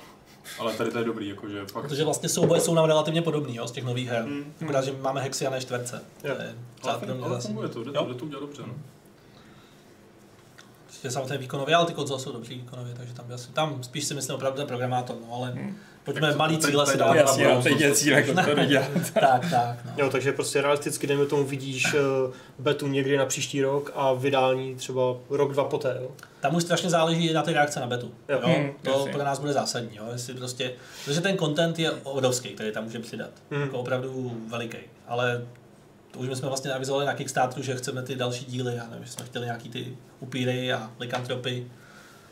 Ale 0.59 0.73
tady 0.75 0.91
to 0.91 0.99
je 0.99 1.05
dobrý, 1.05 1.29
jakože 1.29 1.67
fakt... 1.67 1.83
Protože 1.89 2.05
vlastně 2.05 2.29
souboje 2.29 2.61
jsou 2.61 2.75
nám 2.75 2.85
relativně 2.85 3.23
podobný, 3.23 3.55
jo, 3.57 3.67
z 3.67 3.73
těch 3.73 3.85
nových 3.85 4.09
her. 4.09 4.23
Hmm. 4.23 4.55
Akorát, 4.63 4.85
že 4.85 4.95
máme 5.01 5.21
hexy 5.21 5.47
a 5.47 5.51
ne 5.51 5.61
čtverce. 5.61 6.05
To 6.21 6.29
Jo. 6.29 6.35
je 6.39 6.55
Ale, 6.83 7.01
ale 7.23 7.41
funguje 7.41 7.69
to, 7.69 7.85
jde 7.85 7.93
to, 7.93 8.05
jde 8.07 8.15
to 8.15 8.25
udělat 8.25 8.41
dobře, 8.41 8.63
no. 8.67 8.75
Prostě 11.05 11.15
samozřejmě 11.15 11.39
výkonově, 11.39 11.75
ale 11.75 11.87
ty 11.87 11.93
konzole 11.93 12.21
jsou 12.21 12.33
dobří 12.33 12.55
výkonově, 12.55 12.95
takže 12.95 13.15
tam, 13.15 13.27
asi, 13.35 13.49
tam 13.53 13.83
spíš 13.83 14.05
si 14.05 14.15
myslím 14.15 14.37
opravdu 14.37 14.57
ten 14.57 14.67
programátor, 14.67 15.17
no, 15.21 15.35
ale 15.35 15.51
Hmm. 15.51 15.77
pojďme 16.05 16.29
Tak 16.29 16.37
malý 16.37 16.59
cíle 16.59 16.87
si 16.87 16.99
dát. 16.99 17.15
Jasně, 17.15 17.47
teď 17.63 17.81
je 17.81 17.95
cíl, 17.95 18.13
jako 18.13 18.33
to 18.55 18.65
dělat. 18.65 18.87
tak, 19.15 19.51
tak, 19.51 19.85
no. 19.85 19.93
Jo, 19.97 20.11
takže 20.11 20.33
prostě 20.33 20.61
realisticky, 20.63 21.07
dejme 21.07 21.27
tomu, 21.27 21.45
vidíš 21.45 21.95
eh, 21.95 21.99
betu 22.59 22.87
někdy 22.87 23.17
na 23.17 23.27
příští 23.27 23.63
rok 23.63 23.93
a 23.95 24.13
vydání 24.13 24.75
třeba 24.75 25.03
rok, 25.31 25.53
dva 25.53 25.65
poté, 25.65 25.99
jo? 26.01 26.11
Tam 26.41 26.55
už 26.55 26.63
strašně 26.63 26.91
záleží 26.91 27.33
na 27.33 27.43
ty 27.43 27.53
reakce 27.53 27.81
na 27.81 27.87
betu. 27.87 28.15
Jo. 28.29 28.41
Jo. 28.43 28.49
Hmm, 28.49 28.73
to 28.83 28.91
jasně. 28.91 29.13
pro 29.13 29.25
nás 29.25 29.39
bude 29.39 29.53
zásadní, 29.53 29.97
jo. 29.97 30.05
Jestli 30.13 30.35
prostě, 30.35 30.73
protože 31.05 31.21
ten 31.21 31.39
content 31.39 31.79
je 31.79 31.91
obrovský, 31.91 32.49
který 32.49 32.73
tam 32.73 32.85
může 32.85 32.99
přidat. 32.99 33.31
Hmm. 33.51 33.63
Jako 33.63 33.79
opravdu 33.79 34.41
veliký. 34.49 34.79
Ale 35.07 35.43
to 36.15 36.21
už 36.21 36.39
jsme 36.39 36.49
vlastně 36.49 36.73
avizovali 36.73 37.07
na 37.07 37.15
Kickstarteru, 37.15 37.63
že 37.63 37.77
chceme 37.77 38.03
ty 38.03 38.15
další 38.15 38.45
díly, 38.45 38.77
já 38.77 38.87
nevím, 38.91 39.05
že 39.05 39.13
jsme 39.13 39.25
chtěli 39.25 39.45
nějaký 39.45 39.69
ty 39.69 39.97
upíry 40.21 40.73
a 40.73 40.91
likantropy, 41.01 41.67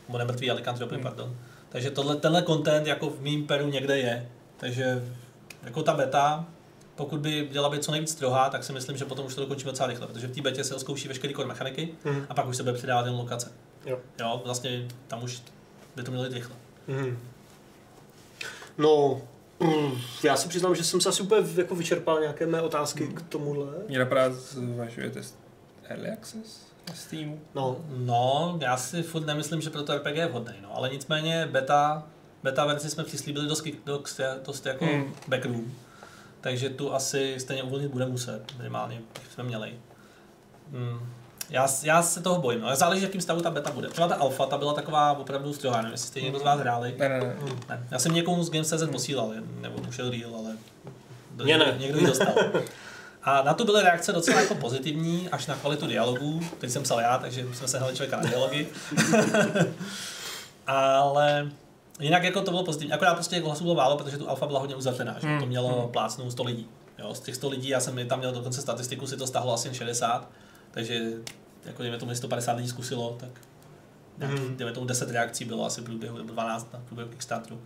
nebo 0.07 0.17
nemrtví 0.17 0.51
a 0.51 0.53
likantropy, 0.53 0.95
Hmm. 0.95 1.03
pardon. 1.03 1.35
Takže 1.69 1.91
tohle, 1.91 2.15
tenhle 2.15 2.43
content 2.43 2.87
jako 2.87 3.09
v 3.09 3.21
mým 3.21 3.47
peru 3.47 3.67
někde 3.69 3.97
je. 3.97 4.29
Takže 4.57 5.03
jako 5.63 5.83
ta 5.83 5.93
beta, 5.93 6.45
pokud 6.95 7.19
by 7.19 7.47
měla 7.51 7.69
být 7.69 7.83
co 7.83 7.91
nejvíc 7.91 8.09
strohá, 8.11 8.49
tak 8.49 8.63
si 8.63 8.73
myslím, 8.73 8.97
že 8.97 9.05
potom 9.05 9.25
už 9.25 9.35
to 9.35 9.41
dokončíme 9.41 9.71
docela 9.71 9.87
rychle, 9.87 10.07
protože 10.07 10.27
v 10.27 10.35
té 10.35 10.41
betě 10.41 10.63
se 10.63 10.79
zkouší 10.79 11.07
veškeré 11.07 11.33
core 11.33 11.47
mechaniky 11.47 11.89
Mhm. 12.05 12.25
a 12.29 12.33
pak 12.33 12.47
už 12.47 12.57
se 12.57 12.63
bude 12.63 12.75
přidávat 12.75 13.05
jen 13.05 13.15
lokace. 13.15 13.51
Jo. 13.85 13.99
jo, 14.19 14.41
vlastně 14.45 14.87
tam 15.07 15.23
už 15.23 15.41
by 15.95 16.03
to 16.03 16.11
mělo 16.11 16.25
jít 16.25 16.33
rychle. 16.33 16.55
Mhm. 16.87 17.19
No, 18.77 19.21
já 20.23 20.35
si 20.37 20.47
přiznám, 20.47 20.75
že 20.75 20.83
jsem 20.83 21.01
se 21.01 21.09
asi 21.09 21.23
úplně 21.23 21.47
jako 21.55 21.75
vyčerpal 21.75 22.19
nějaké 22.19 22.45
mé 22.47 22.61
otázky 22.61 23.07
k 23.07 23.21
tomuhle. 23.21 23.65
Mě 23.87 23.99
napadá, 23.99 24.29
zvažujete 24.31 25.21
Early 25.83 26.09
Access 26.09 26.61
na 26.89 26.95
Steamu? 26.95 27.39
No, 27.55 27.77
No, 27.97 28.57
já 28.61 28.77
si 28.77 29.03
furt 29.03 29.25
nemyslím, 29.25 29.61
že 29.61 29.69
pro 29.69 29.83
to 29.83 29.97
RPG 29.97 30.15
je 30.15 30.27
vhodný, 30.27 30.53
no, 30.61 30.75
ale 30.77 30.89
nicméně 30.89 31.47
beta, 31.51 32.07
beta 32.43 32.65
verzi 32.65 32.89
jsme 32.89 33.03
přislíbili 33.03 33.47
dost, 33.47 33.67
dost, 33.85 34.19
dost 34.45 34.65
jako 34.65 34.85
Hmm. 34.85 34.93
hmm. 35.01 35.13
backroom, 35.27 35.73
takže 36.41 36.69
tu 36.69 36.93
asi 36.93 37.35
stejně 37.37 37.63
uvolnit 37.63 37.91
bude 37.91 38.05
muset, 38.05 38.41
minimálně 38.57 39.01
jsme 39.33 39.43
měli. 39.43 39.73
Hmm. 40.71 40.99
Já, 41.53 41.67
já 41.83 42.01
se 42.03 42.21
toho 42.21 42.41
bojím, 42.41 42.61
no. 42.61 42.67
ale 42.67 42.75
záleží, 42.75 43.03
jakým 43.03 43.21
stavu 43.21 43.41
ta 43.41 43.51
beta 43.51 43.71
bude. 43.71 43.87
Třeba 43.87 44.07
ta 44.07 44.15
alfa, 44.15 44.45
ta 44.45 44.57
byla 44.57 44.73
taková 44.73 45.11
opravdu 45.11 45.53
strohá, 45.53 45.77
nevím, 45.77 45.91
jestli 45.91 46.07
jste 46.07 46.21
někdo 46.21 46.39
z 46.39 46.43
vás 46.43 46.59
hráli. 46.59 46.95
Ne, 46.97 47.09
ne, 47.09 47.19
ne. 47.19 47.35
Ne. 47.69 47.87
Já 47.91 47.99
jsem 47.99 48.13
někomu 48.13 48.43
z 48.43 48.49
Games.cz 48.49 48.83
posílal, 48.91 49.33
nebo 49.61 49.81
mu 49.85 49.91
šel 49.91 50.09
deal, 50.11 50.35
ale 50.35 50.57
do, 51.31 51.45
ne. 51.45 51.75
někdo 51.79 51.99
ji 51.99 52.07
dostal. 52.07 52.33
A 53.23 53.41
na 53.41 53.53
to 53.53 53.65
byly 53.65 53.83
reakce 53.83 54.11
docela 54.11 54.41
jako 54.41 54.55
pozitivní, 54.55 55.29
až 55.29 55.47
na 55.47 55.55
kvalitu 55.55 55.87
dialogů. 55.87 56.41
Teď 56.59 56.69
jsem 56.71 56.83
psal 56.83 56.99
já, 56.99 57.17
takže 57.17 57.45
jsme 57.53 57.67
se 57.67 57.77
hnali 57.77 57.95
člověka 57.95 58.17
na 58.17 58.29
dialogy. 58.29 58.67
ale 60.67 61.47
jinak 61.99 62.23
jako 62.23 62.41
to 62.41 62.51
bylo 62.51 62.63
pozitivní. 62.63 62.93
Akorát 62.93 63.13
prostě 63.13 63.41
hlasů 63.41 63.63
bylo 63.63 63.75
málo, 63.75 63.97
protože 63.97 64.17
tu 64.17 64.29
alfa 64.29 64.45
byla 64.47 64.59
hodně 64.59 64.75
uzavřená, 64.75 65.15
že 65.19 65.27
Hmm. 65.27 65.39
to 65.39 65.45
mělo 65.45 65.87
plácnout 65.93 66.31
100 66.31 66.43
lidí. 66.43 66.67
Jo, 66.99 67.13
z 67.13 67.19
těch 67.19 67.35
100 67.35 67.49
lidí, 67.49 67.69
já 67.69 67.79
jsem 67.79 68.07
tam 68.07 68.19
měl 68.19 68.31
dokonce 68.31 68.61
statistiku, 68.61 69.07
si 69.07 69.17
to 69.17 69.27
stáhlo 69.27 69.53
asi 69.53 69.67
jen 69.67 69.75
60, 69.75 70.27
takže 70.71 71.11
jako 71.65 71.81
dejme 71.81 71.97
tomu 71.97 72.15
150 72.15 72.53
lidí 72.53 72.67
zkusilo, 72.69 73.17
tak 73.19 73.29
Hmm. 74.19 74.57
dejme 74.57 74.71
tomu 74.73 74.85
10 74.85 75.11
reakcí 75.11 75.45
bylo 75.45 75.65
asi 75.65 75.81
v 75.81 75.83
průběhu, 75.83 76.17
nebo 76.17 76.33
12 76.33 76.73
na 76.73 76.79
průběhu 76.79 77.09
Kickstarteru. 77.09 77.61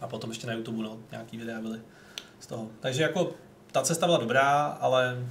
A 0.00 0.06
potom 0.08 0.30
ještě 0.30 0.46
na 0.46 0.52
YouTube 0.52 0.82
no, 0.82 0.98
nějaký 1.10 1.36
videa 1.36 1.60
byly 1.60 1.80
z 2.40 2.46
toho. 2.46 2.68
Takže 2.80 3.02
jako 3.02 3.30
ta 3.72 3.82
cesta 3.82 4.06
byla 4.06 4.18
dobrá, 4.18 4.62
ale 4.66 5.26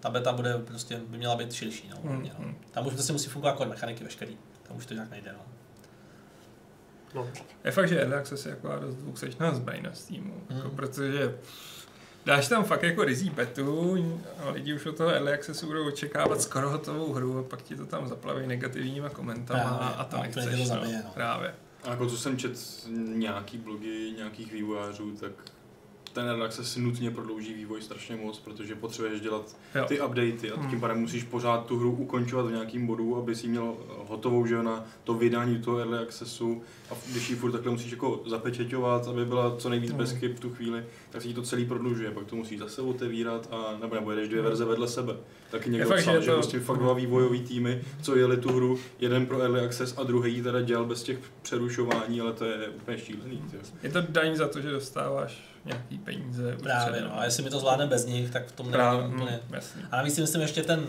ta 0.00 0.10
beta 0.10 0.32
bude 0.32 0.58
prostě, 0.58 1.00
by 1.08 1.16
měla 1.18 1.36
být 1.36 1.52
širší. 1.52 1.88
No, 1.90 1.96
Hmm, 2.02 2.16
hodně, 2.16 2.30
no. 2.38 2.44
hmm. 2.44 2.54
Tam 2.70 2.86
už 2.86 2.92
prostě 2.92 3.12
musí 3.12 3.28
fungovat 3.28 3.56
core 3.56 3.68
mechaniky 3.70 4.04
veškerý. 4.04 4.36
Tam 4.62 4.76
už 4.76 4.86
to 4.86 4.94
nějak 4.94 5.10
nejde. 5.10 5.32
No. 5.32 5.40
no. 7.14 7.28
Je 7.64 7.70
fakt, 7.70 7.88
že 7.88 8.00
Early 8.00 8.14
Access 8.16 8.46
je 8.46 8.50
jako 8.50 8.76
dost 8.80 8.94
dvousečná 8.94 9.54
zbraň 9.54 9.82
na 9.82 9.92
Steamu, 9.94 10.34
Mm. 10.50 10.56
jako, 10.56 10.68
protože 10.70 11.38
dáš 12.26 12.48
tam 12.48 12.64
fakt 12.64 12.82
jako 12.82 13.04
rizí 13.04 13.30
betu 13.30 13.96
a 14.38 14.50
lidi 14.50 14.74
už 14.74 14.86
od 14.86 14.96
toho 14.96 15.10
Early 15.10 15.32
Accessu 15.32 15.66
budou 15.66 15.88
očekávat 15.88 16.40
skoro 16.40 16.70
hotovou 16.70 17.12
hru 17.12 17.38
a 17.38 17.42
pak 17.42 17.62
ti 17.62 17.76
to 17.76 17.86
tam 17.86 18.08
zaplaví 18.08 18.46
negativníma 18.46 19.08
komentama 19.08 19.76
Právě, 19.78 19.96
a 19.96 20.04
to 20.04 20.16
a 20.16 20.22
nechceš, 20.22 20.44
to 20.44 20.56
no, 20.56 20.66
zabije, 20.66 21.02
no. 21.04 21.10
právě. 21.14 21.54
A 21.82 21.90
jako 21.90 22.06
co 22.06 22.16
jsem 22.16 22.38
čet 22.38 22.52
nějaký 23.14 23.58
blogy 23.58 24.14
nějakých 24.16 24.52
vývojářů, 24.52 25.16
tak 25.16 25.32
ten 26.14 26.28
relax 26.28 26.60
si 26.72 26.80
nutně 26.80 27.10
prodlouží 27.10 27.54
vývoj 27.54 27.82
strašně 27.82 28.16
moc, 28.16 28.38
protože 28.38 28.74
potřebuješ 28.74 29.20
dělat 29.20 29.56
Jo. 29.74 29.84
ty 29.88 30.00
updaty 30.00 30.52
a 30.52 30.60
Hmm. 30.60 30.70
tím 30.70 30.80
pádem 30.80 30.98
musíš 31.00 31.24
pořád 31.24 31.66
tu 31.66 31.78
hru 31.78 31.92
ukončovat 31.92 32.46
v 32.46 32.50
nějakým 32.52 32.86
bodu, 32.86 33.16
aby 33.16 33.34
si 33.34 33.48
měl 33.48 33.74
hotovou 34.08 34.46
že 34.46 34.62
na 34.62 34.84
to 35.04 35.14
vydání 35.14 35.58
toho 35.58 35.78
early 35.78 35.98
accessu 35.98 36.62
a 36.90 36.94
když 37.10 37.30
ji 37.30 37.36
furt 37.36 37.52
takhle 37.52 37.72
musíš 37.72 37.90
jako 37.92 38.22
zapečeťovat, 38.26 39.08
aby 39.08 39.24
byla 39.24 39.56
co 39.56 39.68
nejvíc 39.68 39.90
Hmm. 39.90 39.98
bez 39.98 40.12
chyb 40.12 40.32
v 40.36 40.40
tu 40.40 40.50
chvíli, 40.54 40.84
tak 41.10 41.22
se 41.22 41.28
ti 41.28 41.34
to 41.34 41.42
celý 41.42 41.64
prodlužuje, 41.64 42.10
pak 42.10 42.24
to 42.26 42.36
musíš 42.36 42.58
zase 42.58 42.82
otevírat 42.82 43.48
a 43.50 43.76
nebo, 43.80 43.94
nebo 43.94 44.10
jedeš 44.10 44.28
dvě 44.28 44.42
verze 44.42 44.64
vedle 44.64 44.88
sebe. 44.88 45.16
Taky 45.50 45.70
někdo 45.70 45.86
psal, 45.94 46.14
že 46.14 46.20
že, 46.20 46.26
to- 46.30 46.32
prostě 46.36 46.60
fakt 46.60 46.78
dva 46.78 46.92
vývojový 46.92 47.40
týmy, 47.40 47.82
co 48.02 48.16
jeli 48.16 48.36
tu 48.36 48.48
hru, 48.52 48.78
jeden 49.00 49.26
pro 49.26 49.40
early 49.40 49.60
access 49.60 49.94
a 49.98 50.02
druhý 50.02 50.34
ji 50.34 50.42
teda 50.42 50.60
dělal 50.60 50.84
bez 50.84 51.02
těch 51.02 51.18
přerušování, 51.42 52.20
ale 52.20 52.32
to 52.32 52.44
je 52.44 52.68
úplně 52.68 52.98
šílený. 52.98 53.42
tyjo. 53.50 53.62
Je 53.82 53.90
to 53.90 54.00
daň 54.08 54.36
za 54.36 54.48
to, 54.48 54.60
že 54.60 54.70
dostáváš 54.70 55.53
nějaký 55.64 55.98
peníze. 55.98 56.56
Právě, 56.62 57.00
no. 57.00 57.18
A 57.18 57.24
jestli 57.24 57.42
mi 57.42 57.50
to 57.50 57.60
zvládne 57.60 57.86
bez 57.86 58.06
nich, 58.06 58.30
tak 58.30 58.46
v 58.46 58.52
tom 58.52 58.72
Právě, 58.72 59.02
nevím 59.02 59.20
úplně. 59.20 59.40
jasný. 59.50 59.82
A 59.90 59.96
navíc 59.96 60.14
si 60.14 60.20
myslím 60.20 60.42
ještě 60.42 60.62
ten, 60.62 60.86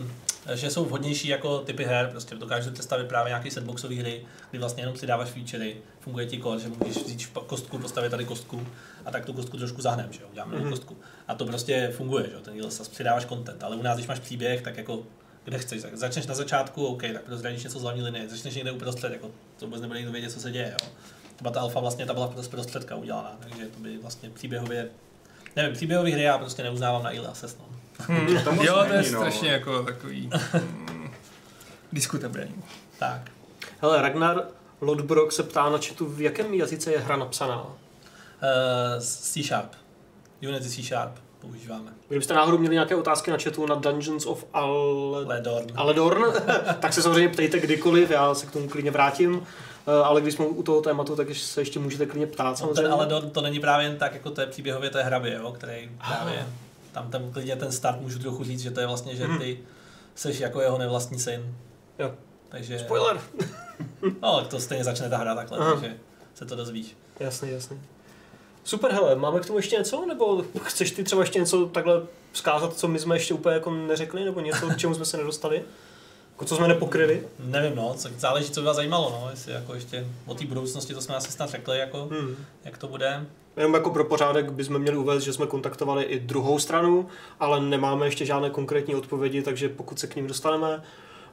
že 0.54 0.70
jsou 0.70 0.84
vhodnější 0.84 1.28
jako 1.28 1.58
typy 1.58 1.84
her, 1.84 2.08
prostě 2.10 2.34
dokážu 2.34 2.70
představit 2.70 3.08
právě 3.08 3.30
nějaký 3.30 3.50
sandboxové 3.50 3.94
hry, 3.94 4.26
kdy 4.50 4.58
vlastně 4.58 4.82
jenom 4.82 4.96
si 4.96 5.06
dáváš 5.06 5.28
featurey, 5.28 5.76
funguje 6.00 6.26
ti 6.26 6.42
core, 6.42 6.60
že 6.60 6.68
můžeš 6.68 7.02
vzít 7.02 7.26
kostku, 7.26 7.78
postavit 7.78 8.10
tady 8.10 8.24
kostku 8.24 8.66
a 9.04 9.10
tak 9.10 9.24
tu 9.24 9.32
kostku 9.32 9.56
trošku 9.56 9.82
zahnem, 9.82 10.12
že 10.12 10.22
jo, 10.22 10.28
uděláme 10.30 10.56
mm-hmm. 10.56 10.70
kostku. 10.70 10.96
A 11.28 11.34
to 11.34 11.46
prostě 11.46 11.92
funguje, 11.96 12.24
že 12.26 12.32
jo, 12.32 12.40
ten 12.40 12.54
díl 12.54 12.68
přidáváš 12.90 13.26
content, 13.26 13.64
ale 13.64 13.76
u 13.76 13.82
nás, 13.82 13.96
když 13.96 14.08
máš 14.08 14.18
příběh, 14.18 14.62
tak 14.62 14.76
jako 14.76 15.02
kde 15.44 15.58
chceš, 15.58 15.82
tak 15.82 15.96
začneš 15.96 16.26
na 16.26 16.34
začátku, 16.34 16.86
OK, 16.86 17.02
tak 17.12 17.22
prozradíš 17.22 17.64
něco 17.64 17.78
z 17.78 17.82
hlavní 17.82 18.02
linie, 18.02 18.28
začneš 18.28 18.54
někde 18.54 18.72
uprostřed, 18.72 19.12
jako 19.12 19.30
to 19.58 19.66
vůbec 19.66 19.80
nebude 19.80 19.98
nikdo 19.98 20.12
vědět, 20.12 20.32
co 20.32 20.40
se 20.40 20.50
děje, 20.50 20.76
jo. 20.82 20.88
Třeba 21.36 21.50
ta 21.50 21.60
alfa 21.60 21.80
vlastně 21.80 22.06
ta 22.06 22.14
byla 22.14 22.32
z 22.36 22.48
prostředka 22.48 22.96
udělaná, 22.96 23.36
takže 23.40 23.66
to 23.66 23.80
by 23.80 23.98
vlastně 23.98 24.30
příběhově, 24.30 24.88
nevím, 25.56 25.74
příběhové 25.74 26.10
hry 26.10 26.22
já 26.22 26.38
prostě 26.38 26.62
neuznávám 26.62 27.02
na 27.02 27.10
Early 27.10 27.26
Access, 27.26 27.56
no. 27.58 27.64
Hm, 28.08 28.44
Tam 28.44 28.56
moc 28.56 28.66
jo, 28.66 28.84
to 28.88 28.92
je 28.92 29.12
no. 29.12 29.18
strašně 29.18 29.50
jako 29.50 29.82
takový 29.82 30.30
mm, 30.54 31.10
diskutabilní. 31.92 32.62
Tak. 32.98 33.30
Hele, 33.80 34.02
Ragnar 34.02 34.42
Lodbrok 34.80 35.32
se 35.32 35.42
ptá 35.42 35.70
na 35.70 35.78
chatu, 35.78 36.06
v 36.06 36.20
jakém 36.20 36.54
jazyce 36.54 36.92
je 36.92 36.98
hra 36.98 37.16
napsaná. 37.16 37.62
Uh, 37.62 37.70
C 39.00 39.42
Sharp. 39.42 39.70
Unity 40.42 40.68
C 40.68 40.82
Sharp 40.82 41.12
používáme. 41.40 41.92
Kdybyste 42.08 42.34
náhodou 42.34 42.58
měli 42.58 42.74
nějaké 42.74 42.96
otázky 42.96 43.30
na 43.30 43.36
chatu 43.38 43.66
na 43.66 43.74
Dungeons 43.74 44.26
of 44.26 44.44
Ale... 44.52 45.24
Ledorn. 45.24 45.66
Aledorn, 45.74 46.24
tak 46.80 46.92
se 46.92 47.02
samozřejmě 47.02 47.28
ptejte 47.28 47.58
kdykoliv, 47.58 48.10
já 48.10 48.34
se 48.34 48.46
k 48.46 48.50
tomu 48.50 48.68
klidně 48.68 48.90
vrátím. 48.90 49.46
Eh, 49.86 50.04
Ale 50.04 50.20
když 50.20 50.34
jsme 50.34 50.46
u 50.46 50.62
toho 50.62 50.80
tématu, 50.82 51.16
tak 51.16 51.34
se 51.34 51.60
ještě 51.60 51.78
můžete 51.78 52.06
klidně 52.06 52.26
ptát 52.26 52.44
No, 52.44 52.50
ten 52.50 52.56
samozřejmě. 52.56 52.88
Aledorn 52.88 53.30
to 53.30 53.40
není 53.40 53.60
právě 53.60 53.86
jen 53.86 53.96
tak, 53.98 54.14
jako 54.14 54.30
to 54.30 54.40
je 54.40 54.46
příběhově 54.46 54.90
té 54.90 55.02
hrabě, 55.02 55.34
jo, 55.34 55.52
který 55.52 55.90
právě, 56.08 56.46
tam 56.92 57.10
ten 57.10 57.32
klidně 57.32 57.56
ten 57.56 57.72
start 57.72 58.00
můžu 58.00 58.18
trochu 58.18 58.44
říct, 58.44 58.60
že 58.60 58.70
to 58.70 58.80
je 58.80 58.86
vlastně, 58.86 59.16
že 59.16 59.26
ty 59.38 59.58
seš 60.14 60.40
jako 60.40 60.60
jeho 60.60 60.78
nevlastní 60.78 61.18
syn. 61.18 61.54
Jo. 61.98 62.14
Takže, 62.48 62.78
Spoiler! 62.78 63.20
no, 64.22 64.44
to 64.44 64.60
stejně 64.60 64.84
začne 64.84 65.08
ta 65.10 65.16
hra 65.16 65.34
takhle, 65.34 65.58
Aha. 65.58 65.72
takže 65.72 65.96
se 66.34 66.44
to 66.46 66.56
dozvíš. 66.56 66.96
Jasný, 67.20 67.50
jasný. 67.50 67.80
Super, 68.64 68.92
hele, 68.92 69.14
máme 69.16 69.40
k 69.40 69.46
tomu 69.46 69.58
ještě 69.58 69.76
něco? 69.76 70.06
Nebo 70.06 70.44
chceš 70.62 70.90
ty 70.90 71.04
třeba 71.04 71.22
ještě 71.22 71.38
něco 71.38 71.66
takhle 71.66 72.02
vzkázat, 72.32 72.76
co 72.76 72.88
my 72.88 72.98
jsme 72.98 73.16
ještě 73.16 73.34
úplně 73.34 73.54
jako 73.54 73.70
neřekli? 73.70 74.24
Nebo 74.24 74.40
něco, 74.40 74.66
k 74.66 74.76
čemu 74.76 74.94
jsme 74.94 75.04
se 75.04 75.16
nedostali? 75.16 75.62
Jako 76.36 76.44
co 76.44 76.56
jsme 76.56 76.68
nepokryli? 76.68 77.22
Nevím, 77.38 77.76
no, 77.76 77.94
co, 77.94 78.08
záleží, 78.18 78.50
co 78.50 78.60
by 78.60 78.66
vás 78.66 78.76
zajímalo, 78.76 79.10
no, 79.10 79.30
jestli 79.30 79.52
jako 79.52 79.74
ještě 79.74 80.06
o 80.26 80.34
té 80.34 80.46
budoucnosti, 80.46 80.94
to 80.94 81.00
jsme 81.00 81.16
asi 81.16 81.32
snad 81.32 81.50
řekli, 81.50 81.78
jako, 81.78 82.08
Hmm. 82.10 82.36
jak 82.64 82.78
to 82.78 82.88
bude. 82.88 83.26
Jenom 83.56 83.74
jako 83.74 83.90
pro 83.90 84.04
pořádek 84.04 84.52
bychom 84.52 84.78
měli 84.78 84.96
uvést, 84.96 85.22
že 85.24 85.32
jsme 85.32 85.46
kontaktovali 85.46 86.04
i 86.04 86.20
druhou 86.20 86.58
stranu, 86.58 87.08
ale 87.40 87.60
nemáme 87.60 88.06
ještě 88.06 88.26
žádné 88.26 88.50
konkrétní 88.50 88.94
odpovědi, 88.94 89.42
takže 89.42 89.68
pokud 89.68 90.00
se 90.00 90.06
k 90.06 90.16
ním 90.16 90.26
dostaneme, 90.26 90.82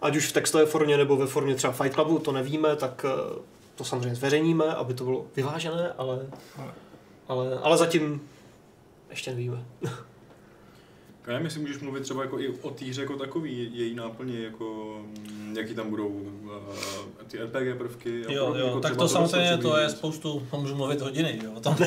ať 0.02 0.16
už 0.16 0.28
v 0.28 0.32
textové 0.34 0.66
formě 0.66 0.98
nebo 0.98 1.16
ve 1.18 1.28
formě 1.28 1.56
třeba 1.56 1.74
Fight 1.74 1.94
Clubu, 1.94 2.20
to 2.20 2.32
nevíme, 2.32 2.76
tak 2.76 3.06
eh, 3.10 3.40
to 3.76 3.84
samozřejmě 3.84 4.16
zveřejníme, 4.16 4.66
aby 4.66 4.94
to 4.94 5.04
bylo 5.04 5.26
vyvážené, 5.36 5.94
ale, 5.98 6.20
ale, 7.28 7.60
ale 7.64 7.78
zatím 7.78 8.22
ještě 9.10 9.32
nevíme. 9.32 9.66
Já 11.28 11.40
myslím, 11.40 11.62
můžeš 11.62 11.80
mluvit 11.80 12.04
třeba 12.04 12.22
jako 12.22 12.40
i 12.40 12.48
o 12.62 12.70
té 12.70 12.86
hře 12.86 13.02
jako 13.02 13.18
takový, 13.18 13.70
její 13.74 13.96
náplně, 13.96 14.40
jako 14.40 14.98
mm, 15.30 15.56
jaký 15.58 15.76
tam 15.76 15.90
budou 15.90 16.08
uh, 16.08 16.50
ty 17.28 17.38
RPG 17.44 17.78
prvky. 17.78 18.26
a 18.26 18.32
Jo, 18.32 18.40
podobně, 18.46 18.62
jo, 18.62 18.68
jako 18.68 18.80
tak 18.80 18.96
to 18.98 19.08
samozřejmě 19.08 19.58
to 19.58 19.78
je 19.78 19.90
spoustu, 19.90 20.48
můžu 20.58 20.76
mluvit 20.76 21.02
hodiny, 21.02 21.40
jo, 21.44 21.52
o 21.56 21.60
tom. 21.60 21.76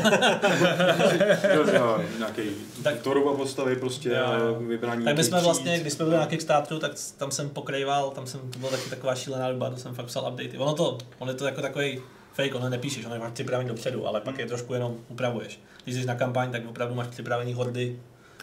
Jo, 1.54 1.64
jo, 1.74 2.00
nějaký 2.18 2.42
Tak- 2.82 3.00
Thorova 3.00 3.34
postavy 3.34 3.76
prostě, 3.76 4.08
Jo, 4.08 4.46
jo. 4.48 4.54
vybrání 4.60 5.04
Tak 5.04 5.16
my 5.16 5.24
jsme 5.24 5.40
vlastně, 5.40 5.78
když 5.80 5.92
jsme 5.92 6.04
byli 6.04 6.16
na 6.16 6.26
Kickstarteru, 6.26 6.80
tak 6.80 6.92
tam 7.16 7.30
jsem 7.30 7.48
pokrýval, 7.48 8.10
tam 8.10 8.26
jsem, 8.26 8.40
to 8.50 8.58
byla 8.58 8.70
taky 8.70 8.90
taková 8.90 9.14
šílená 9.14 9.52
doba, 9.52 9.70
to 9.70 9.76
jsem 9.76 9.94
fakt 9.94 10.06
psal 10.06 10.22
updaty. 10.32 10.58
Ono 10.58 10.74
to, 10.74 10.98
on 11.18 11.28
je 11.28 11.34
to 11.34 11.46
jako 11.46 11.62
takový 11.62 12.00
fake, 12.32 12.54
ono 12.54 12.68
nepíšeš, 12.68 13.04
ono 13.04 13.14
je 13.14 13.20
máš 13.20 13.32
připravený 13.32 13.68
dopředu, 13.68 14.06
ale 14.06 14.20
pak 14.20 14.38
je 14.38 14.46
trošku 14.46 14.74
jenom 14.74 14.96
upravuješ. 15.08 15.60
Když 15.84 15.96
jsi 15.96 16.04
na 16.06 16.14
kampaň, 16.14 16.50
tak 16.52 16.62
opravdu 16.68 16.94
máš 16.94 17.06
připravený 17.06 17.52
hordy 17.54 17.98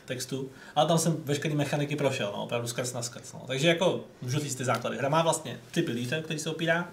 textu, 0.06 0.50
ale 0.76 0.88
tam 0.88 0.98
jsem 0.98 1.18
veškeré 1.26 1.56
mechaniky 1.56 1.96
prošel, 1.96 2.32
no, 2.36 2.44
opravdu 2.44 2.68
skrz 2.68 2.94
na 2.94 3.02
skrz. 3.02 3.34
No. 3.34 3.44
Takže 3.48 3.68
jako 3.68 4.04
můžu 4.22 4.40
říct 4.40 4.56
ty 4.56 4.66
základy. 4.66 4.98
Hra 4.98 5.10
má 5.10 5.22
vlastně 5.24 5.60
tři 5.72 5.82
pilíře, 5.82 6.22
který 6.22 6.40
se 6.40 6.50
opírá. 6.50 6.90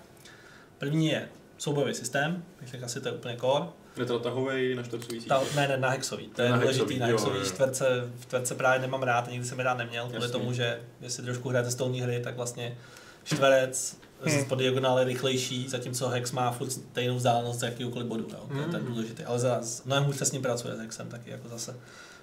První 0.78 1.06
je 1.08 1.28
soubojový 1.58 1.94
systém, 1.94 2.44
bych 2.60 2.68
řekl 2.68 2.84
asi 2.84 3.00
to 3.00 3.08
je 3.08 3.14
úplně 3.14 3.36
core. 3.36 3.64
Je 3.96 4.06
to 4.06 4.18
tahovej 4.18 4.74
na 4.74 4.82
čtvrcový 4.82 5.20
Ta, 5.20 5.40
ne, 5.56 5.68
ne, 5.68 5.76
na 5.76 5.88
hexový. 5.88 6.28
To 6.28 6.42
je 6.42 6.50
Na 6.50 6.56
důležitý. 6.58 6.80
hexový, 6.80 6.98
Na 7.00 7.06
hexový 7.06 7.38
jo. 7.38 7.44
čtverce, 7.44 7.84
v 8.18 8.22
čtverce 8.22 8.54
právě 8.54 8.80
nemám 8.80 9.02
rád, 9.02 9.30
nikdy 9.30 9.46
jsem 9.46 9.58
je 9.58 9.64
rád 9.64 9.78
neměl, 9.78 10.08
kvůli 10.08 10.28
tomu, 10.28 10.52
že 10.52 10.80
jestli 11.00 11.22
trošku 11.22 11.48
hrajete 11.48 11.70
stolní 11.70 12.00
hry, 12.00 12.20
tak 12.24 12.36
vlastně 12.36 12.78
čtverec 13.24 13.96
Hmm. 14.24 14.44
po 14.44 14.54
diagonále 14.54 15.00
je 15.00 15.04
rychlejší, 15.04 15.68
zatímco 15.68 16.08
hex 16.08 16.32
má 16.32 16.50
furt 16.50 16.70
stejnou 16.70 17.16
vzdálenost 17.16 17.58
z 17.58 17.62
jakýkoliv 17.62 18.06
bodu. 18.06 18.26
Jo. 18.32 18.48
To 18.52 18.58
je 18.58 18.66
ten 18.66 18.84
důležitý. 18.84 19.24
Ale 19.24 19.38
za, 19.38 19.60
mnohem 19.84 20.04
hůř 20.04 20.16
se 20.16 20.24
s 20.24 20.32
ním 20.32 20.42
pracuje 20.42 20.76
s 20.76 20.78
hexem 20.78 21.08
taky 21.08 21.30
jako 21.30 21.48
zase. 21.48 21.76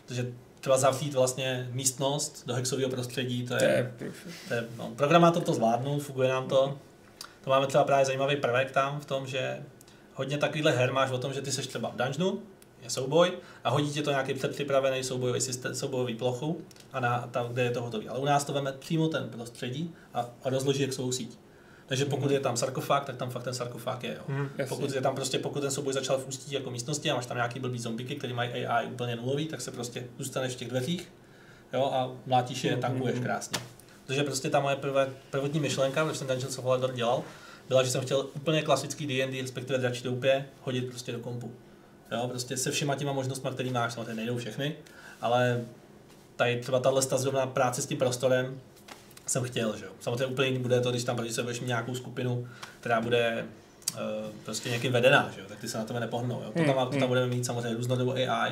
Protože 0.05 0.31
třeba 0.67 0.77
zavřít 0.77 1.13
vlastně 1.13 1.67
místnost 1.71 2.43
do 2.45 2.53
hexového 2.53 2.89
prostředí, 2.89 3.47
to 3.47 3.55
To 3.57 3.63
je, 3.63 4.13
to 4.47 4.53
je 4.53 4.67
no, 4.77 4.91
programátor 4.95 5.43
to 5.43 5.53
zvládnul, 5.53 5.99
funguje 5.99 6.29
nám 6.29 6.47
to. 6.47 6.77
To 7.43 7.49
máme 7.49 7.67
třeba 7.67 7.83
právě 7.83 8.05
zajímavý 8.05 8.35
prvek 8.35 8.71
tam 8.71 8.99
v 8.99 9.05
tom, 9.05 9.27
že 9.27 9.63
hodně 10.13 10.37
takovýchhle 10.37 10.71
her 10.71 10.93
máš 10.93 11.11
o 11.11 11.17
tom, 11.17 11.33
že 11.33 11.41
ty 11.41 11.51
seš 11.51 11.67
třeba 11.67 11.89
v 11.89 11.95
dungeonu, 11.95 12.41
je 12.81 12.89
souboj 12.89 13.31
a 13.63 13.69
hodí 13.69 13.91
ti 13.91 14.01
to 14.01 14.09
nějaký 14.09 14.33
předpřipravený 14.33 15.03
soubojový 15.03 15.41
systém, 15.41 15.75
soubojový 15.75 16.15
plochu 16.15 16.61
a 16.93 16.99
na, 16.99 17.27
tam, 17.31 17.47
kde 17.47 17.63
je 17.63 17.71
to 17.71 17.81
hotový. 17.81 18.09
Ale 18.09 18.19
u 18.19 18.25
nás 18.25 18.43
to 18.43 18.53
veme 18.53 18.71
přímo 18.71 19.07
ten 19.07 19.29
prostředí 19.29 19.93
a, 20.13 20.29
a 20.43 20.49
rozloží 20.49 20.81
jak 20.81 20.93
svou 20.93 21.11
síť. 21.11 21.37
Takže 21.87 22.05
pokud 22.05 22.31
je 22.31 22.39
tam 22.39 22.57
sarkofág, 22.57 23.05
tak 23.05 23.15
tam 23.15 23.29
fakt 23.29 23.43
ten 23.43 23.53
sarkofág 23.53 24.03
je. 24.03 24.13
Jo. 24.13 24.21
Mhm. 24.27 24.49
Jasně. 24.57 24.75
Pokud 24.75 24.95
je 24.95 25.01
tam 25.01 25.15
prostě, 25.15 25.39
pokud 25.39 25.59
ten 25.59 25.71
souboj 25.71 25.93
začal 25.93 26.17
v 26.17 26.27
ústí 26.27 26.55
jako 26.55 26.71
místnosti 26.71 27.11
a 27.11 27.15
máš 27.15 27.25
tam 27.25 27.37
nějaký 27.37 27.59
blbý 27.59 27.79
zombiky, 27.79 28.15
který 28.15 28.33
mají 28.33 28.65
AI 28.65 28.87
úplně 28.87 29.15
nulový, 29.15 29.45
tak 29.45 29.61
se 29.61 29.71
prostě 29.71 30.07
zůstaneš 30.17 30.53
v 30.53 30.55
těch 30.55 30.67
dveřích 30.67 31.11
jo, 31.73 31.91
a 31.93 32.11
mlátíš 32.25 32.63
je, 32.63 32.77
tankuješ 32.77 33.19
krásně. 33.19 33.59
Protože 34.05 34.23
prostě 34.23 34.49
ta 34.49 34.59
moje 34.59 34.75
prvé, 34.75 35.09
prvotní 35.29 35.59
myšlenka, 35.59 36.03
když 36.05 36.17
jsem 36.17 36.27
Dungeons 36.27 36.57
of 36.57 36.65
Valor 36.65 36.93
dělal, 36.93 37.23
byla, 37.67 37.83
že 37.83 37.91
jsem 37.91 38.01
chtěl 38.01 38.27
úplně 38.35 38.61
klasický 38.61 39.07
D&D, 39.07 39.41
respektive 39.41 39.79
dračí 39.79 40.03
doupě, 40.03 40.45
hodit 40.61 40.89
prostě 40.89 41.11
do 41.11 41.19
kompu. 41.19 41.51
Jo, 42.11 42.27
prostě 42.27 42.57
se 42.57 42.71
všema 42.71 42.95
těma 42.95 43.13
možnostmi, 43.13 43.49
které 43.53 43.71
máš, 43.71 43.93
samozřejmě 43.93 44.13
nejdou 44.13 44.37
všechny, 44.37 44.75
ale 45.21 45.65
tady 46.35 46.59
třeba 46.61 46.79
tahle 46.79 47.01
zrovna 47.01 47.47
práce 47.47 47.81
s 47.81 47.85
tím 47.85 47.97
prostorem 47.97 48.61
jsem 49.29 49.43
chtěl, 49.43 49.77
že 49.77 49.85
jo. 49.85 49.91
Samozřejmě 49.99 50.25
úplně 50.25 50.47
jiný 50.47 50.59
bude 50.59 50.81
to, 50.81 50.91
když 50.91 51.03
tam 51.03 51.15
proti 51.15 51.33
sebe 51.33 51.43
budeš 51.43 51.59
mít 51.59 51.67
nějakou 51.67 51.95
skupinu, 51.95 52.47
která 52.79 53.01
bude 53.01 53.45
uh, 53.93 53.99
prostě 54.45 54.69
někým 54.69 54.91
vedená, 54.91 55.31
že 55.35 55.41
jo, 55.41 55.45
tak 55.49 55.59
ty 55.59 55.67
se 55.67 55.77
na 55.77 55.83
tebe 55.83 55.99
nepohnou, 55.99 56.41
jo. 56.45 56.65
To 56.65 56.73
tam, 56.73 56.87
to 56.87 56.99
tam 56.99 57.07
budeme 57.07 57.27
mít 57.27 57.45
samozřejmě 57.45 57.73
různorodou 57.77 58.11
AI 58.13 58.51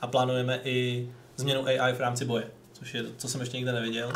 a 0.00 0.06
plánujeme 0.06 0.60
i 0.64 1.08
změnu 1.36 1.66
AI 1.66 1.92
v 1.92 2.00
rámci 2.00 2.24
boje, 2.24 2.44
což 2.72 2.94
je, 2.94 3.04
co 3.16 3.28
jsem 3.28 3.40
ještě 3.40 3.56
nikde 3.56 3.72
neviděl. 3.72 4.12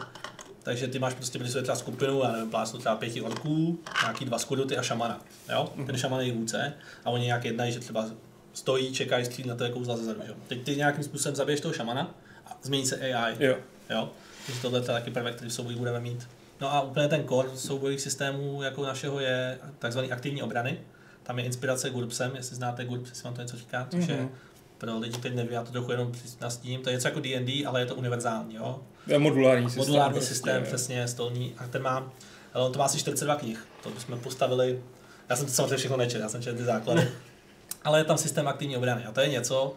Takže 0.63 0.89
ty 0.89 0.99
máš 0.99 1.15
prostě 1.15 1.39
proti 1.39 1.53
třeba 1.53 1.77
skupinu, 1.77 2.23
já 2.23 2.33
nevím, 2.33 2.51
plásnu 2.51 2.79
třeba 2.79 2.97
pěti 2.97 3.21
orků, 3.21 3.79
nějaký 4.03 4.25
dva 4.25 4.39
skuduty 4.39 4.77
a 4.77 4.83
šamana. 4.83 5.21
Jo? 5.53 5.73
Ten 5.87 5.97
šaman 5.97 6.21
je 6.21 6.33
vůdce 6.33 6.73
a 7.05 7.11
oni 7.11 7.25
nějak 7.25 7.45
jednají, 7.45 7.73
že 7.73 7.81
třeba 7.81 8.05
stojí, 8.53 8.93
čekají, 8.93 9.25
střílí 9.25 9.49
na 9.49 9.55
tebe 9.55 9.71
kouzla 9.71 9.97
zezadu. 9.97 10.21
že 10.25 10.29
jo. 10.29 10.35
Teď 10.49 10.63
ty 10.63 10.77
nějakým 10.77 11.05
způsobem 11.05 11.37
zabiješ 11.37 11.61
toho 11.61 11.75
šamana 11.75 12.15
a 12.47 12.59
změní 12.63 12.87
se 12.87 13.15
AI. 13.15 13.37
Jo. 13.39 13.57
Jo? 13.91 14.11
Takže 14.51 14.63
tohle 14.63 14.79
je 14.79 14.83
taky 14.85 15.11
prvek, 15.11 15.35
který 15.35 15.51
v 15.51 15.55
souboji 15.55 15.77
budeme 15.77 16.01
mít. 16.01 16.29
No 16.61 16.75
a 16.75 16.81
úplně 16.81 17.09
ten 17.09 17.25
core 17.29 17.49
soubojových 17.55 18.01
systémů 18.01 18.63
jako 18.63 18.83
našeho 18.87 19.21
je 19.21 19.59
takzvaný 19.79 20.13
aktivní 20.13 20.43
obrany. 20.43 20.79
Tam 21.23 21.39
je 21.39 21.45
inspirace 21.45 21.91
GURPSem, 21.91 22.37
jestli 22.37 22.57
znáte 22.57 22.85
GURPS, 22.85 23.09
jestli 23.09 23.25
vám 23.25 23.35
to 23.35 23.43
něco 23.43 23.57
říká, 23.57 23.87
což 23.91 24.07
je 24.09 24.17
Mhm. 24.17 24.31
pro 24.79 24.99
lidi, 24.99 25.19
kteří 25.19 25.35
neví, 25.37 25.49
já 25.55 25.65
to 25.65 25.73
trochu 25.73 25.91
jenom 25.91 26.13
nastím, 26.41 26.81
to 26.83 26.91
je 26.91 26.95
něco 26.97 27.09
jako 27.09 27.21
D&D, 27.21 27.67
ale 27.67 27.81
je 27.81 27.87
to 27.87 27.95
univerzální, 27.95 28.55
jo? 28.55 28.81
Je 29.07 29.19
modulární 29.19 29.65
systém. 29.67 29.81
Modulární 29.81 30.13
prostě, 30.15 30.35
systém, 30.35 30.57
jo. 30.57 30.67
přesně, 30.67 31.09
stolní, 31.09 31.55
a 31.59 31.67
ten 31.67 31.83
má, 31.83 32.13
ale 32.55 32.65
on 32.67 32.73
to 32.73 32.79
má 32.79 32.85
asi 32.85 32.99
42 32.99 33.35
knih, 33.37 33.59
to 33.83 33.91
bychom 33.91 34.19
postavili, 34.21 34.83
já 35.29 35.37
jsem 35.37 35.47
to 35.47 35.53
samozřejmě 35.53 35.77
všechno 35.77 35.97
nečetl, 35.97 36.23
já 36.23 36.29
jsem 36.29 36.43
četl 36.43 36.57
ty 36.59 36.65
základy, 36.65 37.09
ale 37.85 37.99
je 38.01 38.05
tam 38.05 38.19
systém 38.19 38.49
aktivní 38.49 38.77
obrany 38.77 39.05
a 39.05 39.13
to 39.13 39.21
je 39.21 39.29
něco, 39.29 39.75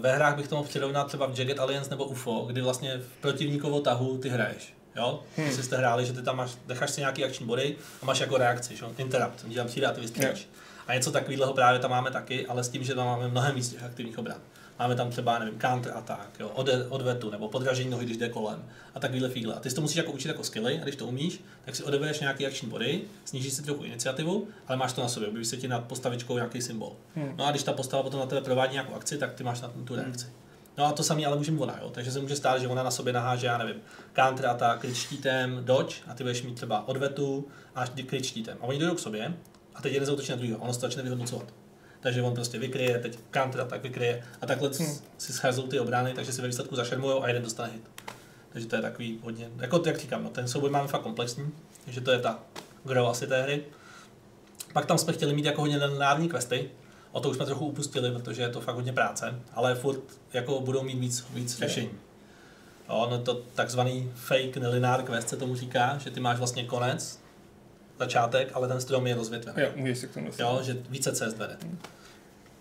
ve 0.00 0.12
hrách 0.12 0.36
bych 0.36 0.48
to 0.48 0.56
mohl 0.56 0.68
přirovnat 0.68 1.06
třeba 1.06 1.26
v 1.26 1.38
Jagged 1.38 1.60
Alliance 1.60 1.90
nebo 1.90 2.04
UFO, 2.04 2.44
kdy 2.46 2.60
vlastně 2.60 2.98
v 2.98 3.20
protivníkovo 3.20 3.80
tahu 3.80 4.18
ty 4.18 4.28
hraješ. 4.28 4.74
Jo? 4.96 5.22
Hmm. 5.36 5.46
Jestli 5.46 5.62
jste 5.62 5.76
hráli, 5.76 6.06
že 6.06 6.12
ty 6.12 6.22
tam 6.22 6.36
máš, 6.36 6.50
necháš 6.68 6.90
si 6.90 7.00
nějaký 7.00 7.24
akční 7.24 7.46
body 7.46 7.76
a 8.02 8.06
máš 8.06 8.20
jako 8.20 8.36
reakci, 8.36 8.76
že? 8.76 8.86
interrupt, 8.98 9.44
ti 9.48 9.54
tam 9.54 9.66
přijde 9.66 9.86
a 9.86 9.92
ty 9.92 10.00
vystřelíš. 10.00 10.48
A 10.86 10.94
něco 10.94 11.12
takového 11.12 11.52
právě 11.52 11.80
tam 11.80 11.90
máme 11.90 12.10
taky, 12.10 12.46
ale 12.46 12.64
s 12.64 12.68
tím, 12.68 12.84
že 12.84 12.94
tam 12.94 13.06
máme 13.06 13.28
mnohem 13.28 13.54
víc 13.54 13.68
těch 13.68 13.82
aktivních 13.82 14.18
obran. 14.18 14.38
Máme 14.78 14.94
tam 14.94 15.10
třeba, 15.10 15.38
nevím, 15.38 15.60
counter 15.60 15.92
attack, 15.96 16.40
jo, 16.40 16.48
ode, 16.54 16.86
odvetu, 16.88 17.30
nebo 17.30 17.48
podražení 17.48 17.90
nohy, 17.90 18.04
když 18.04 18.16
jde 18.16 18.28
kolem 18.28 18.64
a 18.94 19.00
takovýhle 19.00 19.28
fígle. 19.28 19.54
A 19.54 19.60
ty 19.60 19.70
si 19.70 19.76
to 19.76 19.80
musíš 19.80 19.96
jako 19.96 20.12
učit 20.12 20.28
jako 20.28 20.44
skilly, 20.44 20.80
a 20.80 20.82
když 20.82 20.96
to 20.96 21.06
umíš, 21.06 21.44
tak 21.64 21.76
si 21.76 21.84
odebereš 21.84 22.20
nějaký 22.20 22.46
akční 22.46 22.68
body, 22.68 23.02
snížíš 23.24 23.52
si 23.52 23.62
trochu 23.62 23.84
iniciativu, 23.84 24.48
ale 24.66 24.76
máš 24.76 24.92
to 24.92 25.00
na 25.00 25.08
sobě, 25.08 25.28
objeví 25.28 25.44
se 25.44 25.56
ti 25.56 25.68
nad 25.68 25.84
postavičkou 25.84 26.34
nějaký 26.34 26.62
symbol. 26.62 26.92
Hmm. 27.14 27.34
No 27.36 27.46
a 27.46 27.50
když 27.50 27.62
ta 27.62 27.72
postava 27.72 28.02
potom 28.02 28.20
na 28.20 28.26
tebe 28.26 28.40
provádí 28.40 28.72
nějakou 28.72 28.94
akci, 28.94 29.18
tak 29.18 29.32
ty 29.32 29.44
máš 29.44 29.60
na 29.60 29.72
tu 29.84 29.96
reakci. 29.96 30.26
No 30.78 30.84
a 30.84 30.92
to 30.92 31.02
samé 31.02 31.26
ale 31.26 31.36
může 31.36 31.52
mít 31.52 31.60
ona, 31.60 31.78
jo? 31.82 31.90
takže 31.90 32.12
se 32.12 32.20
může 32.20 32.36
stát, 32.36 32.60
že 32.60 32.68
ona 32.68 32.82
na 32.82 32.90
sobě 32.90 33.12
naháže, 33.12 33.46
já 33.46 33.58
nevím, 33.58 33.76
counter 34.16 34.46
attack, 34.46 34.80
kryt 34.80 34.96
štítem, 34.96 35.60
dodge 35.64 35.96
a 36.06 36.14
ty 36.14 36.24
budeš 36.24 36.42
mít 36.42 36.54
třeba 36.54 36.88
odvetu 36.88 37.48
a 37.74 37.86
kryt 37.86 38.24
štítem. 38.24 38.58
A 38.60 38.64
oni 38.64 38.78
jdou 38.78 38.94
k 38.94 38.98
sobě 38.98 39.34
a 39.74 39.82
teď 39.82 39.92
jeden 39.92 40.06
zautočí 40.06 40.30
na 40.30 40.36
druhého, 40.36 40.58
ono 40.58 40.72
se 40.72 40.80
to 40.80 40.86
začne 40.86 41.02
vyhodnocovat. 41.02 41.61
Takže 42.02 42.22
on 42.22 42.34
prostě 42.34 42.58
vykryje, 42.58 42.98
teď 42.98 43.18
counter 43.34 43.60
attack 43.60 43.82
vykryje 43.82 44.24
a 44.40 44.46
takhle 44.46 44.70
Hmm. 44.78 44.96
si 45.18 45.32
scházou 45.32 45.62
ty 45.62 45.80
obrany, 45.80 46.12
takže 46.14 46.32
si 46.32 46.42
ve 46.42 46.48
výsledku 46.48 46.76
zašermujou 46.76 47.22
a 47.22 47.28
jeden 47.28 47.42
dostane 47.42 47.70
hit. 47.72 47.82
Takže 48.52 48.68
to 48.68 48.76
je 48.76 48.82
takový 48.82 49.18
hodně, 49.22 49.50
jako 49.58 49.82
jak 49.86 49.98
říkám, 49.98 50.24
no, 50.24 50.30
ten 50.30 50.48
souboj 50.48 50.70
máme 50.70 50.88
fakt 50.88 51.02
komplexní, 51.02 51.52
takže 51.84 52.00
to 52.00 52.12
je 52.12 52.18
ta 52.18 52.38
gro 52.84 53.08
asi 53.08 53.26
té 53.26 53.42
hry. 53.42 53.64
Pak 54.72 54.86
tam 54.86 54.98
jsme 54.98 55.12
chtěli 55.12 55.34
mít 55.34 55.44
jako 55.44 55.60
hodně 55.60 55.76
lineární 55.76 56.28
questy, 56.28 56.70
o 57.12 57.20
to 57.20 57.30
už 57.30 57.36
jsme 57.36 57.46
trochu 57.46 57.66
upustili, 57.66 58.10
protože 58.10 58.42
je 58.42 58.48
to 58.48 58.60
fakt 58.60 58.74
hodně 58.74 58.92
práce, 58.92 59.34
ale 59.52 59.74
furt 59.74 60.00
jako 60.32 60.60
budou 60.60 60.82
mít 60.82 60.98
víc, 60.98 61.26
víc 61.30 61.58
řešení. 61.58 61.90
Jo, 62.88 63.06
no 63.10 63.18
to 63.18 63.34
takzvaný 63.34 64.12
fake 64.14 64.56
nelinear 64.56 65.02
quest 65.02 65.28
se 65.28 65.36
tomu 65.36 65.56
říká, 65.56 65.98
že 65.98 66.10
ty 66.10 66.20
máš 66.20 66.38
vlastně 66.38 66.64
konec, 66.64 67.21
začátek, 68.02 68.50
ale 68.54 68.68
ten 68.68 68.80
strom 68.80 69.06
je 69.06 69.14
rozvětvený. 69.14 69.62
Jo, 69.62 69.68
můžeš 69.76 69.98
se 69.98 70.06
k 70.06 70.14
tomu 70.14 70.26
dostat. 70.26 70.44
Jo, 70.44 70.60
že 70.62 70.76
více 70.88 71.12
cest 71.12 71.36
vede. 71.36 71.56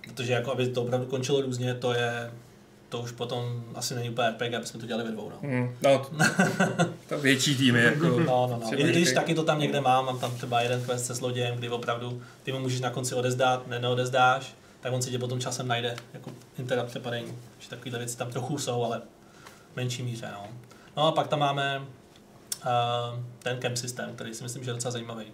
Protože 0.08 0.34
jako 0.34 0.52
aby 0.52 0.68
to 0.68 0.82
opravdu 0.82 1.06
končilo 1.06 1.42
různě, 1.42 1.74
to 1.74 1.94
je, 1.94 2.32
to 2.89 3.00
už 3.00 3.12
potom 3.12 3.64
asi 3.76 3.96
není 3.96 4.10
úplně 4.10 4.30
RPG, 4.30 4.54
aby 4.54 4.66
jsme 4.66 4.80
to 4.80 4.86
dělali 4.86 5.04
ve 5.04 5.12
dvou. 5.12 5.30
No. 5.30 5.50
Hmm, 5.50 5.76
no, 5.84 6.00
to, 6.00 6.10
to 7.10 7.20
větší 7.20 7.56
týmy 7.56 7.84
jako... 7.84 8.06
No, 8.08 8.26
no, 8.26 8.60
no. 8.64 8.80
I 8.80 8.84
když 8.84 9.14
taky 9.14 9.36
to 9.36 9.44
tam 9.44 9.60
někde 9.60 9.82
mám, 9.82 10.06
mám 10.06 10.20
tam 10.20 10.36
třeba 10.36 10.62
jeden 10.62 10.84
quest 10.84 11.06
se 11.06 11.14
zlodějem, 11.14 11.58
kdy 11.58 11.70
opravdu 11.70 12.22
ty 12.44 12.52
mu 12.52 12.60
můžeš 12.60 12.82
na 12.82 12.89
konci 12.89 13.16
odezdát, 13.16 13.68
ne, 13.68 13.80
neodezdáš, 13.80 14.56
tak 14.82 14.94
on 14.94 15.02
si 15.02 15.12
tě 15.12 15.20
potom 15.20 15.39
časem 15.39 15.68
najde, 15.68 15.96
jako 16.14 16.32
interrupt 16.58 16.88
přepadení. 16.88 17.34
Že 17.60 17.70
takovéhle 17.70 18.00
věci 18.00 18.18
tam 18.18 18.32
trochu 18.32 18.58
jsou, 18.58 18.84
ale 18.84 19.02
v 19.74 19.76
menší 19.76 20.04
míře. 20.04 20.30
No, 20.34 20.48
no 20.98 21.08
a 21.08 21.12
pak 21.12 21.28
tam 21.28 21.39
máme 21.39 21.82
ten 23.39 23.59
camp 23.59 23.78
systém, 23.78 24.16
který 24.16 24.34
si 24.34 24.43
myslím, 24.43 24.64
že 24.64 24.70
je 24.70 24.74
docela 24.74 24.91
zajímavý. 24.91 25.26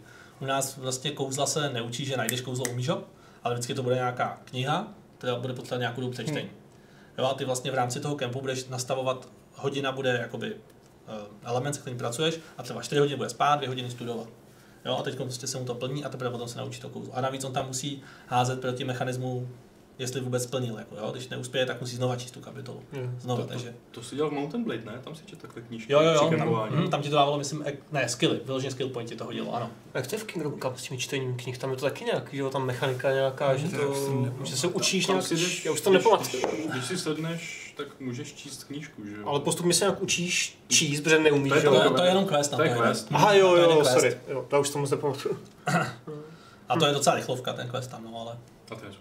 U 0.41 0.45
nás 0.45 0.77
vlastně 0.77 1.11
kouzla 1.11 1.45
se 1.45 1.69
neučí, 1.69 2.05
že 2.05 2.17
najdeš 2.17 2.41
kouzlo, 2.41 2.65
umíš 2.71 2.89
ho, 2.89 3.03
ale 3.43 3.55
vždycky 3.55 3.73
to 3.73 3.83
bude 3.83 3.95
nějaká 3.95 4.41
kniha, 4.45 4.87
která 5.17 5.35
bude 5.35 5.53
potřebovat 5.53 5.79
nějakou 5.79 6.01
dobu 6.01 6.13
přečtení. 6.13 6.49
Jo, 7.17 7.25
a 7.25 7.33
ty 7.33 7.45
vlastně 7.45 7.71
v 7.71 7.75
rámci 7.75 7.99
toho 7.99 8.15
kempu 8.15 8.41
budeš 8.41 8.67
nastavovat, 8.67 9.29
hodina 9.55 9.91
bude 9.91 10.17
jakoby 10.21 10.55
eh, 10.55 11.11
element, 11.43 11.75
se 11.75 11.81
kterým 11.81 11.97
pracuješ, 11.97 12.39
a 12.57 12.63
třeba 12.63 12.81
4 12.81 12.99
hodiny 12.99 13.17
bude 13.17 13.29
spát, 13.29 13.55
2 13.55 13.67
hodiny 13.67 13.91
studovat. 13.91 14.27
Jo, 14.85 14.97
a 14.97 15.03
teď 15.03 15.15
prostě 15.15 15.47
se 15.47 15.59
mu 15.59 15.65
to 15.65 15.75
plní 15.75 16.05
a 16.05 16.09
teprve 16.09 16.31
potom 16.31 16.47
se 16.47 16.57
naučí 16.57 16.81
to 16.81 16.89
kouzlo. 16.89 17.17
A 17.17 17.21
navíc 17.21 17.43
on 17.43 17.53
tam 17.53 17.67
musí 17.67 18.01
házet 18.27 18.61
proti 18.61 18.83
mechanismu, 18.83 19.49
jestli 19.99 20.21
vůbec 20.21 20.43
splnil. 20.43 20.77
Jako, 20.77 20.95
jo? 20.95 21.11
Když 21.11 21.27
neuspěje, 21.29 21.65
tak 21.65 21.81
musí 21.81 21.95
znova 21.95 22.15
číst 22.15 22.31
tu 22.31 22.39
kapitolu. 22.41 22.83
Hmm. 22.91 23.17
Znova, 23.21 23.41
To, 23.41 23.47
to, 23.47 23.53
takže. 23.53 23.73
to 23.91 24.03
si 24.03 24.15
dělal 24.15 24.31
v 24.31 24.33
Mountain 24.33 24.63
Blade, 24.63 24.81
ne? 24.85 24.99
Tam 25.03 25.15
si 25.15 25.25
četl 25.25 25.41
takhle 25.41 25.61
knížky. 25.61 25.93
Jo, 25.93 26.01
jo, 26.01 26.11
jo. 26.11 26.31
Tam, 26.37 26.69
hm, 26.71 26.89
tam 26.89 27.01
ti 27.01 27.09
to 27.09 27.15
dávalo, 27.15 27.37
myslím, 27.37 27.63
ek, 27.65 27.79
ne, 27.91 28.09
skilly, 28.09 28.39
vyloženě 28.45 28.71
skill 28.71 28.89
point 28.89 29.09
ti 29.09 29.15
to 29.15 29.23
hodilo, 29.25 29.55
ano. 29.55 29.69
A 29.93 29.97
jak 29.97 30.07
to 30.07 30.15
je 30.15 30.19
v 30.19 30.23
Kingdom 30.23 30.59
Cup 30.59 30.77
s 30.77 30.83
tím 30.83 30.97
čtením 30.97 31.37
knih? 31.37 31.57
Tam 31.57 31.69
je 31.71 31.75
to 31.75 31.85
taky 31.85 32.05
nějak, 32.05 32.29
že 32.33 32.37
jo, 32.41 32.49
tam 32.49 32.65
mechanika 32.65 33.11
nějaká, 33.11 33.55
že, 33.55 33.67
To 33.67 33.77
to, 33.77 34.45
že 34.45 34.57
se 34.57 34.67
učíš 34.67 35.05
Tam 35.05 35.15
nějak, 35.15 35.27
si 35.27 35.35
jdeš- 35.35 35.65
já 35.65 35.71
už 35.71 35.81
to 35.81 35.89
nepamatuju. 35.91 36.43
Když, 36.71 36.85
si 36.85 36.97
sedneš, 36.97 37.73
tak 37.77 37.99
můžeš 37.99 38.33
číst 38.33 38.63
knížku, 38.63 39.05
že 39.05 39.15
jo? 39.15 39.27
Ale 39.27 39.39
postupně 39.39 39.73
se 39.73 39.85
nějak 39.85 40.01
učíš 40.01 40.59
číst, 40.67 41.01
protože 41.01 41.19
neumíš, 41.19 41.49
To 41.49 41.55
je 41.55 41.61
že 41.61 41.67
To 41.67 41.75
jo? 41.75 41.81
je, 41.83 41.89
to 41.89 42.03
je 42.03 42.09
jenom 42.09 42.25
quest. 42.25 42.51
tam, 42.51 42.57
To 42.57 42.63
je 42.63 42.77
quest. 42.77 43.07
Aha, 43.11 43.33
jo, 43.33 43.49
to 43.49 43.57
je 43.57 43.63
jo, 43.63 43.83
sorry, 43.85 44.17
jo, 44.27 44.45
to 44.49 44.55
já 44.55 44.59
už 44.59 44.69
to 44.69 44.79
moc 44.79 44.91
nepamatuju. 44.91 45.37
A 46.69 46.75
to 46.79 46.85
je 46.85 46.93
docela 46.93 47.15
rychlovka, 47.15 47.53
ten 47.53 47.69
quest 47.69 47.91
tam, 47.91 48.03
no, 48.03 48.21
ale. 48.21 48.31
A 48.71 48.75
to 48.75 48.85
je. 48.85 48.91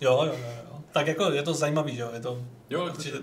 Jo, 0.00 0.22
jo, 0.26 0.32
jo, 0.32 0.48
jo. 0.70 0.78
Tak 0.92 1.06
jako 1.06 1.30
je 1.30 1.42
to 1.42 1.54
zajímavý, 1.54 1.96
že 1.96 2.02
jo, 2.02 2.10
je 2.14 2.20
to 2.20 2.38
Jo, 2.70 2.84
určitě 2.84 3.18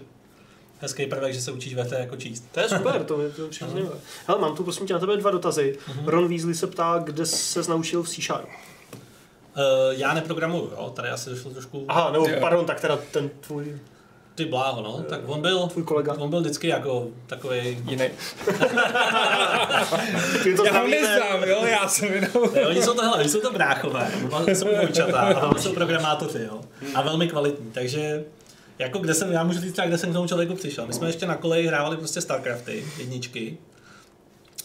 hezký 0.80 1.06
prvek, 1.08 1.34
že 1.34 1.42
se 1.42 1.52
učíš 1.52 1.74
ve 1.76 1.84
hře 1.84 1.96
jako 1.96 2.16
číst. 2.16 2.44
To 2.52 2.60
je 2.60 2.70
super, 2.70 3.04
to 3.04 3.22
je, 3.22 3.30
to 3.30 3.48
přijde 3.50 3.72
zajímavé. 3.72 3.98
Hele, 4.28 4.42
mám 4.42 4.56
tu 4.56 4.64
prosím 4.64 4.88
tě 4.88 4.94
na 4.94 5.00
tebe 5.00 5.18
dva 5.18 5.32
dotazy. 5.32 5.78
Ron 6.06 6.28
Weasley 6.28 6.56
se 6.56 6.68
ptá, 6.68 7.02
kde 7.04 7.26
se 7.26 7.70
naučil 7.70 8.04
v 8.04 8.10
C 8.10 8.22
Sharp. 8.22 8.46
Uh, 8.46 9.64
já 9.92 10.14
neprogramuju, 10.14 10.72
jo, 10.72 10.90
tady 10.96 11.10
asi 11.10 11.30
došlo 11.30 11.52
trošku... 11.52 11.86
Aha, 11.88 12.12
nebo 12.12 12.28
Jo. 12.28 12.38
pardon, 12.42 12.66
tak 12.66 12.82
teda 12.82 12.98
ten 13.12 13.30
tvůj... 13.30 13.80
Ty 14.38 14.46
bláho, 14.46 14.82
no. 14.82 15.04
Tak 15.10 15.22
on 15.26 15.42
byl, 15.42 15.68
Tvůj 15.68 15.84
kolega. 15.84 16.14
on 16.14 16.30
byl 16.30 16.42
vždycky 16.42 16.68
jako 16.68 17.08
takový. 17.28 17.84
Jiný. 17.90 18.06
Ty 20.44 20.56
to 20.56 20.66
Já 20.66 20.80
ho 20.80 20.88
neznám, 20.88 21.44
jo, 21.44 21.66
já 21.66 21.88
jsem 21.88 22.14
jenom... 22.14 22.30
Oni 22.68 22.82
jsou 22.82 22.94
to, 22.94 23.02
hele, 23.02 23.18
oni 23.18 23.30
jsou 23.30 23.40
to 23.40 23.52
bráchové, 23.52 24.12
jsou 24.54 24.68
dvojčata 24.68 25.20
a 25.20 25.48
oba 25.48 25.62
jsou 25.62 25.74
programátoři, 25.74 26.44
jo. 26.44 26.62
A 26.96 27.02
velmi 27.02 27.28
kvalitní, 27.28 27.72
takže 27.72 28.24
jako 28.80 29.00
kde 29.00 29.14
jsem, 29.14 29.32
já 29.32 29.44
můžu 29.44 29.60
říct 29.60 29.74
třeba, 29.74 29.88
kde 29.88 29.98
jsem 29.98 30.10
k 30.10 30.14
tomu 30.14 30.28
člověku 30.28 30.56
přišel. 30.56 30.88
My 30.88 30.94
jsme 30.94 31.08
ještě 31.08 31.26
na 31.26 31.36
koleji 31.36 31.68
hrávali 31.68 31.98
prostě 31.98 32.22
Starcrafty, 32.22 32.86
jedničky. 32.98 33.58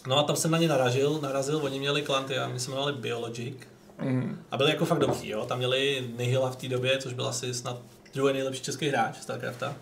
No 0.07 0.17
a 0.17 0.23
tam 0.23 0.35
jsem 0.35 0.51
na 0.51 0.57
ně 0.57 0.67
naražil, 0.67 1.19
narazil, 1.21 1.59
oni 1.63 1.79
měli 1.79 2.01
klanty 2.01 2.37
a 2.37 2.47
my 2.47 2.59
jsme 2.59 2.71
jmenovali 2.71 2.93
Biologic. 2.93 3.55
Mhm. 4.01 4.39
A 4.51 4.57
byli 4.57 4.69
jako 4.69 4.85
fakt 4.85 4.99
dobří, 4.99 5.29
jo. 5.29 5.45
Tam 5.45 5.57
měli 5.57 6.07
Nihila 6.17 6.51
v 6.51 6.55
té 6.55 6.67
době, 6.67 6.97
což 6.97 7.13
byl 7.13 7.27
asi 7.27 7.53
snad 7.53 7.81
druhý 8.13 8.33
nejlepší 8.33 8.61
český 8.61 8.89
hráč 8.89 9.17
Starcrafta. 9.21 9.75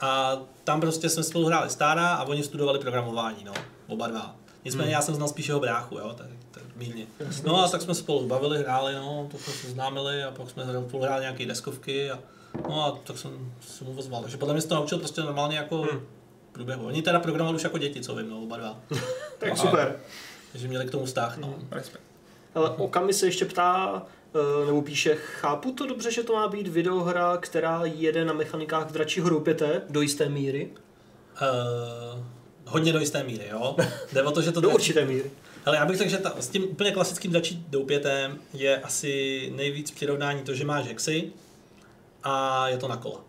A 0.00 0.38
tam 0.64 0.80
prostě 0.80 1.08
jsme 1.08 1.22
spolu 1.22 1.46
hráli 1.46 1.70
Stara 1.70 2.08
a 2.14 2.24
oni 2.24 2.42
studovali 2.42 2.78
programování, 2.78 3.44
no, 3.44 3.52
oba 3.86 4.06
dva. 4.08 4.36
Nicméně 4.64 4.84
Hmm. 4.84 4.92
já 4.92 5.02
jsem 5.02 5.14
znal 5.14 5.28
spíš 5.28 5.48
jeho 5.48 5.60
bráchu, 5.60 5.98
jo, 5.98 6.14
tak, 6.18 6.26
tak 6.50 6.62
mírně. 6.76 7.06
No 7.44 7.64
a 7.64 7.68
tak 7.68 7.82
jsme 7.82 7.94
spolu 7.94 8.26
bavili, 8.26 8.58
hráli, 8.58 8.94
no, 8.94 9.28
to 9.30 9.38
jsme 9.38 9.52
se 9.52 9.70
známili 9.70 10.24
a 10.24 10.30
pak 10.30 10.50
jsme 10.50 10.64
spolu 10.88 11.02
hráli 11.02 11.20
nějaké 11.20 11.46
deskovky 11.46 12.10
a 12.10 12.18
no 12.68 12.84
a 12.86 12.90
tak 13.04 13.18
jsem 13.18 13.52
se 13.68 13.84
mu 13.84 13.94
ozval. 13.98 14.22
Takže 14.22 14.36
podle 14.36 14.54
mě 14.54 14.62
se 14.62 14.68
to 14.68 14.74
naučil 14.74 14.98
prostě 14.98 15.20
normálně 15.20 15.56
jako 15.56 15.76
Hmm. 15.82 16.00
průběhu. 16.52 16.86
Oni 16.86 17.02
teda 17.02 17.20
programovali 17.20 17.56
už 17.56 17.64
jako 17.64 17.78
děti, 17.78 18.00
co 18.00 18.14
vím, 18.14 18.30
no, 18.30 18.42
oba 18.42 18.56
dva. 18.56 18.76
Tak 19.38 19.58
super. 19.58 19.96
Takže 20.52 20.68
měli 20.68 20.86
k 20.86 20.90
tomu 20.90 21.04
vztah, 21.06 21.36
no. 21.38 21.54
Respekt. 21.70 22.02
Ale 22.54 22.70
Okami 22.70 23.12
se 23.14 23.26
ještě 23.26 23.44
ptá, 23.44 24.02
nebo 24.66 24.82
píše, 24.82 25.14
chápu 25.14 25.72
to 25.72 25.86
dobře, 25.86 26.10
že 26.10 26.22
to 26.22 26.32
má 26.32 26.48
být 26.48 26.68
videohra, 26.68 27.36
která 27.36 27.80
jede 27.84 28.24
na 28.24 28.32
mechanikách 28.32 28.92
dračího 28.92 29.28
roupěte 29.28 29.82
do 29.90 30.00
jisté 30.00 30.28
míry. 30.28 30.70
Uh, 31.42 32.24
hodně 32.66 32.92
do 32.92 32.98
jisté 32.98 33.22
míry, 33.22 33.48
jo. 33.50 33.76
Jde 34.12 34.22
o 34.22 34.30
to, 34.30 34.42
že 34.42 34.52
to 34.52 34.60
Do 34.60 34.68
dračí- 34.68 34.74
určité 34.74 35.04
míry. 35.04 35.30
Ale 35.66 35.76
já 35.76 35.86
bych 35.86 35.96
řekl, 35.96 36.10
že 36.10 36.18
ta, 36.18 36.34
s 36.40 36.48
tím 36.48 36.64
úplně 36.64 36.90
klasickým 36.90 37.30
dračí 37.30 37.66
doupětem 37.68 38.38
je 38.54 38.80
asi 38.80 39.52
nejvíc 39.56 39.90
přirovnání 39.90 40.42
to, 40.42 40.54
že 40.54 40.64
máš 40.64 40.86
hexy 40.86 41.32
a 42.22 42.68
je 42.68 42.76
to 42.76 42.88
na 42.88 42.96
kola. 42.96 43.20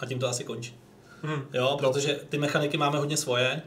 A 0.00 0.06
tím 0.06 0.18
to 0.18 0.28
asi 0.28 0.44
končí. 0.44 0.76
Hmm. 1.22 1.42
Jo, 1.54 1.76
protože 1.78 2.20
ty 2.28 2.38
mechaniky 2.38 2.76
máme 2.76 2.98
hodně 2.98 3.16
svoje. 3.16 3.62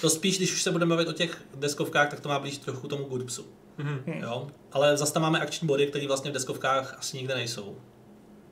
To 0.00 0.10
spíš, 0.10 0.36
když 0.36 0.52
už 0.52 0.62
se 0.62 0.70
budeme 0.70 0.88
bavit 0.90 1.08
o 1.08 1.12
těch 1.12 1.42
deskovkách, 1.54 2.10
tak 2.10 2.20
to 2.20 2.28
má 2.28 2.38
blíž 2.38 2.58
trochu 2.58 2.88
tomu 2.88 3.04
GURPSu. 3.04 3.46
Mhm. 3.78 4.02
Jo? 4.06 4.46
Ale 4.76 4.96
zase 4.96 5.12
tam 5.12 5.22
máme 5.22 5.40
akční 5.40 5.66
body, 5.66 5.86
které 5.86 6.06
vlastně 6.06 6.30
v 6.30 6.34
deskovkách 6.34 6.96
asi 6.98 7.16
nikde 7.16 7.34
nejsou. 7.34 7.76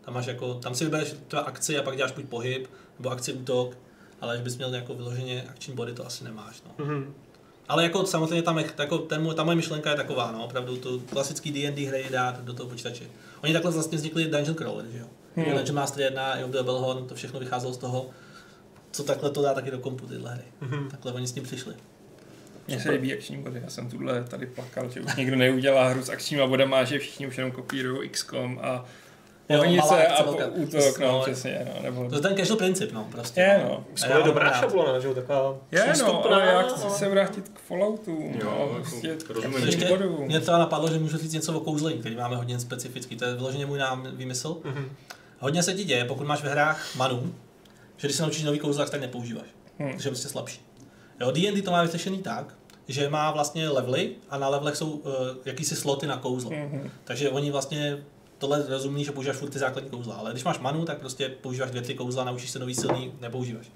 Tam, 0.01 0.15
máš 0.15 0.27
jako, 0.27 0.55
tam 0.55 0.75
si 0.75 0.85
vybereš 0.85 1.15
třeba 1.29 1.43
akci 1.43 1.79
a 1.79 1.83
pak 1.83 1.97
děláš 1.97 2.13
buď 2.13 2.25
pohyb, 2.25 2.67
nebo 2.99 3.11
akci 3.11 3.33
útok, 3.33 3.77
ale 4.21 4.37
že 4.37 4.43
bys 4.43 4.57
měl 4.57 4.75
jako 4.75 4.95
vyloženě 4.95 5.45
akční 5.51 5.75
body, 5.75 5.93
to 5.93 6.07
asi 6.07 6.25
nemáš. 6.25 6.63
No. 6.67 6.85
Mhm. 6.85 7.15
Ale 7.69 7.83
jako 7.83 8.07
samozřejmě 8.07 8.43
tam, 8.43 8.59
je- 8.59 8.71
jako 8.79 8.99
ten, 8.99 9.29
ta 9.37 9.45
moje 9.45 9.57
myšlenka 9.57 9.91
je 9.91 9.97
taková, 9.97 10.33
no, 10.33 10.45
opravdu 10.45 10.77
tu 10.77 11.01
klasický 11.01 11.51
D&D 11.53 11.87
hry 11.87 12.07
dát 12.11 12.41
do 12.45 12.53
toho 12.55 12.69
počítače. 12.69 13.05
Oni 13.43 13.53
takhle 13.53 13.71
vlastně 13.71 13.99
vznikli 13.99 14.25
Dungeon 14.25 14.55
Crawler, 14.57 14.87
že 14.93 14.99
jo? 14.99 15.07
Hmm. 15.37 15.45
Dungeon 15.57 15.75
Master 15.77 16.03
1, 16.03 16.39
Job 16.39 16.51
the 16.51 16.63
Bellhorn, 16.63 17.07
to 17.07 17.15
všechno 17.15 17.41
vycházelo 17.41 17.73
z 17.73 17.79
toho, 17.79 18.07
co 18.91 19.05
takhle 19.05 19.31
to 19.31 19.43
dá 19.43 19.55
taky 19.55 19.71
do 19.71 19.79
kompu 19.79 20.07
tyhle 20.07 20.31
hry. 20.35 20.45
Mhm. 20.61 20.89
Takhle 20.91 21.13
oni 21.13 21.27
s 21.27 21.33
tím 21.33 21.43
přišli. 21.43 21.75
Mně 22.69 22.81
se 22.81 22.91
líbí 22.91 23.15
akční 23.15 23.37
body, 23.37 23.61
já 23.65 23.71
jsem 23.71 23.91
tuhle 23.91 24.25
tady 24.25 24.47
plakal, 24.47 24.91
že 24.91 25.01
už 25.01 25.17
nikdo 25.17 25.37
neudělá 25.37 25.89
hru 25.89 26.03
s 26.03 26.11
akčníma 26.11 26.47
bodama, 26.47 26.85
že 26.85 26.99
všichni 26.99 27.27
už 27.27 27.39
jenom 27.39 27.53
kopírují 27.53 28.09
XCOM 28.09 28.61
a 28.63 28.85
Jo, 29.49 29.57
malá 29.57 29.65
Pohnice 29.65 30.07
akce, 30.07 30.23
a 30.23 30.23
po, 30.23 30.55
útok, 30.55 30.99
no, 30.99 31.09
no, 31.09 31.21
přesně, 31.21 31.69
no, 31.75 31.83
nebo... 31.83 32.09
To 32.09 32.15
je 32.15 32.21
ten 32.21 32.37
casual 32.37 32.59
princip, 32.59 32.93
no, 32.93 33.09
prostě. 33.11 33.41
Je, 33.41 33.61
no. 33.65 33.85
Ho 34.15 34.23
dobrá 34.23 34.53
šablona, 34.53 35.01
že 35.01 35.09
jo, 35.09 35.15
taková 35.15 35.57
Je, 35.71 35.93
no, 36.01 36.33
ale 36.33 36.47
já 36.47 36.63
chci 36.63 36.91
se 36.91 37.09
vrátit 37.09 37.49
k 37.49 37.59
Falloutu, 37.59 38.33
Jo, 38.41 38.45
no, 38.45 38.51
jako 38.51 38.75
prostě 38.75 39.17
rozumím. 39.29 39.67
Ještě 39.67 39.99
mě 40.27 40.41
třeba 40.41 40.59
napadlo, 40.59 40.91
že 40.91 40.99
můžu 40.99 41.19
říct 41.19 41.33
něco 41.33 41.59
o 41.59 41.61
kouzlení, 41.61 41.99
který 41.99 42.17
máme 42.17 42.37
hodně 42.37 42.59
specifický. 42.61 43.17
To 43.17 43.25
je 43.25 43.35
vyloženě 43.35 43.67
můj 43.67 43.79
nám 43.79 44.09
výmysl. 44.17 44.57
Mhm. 44.65 44.91
Hodně 45.39 45.63
se 45.63 45.75
ti 45.75 45.85
děje, 45.85 46.05
pokud 46.05 46.27
máš 46.27 46.43
ve 46.43 46.51
hrách 46.51 46.97
manu, 46.97 47.35
že 47.97 48.09
když 48.09 48.17
se 48.17 48.23
naučíš 48.23 48.45
nový 48.45 48.59
kouzlo, 48.59 48.87
tak 48.87 49.01
nepoužíváš. 49.01 49.47
Hmm. 49.79 49.91
Takže 49.91 50.09
je 50.09 50.11
prostě 50.11 50.29
slabší. 50.29 50.61
Jo, 51.21 51.31
D&D 51.31 51.63
to 51.63 51.71
má 51.71 51.83
vyřešený 51.83 52.19
tak, 52.19 52.55
že 52.89 53.09
má 53.09 53.31
vlastně 53.31 53.69
levely 53.69 54.17
a 54.31 54.39
na 54.39 54.49
levelech 54.49 54.77
jsou 54.77 54.91
uh, 54.91 55.13
jakýsi 55.45 55.77
sloty 55.77 56.07
na 56.07 56.17
kouzlo. 56.17 56.51
Mhm. 56.51 56.91
Takže 57.05 57.31
oni 57.31 57.51
vlastně 57.51 58.05
tohle 58.39 58.65
rozumí, 58.69 59.05
že 59.05 59.13
používáš 59.13 59.37
furt 59.37 59.51
ty 59.51 59.59
základní 59.59 59.91
kouzla, 59.91 60.15
ale 60.15 60.31
když 60.31 60.45
máš 60.45 60.59
manu, 60.59 60.85
tak 60.85 60.99
prostě 60.99 61.29
používáš 61.29 61.71
dvě, 61.71 61.83
tři 61.83 61.95
kouzla, 61.95 62.25
naučíš 62.25 62.51
se 62.51 62.59
nový 62.59 62.75
silný, 62.75 63.13
nepoužíváš. 63.21 63.67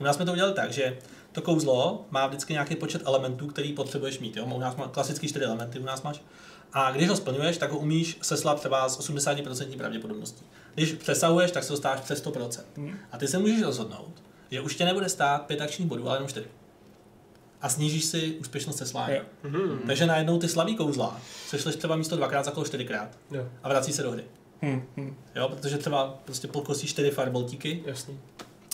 U 0.00 0.04
nás 0.04 0.16
jsme 0.16 0.24
to 0.24 0.32
udělali 0.32 0.54
tak, 0.54 0.72
že 0.72 0.98
to 1.32 1.42
kouzlo 1.42 2.04
má 2.10 2.26
vždycky 2.26 2.52
nějaký 2.52 2.76
počet 2.76 3.02
elementů, 3.06 3.46
který 3.46 3.72
potřebuješ 3.72 4.18
mít. 4.18 4.36
Jo? 4.36 4.44
U 4.44 4.60
nás 4.60 4.76
má 4.76 4.88
klasicky 4.88 5.28
čtyři 5.28 5.44
elementy, 5.44 5.78
u 5.78 5.84
nás 5.84 6.02
máš. 6.02 6.22
A 6.72 6.90
když 6.90 7.08
ho 7.08 7.16
splňuješ, 7.16 7.58
tak 7.58 7.72
ho 7.72 7.78
umíš 7.78 8.18
seslat 8.22 8.58
třeba 8.60 8.88
s 8.88 9.10
80% 9.10 9.76
pravděpodobností. 9.76 10.44
Když 10.74 10.92
přesahuješ, 10.92 11.50
tak 11.50 11.64
se 11.64 11.72
dostáváš 11.72 12.00
přes 12.00 12.24
100%. 12.24 12.62
Hmm. 12.76 12.98
A 13.12 13.18
ty 13.18 13.28
se 13.28 13.38
můžeš 13.38 13.62
rozhodnout, 13.62 14.22
že 14.50 14.60
už 14.60 14.76
tě 14.76 14.84
nebude 14.84 15.08
stát 15.08 15.46
pět 15.46 15.60
akčních 15.60 15.88
bodů, 15.88 16.08
ale 16.08 16.16
jenom 16.16 16.28
čtyři. 16.28 16.46
A 17.62 17.68
snížíš 17.68 18.04
si 18.04 18.36
úspěšnost 18.40 18.76
seslání. 18.76 19.14
Mhm. 19.42 19.78
Takže 19.86 20.06
najednou 20.06 20.38
ty 20.38 20.48
slabý 20.48 20.76
kouzla 20.76 21.20
sešleš 21.48 21.76
třeba 21.76 21.96
místo 21.96 22.16
dvakrát 22.16 22.44
za 22.44 22.50
kolo 22.50 22.66
čtyřikrát 22.66 23.08
Jo, 23.30 23.48
a 23.62 23.68
vrací 23.68 23.92
se 23.92 24.02
do 24.02 24.10
hry. 24.10 24.24
Hm, 24.62 24.82
hm. 24.96 25.16
Jo, 25.34 25.48
protože 25.48 25.78
třeba 25.78 26.14
prostě 26.24 26.48
pokosíš 26.48 26.90
čtyři 26.90 27.10
fireboltíky 27.10 27.82
jasný. 27.86 28.20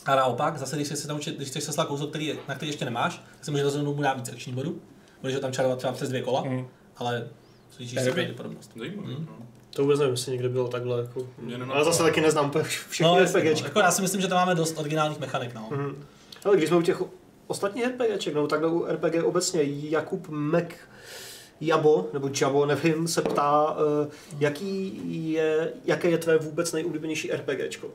a 0.07 0.17
naopak, 0.17 0.59
zase 0.59 0.77
když 0.77 0.89
chceš 0.89 0.99
se 0.99 1.09
naučit, 1.09 1.37
když 1.37 1.49
chceš 1.49 1.65
seslat 1.65 1.89
kouzlo, 1.89 2.07
který, 2.07 2.39
na 2.49 2.55
který 2.55 2.69
ještě 2.69 2.85
nemáš, 2.85 3.15
tak 3.37 3.45
si 3.45 3.51
můžeš 3.51 3.65
rozhodnout 3.65 3.95
mu 3.95 4.03
dát 4.03 4.15
víc 4.17 4.29
akčních 4.29 4.55
bodů. 4.57 4.81
Můžeš 5.23 5.35
ho 5.35 5.41
tam 5.41 5.53
čarovat 5.53 5.79
třeba 5.79 5.93
přes 5.93 6.09
dvě 6.09 6.23
kola, 6.23 6.43
Hm. 6.47 6.67
ale 6.97 7.29
je 7.79 8.05
si 8.05 8.13
pravděpodobnost. 8.13 8.77
Mhm. 8.77 9.27
no. 9.29 9.47
To 9.71 9.83
vůbec 9.83 9.99
nevím, 10.01 10.15
jestli 10.15 10.33
někde 10.33 10.49
bylo 10.49 10.69
takhle. 10.69 11.01
Jako... 11.01 11.27
Ale 11.73 11.85
zase 11.85 12.03
taky 12.03 12.21
neznám 12.21 12.47
úplně 12.47 12.65
všechny 12.65 13.07
No, 13.07 13.15
no, 13.21 13.27
no. 13.45 13.51
Jako 13.65 13.81
já 13.81 13.91
si 13.91 14.03
myslím, 14.03 14.21
že 14.21 14.29
tam 14.29 14.37
máme 14.39 14.55
dost 14.55 14.79
originálních 14.79 15.19
mechanik, 15.21 15.55
no. 15.55 15.69
Mhm. 15.71 16.05
Ale 16.45 16.57
když 16.57 16.69
jsme 16.69 16.79
u 16.79 16.83
těch 16.83 17.03
ostatních 17.49 17.85
RPGček, 17.87 18.35
nebo 18.35 18.47
takhle 18.47 18.71
u 18.71 18.87
RPG 18.87 19.25
obecně, 19.25 19.61
Jakub 19.65 20.29
Mek 20.29 20.77
Jabo, 21.61 22.09
nebo 22.13 22.31
Jabo, 22.41 22.67
nevím, 22.67 23.09
se 23.09 23.23
ptá, 23.23 23.77
eh, 24.05 24.11
jaký 24.39 25.01
je, 25.33 25.73
jaké 25.85 26.11
je 26.11 26.19
tvé 26.19 26.39
vůbec 26.39 26.73
nejoblíbenější 26.73 27.33
RPGčko? 27.33 27.89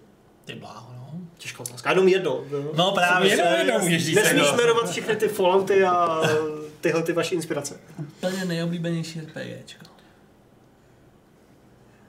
Ty 0.45 0.55
bláho, 0.55 0.93
no. 0.97 1.19
Těžká 1.37 1.59
otázka. 1.61 1.89
Jenom 1.89 2.07
jedno. 2.07 2.43
jo. 2.51 2.71
No 2.75 2.91
právě, 2.91 3.29
Jenom 3.31 3.47
to 3.47 3.53
je 3.53 3.59
jednou 3.59 3.79
můžeš 3.79 4.05
říct. 4.05 4.15
Nesmíš 4.15 4.41
jedno. 4.43 4.57
jmenovat 4.57 4.89
všechny 4.89 5.15
ty 5.15 5.27
Fallouty 5.27 5.83
a 5.83 6.21
tyhle 6.81 7.03
ty 7.03 7.13
vaše 7.13 7.35
inspirace. 7.35 7.79
úplně 7.99 8.45
nejoblíbenější 8.45 9.21
RPGčko. 9.21 9.85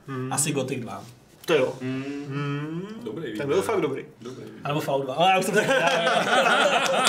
Hmm. 0.07 0.33
Asi 0.33 0.53
Gothic 0.53 0.81
2. 0.81 1.05
To 1.47 1.55
jo. 1.55 1.73
Mm, 1.81 2.05
Hmm. 2.29 2.89
Dobrý 3.05 3.23
Ten 3.23 3.31
výběr. 3.33 3.47
byl 3.49 3.63
fakt 3.63 3.81
dobrý. 3.81 4.05
Dobrý 4.21 4.45
výběr. 4.45 4.61
A 4.65 4.69
nebo 4.69 4.81
Fallout 4.81 5.05
2. 5.05 5.15
Ale 5.15 5.31
já 5.31 5.39
už 5.39 5.45
jsem 5.45 5.55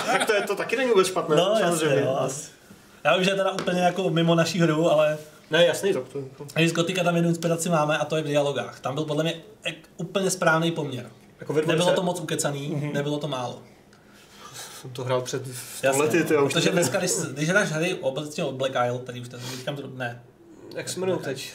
Tak 0.06 0.26
to, 0.26 0.34
je, 0.34 0.42
to 0.42 0.56
taky 0.56 0.76
není 0.78 0.90
vůbec 0.90 1.08
špatné. 1.08 1.36
No, 1.36 1.42
jasně, 1.60 1.66
samozřejmě. 1.80 2.06
no. 2.06 2.22
asi. 2.22 2.50
Já 3.04 3.16
vím, 3.16 3.24
že 3.24 3.32
je 3.32 3.36
teda 3.36 3.52
úplně 3.52 3.82
jako 3.82 4.10
mimo 4.10 4.36
naší 4.36 4.60
hru, 4.62 4.92
ale 4.92 5.18
Ne, 5.52 5.66
jasný, 5.66 5.94
to, 5.94 6.02
to, 6.02 6.20
z 6.68 6.72
Gotika 6.72 7.04
tam 7.04 7.16
jednu 7.16 7.30
inspiraci 7.30 7.70
máme 7.70 7.98
a 7.98 8.06
to 8.06 8.16
je 8.18 8.24
v 8.24 8.26
dialogách. 8.26 8.80
Tam 8.80 8.96
byl 8.96 9.06
podle 9.06 9.24
mě 9.24 9.42
ek- 9.64 9.90
úplně 9.98 10.30
správný 10.32 10.72
poměr. 10.72 11.10
Jako 11.40 11.54
Nebylo 11.54 11.92
to 11.94 12.04
moc 12.04 12.20
ukecaný, 12.20 12.68
Mhm. 12.76 12.94
nebylo 12.94 13.18
to 13.18 13.28
málo. 13.28 13.62
jsem 14.82 14.90
to 14.90 15.04
hrál 15.04 15.22
před 15.22 15.42
Jasně, 15.84 16.02
lety, 16.02 16.24
ty, 16.24 16.34
no. 16.34 16.40
já 16.40 16.46
už 16.46 16.54
Protože 16.54 16.70
dneska, 16.72 16.98
když, 17.00 17.12
když 17.34 17.50
hráš 17.50 17.70
hry 17.72 17.94
obecně 18.02 18.44
od 18.44 18.56
Black 18.56 18.72
Isle, 18.88 19.00
který 19.04 19.22
už 19.22 19.28
ten, 19.30 19.40
říkám 19.58 19.76
to, 19.76 19.88
ne. 19.96 20.22
Jak 20.76 20.90
se 20.90 21.00
jmenují 21.00 21.20
teď? 21.20 21.54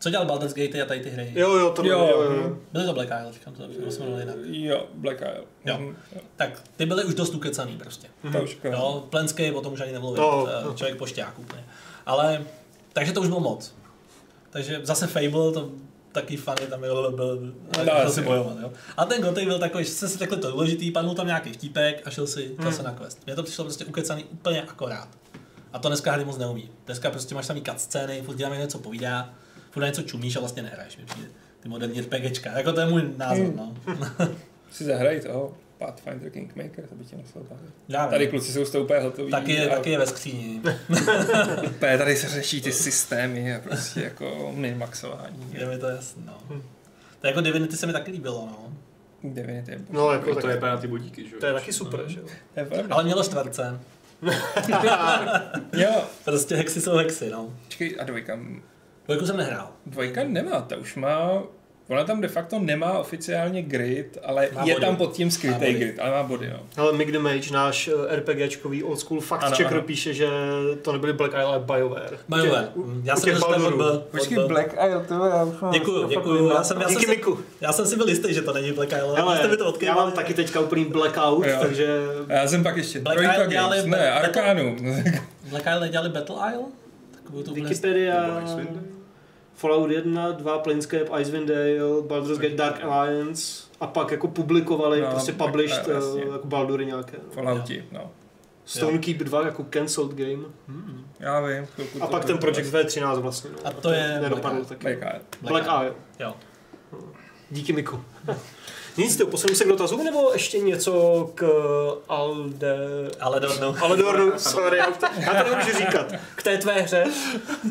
Co 0.00 0.10
dělal 0.10 0.26
Baldur's 0.26 0.54
Gate 0.54 0.82
a 0.82 0.86
tady 0.86 1.00
ty 1.00 1.10
hry? 1.10 1.32
Jo, 1.36 1.56
jo, 1.56 1.70
to 1.70 1.84
Jo, 1.86 1.98
jo, 1.98 2.22
jo, 2.22 2.32
jo. 2.32 2.56
Byly 2.72 2.84
to 2.86 2.92
Black 2.92 3.08
Isle, 3.22 3.32
říkám 3.32 3.54
to, 3.54 3.62
to 3.84 3.90
se 3.90 3.98
jmenovali 4.00 4.22
jinak. 4.22 4.36
Jo, 4.46 4.86
Black 4.94 5.20
Isle. 5.20 5.44
Jo. 5.64 5.74
Mhm, 5.78 5.96
jo. 6.14 6.20
Tak 6.36 6.62
ty 6.76 6.86
byly 6.86 7.04
už 7.04 7.14
dost 7.14 7.34
ukecaný 7.34 7.76
prostě. 7.78 8.08
To 8.32 8.42
už 8.42 8.58
jako- 8.64 8.76
Jo, 8.76 9.06
Plenský, 9.10 9.50
o 9.52 9.60
tom 9.60 9.72
už 9.72 9.80
ani 9.80 9.92
nemluvím, 9.92 10.20
No, 10.22 10.46
to 10.46 10.68
no. 10.68 10.74
člověk 10.74 10.98
pošťák 10.98 11.38
úplně. 11.38 11.64
Ale, 12.06 12.42
takže 12.92 13.12
to 13.12 13.20
už 13.20 13.28
bylo 13.28 13.40
moc. 13.40 13.74
Takže 14.50 14.80
zase 14.82 15.06
Fable, 15.06 15.52
to 15.52 15.70
taky 16.12 16.36
funny, 16.36 16.66
tam 16.66 16.84
je 16.84 16.90
blablabla, 16.90 17.26
a 18.00 18.04
No, 18.04 18.10
si 18.10 18.22
bojovat, 18.22 18.56
jo. 18.62 18.72
A 18.96 19.04
ten 19.04 19.22
Gothic 19.22 19.44
byl 19.44 19.58
takový, 19.58 19.84
že 19.84 19.90
jste 19.90 20.08
si 20.08 20.18
takhle 20.18 20.38
to 20.38 20.50
důležitý, 20.50 20.90
padnul 20.90 21.14
tam 21.14 21.26
nějaký 21.26 21.52
vtípek 21.52 22.02
a 22.06 22.10
šel 22.10 22.26
si 22.26 22.46
Hmm. 22.58 22.64
zase 22.70 22.82
na 22.82 22.92
quest. 22.92 23.26
Mně 23.26 23.34
to 23.34 23.42
přišlo 23.42 23.64
prostě 23.64 23.84
ukecaný 23.84 24.24
úplně 24.24 24.62
akorát. 24.62 25.08
A 25.72 25.78
to 25.78 25.88
dneska 25.88 26.12
hry 26.12 26.24
moc 26.24 26.38
neumí. 26.38 26.70
Dneska 26.86 27.10
prostě 27.10 27.34
máš 27.34 27.46
samý 27.46 27.62
cutscény, 27.62 28.22
furt 28.22 28.34
děláme 28.36 28.58
něco 28.58 28.78
povídá, 28.78 29.30
furt 29.70 29.84
něco 29.84 30.02
čumíš 30.02 30.36
a 30.36 30.40
vlastně 30.40 30.62
nehraješ, 30.62 30.96
mi 30.96 31.04
přijde. 31.04 31.28
Ty 31.60 31.68
moderní 31.68 32.00
RPGčka, 32.00 32.58
jako 32.58 32.72
to 32.72 32.80
je 32.80 32.86
můj 32.86 33.02
názor, 33.16 33.44
Hmm. 33.46 33.56
no. 33.56 33.74
Si 34.72 34.84
zahraj 34.84 35.20
toho 35.20 35.56
Pathfinder 35.78 36.30
Kingmaker, 36.30 36.86
to 36.86 36.94
by 36.94 37.04
tě 37.04 37.16
musel 37.16 37.42
bavit. 37.50 38.10
Tady 38.10 38.26
kluci 38.28 38.52
jsou 38.52 38.64
z 38.64 38.70
toho 38.70 38.84
úplně 38.84 39.00
hotoví. 39.00 39.30
Taky 39.30 39.52
je, 39.52 39.70
a 39.70 39.74
taky 39.76 39.90
je 39.90 39.98
ve 39.98 40.06
skříni. 40.06 40.60
úplně 41.66 41.98
tady 41.98 42.16
se 42.16 42.28
řeší 42.28 42.60
ty 42.62 42.72
systémy 42.86 43.54
a 43.56 43.60
prostě 43.60 44.00
jako 44.00 44.52
minmaxování. 44.56 45.46
Je 45.52 45.66
mi 45.66 45.78
to 45.78 45.86
jasný, 45.88 46.22
no. 46.26 46.56
To 47.20 47.26
jako 47.26 47.40
Divinity 47.40 47.76
se 47.76 47.86
mi 47.86 47.92
taky 47.92 48.10
líbilo, 48.10 48.46
no. 48.46 48.72
Definitivně. 49.30 49.84
No, 49.90 50.12
jako 50.12 50.34
To 50.34 50.48
je 50.48 50.56
právě 50.56 50.74
na 50.76 50.80
ty 50.80 50.86
bodíky, 50.88 51.28
že 51.28 51.34
jo? 51.34 51.40
to 51.40 51.46
je 51.46 51.52
taky 51.52 51.72
super, 51.72 52.00
že 52.06 52.18
jo. 52.20 52.24
To 52.54 52.60
je 52.60 52.66
pravda. 52.66 52.94
Ale 52.94 53.04
mělo 53.04 53.24
čtverce. 53.24 53.80
Jo, 55.72 55.90
Prostě 56.24 56.56
hexy 56.56 56.80
jsou 56.80 56.96
hexy, 56.96 57.30
no. 57.30 57.48
počkej, 57.64 57.96
a 58.00 58.04
dvojka, 58.04 58.38
Dvojku 59.10 59.26
jsem 59.26 59.36
nehrál. 59.36 59.68
dvojka 59.86 60.20
nemá, 60.24 60.60
ta 60.60 60.76
už 60.76 60.96
má, 60.96 61.42
ona 61.88 62.04
tam 62.04 62.20
de 62.20 62.28
facto 62.28 62.58
nemá 62.58 62.98
oficiálně 62.98 63.62
grid, 63.62 64.18
ale 64.24 64.48
Má 64.54 64.64
je 64.64 64.74
body. 64.74 64.86
tam 64.86 64.96
pod 64.96 65.12
tím 65.12 65.30
skrytý 65.30 65.72
grid, 65.74 65.98
ale 66.00 66.10
má 66.10 66.22
body, 66.22 66.50
no. 66.50 66.60
Ale 66.76 66.92
Mick 66.92 67.10
the 67.12 67.18
Mage, 67.18 67.52
náš 67.52 67.88
eh, 68.10 68.16
RPGčkový 68.16 68.82
old 68.84 69.00
school 69.00 69.20
fact 69.20 69.42
Ano, 69.44 69.56
checker 69.56 69.76
ano. 69.76 69.82
píše, 69.86 70.14
že 70.14 70.26
to 70.82 70.92
nebyly 70.92 71.12
Black 71.12 71.32
Isle, 71.32 71.42
ale 71.44 71.58
BioWare. 71.60 72.18
Majové. 72.28 72.68
U- 72.74 73.00
Já 73.04 73.14
u 73.16 73.20
jsem 73.20 73.34
to 73.34 73.40
Baldurů. 73.48 73.76
byl... 73.76 74.04
Počkej, 74.10 74.38
Black 74.46 74.72
Isle, 74.72 75.04
to 75.08 75.14
já 75.26 75.44
už 75.44 75.60
mám 75.60 75.72
Děkuju, 75.72 76.08
děkuju. 76.08 76.48
Já 76.50 76.62
jsem, 76.64 76.80
já, 76.80 76.88
jsem 76.88 76.94
Díky 76.98 77.06
si, 77.06 77.16
Miku. 77.16 77.38
já 77.60 77.72
jsem 77.72 77.86
si 77.86 77.96
byl 77.96 78.08
jistý, 78.08 78.34
že 78.34 78.42
to 78.42 78.52
není 78.52 78.72
Black 78.72 78.92
Isle. 78.92 79.16
Hele, 79.16 79.36
jste 79.36 79.48
mi 79.48 79.56
to 79.56 79.64
já 79.64 79.70
odkývali. 79.70 80.00
mám 80.00 80.12
taky 80.12 80.34
teďka 80.34 80.60
úplný 80.60 80.84
blackout, 80.84 81.46
Jo. 81.46 81.56
takže 81.60 81.98
A 82.28 82.32
Já 82.32 82.48
jsem 82.48 82.62
pak 82.62 82.76
ještě 82.76 83.00
Black 83.00 83.16
Trojka 83.16 83.34
Isle 83.34 83.46
dělali 83.46 83.76
Games, 83.76 83.90
ne, 83.90 83.98
Battle- 83.98 84.12
Arcanum. 84.24 84.76
Black 85.50 85.66
Isle 85.66 85.80
nedělali 85.80 86.08
Battle 86.08 86.36
Isle? 86.52 86.64
Takovou 87.14 87.42
tu 87.42 87.50
úplně... 87.50 87.66
Wikipedia, 87.68 88.40
Nebo? 88.56 88.70
Fallout 89.60 89.90
1, 89.90 90.32
2, 90.32 90.58
Planescape, 90.58 91.10
Icewind 91.20 91.48
Dale, 91.48 92.02
Baldur's 92.06 92.38
Gate 92.38 92.54
Dark 92.54 92.84
Alliance 92.84 93.66
a 93.80 93.86
pak 93.86 94.10
jako 94.10 94.28
publikovali, 94.28 95.00
No, 95.00 95.10
prostě 95.10 95.32
tak, 95.32 95.46
published 95.46 95.86
no, 95.86 95.94
jasně. 95.94 96.22
eh, 96.22 96.28
jako 96.32 96.46
Baldury 96.46 96.86
nějaké. 96.86 97.18
Fallouti, 97.30 97.84
no. 97.92 98.10
Stonekeep 98.64 99.16
2 99.16 99.42
jako 99.46 99.64
cancelled 99.70 100.12
game. 100.14 100.44
Já 101.20 101.40
vím. 101.40 101.66
A 102.00 102.06
pak 102.06 102.24
ten 102.24 102.38
Project 102.38 102.72
V13 102.74 103.20
vlastně. 103.20 103.50
No. 103.50 103.58
A 103.64 103.70
to 103.72 103.90
je 103.92 104.18
Nedopadl 104.22 104.54
Black 104.56 104.68
taky. 104.68 104.82
Black 104.82 104.98
Isle. 105.14 105.20
Black 105.42 105.64
Isle. 105.66 105.94
Jo. 106.18 106.34
Díky 107.50 107.72
Miku. 107.72 108.04
Nic, 108.96 109.16
ty 109.16 109.24
posuneme 109.24 109.56
se 109.56 109.64
k 109.64 109.68
dotazům, 109.68 110.04
nebo 110.04 110.30
ještě 110.32 110.58
něco 110.58 111.30
k 111.34 111.46
Alde... 112.08 112.76
Ale 113.20 113.40
do, 113.40 113.48
no. 113.60 113.74
Aledornu, 113.80 114.32
sorry, 114.36 114.78
já, 114.78 114.86
to, 114.86 115.06
nemůžu 115.50 115.78
říkat. 115.78 116.12
K 116.34 116.42
té 116.42 116.58
tvé 116.58 116.82
hře. 116.82 117.04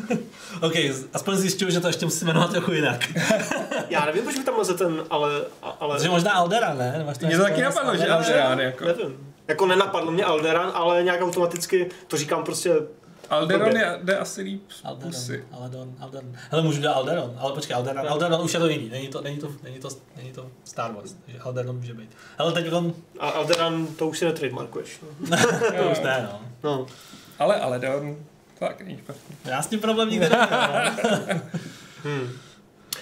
OK, 0.60 0.74
aspoň 1.14 1.36
zjišťuju, 1.36 1.70
že 1.70 1.80
to 1.80 1.86
ještě 1.86 2.04
musím 2.04 2.26
jmenovat 2.26 2.50
trochu 2.50 2.72
jinak. 2.72 3.00
Já 3.90 4.04
nevím, 4.04 4.22
proč 4.22 4.38
by 4.38 4.44
tam 4.44 4.58
leze 4.58 4.74
ten, 4.74 5.04
ale... 5.10 5.30
ale 5.80 5.96
Protože 5.96 6.08
možná 6.08 6.32
Aldera, 6.32 6.74
ne? 6.74 7.06
To 7.20 7.26
Mě 7.26 7.36
to 7.36 7.42
taky 7.42 7.62
napadlo, 7.62 7.96
že 7.96 8.08
Alderem? 8.08 8.42
Alderán, 8.42 8.60
jako. 8.60 8.84
Nevím. 8.84 9.34
Jako 9.48 9.66
nenapadlo 9.66 10.12
mě 10.12 10.24
Alderan, 10.24 10.70
ale 10.74 11.02
nějak 11.02 11.22
automaticky 11.22 11.90
to 12.06 12.16
říkám 12.16 12.44
prostě... 12.44 12.74
Alderon 13.30 13.76
je, 13.76 13.98
jde 14.02 14.18
asi 14.18 14.42
líp 14.42 14.62
z 14.68 14.84
Alderon, 14.84 15.12
pusy. 15.12 15.44
Alderon, 15.52 15.94
Alderon. 16.00 16.32
Hele, 16.50 16.62
můžu 16.62 16.80
dělat 16.80 16.94
Alderon, 16.94 17.36
ale 17.38 17.52
počkej, 17.52 17.76
Alderon, 17.76 18.08
Alderon 18.08 18.40
už 18.40 18.54
je 18.54 18.60
to 18.60 18.68
jiný, 18.68 18.88
není 18.88 19.08
to, 19.08 19.20
není 19.20 19.38
to, 19.38 19.52
není 19.62 19.78
to, 19.78 19.88
není 20.16 20.32
to 20.32 20.50
Star 20.64 20.92
Wars, 20.92 21.14
takže 21.24 21.40
Alderon 21.40 21.76
může 21.76 21.94
být. 21.94 22.10
Hele, 22.38 22.52
teď 22.52 22.72
on, 22.72 22.94
A 23.18 23.28
Alderan 23.28 23.86
to 23.86 24.08
už 24.08 24.18
si 24.18 24.24
netrademarkuješ. 24.24 25.00
No. 25.30 25.36
to 25.78 25.90
už 25.92 26.00
ne, 26.00 26.28
no. 26.32 26.40
no. 26.62 26.86
Ale 27.38 27.80
to 27.80 28.16
tak 28.58 28.82
není 28.82 28.98
špatný. 28.98 29.36
Já 29.44 29.62
s 29.62 29.66
tím 29.66 29.80
problém 29.80 30.10
nikdy 30.10 30.28
neměl, 30.28 30.48
no. 30.50 31.40
Hmm. 32.04 32.30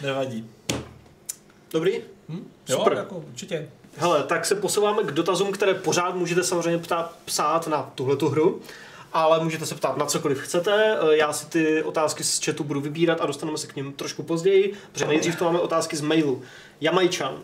Nevadí. 0.02 0.50
Dobrý? 1.72 1.92
Hm? 2.28 2.50
Jo, 2.68 2.78
Super. 2.78 2.92
jako 2.92 3.18
určitě. 3.18 3.68
Hele, 3.96 4.22
tak 4.22 4.46
se 4.46 4.54
posouváme 4.54 5.02
k 5.02 5.12
dotazům, 5.12 5.52
které 5.52 5.74
pořád 5.74 6.14
můžete 6.14 6.44
samozřejmě 6.44 6.78
ptát, 6.78 7.16
psát 7.24 7.66
na 7.66 7.82
tuhletu 7.94 8.28
hru, 8.28 8.60
ale 9.12 9.44
můžete 9.44 9.66
se 9.66 9.74
ptát 9.74 9.96
na 9.96 10.06
cokoliv 10.06 10.38
chcete. 10.38 10.98
Eh, 11.00 11.16
Já 11.16 11.32
si 11.32 11.46
ty 11.46 11.82
otázky 11.82 12.24
z 12.24 12.44
chatu 12.44 12.64
budu 12.64 12.80
vybírat 12.80 13.20
a 13.20 13.26
dostaneme 13.26 13.58
se 13.58 13.66
k 13.66 13.76
ním 13.76 13.92
trošku 13.92 14.22
později, 14.22 14.72
protože 14.92 15.06
nejdřív 15.06 15.36
to 15.36 15.44
máme 15.44 15.58
otázky 15.60 15.96
z 15.96 16.00
mailu. 16.00 16.42
Jamajčan 16.80 17.38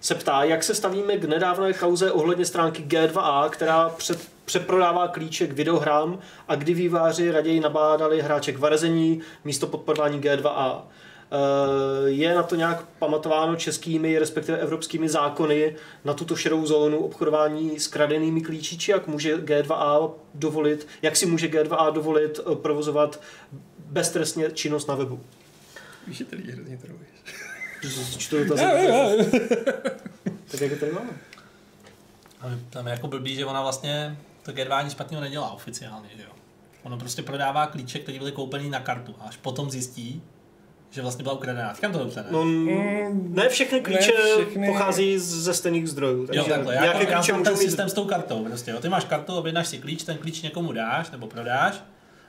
se 0.00 0.14
ptá, 0.14 0.44
jak 0.44 0.62
se 0.62 0.74
stavíme 0.74 1.16
k 1.16 1.24
nedávné 1.24 1.72
kauze 1.72 2.12
ohledně 2.12 2.44
stránky 2.44 2.82
G2A, 2.82 3.48
která 3.50 3.88
před, 3.88 4.18
přeprodává 4.44 5.08
klíče 5.08 5.46
k 5.46 5.52
videohrám 5.52 6.18
a 6.48 6.54
kdy 6.54 6.74
výváři 6.74 7.30
raději 7.30 7.60
nabádali 7.60 8.22
hráče 8.22 8.52
k 8.52 8.58
varezení 8.58 9.20
místo 9.44 9.66
podporování 9.66 10.20
G2A. 10.20 10.80
Eh, 11.34 12.10
Je 12.10 12.34
na 12.34 12.42
to 12.42 12.54
nějak 12.54 12.82
pamatováno 12.98 13.56
českými, 13.56 14.18
respektive 14.18 14.58
evropskými 14.58 15.08
zákony 15.08 15.76
na 16.04 16.14
tuto 16.14 16.36
šedou 16.36 16.66
zónu 16.66 16.98
obchodování 16.98 17.80
s 17.80 17.86
kradenými 17.86 18.40
klíči, 18.40 18.78
či 18.78 18.90
jak 18.90 19.06
může 19.06 19.36
G2A 19.36 20.12
dovolit, 20.34 20.88
jak 21.02 21.16
si 21.16 21.26
může 21.26 21.48
G2A 21.48 21.92
dovolit 21.92 22.40
eh, 22.40 22.56
provozovat 22.56 23.20
beztrestně 23.78 24.50
činnost 24.50 24.88
na 24.88 24.94
webu? 24.94 25.20
Víš, 26.06 26.16
že 26.16 26.24
ty 26.24 26.36
lidi 26.36 26.52
hrozně 26.52 26.78
trvuješ. 26.78 27.08
Čtu 28.18 28.44
dotazy. 28.44 28.64
Tak 30.50 30.60
jak 30.60 30.72
to 30.72 30.78
tady 30.78 30.92
máme? 30.92 31.10
Ale 32.40 32.58
tam 32.70 32.86
je 32.86 32.90
jako 32.90 33.08
blbý, 33.08 33.34
že 33.34 33.44
ona 33.44 33.62
vlastně 33.62 34.16
to 34.42 34.52
G2 34.52 34.84
nic 34.84 34.92
špatného 34.92 35.22
nedělá 35.22 35.50
oficiálně, 35.50 36.08
že 36.16 36.22
jo. 36.22 36.28
Ono 36.82 36.98
prostě 36.98 37.22
prodává 37.22 37.66
klíče, 37.66 37.98
které 37.98 38.18
byly 38.18 38.32
koupený 38.32 38.70
na 38.70 38.80
kartu 38.80 39.14
a 39.20 39.24
až 39.24 39.36
potom 39.36 39.70
zjistí, 39.70 40.22
že 40.94 41.02
vlastně 41.02 41.22
byla 41.22 41.34
ukradená. 41.34 41.74
Říkám 41.74 41.92
to 41.92 41.98
dobře, 41.98 42.20
ne? 42.20 42.26
No, 42.30 42.44
ne 43.28 43.48
všechny 43.48 43.80
klíče 43.80 44.12
Ne 44.12 44.34
všechny. 44.44 44.66
pochází 44.66 45.18
ze 45.18 45.54
stejných 45.54 45.88
zdrojů. 45.88 46.26
Takže 46.26 46.38
Jo, 46.40 46.46
takhle. 46.48 46.74
Já, 46.74 46.82
nějaké 46.82 47.00
jako, 47.00 47.12
já 47.12 47.18
klíče 47.18 47.32
ten 47.32 47.52
mít 47.52 47.58
systém 47.58 47.88
s 47.88 47.92
tou 47.92 48.04
kartou. 48.04 48.44
Prostě, 48.44 48.70
jo. 48.70 48.80
Ty 48.80 48.88
máš 48.88 49.04
kartu, 49.04 49.34
objednáš 49.34 49.68
si 49.68 49.78
klíč, 49.78 50.02
ten 50.04 50.16
klíč 50.18 50.42
někomu 50.42 50.72
dáš 50.72 51.10
nebo 51.10 51.26
prodáš 51.26 51.84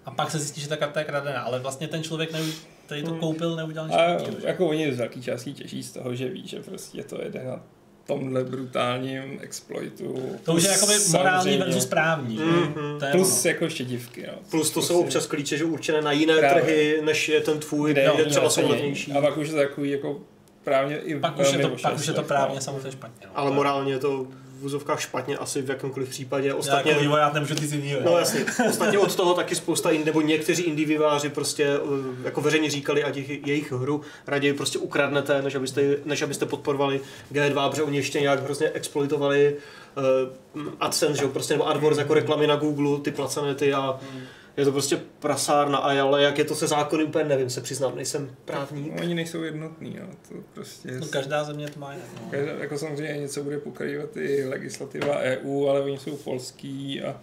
a 0.06 0.12
pak 0.12 0.32
se 0.32 0.40
zjistí, 0.40 0.62
že 0.62 0.68
ta 0.68 0.78
karta 0.78 1.00
je 1.00 1.06
kradená. 1.06 1.42
Ale 1.42 1.60
vlastně 1.60 1.88
ten 1.88 2.04
člověk, 2.04 2.34
neu, 2.34 2.44
který 2.86 3.04
to 3.04 3.14
koupil, 3.14 3.56
neudělal 3.56 3.88
nic 3.90 3.98
jako 4.44 4.68
oni 4.68 4.94
z 4.94 4.98
velké 4.98 5.22
části 5.22 5.54
těší 5.54 5.84
z 5.84 5.92
toho, 5.92 6.16
že 6.16 6.30
ví, 6.30 6.48
že 6.48 6.60
prostě 6.62 7.04
to 7.04 7.22
jede 7.22 7.44
na 7.44 7.64
tomhle 8.08 8.44
brutálním 8.44 9.40
exploitu. 9.42 10.36
To 10.44 10.54
už 10.54 10.64
je 10.64 10.70
jakoby 10.70 10.94
morální 11.12 11.42
Samozřejmě. 11.44 11.58
versus 11.66 11.86
právní. 11.86 12.38
že? 12.38 12.44
Mhm. 12.44 13.00
To 13.00 13.06
je 13.06 13.12
Plus 13.12 13.46
ono. 13.46 13.52
jako 13.54 13.70
štědivky, 13.70 14.24
no. 14.28 14.34
Plus 14.52 14.70
to 14.70 14.74
Prostě- 14.74 14.94
jsou 14.94 15.00
občas 15.00 15.28
klíče, 15.28 15.58
že 15.58 15.66
určené 15.66 16.02
na 16.02 16.12
jiné 16.12 16.38
Právě. 16.38 16.62
trhy, 16.64 17.02
než 17.06 17.30
je 17.30 17.42
ten 17.42 17.60
tvůj, 17.60 17.92
kde 17.92 18.02
kde 18.02 18.12
je 18.12 18.12
oni 18.12 18.26
třeba 18.32 18.50
jsou 18.50 18.70
levnější. 18.70 19.12
A 19.12 19.22
pak 19.22 19.38
už 19.38 19.48
je 19.48 19.54
to 19.54 19.60
takový 19.60 19.90
jako 19.90 20.20
právně 20.64 20.98
i 20.98 21.20
Pak 21.20 21.40
už, 21.40 21.54
je 21.54 21.60
to, 21.60 21.70
pak 21.82 21.96
už 21.96 22.08
je 22.08 22.14
to 22.14 22.24
právně 22.24 22.56
no. 22.56 22.62
samozřejmě 22.62 22.92
špatně. 22.92 23.28
No. 23.28 23.32
Ale 23.36 23.52
morálně 23.52 23.94
je 23.94 24.00
to 24.00 24.28
vozovkách 24.62 25.02
špatně 25.02 25.38
asi 25.38 25.62
v 25.62 25.70
jakémkoliv 25.70 26.10
případě. 26.10 26.48
Já 26.48 26.56
Ostatně, 26.56 26.92
jako 26.92 27.02
vývojář 27.02 27.34
nemůžu 27.34 27.56
říct 27.56 27.72
jinýho. 27.72 28.00
no 28.04 28.18
jasně, 28.18 28.46
ostatně 28.70 29.00
od 29.00 29.16
toho 29.16 29.34
taky 29.34 29.56
spousta, 29.56 29.92
in, 29.92 30.06
nebo 30.06 30.22
někteří 30.22 30.64
indie 30.64 30.88
výváři 30.88 31.30
prostě 31.30 31.66
eh, 31.66 31.80
jako 32.24 32.42
veřejně 32.42 32.70
říkali, 32.70 33.04
ať 33.04 33.16
jejich, 33.16 33.48
jejich 33.48 33.72
hru 33.72 34.02
raději 34.28 34.54
prostě 34.54 34.80
ukradnete, 34.80 35.42
než 35.42 35.56
abyste, 35.56 35.82
než 36.06 36.22
abyste 36.22 36.46
podporovali 36.46 37.02
G2, 37.34 37.70
protože 37.70 37.84
oni 37.84 37.98
ještě 37.98 38.22
nějak 38.22 38.44
hrozně 38.44 38.70
exploitovali 38.70 39.56
uh, 40.56 40.64
AdSense, 40.80 41.18
že 41.18 41.24
jo, 41.24 41.30
prostě, 41.30 41.54
nebo 41.54 41.68
AdWords 41.68 41.98
jako 41.98 42.14
reklamy 42.14 42.48
na 42.48 42.56
Google, 42.56 43.00
ty 43.00 43.12
placené 43.12 43.56
ty 43.56 43.74
a 43.74 44.00
je 44.58 44.66
to 44.66 44.72
prostě 44.72 44.98
prasárna, 45.20 45.78
a 45.78 46.02
ale 46.02 46.24
jak 46.24 46.38
je 46.38 46.44
to 46.46 46.56
se 46.56 46.68
zákony, 46.68 47.04
úplně 47.04 47.26
nevím, 47.26 47.50
se 47.50 47.62
přiznám, 47.62 47.96
nejsem 47.96 48.36
právník. 48.46 48.94
No, 48.96 49.02
Oni 49.02 49.16
nejsou 49.16 49.44
jednotní, 49.44 49.98
no. 50.02 50.08
To 50.30 50.36
prostě 50.54 50.92
No, 50.92 51.08
každá 51.08 51.44
země 51.44 51.68
to 51.70 51.80
má 51.80 51.94
jinak. 51.94 52.08
No. 52.22 52.28
Každá, 52.32 52.52
jako 52.52 52.78
samozřejmě 52.78 53.18
něco 53.22 53.44
bude 53.44 53.60
pokrývat 53.60 54.18
i 54.18 54.46
legislativa 54.46 55.18
EU, 55.18 55.68
ale 55.68 55.82
oni 55.82 55.98
jsou 55.98 56.18
polský 56.18 57.02
a 57.02 57.22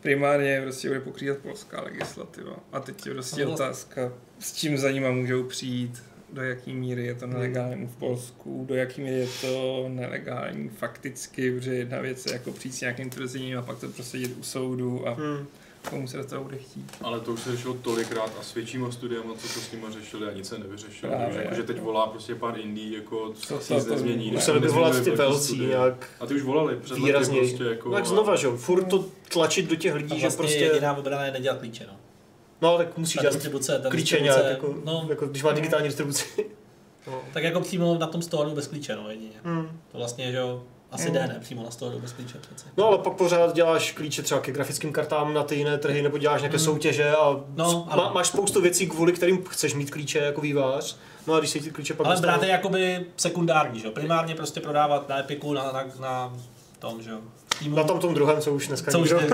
primárně 0.00 0.60
prostě 0.62 0.88
bude 0.88 1.00
pokrývat 1.00 1.38
polská 1.38 1.80
legislativa. 1.82 2.56
A 2.72 2.80
teď 2.80 3.06
je 3.06 3.12
prostě 3.14 3.44
No, 3.44 3.52
otázka, 3.52 4.12
s 4.38 4.52
čím 4.52 4.78
za 4.78 4.90
nima 4.90 5.10
můžou 5.10 5.44
přijít, 5.44 6.02
do 6.32 6.42
jaký 6.42 6.74
míry 6.74 7.06
je 7.06 7.14
to 7.14 7.26
nelegální 7.26 7.86
v 7.86 7.96
Polsku, 7.96 8.64
do 8.68 8.74
jaký 8.74 9.00
míry 9.00 9.16
je 9.16 9.28
to 9.40 9.84
nelegální 9.88 10.68
fakticky, 10.68 11.50
protože 11.50 11.74
jedna 11.74 12.00
věc 12.00 12.26
je 12.26 12.32
jako 12.32 12.52
přijít 12.52 12.72
s 12.74 12.80
nějakým 12.80 13.10
tvrzením 13.10 13.58
a 13.58 13.62
pak 13.62 13.78
to 13.78 13.88
prosadit 13.88 14.36
u 14.38 14.42
soudu 14.42 15.08
a 15.08 15.10
Hmm. 15.14 15.46
Komu 15.90 16.08
se 16.08 16.16
do 16.16 16.24
toho 16.24 16.44
bude 16.44 16.58
chtít. 16.58 16.90
Ale 17.02 17.20
to 17.20 17.32
už 17.32 17.40
se 17.40 17.50
řešilo 17.52 17.74
tolikrát 17.74 18.32
a 18.40 18.42
s 18.42 18.54
většíma 18.54 18.90
studiama, 18.90 19.34
co 19.34 19.42
to 19.54 19.60
s 19.60 19.72
nima 19.72 19.90
řešili 19.90 20.26
a 20.28 20.32
nic 20.32 20.48
se 20.48 20.58
nevyřešilo. 20.58 21.12
Právě. 21.12 21.26
Takže 21.26 21.42
jakože 21.42 21.62
teď 21.62 21.80
volá 21.80 22.06
prostě 22.06 22.34
pár 22.34 22.58
indí, 22.58 22.92
jako 22.92 23.32
co 23.34 23.54
To- 23.54 23.60
se 23.60 23.74
nic 23.74 23.86
nezmění. 23.86 24.30
Museli 24.30 24.60
by 24.60 24.68
volat 24.68 25.04
ty 25.04 25.10
velcí 25.10 25.58
nějak 25.58 26.06
A 26.20 26.26
ty 26.26 26.34
už 26.34 26.42
volali 26.42 26.76
před 26.76 26.94
lety 26.94 27.04
výrazněji. 27.06 27.48
prostě 27.48 27.64
jako... 27.64 27.90
tak 27.90 28.06
znova, 28.06 28.36
že 28.36 28.46
jo, 28.46 28.56
furt 28.56 28.84
to 28.84 29.04
tlačit 29.32 29.66
do 29.70 29.76
těch 29.76 29.94
lidí, 29.94 30.12
A 30.12 30.14
že 30.16 30.20
vlastně 30.20 30.42
prostě, 30.42 30.64
jediná 30.64 30.92
vybraná 30.92 31.24
je 31.26 31.32
nedělat 31.32 31.58
klíče. 31.58 31.86
No. 31.88 31.96
no 32.62 32.78
tak 32.78 32.98
musíš 32.98 33.20
dělat 33.20 33.32
distribuce, 33.34 33.78
ta 33.82 33.90
klíče 33.90 34.16
distribuce, 34.16 34.40
nějak, 34.42 34.62
jako, 34.62 34.74
no, 34.84 35.06
jako 35.10 35.26
když 35.26 35.42
má 35.42 35.52
digitální 35.52 35.88
distribuci. 35.88 36.24
No. 37.06 37.22
tak 37.32 37.42
jako 37.44 37.60
přímo 37.60 37.98
na 37.98 38.06
tom 38.06 38.22
storu 38.22 38.50
bez 38.50 38.66
klíče, 38.66 38.96
no 38.96 39.10
jedině. 39.10 39.32
Hmm. 39.44 39.80
To 39.92 39.98
vlastně, 39.98 40.32
že 40.32 40.38
jo, 40.38 40.62
asi 40.92 41.10
jde, 41.10 41.26
ne, 41.26 41.36
přímo 41.40 41.62
na 41.62 41.70
storu 41.70 41.98
bez 41.98 42.12
klíče 42.12 42.38
přece. 42.40 42.66
No 42.76 42.86
ale 42.86 42.98
pak 42.98 43.12
pořád 43.12 43.54
děláš 43.54 43.92
klíče 43.92 44.22
třeba 44.22 44.40
ke 44.40 44.52
grafickým 44.52 44.92
kartám 44.92 45.34
na 45.34 45.42
ty 45.42 45.54
jiné 45.54 45.78
trhy, 45.78 46.02
nebo 46.02 46.18
děláš 46.18 46.40
nějaké 46.42 46.56
Hmm. 46.56 46.64
soutěže 46.64 47.10
a 47.10 47.40
No, 47.56 47.84
má, 47.86 47.92
ano. 47.92 48.10
máš 48.14 48.26
spoustu 48.26 48.60
věcí, 48.60 48.86
kvůli 48.86 49.12
kterým 49.12 49.44
chceš 49.44 49.74
mít 49.74 49.90
klíče 49.90 50.18
jako 50.18 50.40
vývář. 50.40 50.96
No 51.26 51.34
a 51.34 51.38
když 51.38 51.50
si 51.50 51.60
ty 51.60 51.70
klíče 51.70 51.94
pak 51.94 52.06
Ale 52.06 52.14
dostanou- 52.16 52.32
brát 52.38 52.46
je 52.46 52.52
jakoby 52.52 53.06
sekundární, 53.16 53.80
že 53.80 53.86
jo, 53.86 53.92
primárně 53.92 54.34
prostě 54.34 54.60
prodávat 54.60 55.08
na 55.08 55.18
Epiku, 55.18 55.52
na, 55.52 55.62
na, 55.72 55.84
na 56.00 56.32
tom, 56.78 57.02
že 57.02 57.10
jo. 57.10 57.18
Na 57.74 57.84
tom 57.84 57.98
tom 58.00 58.14
druhém, 58.14 58.40
co 58.40 58.52
už 58.52 58.68
dneska 58.68 58.90
co 58.90 58.98
už 59.00 59.10
ne, 59.12 59.18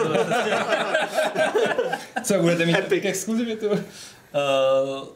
Co 2.23 2.35
budete 2.39 2.67
mít 2.67 2.77
Epic. 2.79 3.05
exkluzivitu? 3.05 3.67
Uh, 4.35 5.09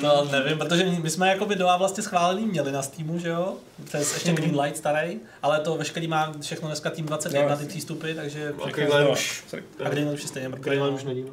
no 0.02 0.24
nevím, 0.24 0.58
protože 0.58 0.84
my 0.84 1.10
jsme 1.10 1.28
jakoby 1.28 1.56
DOA 1.56 1.76
vlastně 1.76 2.02
schválený 2.02 2.46
měli 2.46 2.72
na 2.72 2.82
Steamu, 2.82 3.18
že 3.18 3.28
jo? 3.28 3.56
Přes 3.84 4.14
ještě 4.14 4.32
Greenlight 4.32 4.76
starý, 4.76 5.20
ale 5.42 5.60
to 5.60 5.76
veškerý 5.76 6.08
má 6.08 6.32
všechno 6.40 6.68
dneska 6.68 6.90
Team 6.90 7.06
21 7.06 7.50
No, 7.50 7.56
ty 7.56 7.66
přístupy, 7.66 8.14
takže 8.14 8.54
A 8.64 8.70
Greenlight 8.70 9.12
už, 9.12 9.44
a 9.84 9.88
Greenlight 9.88 10.14
už 10.14 10.22
je 10.22 10.28
stejně 10.28 10.48
Greenlight 10.48 10.90
no. 10.90 10.96
už 10.96 11.04
není. 11.04 11.22
no. 11.22 11.30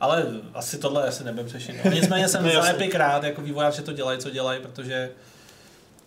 Ale 0.00 0.26
asi 0.54 0.78
tohle 0.78 1.08
asi 1.08 1.24
nebudem 1.24 1.48
řešit. 1.48 1.76
No. 1.84 1.90
Nicméně 1.94 2.28
jsem 2.28 2.50
za. 2.50 2.68
Epic 2.68 2.94
rád, 2.94 3.24
jako 3.24 3.42
vývojář, 3.42 3.76
že 3.76 3.82
to 3.82 3.92
dělají, 3.92 4.18
co 4.18 4.30
dělají, 4.30 4.60
protože 4.60 5.10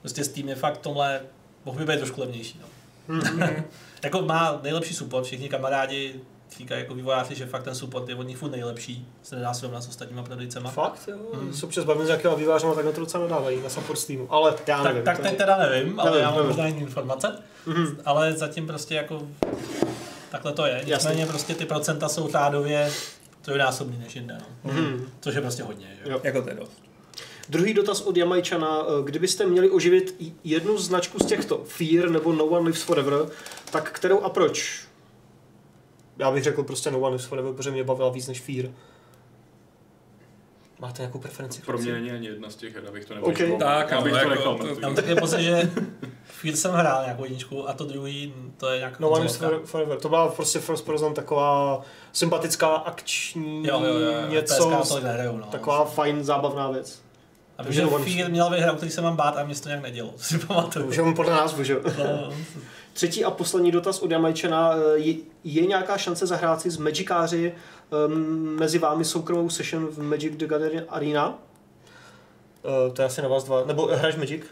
prostě 0.01 0.23
Steam 0.23 0.49
je 0.49 0.55
fakt 0.55 0.77
tomhle, 0.77 1.21
mohl 1.65 1.77
by 1.77 1.85
být 1.85 1.97
trošku 1.97 2.21
levnější. 2.21 2.59
No. 3.07 3.47
jako 4.03 4.21
má 4.21 4.59
nejlepší 4.63 4.93
support, 4.93 5.25
všichni 5.25 5.49
kamarádi 5.49 6.21
říkají 6.57 6.81
jako 6.81 6.93
vývojáři, 6.95 7.35
že 7.35 7.45
fakt 7.45 7.63
ten 7.63 7.75
support 7.75 8.09
je 8.09 8.15
od 8.15 8.27
nich 8.27 8.37
furt 8.37 8.49
nejlepší, 8.51 9.07
se 9.23 9.35
nedá 9.35 9.53
srovnat 9.53 9.81
s 9.83 9.87
ostatníma 9.87 10.23
prodejcema. 10.23 10.69
Fakt, 10.71 11.01
jo. 11.07 11.17
Mhm. 11.33 11.53
Se 11.53 11.65
občas 11.65 11.85
bavím 11.85 12.03
s 12.03 12.07
nějakýma 12.07 12.35
vývářema, 12.35 12.73
tak 12.75 12.85
na 12.85 12.91
to 12.91 12.99
docela 12.99 13.23
nadávají 13.23 13.61
na 13.63 13.69
support 13.69 13.99
Steamu. 13.99 14.27
Ale 14.33 14.53
já 14.67 14.77
Tak, 14.77 14.85
nevím. 14.85 15.03
tak 15.03 15.17
to- 15.17 15.23
teď 15.23 15.37
teda 15.37 15.57
nevím, 15.57 15.99
ale 15.99 16.09
Nevím, 16.09 16.23
já 16.23 16.29
mám 16.29 16.35
nevím. 16.37 16.49
možná 16.49 16.67
jiné 16.67 16.79
informace, 16.79 17.35
Mhm. 17.65 17.97
ale 18.05 18.33
zatím 18.33 18.67
prostě 18.67 18.95
jako 18.95 19.27
takhle 20.31 20.51
to 20.53 20.65
je. 20.65 20.73
Jasně. 20.73 20.93
Nicméně 20.93 21.25
prostě 21.25 21.55
ty 21.55 21.65
procenta 21.65 22.09
jsou 22.09 22.31
řádově 22.31 22.91
trojnásobný 23.41 23.97
než 23.97 24.15
jinde, 24.15 24.37
no. 24.63 24.71
Mhm. 24.73 25.05
což 25.21 25.35
je 25.35 25.41
prostě 25.41 25.63
hodně. 25.63 25.87
Že? 26.05 26.11
Jo. 26.11 26.19
Jako 26.23 26.41
to 26.41 26.49
je 26.49 26.55
dost. 26.55 26.71
Druhý 27.49 27.73
dotaz 27.73 28.01
od 28.01 28.17
Jamajčana. 28.17 28.79
eh, 28.87 29.03
Kdybyste 29.03 29.45
měli 29.45 29.69
oživit 29.69 30.15
jednu 30.43 30.77
značku 30.77 31.19
z 31.19 31.25
těchto, 31.25 31.61
Fear 31.65 32.09
nebo 32.09 32.33
No 32.33 32.45
One 32.45 32.65
Lives 32.65 32.81
Forever, 32.81 33.13
tak 33.71 33.91
kterou 33.91 34.21
a 34.21 34.29
proč? 34.29 34.81
Já 36.23 36.31
bych 36.31 36.43
řekl 36.43 36.63
prostě 36.63 36.91
No 36.91 36.99
One 36.99 37.07
Lives 37.07 37.25
Forever, 37.25 37.53
protože 37.53 37.71
mě 37.71 37.83
bavila 37.83 38.09
víc 38.09 38.27
než 38.27 38.41
Fear. 38.41 38.65
Máte 40.79 41.01
nějakou 41.01 41.19
preferenci? 41.19 41.61
Pro 41.61 41.77
mě 41.77 41.93
není 41.93 42.11
ani 42.11 42.27
jedna 42.27 42.49
z 42.49 42.55
těch 42.55 42.75
her, 42.75 42.83
abych 42.87 43.05
to 43.05 43.13
OK. 43.21 43.39
nevyšlo. 43.39 43.59
Tak, 43.59 43.93
abych 43.93 44.13
ano, 44.13 44.23
to 44.23 44.31
jako 44.31 44.57
to-. 44.57 44.67
Já 44.81 44.87
mám 44.87 44.95
takový 44.95 45.15
pocit, 45.15 45.41
že 45.41 45.71
Fear 46.23 46.55
jsem 46.55 46.71
hrál 46.71 47.03
nějakou 47.03 47.23
jedničku 47.23 47.69
a 47.69 47.73
to 47.73 47.85
druhý, 47.85 48.33
to 48.57 48.69
je 48.69 48.77
nějaká 48.77 48.97
No 48.99 49.09
One 49.09 49.25
konzolovka. 49.27 49.65
Forever. 49.65 49.99
To 49.99 50.09
byla 50.09 50.27
prostě 50.27 50.59
first 50.59 50.85
person 50.85 51.13
taková 51.13 51.81
sympatická 52.13 52.67
akční 52.67 53.67
Jo, 53.67 53.81
jo, 53.83 53.99
jo, 53.99 54.27
něco, 54.29 54.69
PSK 54.81 54.89
tolik 54.89 55.03
nehraju, 55.03 55.37
no. 55.37 55.45
taková 55.45 55.85
fajn 55.85 56.23
zábavná 56.23 56.71
věc. 56.71 57.01
A 57.57 57.63
vím, 57.63 57.73
že 57.73 57.81
No 57.81 57.89
Fear 57.89 58.31
měl 58.31 58.71
o 58.71 58.75
který 58.75 58.91
se 58.91 59.01
mám 59.01 59.15
bát 59.15 59.37
a 59.37 59.43
mě 59.43 59.55
se 59.55 59.63
to 59.63 59.69
nějak 59.69 59.83
nedělo, 59.83 60.13
si 60.17 60.39
pamatuju. 60.39 60.85
Už 60.85 60.99
podle 61.15 61.31
názvu, 61.31 61.63
že 61.63 61.73
jo? 61.73 61.79
Třetí 62.93 63.25
a 63.25 63.31
poslední 63.31 63.71
dotaz 63.71 63.99
od 63.99 64.11
Jamajčana. 64.11 64.73
Je, 64.93 65.15
je 65.43 65.65
nějaká 65.65 65.97
šance 65.97 66.27
zahrát 66.27 66.61
si 66.61 66.69
s 66.69 66.77
Magikáři 66.77 67.53
um, 68.07 68.55
mezi 68.59 68.79
vámi 68.79 69.05
soukromou 69.05 69.49
session 69.49 69.87
v 69.87 69.97
Magic 70.01 70.35
the 70.35 70.45
Gathering 70.45 70.85
Arena? 70.89 71.29
Uh, 71.29 72.93
to 72.93 73.01
je 73.01 73.05
asi 73.05 73.21
na 73.21 73.27
vás 73.27 73.43
dva. 73.43 73.65
Nebo 73.65 73.85
hraješ 73.85 74.15
Magic? 74.15 74.43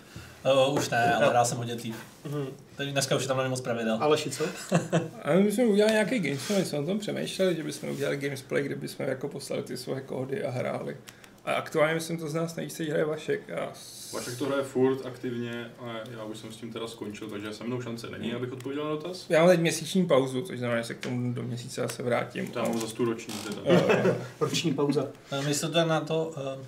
uh, 0.67 0.75
už 0.77 0.89
ne, 0.89 1.13
ale 1.13 1.27
hrál 1.27 1.45
jsem 1.45 1.57
hodně 1.57 1.75
dřív. 1.75 1.95
Mhm. 2.25 2.47
Teď 2.75 2.89
dneska 2.89 3.15
už 3.15 3.21
je 3.21 3.27
tam 3.27 3.37
není 3.37 3.49
moc 3.49 3.61
pravidel. 3.61 3.97
Aleši, 4.01 4.29
co? 4.29 4.43
A 5.23 5.33
my 5.33 5.51
jsme 5.51 5.63
udělali 5.63 5.93
nějaký 5.93 6.19
gameplay, 6.19 6.59
my 6.59 6.65
jsme 6.65 6.79
o 6.79 6.85
tom 6.85 6.99
přemýšleli, 6.99 7.55
že 7.55 7.63
bychom 7.63 7.89
udělali 7.89 8.17
gamesplay, 8.17 8.63
kde 8.63 8.75
bychom 8.75 9.05
jako 9.05 9.27
poslali 9.27 9.63
ty 9.63 9.77
svoje 9.77 10.01
kódy 10.01 10.43
a 10.43 10.49
hráli. 10.51 10.97
A 11.45 11.53
aktuálně 11.53 11.93
myslím, 11.93 12.17
to 12.17 12.29
z 12.29 12.33
nás 12.33 12.55
nejvíce 12.55 12.83
hraje 12.83 13.05
Vašek. 13.05 13.49
A 13.49 13.69
s... 13.73 14.13
Vašek 14.13 14.37
to 14.37 14.45
hraje 14.45 14.63
furt 14.63 15.05
aktivně 15.05 15.71
a 15.79 15.97
já 16.11 16.23
už 16.23 16.37
jsem 16.37 16.51
s 16.51 16.55
tím 16.55 16.73
teda 16.73 16.87
skončil, 16.87 17.29
takže 17.29 17.53
se 17.53 17.63
mnou 17.63 17.81
šance 17.81 18.09
není, 18.09 18.33
abych 18.33 18.53
odpověděl 18.53 18.83
na 18.83 18.89
dotaz. 18.89 19.25
Já 19.29 19.39
mám 19.39 19.49
teď 19.49 19.59
měsíční 19.59 20.05
pauzu, 20.05 20.41
což 20.41 20.59
znamená, 20.59 20.81
že 20.81 20.87
se 20.87 20.93
k 20.93 20.99
tomu 20.99 21.33
do 21.33 21.43
měsíce 21.43 21.81
zase 21.81 22.03
vrátím. 22.03 22.51
Já 22.55 22.63
mám 22.63 22.79
za 22.79 22.87
tu 22.87 23.05
roční 23.05 23.33
teda. 23.33 23.61
Eh, 23.65 24.15
Roční 24.39 24.73
pauza. 24.73 25.07
Uh, 25.31 25.45
Myslím 25.45 25.71
to 25.71 25.85
na 25.85 26.01
to, 26.01 26.33
uh, 26.37 26.65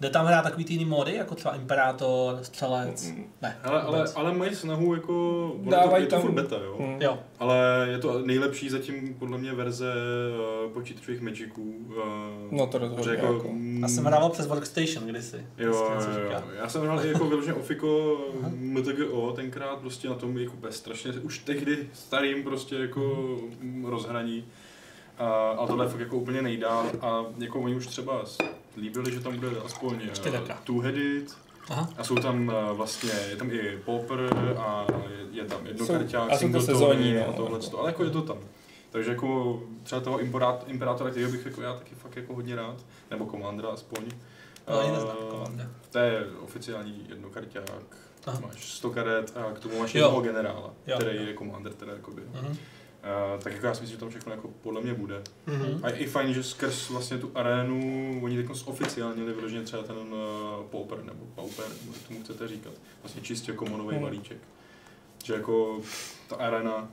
jde 0.00 0.10
tam 0.10 0.26
hrát 0.26 0.42
takový 0.42 0.64
ty 0.64 0.72
jiný 0.72 0.84
mody, 0.84 1.14
jako 1.14 1.34
třeba 1.34 1.54
Imperátor, 1.54 2.38
Střelec. 2.42 3.10
mm, 3.10 3.24
Ne, 3.42 3.58
Ale, 3.62 3.82
ale, 3.82 4.04
ale 4.14 4.32
mají 4.34 4.54
snahu 4.54 4.94
jako... 4.94 5.12
ono 5.54 5.64
to, 5.64 5.70
Dávají 5.70 6.04
je 6.04 6.08
to 6.08 6.16
tam- 6.16 6.22
furt 6.22 6.32
beta, 6.32 6.56
jo. 6.56 6.76
mm. 6.78 7.02
Jo, 7.02 7.18
Ale 7.38 7.86
je 7.90 7.98
to 7.98 8.18
nejlepší 8.26 8.70
zatím 8.70 9.14
podle 9.18 9.38
mě 9.38 9.52
verze 9.52 9.92
uh, 10.66 10.72
počítačových 10.72 11.20
Magiců. 11.20 11.62
Uh, 11.62 11.94
No 12.50 12.66
to 12.66 12.78
rozhodně, 12.78 13.10
jako, 13.12 13.26
jako. 13.34 13.48
já 13.80 13.88
jsem 13.88 14.04
hrával 14.04 14.30
přes 14.30 14.46
Workstation 14.46 15.06
kdysi. 15.06 15.46
Jo, 15.58 15.72
jo, 15.72 16.20
jo. 16.30 16.42
Já 16.58 16.68
jsem 16.68 16.82
hrál 16.82 17.04
i 17.04 17.08
jako 17.08 17.24
vyloženě 17.24 17.54
Ofiko 17.60 18.18
MTGO 18.54 19.32
tenkrát 19.32 19.78
prostě 19.78 20.08
na 20.08 20.14
tom 20.14 20.38
jako 20.38 20.54
strašně 20.70 21.12
už 21.12 21.38
tehdy 21.38 21.78
starým 21.92 22.42
prostě 22.44 22.76
jako 22.76 23.00
mm, 23.60 23.84
rozhraní. 23.84 24.44
A, 25.18 25.48
a 25.50 25.66
tohle 25.66 25.84
je 25.84 25.88
fakt 25.88 26.00
jako 26.00 26.16
úplně 26.16 26.42
nejdál 26.42 26.86
a 27.00 27.24
jako 27.38 27.60
oni 27.60 27.74
už 27.74 27.86
třeba 27.86 28.24
líbili, 28.76 29.12
že 29.12 29.20
tam 29.20 29.36
bude 29.36 29.48
aspoň 29.64 30.00
eh, 30.04 30.10
Čtyřka. 30.12 30.58
two-headed 30.64 31.24
Aha. 31.70 31.88
a 31.98 32.04
jsou 32.04 32.14
tam 32.14 32.50
eh, 32.50 32.72
vlastně, 32.72 33.10
je 33.30 33.36
tam 33.36 33.50
i 33.50 33.78
pauper 33.84 34.20
a 34.58 34.86
je, 35.10 35.26
je 35.40 35.44
tam 35.44 35.66
jednokarťák, 35.66 36.32
a 36.32 36.38
jsou 36.38 36.52
to 36.52 36.58
no. 36.58 37.28
a 37.28 37.32
tohle, 37.32 37.58
ale 37.78 37.88
jako 37.90 38.04
je 38.04 38.10
to 38.10 38.22
tam. 38.22 38.38
Takže 38.90 39.10
jako 39.10 39.62
třeba 39.82 40.00
toho 40.00 40.18
imperát, 40.18 40.64
Imperátora, 40.66 41.10
kterého 41.10 41.32
bych 41.32 41.46
jako 41.46 41.62
já 41.62 41.74
taky 41.74 41.94
fakt 41.94 42.16
jako 42.16 42.34
hodně 42.34 42.56
rád, 42.56 42.76
nebo 43.10 43.26
Commandera 43.26 43.68
aspoň. 43.68 44.04
Neznám 44.92 45.16
komanda. 45.30 45.64
to 45.90 45.98
je 45.98 46.26
oficiální 46.42 47.06
jednokarťák, 47.08 47.96
Aha. 48.26 48.40
máš 48.46 48.72
100 48.72 48.90
karet 48.90 49.36
a 49.36 49.52
k 49.52 49.58
tomu 49.60 49.78
máš 49.80 49.94
Jo. 49.94 50.04
jednoho 50.04 50.22
generála, 50.22 50.70
Jo. 50.86 50.96
který 50.96 51.26
je 51.26 51.34
commander 51.34 51.72
teda 51.72 51.92
jakoby. 51.92 52.22
Mhm. 52.32 52.56
Uh, 53.34 53.42
tak 53.42 53.52
jako 53.52 53.66
já 53.66 53.74
si 53.74 53.80
myslím, 53.80 53.96
že 53.96 54.00
tam 54.00 54.08
všechno 54.10 54.32
jako 54.32 54.48
podle 54.48 54.80
mě 54.80 54.94
bude. 54.94 55.22
Mhm. 55.46 55.80
A 55.82 55.88
je 55.88 55.96
i 55.96 56.06
fajn, 56.06 56.34
že 56.34 56.42
skrz 56.42 56.90
vlastně 56.90 57.18
tu 57.18 57.30
arénu 57.34 58.20
oni 58.24 58.36
teď 58.36 58.46
oficiálně 58.64 59.24
vyloženě 59.24 59.62
třeba 59.62 59.82
ten 59.82 59.96
uh, 59.96 60.64
pauper 60.70 61.04
nebo 61.04 61.24
pauper, 61.34 61.64
jak 61.92 62.08
tomu 62.08 62.22
chcete 62.22 62.48
říkat, 62.48 62.72
vlastně 63.02 63.22
čistě 63.22 63.52
komonový 63.52 63.94
Mhm. 63.94 64.04
balíček. 64.04 64.38
Že 65.24 65.34
jako 65.34 65.80
ta 66.28 66.36
arena 66.36 66.88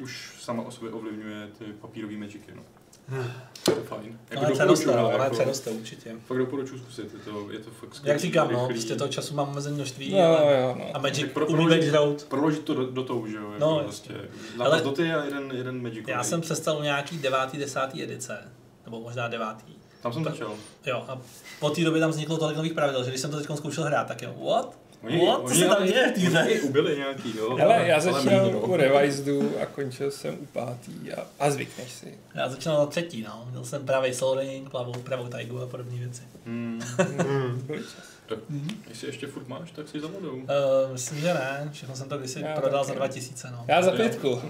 už 0.00 0.36
sama 0.40 0.62
o 0.62 0.70
sobě 0.70 0.90
ovlivňuje 0.90 1.48
ty 1.58 1.64
papírové 1.64 2.16
magicy, 2.16 2.52
no. 2.54 2.62
Hmm. 3.08 3.30
To 3.64 3.70
je 3.70 3.76
fajn. 3.76 4.02
Jako 4.30 4.44
Ale 4.44 4.48
doporučuji, 4.48 4.54
přeroste, 4.54 4.86
no, 4.86 4.98
ale 4.98 5.14
ale 5.14 5.24
jako, 5.24 5.34
přeroste 5.36 5.70
určitě. 5.70 6.12
fakt 6.26 6.38
doporučuji 6.38 6.78
zkusit, 6.78 7.12
je 7.14 7.18
to, 7.32 7.50
je 7.52 7.58
to 7.58 7.70
fakt 7.70 7.94
skvělý, 7.94 8.12
Jak 8.12 8.20
říkám, 8.20 8.52
no, 8.52 8.66
prostě 8.68 8.94
toho 8.94 9.08
času 9.08 9.34
mám 9.34 9.48
omezené 9.48 9.74
množství, 9.76 10.12
Jo, 10.12 10.18
ale... 10.24 10.60
jo, 10.62 10.74
no. 10.78 10.84
A 10.94 10.98
Magic 10.98 11.32
Pro- 11.32 11.46
umí 11.46 11.66
pro- 11.66 11.74
být 11.74 11.84
hrout. 11.84 12.22
Proložit 12.28 12.62
to 12.62 12.74
do, 12.74 12.86
do 12.90 13.04
toho, 13.04 13.28
že 13.28 13.36
jo? 13.36 13.52
Jako 13.52 13.58
No, 13.64 13.80
prostě. 13.84 14.14
Ale- 14.58 14.68
Ale... 14.70 14.80
Doty 14.82 15.12
a 15.12 15.24
jeden, 15.24 15.52
jeden 15.54 15.82
Magic. 15.82 16.04
Já 16.08 16.24
jsem 16.24 16.40
přestal 16.40 16.78
u 16.78 16.82
nějaký 16.82 17.18
devátý, 17.18 17.58
desátý 17.58 18.02
edice. 18.02 18.38
Nebo 18.84 19.00
možná 19.00 19.28
devátý. 19.28 19.72
Tam 20.02 20.12
jsem 20.12 20.24
začal. 20.24 20.54
Jo, 20.86 21.04
a 21.08 21.18
po 21.60 21.70
té 21.70 21.80
době 21.84 22.00
tam 22.00 22.10
vzniklo 22.10 22.36
tolik 22.38 22.56
nových 22.56 22.72
pravidel, 22.72 23.04
že 23.04 23.10
když 23.10 23.20
jsem 23.20 23.30
to 23.30 23.36
teď 23.36 23.46
zkoušel 23.56 23.84
hrát, 23.84 24.06
tak 24.06 24.22
jo, 24.22 24.34
what? 24.50 24.78
Oni, 25.04 25.26
What? 25.26 25.48
Co 25.48 25.54
se 25.54 25.66
tam 25.66 25.86
děje 25.86 26.12
v? 26.16 26.36
Oni 26.44 26.60
ubili 26.60 26.96
nějaký, 26.96 27.36
jo. 27.36 27.56
Hele, 27.56 27.86
já 27.86 27.94
ale 27.94 28.02
začínal 28.02 28.44
míň, 28.44 28.52
no. 28.52 28.60
u 28.60 28.76
Revisedu 28.76 29.52
a 29.62 29.66
končil 29.66 30.10
jsem 30.10 30.34
u 30.40 30.46
pátý 30.46 31.12
a, 31.12 31.26
a 31.38 31.50
zvykneš 31.50 31.92
si. 31.92 32.18
Já 32.34 32.48
začínal 32.48 32.78
na 32.78 32.86
třetí, 32.86 33.22
no. 33.22 33.48
Měl 33.50 33.64
jsem 33.64 33.86
pravý 33.86 34.14
Soul 34.14 34.38
Ring, 34.38 34.70
pravou, 34.70 34.92
pravou 34.92 35.28
Taigu 35.28 35.62
a 35.62 35.66
podobné 35.66 35.98
věci. 35.98 36.22
Hmm. 36.46 36.80
Mhm. 37.18 37.62
Byly 37.66 37.78
čas. 37.78 38.38
Jestli 38.88 39.06
ještě 39.08 39.26
furt 39.26 39.48
máš, 39.48 39.70
tak 39.70 39.88
si 39.88 40.00
za 40.00 40.06
vodou. 40.06 40.34
Uh, 40.34 40.44
myslím, 40.92 41.18
že 41.20 41.34
ne. 41.34 41.68
Všechno 41.72 41.96
jsem 41.96 42.08
to 42.08 42.18
kdysi 42.18 42.40
Já 42.40 42.60
prodal 42.60 42.84
taky. 42.84 42.98
za 42.98 42.98
2000, 42.98 43.50
no. 43.50 43.64
Já 43.68 43.82
za 43.82 43.90
pětku. 43.92 44.42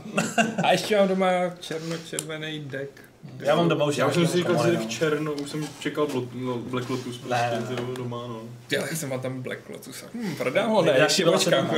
A 0.62 0.72
ještě 0.72 0.96
mám 0.96 1.08
doma 1.08 1.30
černo-červený 1.60 2.60
deck. 2.60 3.00
Já 3.38 3.56
mám 3.56 3.68
doma 3.68 3.84
už 3.84 3.96
Já 3.96 4.06
už 4.06 4.14
jsem 4.14 4.26
si 4.26 4.36
říkal, 4.36 4.70
že 4.70 4.76
v 4.76 4.86
černo, 4.88 5.32
už 5.32 5.50
jsem 5.50 5.68
čekal 5.80 6.06
Blo- 6.06 6.28
no, 6.34 6.58
Black 6.58 6.90
Lotus 6.90 7.18
prostě 7.18 7.34
Ne, 7.34 7.50
ne, 7.54 7.60
ne. 7.70 7.76
tyjo, 7.76 7.94
doma, 7.96 8.26
no. 8.26 8.42
Já 8.72 8.86
jsem 8.86 9.08
mám 9.10 9.20
tam 9.20 9.42
Black 9.42 9.68
Lotus. 9.68 10.04
Hm, 10.14 10.36
prodám 10.36 10.70
ho, 10.70 10.82
ne, 10.82 10.94
Já 10.98 11.04
ještě 11.04 11.24
počkám. 11.24 11.70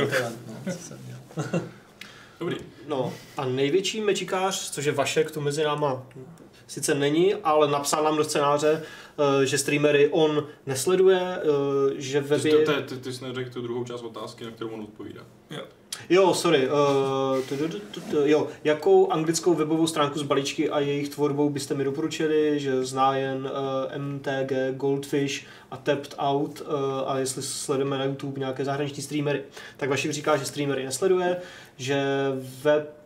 no. 0.65 1.61
Dobrý. 2.39 2.55
No 2.87 3.13
a 3.37 3.45
největší 3.45 4.01
mečikář, 4.01 4.71
což 4.71 4.85
je 4.85 4.91
Vašek, 4.91 5.31
tu 5.31 5.41
mezi 5.41 5.63
náma 5.63 6.03
sice 6.67 6.95
není, 6.95 7.33
ale 7.35 7.71
napsal 7.71 8.03
nám 8.03 8.17
do 8.17 8.23
scénáře, 8.23 8.83
eh, 9.41 9.45
že 9.45 9.57
streamery 9.57 10.09
on 10.09 10.47
nesleduje, 10.65 11.21
eh, 11.21 12.01
že 12.01 12.21
weby... 12.21 12.51
ty, 12.51 12.57
ty, 12.65 12.73
ty, 12.85 12.97
ty 12.97 13.13
jsi 13.13 13.23
neřekl 13.23 13.49
tu 13.53 13.61
druhou 13.61 13.83
část 13.83 14.01
otázky, 14.01 14.45
na 14.45 14.51
kterou 14.51 14.69
on 14.69 14.81
odpovídá. 14.81 15.21
Jo, 15.49 15.61
sorry. 16.33 16.69
Uh, 16.69 18.25
jo, 18.25 18.47
jakou 18.63 19.11
anglickou 19.11 19.53
webovou 19.53 19.87
stránku 19.87 20.19
z 20.19 20.23
balíčky 20.23 20.69
a 20.69 20.79
jejich 20.79 21.09
tvorbou 21.09 21.49
byste 21.49 21.73
mi 21.73 21.83
doporučili, 21.83 22.59
že 22.59 22.85
zná 22.85 23.15
jen 23.15 23.37
uh, 23.37 24.01
MTG, 24.01 24.51
Goldfish 24.71 25.45
a 25.71 25.77
Tapped 25.77 26.15
Out 26.17 26.61
uh, 26.61 26.67
a 27.05 27.19
jestli 27.19 27.41
sledujeme 27.41 27.97
na 27.97 28.05
YouTube 28.05 28.39
nějaké 28.39 28.65
zahraniční 28.65 29.03
streamery. 29.03 29.43
Tak 29.77 29.89
Vašik 29.89 30.11
říká, 30.11 30.37
že 30.37 30.45
streamery 30.45 30.85
nesleduje, 30.85 31.37
že 31.77 32.03
web 32.63 32.93
eh, 32.93 32.96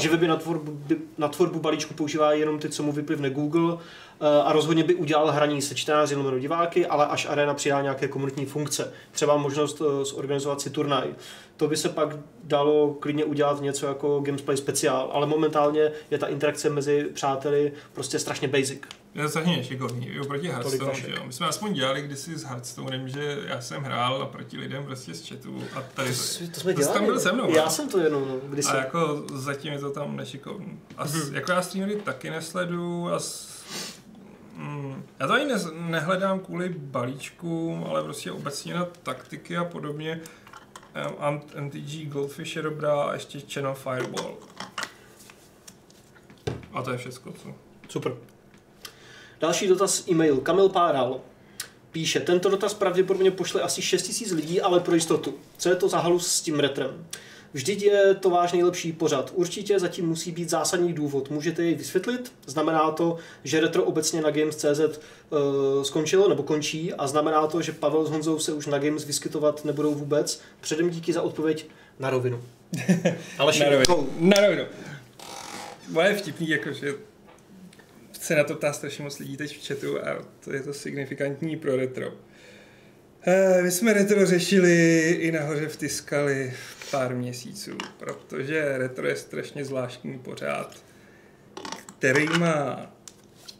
že 0.00 0.08
weby 0.08 0.28
na 0.28 0.36
tvorbu, 0.36 0.80
na 1.18 1.28
tvorbu 1.28 1.60
balíčku 1.60 1.94
používá 1.94 2.32
jenom 2.32 2.58
ty, 2.58 2.68
co 2.68 2.82
mu 2.82 2.92
vyplivne 2.92 3.30
Google 3.30 3.76
eh, 3.76 4.42
a 4.44 4.52
rozhodně 4.52 4.84
by 4.84 4.94
udělal 4.94 5.30
hraní 5.30 5.62
se 5.62 5.74
14 5.74 6.10
lomeno 6.10 6.38
diváky, 6.38 6.86
ale 6.86 7.06
až 7.06 7.26
Arena 7.26 7.54
přidá 7.54 7.82
nějaké 7.82 8.08
komunitní 8.08 8.46
funkce. 8.46 8.92
Třeba 9.12 9.36
možnost 9.36 9.82
eh, 9.82 10.04
zorganizovat 10.04 10.60
si 10.60 10.70
turnaj. 10.70 11.14
To 11.56 11.68
by 11.68 11.76
se 11.76 11.88
pak 11.88 12.16
dalo 12.44 12.94
klidně 13.00 13.24
udělat 13.24 13.60
něco 13.60 13.86
jako 13.86 14.20
Gamesplay 14.20 14.56
speciál, 14.56 15.10
ale 15.12 15.26
momentálně 15.26 15.92
je 16.10 16.18
ta 16.18 16.26
interakce 16.26 16.70
mezi 16.70 17.08
přáteli 17.14 17.72
prostě 17.92 18.18
strašně 18.18 18.48
basic. 18.48 18.80
Je 19.14 19.22
to 19.22 19.28
strašně 19.28 19.56
nešikovný, 19.56 20.06
i 20.08 20.20
oproti 20.20 20.48
Hearthstone, 20.48 20.94
že 20.94 21.10
jo. 21.10 21.22
My 21.26 21.32
jsme 21.32 21.46
aspoň 21.46 21.72
dělali 21.74 22.02
kdysi 22.02 22.38
s 22.38 22.42
Hearthstonem, 22.44 23.08
že 23.08 23.38
já 23.46 23.60
jsem 23.60 23.82
hrál 23.82 24.22
a 24.22 24.26
proti 24.26 24.58
lidem 24.58 24.84
prostě 24.84 25.14
z 25.14 25.28
chatu 25.28 25.62
a 25.74 25.82
tady 25.82 26.08
To, 26.08 26.14
to, 26.14 26.60
jsme- 26.60 26.74
to 26.74 26.80
dělali. 26.80 26.98
tam 26.98 27.04
byl 27.06 27.20
se 27.20 27.32
mnou, 27.32 27.54
Já 27.54 27.64
no. 27.64 27.70
jsem 27.70 27.88
to 27.88 27.98
jenom, 28.00 28.28
no, 28.28 28.36
když 28.48 28.66
a 28.66 28.76
jako 28.76 29.22
zatím 29.34 29.72
je 29.72 29.78
to 29.78 29.90
tam 29.90 30.16
nešikovný. 30.16 30.80
A 30.96 31.06
s, 31.06 31.14
Mhm. 31.26 31.34
jako 31.34 31.52
já 31.52 31.62
streamery 31.62 31.96
taky 32.00 32.30
nesledu 32.30 33.08
a 33.12 33.18
s, 33.20 33.60
mm, 34.54 35.02
já 35.18 35.26
to 35.26 35.32
ani 35.32 35.44
ne, 35.44 35.54
nehledám 35.72 36.40
kvůli 36.40 36.68
balíčkům, 36.68 37.84
ale 37.88 38.02
prostě 38.04 38.32
obecně 38.32 38.74
na 38.74 38.84
taktiky 39.02 39.56
a 39.56 39.64
podobně. 39.64 40.20
Um, 41.28 41.40
MTG 41.64 42.06
Goldfish 42.06 42.56
je 42.56 42.62
dobrá 42.62 43.02
a 43.02 43.12
ještě 43.12 43.40
Channel 43.40 43.74
Fireball. 43.74 44.34
A 46.72 46.82
to 46.82 46.90
je 46.90 46.98
všechno, 46.98 47.32
co? 47.32 47.54
Super. 47.88 48.12
Další 49.40 49.66
dotaz 49.66 50.08
e-mail. 50.08 50.36
Kamil 50.36 50.68
Páral 50.68 51.20
píše, 51.90 52.20
tento 52.20 52.48
dotaz 52.48 52.74
pravděpodobně 52.74 53.30
pošle 53.30 53.62
asi 53.62 53.82
6000 53.82 54.30
lidí, 54.32 54.60
ale 54.60 54.80
pro 54.80 54.94
jistotu. 54.94 55.34
Co 55.58 55.68
je 55.68 55.76
to 55.76 55.88
za 55.88 55.98
halus 55.98 56.26
s 56.26 56.40
tím 56.40 56.60
retrem? 56.60 57.06
Vždyť 57.52 57.82
je 57.82 58.14
to 58.14 58.30
váš 58.30 58.52
nejlepší 58.52 58.92
pořad. 58.92 59.32
Určitě 59.34 59.78
zatím 59.78 60.08
musí 60.08 60.32
být 60.32 60.50
zásadní 60.50 60.92
důvod. 60.92 61.30
Můžete 61.30 61.62
jej 61.62 61.74
vysvětlit? 61.74 62.32
Znamená 62.46 62.90
to, 62.90 63.16
že 63.44 63.60
retro 63.60 63.84
obecně 63.84 64.20
na 64.20 64.30
Games.cz 64.30 64.80
uh, 64.80 65.82
skončilo 65.82 66.28
nebo 66.28 66.42
končí 66.42 66.92
a 66.92 67.06
znamená 67.06 67.46
to, 67.46 67.62
že 67.62 67.72
Pavel 67.72 68.06
s 68.06 68.10
Honzou 68.10 68.38
se 68.38 68.52
už 68.52 68.66
na 68.66 68.78
Games 68.78 69.04
vyskytovat 69.04 69.64
nebudou 69.64 69.94
vůbec? 69.94 70.40
Předem 70.60 70.90
díky 70.90 71.12
za 71.12 71.22
odpověď 71.22 71.66
na 71.98 72.10
rovinu. 72.10 72.42
Ale 73.38 73.52
Na 73.58 73.70
rovinu. 73.70 74.08
Na 74.18 74.40
rovinu. 74.40 74.64
Moje 75.88 76.16
vtipný, 76.16 76.48
jako, 76.48 76.72
že 76.72 76.94
se 78.20 78.36
na 78.36 78.44
to 78.44 78.54
ptá 78.54 78.72
strašně 78.72 79.04
moc 79.04 79.18
lidí 79.18 79.36
teď 79.36 79.58
v 79.58 79.68
chatu 79.68 80.04
a 80.04 80.26
to 80.44 80.52
je 80.52 80.62
to 80.62 80.72
signifikantní 80.72 81.56
pro 81.56 81.76
retro. 81.76 82.12
Eh, 83.22 83.62
My 83.62 83.70
jsme 83.70 83.92
retro 83.92 84.26
řešili 84.26 85.08
i 85.10 85.32
nahoře 85.32 85.68
vtiskali 85.68 86.52
pár 86.90 87.14
měsíců, 87.14 87.70
protože 87.98 88.78
retro 88.78 89.08
je 89.08 89.16
strašně 89.16 89.64
zvláštní 89.64 90.18
pořád, 90.18 90.84
který 91.98 92.26
má 92.38 92.92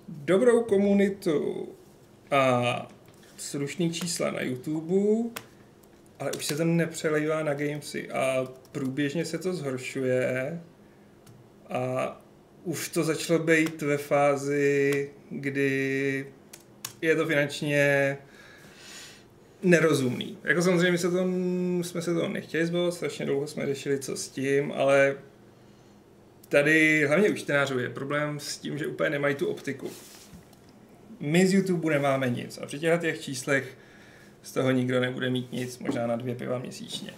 dobrou 0.08 0.62
komunitu 0.62 1.68
a 2.30 2.88
slušný 3.36 3.92
čísla 3.92 4.30
na 4.30 4.40
YouTube, 4.40 5.30
ale 6.18 6.32
už 6.32 6.46
se 6.46 6.56
to 6.56 6.64
nepřelejvá 6.64 7.42
na 7.42 7.54
gamesy 7.54 8.10
a 8.10 8.48
průběžně 8.72 9.24
se 9.24 9.38
to 9.38 9.54
zhoršuje 9.54 10.60
a 11.68 12.19
už 12.64 12.88
to 12.88 13.04
začalo 13.04 13.38
být 13.38 13.82
ve 13.82 13.96
fázi, 13.96 15.10
kdy 15.30 16.26
je 17.02 17.16
to 17.16 17.26
finančně 17.26 18.18
nerozumný. 19.62 20.38
Jako 20.44 20.62
samozřejmě 20.62 20.98
se 20.98 21.10
to, 21.10 21.18
jsme 21.82 22.02
se 22.02 22.14
toho 22.14 22.28
nechtěli 22.28 22.66
zbavit, 22.66 22.94
strašně 22.94 23.26
dlouho 23.26 23.46
jsme 23.46 23.66
řešili, 23.66 23.98
co 23.98 24.16
s 24.16 24.28
tím, 24.28 24.72
ale 24.72 25.16
tady 26.48 27.06
hlavně 27.06 27.30
u 27.30 27.34
čtenářů 27.34 27.78
je 27.78 27.90
problém 27.90 28.40
s 28.40 28.58
tím, 28.58 28.78
že 28.78 28.86
úplně 28.86 29.10
nemají 29.10 29.34
tu 29.34 29.46
optiku. 29.46 29.90
My 31.20 31.46
z 31.46 31.54
YouTube 31.54 31.94
nemáme 31.94 32.30
nic 32.30 32.58
a 32.58 32.66
při 32.66 32.78
těch 32.78 33.20
číslech 33.20 33.76
z 34.42 34.52
toho 34.52 34.70
nikdo 34.70 35.00
nebude 35.00 35.30
mít 35.30 35.52
nic, 35.52 35.78
možná 35.78 36.06
na 36.06 36.16
dvě 36.16 36.34
piva 36.34 36.58
měsíčně. 36.58 37.12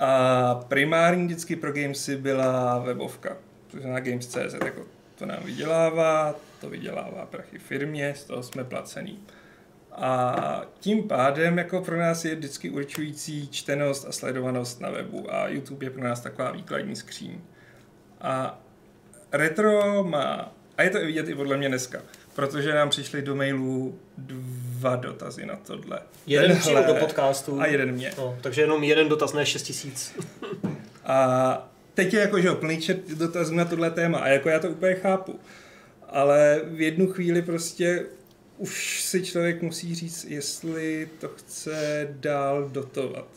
A 0.00 0.54
primární 0.54 1.26
vždycky 1.26 1.56
pro 1.56 1.72
Gamesy 1.72 2.16
byla 2.16 2.78
webovka, 2.78 3.36
to 3.78 3.82
znamená 3.82 4.00
Games.cz, 4.00 4.54
jako 4.64 4.82
to 5.18 5.26
nám 5.26 5.38
vydělává, 5.44 6.34
to 6.60 6.70
vydělává 6.70 7.26
prachy 7.26 7.58
firmě, 7.58 8.14
z 8.16 8.24
toho 8.24 8.42
jsme 8.42 8.64
placený. 8.64 9.18
A 9.92 10.62
tím 10.80 11.08
pádem 11.08 11.58
jako 11.58 11.80
pro 11.82 11.96
nás 11.96 12.24
je 12.24 12.34
vždycky 12.34 12.70
určující 12.70 13.48
čtenost 13.48 14.06
a 14.08 14.12
sledovanost 14.12 14.80
na 14.80 14.90
webu 14.90 15.34
a 15.34 15.48
YouTube 15.48 15.86
je 15.86 15.90
pro 15.90 16.04
nás 16.04 16.20
taková 16.20 16.50
výkladní 16.50 16.96
skříň. 16.96 17.40
A 18.20 18.60
retro 19.32 20.04
má, 20.04 20.52
a 20.76 20.82
je 20.82 20.90
to 20.90 20.98
i 20.98 21.06
vidět 21.06 21.28
i 21.28 21.34
podle 21.34 21.56
mě 21.56 21.68
dneska, 21.68 22.00
protože 22.34 22.74
nám 22.74 22.90
přišly 22.90 23.22
do 23.22 23.34
mailů 23.34 23.98
dva 24.16 24.96
dotazy 24.96 25.46
na 25.46 25.56
tohle. 25.56 26.00
Jeden 26.26 26.58
Tenhle 26.58 26.84
do 26.84 26.94
podcastu. 26.94 27.60
A 27.60 27.66
jeden 27.66 27.92
mě. 27.92 28.12
No, 28.18 28.38
takže 28.40 28.60
jenom 28.60 28.84
jeden 28.84 29.08
dotaz, 29.08 29.32
ne 29.32 29.46
6000. 29.46 30.14
A 31.04 31.68
teď 31.98 32.14
je 32.14 32.20
jako, 32.20 32.40
že 32.40 32.48
jo, 32.48 32.54
plný 32.54 32.80
čet 32.80 33.10
dotazů 33.10 33.54
na 33.54 33.64
tohle 33.64 33.90
téma 33.90 34.18
a 34.18 34.28
jako 34.28 34.48
já 34.48 34.58
to 34.58 34.70
úplně 34.70 34.94
chápu. 34.94 35.40
Ale 36.08 36.60
v 36.64 36.80
jednu 36.80 37.06
chvíli 37.06 37.42
prostě 37.42 38.06
už 38.58 39.02
si 39.02 39.22
člověk 39.22 39.62
musí 39.62 39.94
říct, 39.94 40.24
jestli 40.24 41.08
to 41.20 41.28
chce 41.28 42.08
dál 42.10 42.68
dotovat. 42.68 43.28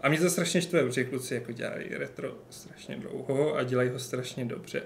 A 0.00 0.08
mě 0.08 0.20
to 0.20 0.30
strašně 0.30 0.60
štve, 0.62 0.84
protože 0.84 1.04
kluci 1.04 1.34
jako 1.34 1.52
dělají 1.52 1.84
retro 1.90 2.34
strašně 2.50 2.96
dlouho 2.96 3.56
a 3.56 3.62
dělají 3.62 3.88
ho 3.90 3.98
strašně 3.98 4.44
dobře. 4.44 4.82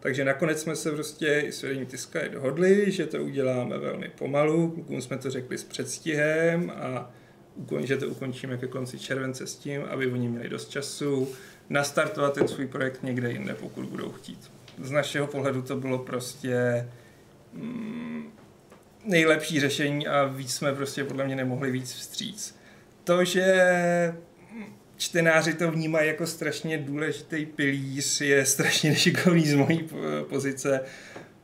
Takže 0.00 0.24
nakonec 0.24 0.62
jsme 0.62 0.76
se 0.76 0.90
prostě 0.90 1.42
i 1.46 1.52
s 1.52 1.62
vedením 1.62 1.86
Tiska 1.86 2.20
i 2.20 2.28
dohodli, 2.28 2.92
že 2.92 3.06
to 3.06 3.24
uděláme 3.24 3.78
velmi 3.78 4.10
pomalu, 4.18 4.70
klukům 4.70 5.02
jsme 5.02 5.18
to 5.18 5.30
řekli 5.30 5.58
s 5.58 5.64
předstihem 5.64 6.72
a 6.74 7.12
že 7.80 7.96
to 7.96 8.08
ukončíme 8.08 8.56
ke 8.56 8.66
konci 8.66 8.98
července 8.98 9.46
s 9.46 9.56
tím, 9.56 9.82
aby 9.82 10.06
oni 10.06 10.28
měli 10.28 10.48
dost 10.48 10.68
času 10.68 11.28
nastartovat 11.70 12.34
ten 12.34 12.48
svůj 12.48 12.66
projekt 12.66 13.02
někde 13.02 13.30
jinde, 13.32 13.54
pokud 13.54 13.86
budou 13.86 14.12
chtít. 14.12 14.50
Z 14.82 14.90
našeho 14.90 15.26
pohledu 15.26 15.62
to 15.62 15.76
bylo 15.76 15.98
prostě 15.98 16.88
mm, 17.52 18.32
nejlepší 19.04 19.60
řešení 19.60 20.06
a 20.06 20.24
víc 20.24 20.54
jsme 20.54 20.74
prostě 20.74 21.04
podle 21.04 21.24
mě 21.24 21.36
nemohli 21.36 21.70
víc 21.70 21.92
vstříc. 21.92 22.58
To, 23.04 23.24
že 23.24 23.64
čtenáři 24.96 25.54
to 25.54 25.70
vnímají 25.70 26.08
jako 26.08 26.26
strašně 26.26 26.78
důležitý 26.78 27.46
pilíř, 27.46 28.20
je 28.20 28.46
strašně 28.46 28.90
nešikovný 28.90 29.46
z 29.46 29.54
mojí 29.54 29.82
po- 29.82 29.96
pozice, 30.28 30.80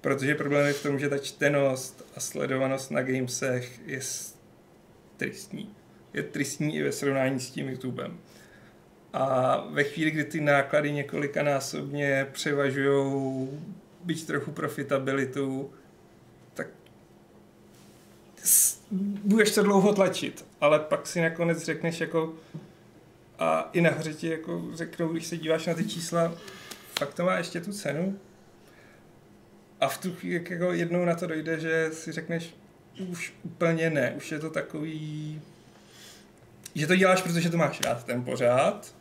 protože 0.00 0.34
problém 0.34 0.66
je 0.66 0.72
v 0.72 0.82
tom, 0.82 0.98
že 0.98 1.08
ta 1.08 1.18
čtenost 1.18 2.06
a 2.16 2.20
sledovanost 2.20 2.90
na 2.90 3.02
gamesech 3.02 3.80
je 3.86 4.00
tristní. 5.16 5.74
Je 6.14 6.22
tristní 6.22 6.76
i 6.76 6.82
ve 6.82 6.92
srovnání 6.92 7.40
s 7.40 7.50
tím 7.50 7.68
YouTubem. 7.68 8.18
A 9.14 9.56
ve 9.70 9.84
chvíli, 9.84 10.10
kdy 10.10 10.24
ty 10.24 10.40
náklady 10.40 10.92
několikanásobně 10.92 12.26
převažují 12.32 13.48
byť 14.04 14.26
trochu 14.26 14.52
profitabilitu, 14.52 15.70
tak 16.54 16.66
budeš 19.24 19.54
to 19.54 19.62
dlouho 19.62 19.92
tlačit, 19.92 20.46
ale 20.60 20.78
pak 20.78 21.06
si 21.06 21.20
nakonec 21.20 21.64
řekneš 21.64 22.00
jako 22.00 22.34
a 23.38 23.70
i 23.72 23.80
nahoře 23.80 24.14
ti 24.14 24.28
jako 24.28 24.62
řeknou, 24.74 25.08
když 25.08 25.26
se 25.26 25.36
díváš 25.36 25.66
na 25.66 25.74
ty 25.74 25.84
čísla, 25.84 26.32
fakt 26.98 27.14
to 27.14 27.24
má 27.24 27.38
ještě 27.38 27.60
tu 27.60 27.72
cenu. 27.72 28.18
A 29.80 29.88
v 29.88 29.98
tu 29.98 30.14
chvíli 30.14 30.44
jako 30.50 30.72
jednou 30.72 31.04
na 31.04 31.14
to 31.14 31.26
dojde, 31.26 31.60
že 31.60 31.90
si 31.92 32.12
řekneš, 32.12 32.54
už 33.08 33.34
úplně 33.42 33.90
ne, 33.90 34.14
už 34.16 34.32
je 34.32 34.38
to 34.38 34.50
takový, 34.50 35.40
že 36.74 36.86
to 36.86 36.96
děláš, 36.96 37.22
protože 37.22 37.50
to 37.50 37.56
máš 37.56 37.80
rád 37.80 38.04
ten 38.04 38.24
pořád 38.24 38.94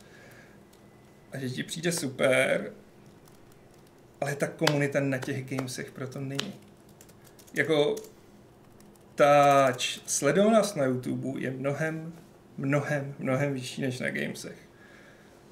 a 1.34 1.38
že 1.38 1.50
ti 1.50 1.62
přijde 1.62 1.92
super, 1.92 2.72
ale 4.20 4.36
ta 4.36 4.46
komunita 4.46 5.00
na 5.00 5.18
těch 5.18 5.44
gamesech 5.44 5.90
proto 5.90 6.20
není. 6.20 6.54
Jako 7.54 7.96
ta 9.14 9.72
sledovanost 10.06 10.76
na 10.76 10.84
YouTube 10.84 11.40
je 11.40 11.50
mnohem, 11.50 12.12
mnohem, 12.58 13.14
mnohem 13.18 13.52
vyšší 13.52 13.82
než 13.82 14.00
na 14.00 14.10
gamesech. 14.10 14.58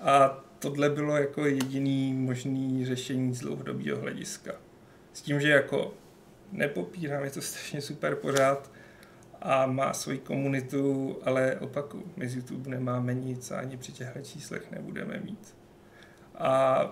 A 0.01 0.45
tohle 0.59 0.91
bylo 0.91 1.17
jako 1.17 1.47
jediný 1.47 2.15
možný 2.15 2.87
řešení 2.87 3.35
z 3.35 3.41
dlouhodobého 3.41 4.01
hlediska. 4.01 4.53
S 5.13 5.23
tím, 5.23 5.41
že 5.41 5.49
jako 5.49 5.95
nepopírám, 6.53 7.25
je 7.25 7.31
to 7.31 7.41
strašně 7.41 7.81
super 7.81 8.17
pořád 8.17 8.71
a 9.43 9.67
má 9.67 9.93
svoji 9.93 10.19
komunitu, 10.19 11.19
ale 11.23 11.57
opaku, 11.57 12.03
my 12.17 12.29
z 12.29 12.37
YouTube 12.37 12.71
nemáme 12.71 13.15
nic 13.15 13.51
a 13.51 13.59
ani 13.59 13.77
při 13.77 13.93
těchto 13.93 14.21
číslech 14.21 14.71
nebudeme 14.71 15.21
mít. 15.25 15.62
A 16.39 16.91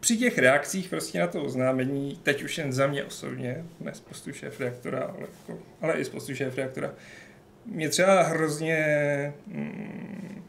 při 0.00 0.16
těch 0.16 0.38
reakcích 0.38 0.88
prostě 0.88 1.20
na 1.20 1.26
to 1.26 1.42
oznámení, 1.42 2.20
teď 2.22 2.42
už 2.42 2.58
jen 2.58 2.72
za 2.72 2.86
mě 2.86 3.04
osobně, 3.04 3.64
ne 3.80 3.94
z 3.94 4.00
postu 4.00 4.32
šéf 4.32 4.60
reaktora, 4.60 5.00
ale, 5.00 5.20
jako, 5.20 5.62
ale 5.80 5.94
i 5.94 6.04
z 6.04 6.08
postu 6.08 6.34
šéf 6.34 6.56
reaktora, 6.56 6.90
mě 7.66 7.88
třeba 7.88 8.22
hrozně 8.22 9.34
mm, 9.46 10.42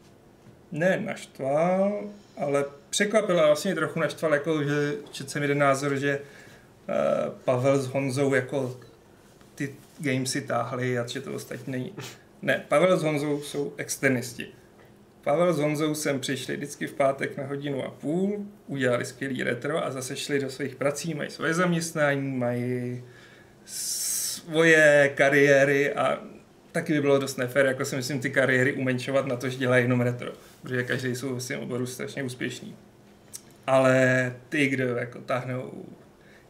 ne 0.72 1.00
naštval, 1.04 2.02
ale 2.36 2.64
překvapil 2.90 3.40
a 3.40 3.46
vlastně 3.46 3.74
trochu 3.74 4.00
naštval, 4.00 4.34
jako, 4.34 4.62
že 4.62 4.94
četl 5.10 5.30
jsem 5.30 5.42
jeden 5.42 5.58
názor, 5.58 5.96
že 5.96 6.18
uh, 6.18 7.32
Pavel 7.44 7.78
s 7.78 7.86
Honzou 7.86 8.34
jako 8.34 8.76
ty 9.54 9.74
gamesy 9.98 10.40
táhli 10.40 10.98
a 10.98 11.06
že 11.06 11.20
to 11.20 11.34
ostatní 11.34 11.72
není. 11.72 11.92
Ne, 12.42 12.64
Pavel 12.68 12.96
s 12.98 13.02
Honzou 13.02 13.40
jsou 13.40 13.74
externisti. 13.76 14.46
Pavel 15.24 15.52
s 15.52 15.58
Honzou 15.58 15.94
sem 15.94 16.20
přišli 16.20 16.56
vždycky 16.56 16.86
v 16.86 16.94
pátek 16.94 17.36
na 17.36 17.46
hodinu 17.46 17.84
a 17.84 17.90
půl, 17.90 18.46
udělali 18.66 19.04
skvělý 19.04 19.42
retro 19.42 19.84
a 19.84 19.90
zase 19.90 20.16
šli 20.16 20.40
do 20.40 20.50
svých 20.50 20.74
prací, 20.74 21.14
mají 21.14 21.30
svoje 21.30 21.54
zaměstnání, 21.54 22.32
mají 22.32 23.02
svoje 23.64 25.12
kariéry 25.14 25.94
a 25.94 26.22
taky 26.72 26.92
by 26.92 27.00
bylo 27.00 27.18
dost 27.18 27.36
nefér, 27.36 27.66
jako 27.66 27.84
si 27.84 27.96
myslím, 27.96 28.20
ty 28.20 28.30
kariéry 28.30 28.72
umenšovat 28.72 29.26
na 29.26 29.36
to, 29.36 29.48
že 29.48 29.58
dělají 29.58 29.84
jenom 29.84 30.00
retro, 30.00 30.32
protože 30.62 30.82
každý 30.82 31.16
jsou 31.16 31.34
v 31.34 31.40
svém 31.40 31.60
oboru 31.60 31.86
strašně 31.86 32.22
úspěšný. 32.22 32.76
Ale 33.66 34.36
ty, 34.48 34.68
kdo 34.68 34.84
jako 34.84 35.20
táhnou 35.20 35.86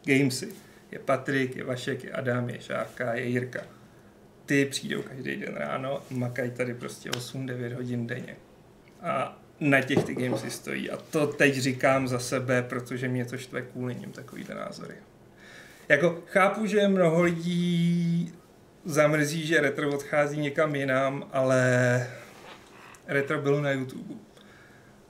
gamesy, 0.05 0.47
je 0.91 0.99
Patrik, 0.99 1.55
je 1.55 1.63
Vašek, 1.63 2.03
je 2.03 2.11
Adam, 2.11 2.49
je 2.49 2.61
Šárka, 2.61 3.13
je 3.13 3.25
Jirka. 3.25 3.61
Ty 4.45 4.65
přijdou 4.65 5.01
každý 5.01 5.35
den 5.35 5.55
ráno, 5.55 6.01
makají 6.09 6.51
tady 6.51 6.73
prostě 6.73 7.09
8-9 7.09 7.75
hodin 7.75 8.07
denně. 8.07 8.35
A 9.03 9.37
na 9.59 9.81
těch 9.81 10.03
ty 10.03 10.15
gamesy 10.15 10.51
stojí. 10.51 10.91
A 10.91 10.97
to 10.97 11.27
teď 11.27 11.57
říkám 11.57 12.07
za 12.07 12.19
sebe, 12.19 12.61
protože 12.61 13.07
mě 13.07 13.25
to 13.25 13.37
štve 13.37 13.61
kvůli 13.61 13.95
ním 13.95 14.11
takovýhle 14.11 14.55
názory. 14.55 14.95
Jako 15.89 16.23
chápu, 16.25 16.65
že 16.65 16.87
mnoho 16.87 17.21
lidí 17.21 18.33
zamrzí, 18.85 19.47
že 19.47 19.61
retro 19.61 19.89
odchází 19.89 20.39
někam 20.39 20.75
jinam, 20.75 21.27
ale 21.31 22.07
retro 23.07 23.41
bylo 23.41 23.61
na 23.61 23.71
YouTube. 23.71 24.15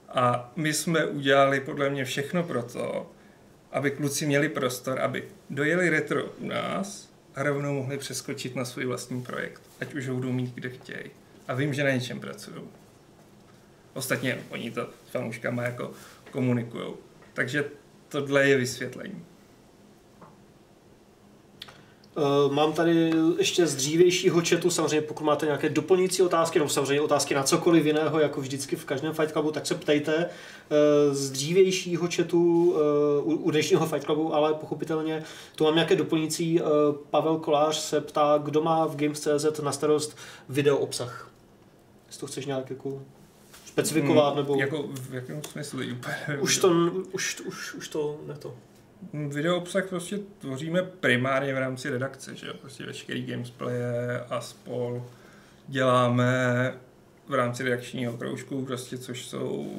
A 0.08 0.52
my 0.56 0.72
jsme 0.72 1.06
udělali 1.06 1.60
podle 1.60 1.90
mě 1.90 2.04
všechno 2.04 2.42
pro 2.42 2.62
to, 2.62 3.10
aby 3.72 3.90
kluci 3.90 4.26
měli 4.26 4.48
prostor, 4.48 5.00
aby 5.00 5.24
dojeli 5.50 5.88
retro 5.88 6.24
u 6.24 6.46
nás 6.46 7.12
a 7.34 7.42
rovnou 7.42 7.74
mohli 7.74 7.98
přeskočit 7.98 8.56
na 8.56 8.64
svůj 8.64 8.84
vlastní 8.84 9.22
projekt, 9.22 9.62
ať 9.80 9.94
už 9.94 10.08
ho 10.08 10.14
budou 10.14 10.32
mít 10.32 10.54
kde 10.54 10.70
chtějí. 10.70 11.10
A 11.48 11.54
vím, 11.54 11.74
že 11.74 11.84
na 11.84 11.90
něčem 11.90 12.20
pracují. 12.20 12.62
Ostatně 13.94 14.44
oni 14.50 14.70
to 14.70 14.88
s 15.08 15.10
fanouškama 15.10 15.62
jako 15.62 15.90
komunikují. 16.30 16.94
Takže 17.34 17.64
tohle 18.08 18.48
je 18.48 18.56
vysvětlení. 18.56 19.24
Uh, 22.16 22.52
mám 22.52 22.72
tady 22.72 23.12
ještě 23.38 23.66
z 23.66 23.74
dřívějšího 23.74 24.42
chatu, 24.48 24.70
samozřejmě 24.70 25.00
pokud 25.00 25.24
máte 25.24 25.46
nějaké 25.46 25.68
doplňující 25.68 26.22
otázky, 26.22 26.58
nebo 26.58 26.68
samozřejmě 26.68 27.00
otázky 27.00 27.34
na 27.34 27.42
cokoliv 27.42 27.86
jiného, 27.86 28.20
jako 28.20 28.40
vždycky 28.40 28.76
v 28.76 28.84
každém 28.84 29.14
Fight 29.14 29.32
Clubu, 29.32 29.50
tak 29.50 29.66
se 29.66 29.74
ptejte. 29.74 30.16
Uh, 30.16 31.14
z 31.14 31.30
dřívějšího 31.30 32.08
chatu 32.16 32.74
uh, 33.24 33.46
u, 33.46 33.50
dnešního 33.50 33.86
Fight 33.86 34.04
Clubu, 34.04 34.34
ale 34.34 34.54
pochopitelně 34.54 35.22
tu 35.54 35.64
mám 35.64 35.74
nějaké 35.74 35.96
doplňující. 35.96 36.60
Pavel 37.10 37.36
Kolář 37.36 37.76
se 37.76 38.00
ptá, 38.00 38.40
kdo 38.42 38.62
má 38.62 38.86
v 38.86 38.96
Games.cz 38.96 39.60
na 39.62 39.72
starost 39.72 40.16
video 40.48 40.78
obsah. 40.78 41.30
Jestli 42.06 42.20
to 42.20 42.26
chceš 42.26 42.46
nějak 42.46 42.70
jako 42.70 43.02
specifikovat, 43.74 44.28
Hmm, 44.28 44.36
nebo... 44.36 44.56
Jako 44.60 44.82
v 44.82 45.14
jakém 45.14 45.42
smyslu? 45.42 45.80
Úplně 45.92 46.38
Už 46.40 46.58
to, 46.58 46.68
už, 47.12 47.40
už, 47.40 47.74
už 47.74 47.88
to, 47.88 48.20
ne 48.26 48.34
to. 48.34 48.54
Video 49.28 49.56
obsah 49.56 49.88
prostě 49.88 50.18
tvoříme 50.38 50.82
primárně 50.82 51.54
v 51.54 51.58
rámci 51.58 51.90
redakce, 51.90 52.36
že 52.36 52.46
jo? 52.46 52.54
Prostě 52.60 52.86
veškerý 52.86 53.26
gamesplaye 53.26 54.20
a 54.30 54.40
spol 54.40 55.06
děláme 55.68 56.72
v 57.28 57.34
rámci 57.34 57.62
redakčního 57.62 58.12
kroužku, 58.16 58.64
prostě, 58.64 58.98
což 58.98 59.26
jsou 59.26 59.72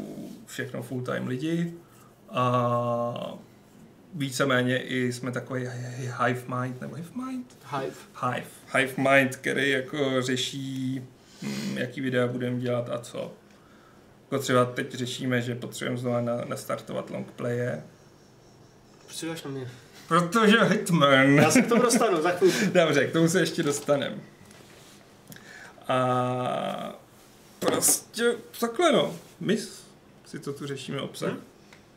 všechno 0.45 0.83
full-time 0.83 1.27
lidi 1.27 1.73
a 2.29 3.33
víceméně 4.13 4.83
i 4.83 5.13
jsme 5.13 5.31
takový 5.31 5.67
hive 6.25 6.41
mind, 6.59 6.81
nebo 6.81 6.95
hive 6.95 7.25
mind? 7.25 7.57
Hive. 7.79 7.95
Hive. 8.21 8.47
Hive 8.77 8.93
mind, 9.09 9.35
který 9.35 9.69
jako 9.69 10.21
řeší, 10.21 11.01
hm, 11.41 11.77
jaký 11.77 12.01
videa 12.01 12.27
budeme 12.27 12.59
dělat 12.59 12.89
a 12.89 12.99
co. 12.99 13.33
Jako 14.35 14.43
třeba 14.43 14.65
teď 14.65 14.93
řešíme, 14.93 15.41
že 15.41 15.55
potřebujeme 15.55 15.97
znovu 15.97 16.25
na, 16.25 16.45
nastartovat 16.45 17.09
longplaye, 17.09 17.83
Proč 19.05 19.17
si 19.17 19.25
na 19.25 19.51
mě? 19.51 19.71
Protože 20.07 20.63
Hitman. 20.63 21.35
Já 21.35 21.51
se 21.51 21.61
k 21.61 21.69
tomu 21.69 21.81
dostanu 21.81 22.21
za 22.21 22.31
chvilku. 22.31 22.57
Dobře, 22.73 23.07
k 23.07 23.13
tomu 23.13 23.29
se 23.29 23.39
ještě 23.39 23.63
dostaneme. 23.63 24.17
A 25.87 26.99
prostě 27.59 28.35
takhle 28.59 28.91
no. 28.91 29.15
My 29.39 29.57
si 30.25 30.39
to 30.39 30.53
tu 30.53 30.67
řešíme 30.67 31.01
obsah. 31.01 31.29
Hmm. 31.29 31.41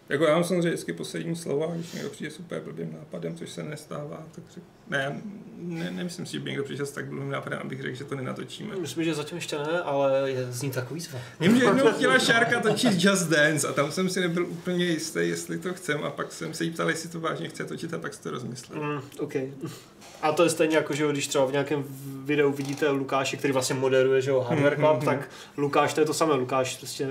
Jako 0.09 0.25
já 0.25 0.35
mám 0.35 0.45
samozřejmě 0.45 0.69
vždycky 0.69 0.93
poslední 0.93 1.37
slovo, 1.37 1.71
a 1.71 1.75
když 1.75 1.93
někdo 1.93 2.11
přijde 2.11 2.31
s 2.31 2.39
úplně 2.41 2.61
blbým 2.61 2.93
nápadem, 2.93 3.37
což 3.37 3.51
se 3.51 3.63
nestává, 3.63 4.23
tak 4.35 4.45
řek... 4.55 4.63
ne, 4.89 5.21
ne, 5.59 5.91
nemyslím 5.91 6.27
si, 6.27 6.33
že 6.33 6.41
by 6.41 6.51
někdo 6.51 6.65
přišel 6.65 6.87
s 6.87 6.91
tak 6.91 7.07
blbým 7.07 7.31
nápadem, 7.31 7.59
abych 7.63 7.83
řekl, 7.83 7.97
že 7.97 8.05
to 8.05 8.15
nenatočíme. 8.15 8.77
Myslím, 8.77 9.05
že 9.05 9.15
zatím 9.15 9.37
ještě 9.37 9.59
ne, 9.59 9.81
ale 9.85 10.31
je, 10.31 10.47
zní 10.53 10.71
tak 10.71 10.91
výzva. 10.91 11.19
Mě 11.41 11.51
už 11.51 11.61
jednou 11.61 11.93
chtěla 11.97 12.19
Šárka 12.19 12.61
točit 12.61 13.05
Just 13.05 13.29
Dance 13.29 13.69
a 13.69 13.73
tam 13.73 13.93
jsem 13.93 14.09
si 14.09 14.21
nebyl 14.21 14.47
úplně 14.47 14.85
jistý, 14.85 15.21
jestli 15.23 15.59
to 15.59 15.75
chcem 15.75 16.05
a 16.05 16.11
pak 16.11 16.33
jsem 16.33 16.55
se 16.55 16.65
jí 16.65 16.71
ptal, 16.71 16.89
jestli 16.91 17.09
to 17.09 17.21
vážně 17.21 17.49
chce 17.49 17.65
točit 17.65 17.95
a 17.95 17.99
pak 17.99 18.15
si 18.15 18.23
to 18.23 18.31
rozmyslel. 18.31 18.83
Mm, 18.83 19.01
OK. 19.19 19.35
A 20.23 20.33
to 20.33 20.45
je 20.45 20.51
stejně 20.51 20.77
jako, 20.77 20.95
že 20.95 21.13
když 21.13 21.27
třeba 21.29 21.45
v 21.47 21.53
nějakém 21.53 21.85
videu 22.25 22.53
vidíte 22.53 22.89
Lukáše, 22.89 23.37
který 23.37 23.53
vlastně 23.53 23.75
moderuje, 23.77 24.23
že 24.23 24.31
jo, 24.31 24.41
Hardware 24.49 24.75
Club, 24.77 24.97
Mhm. 24.97 25.05
tak 25.05 25.29
Lukáš 25.57 25.95
to 25.95 26.01
je 26.01 26.07
to 26.07 26.15
samé. 26.15 26.35
Lukáš 26.35 26.77
prostě 26.77 27.07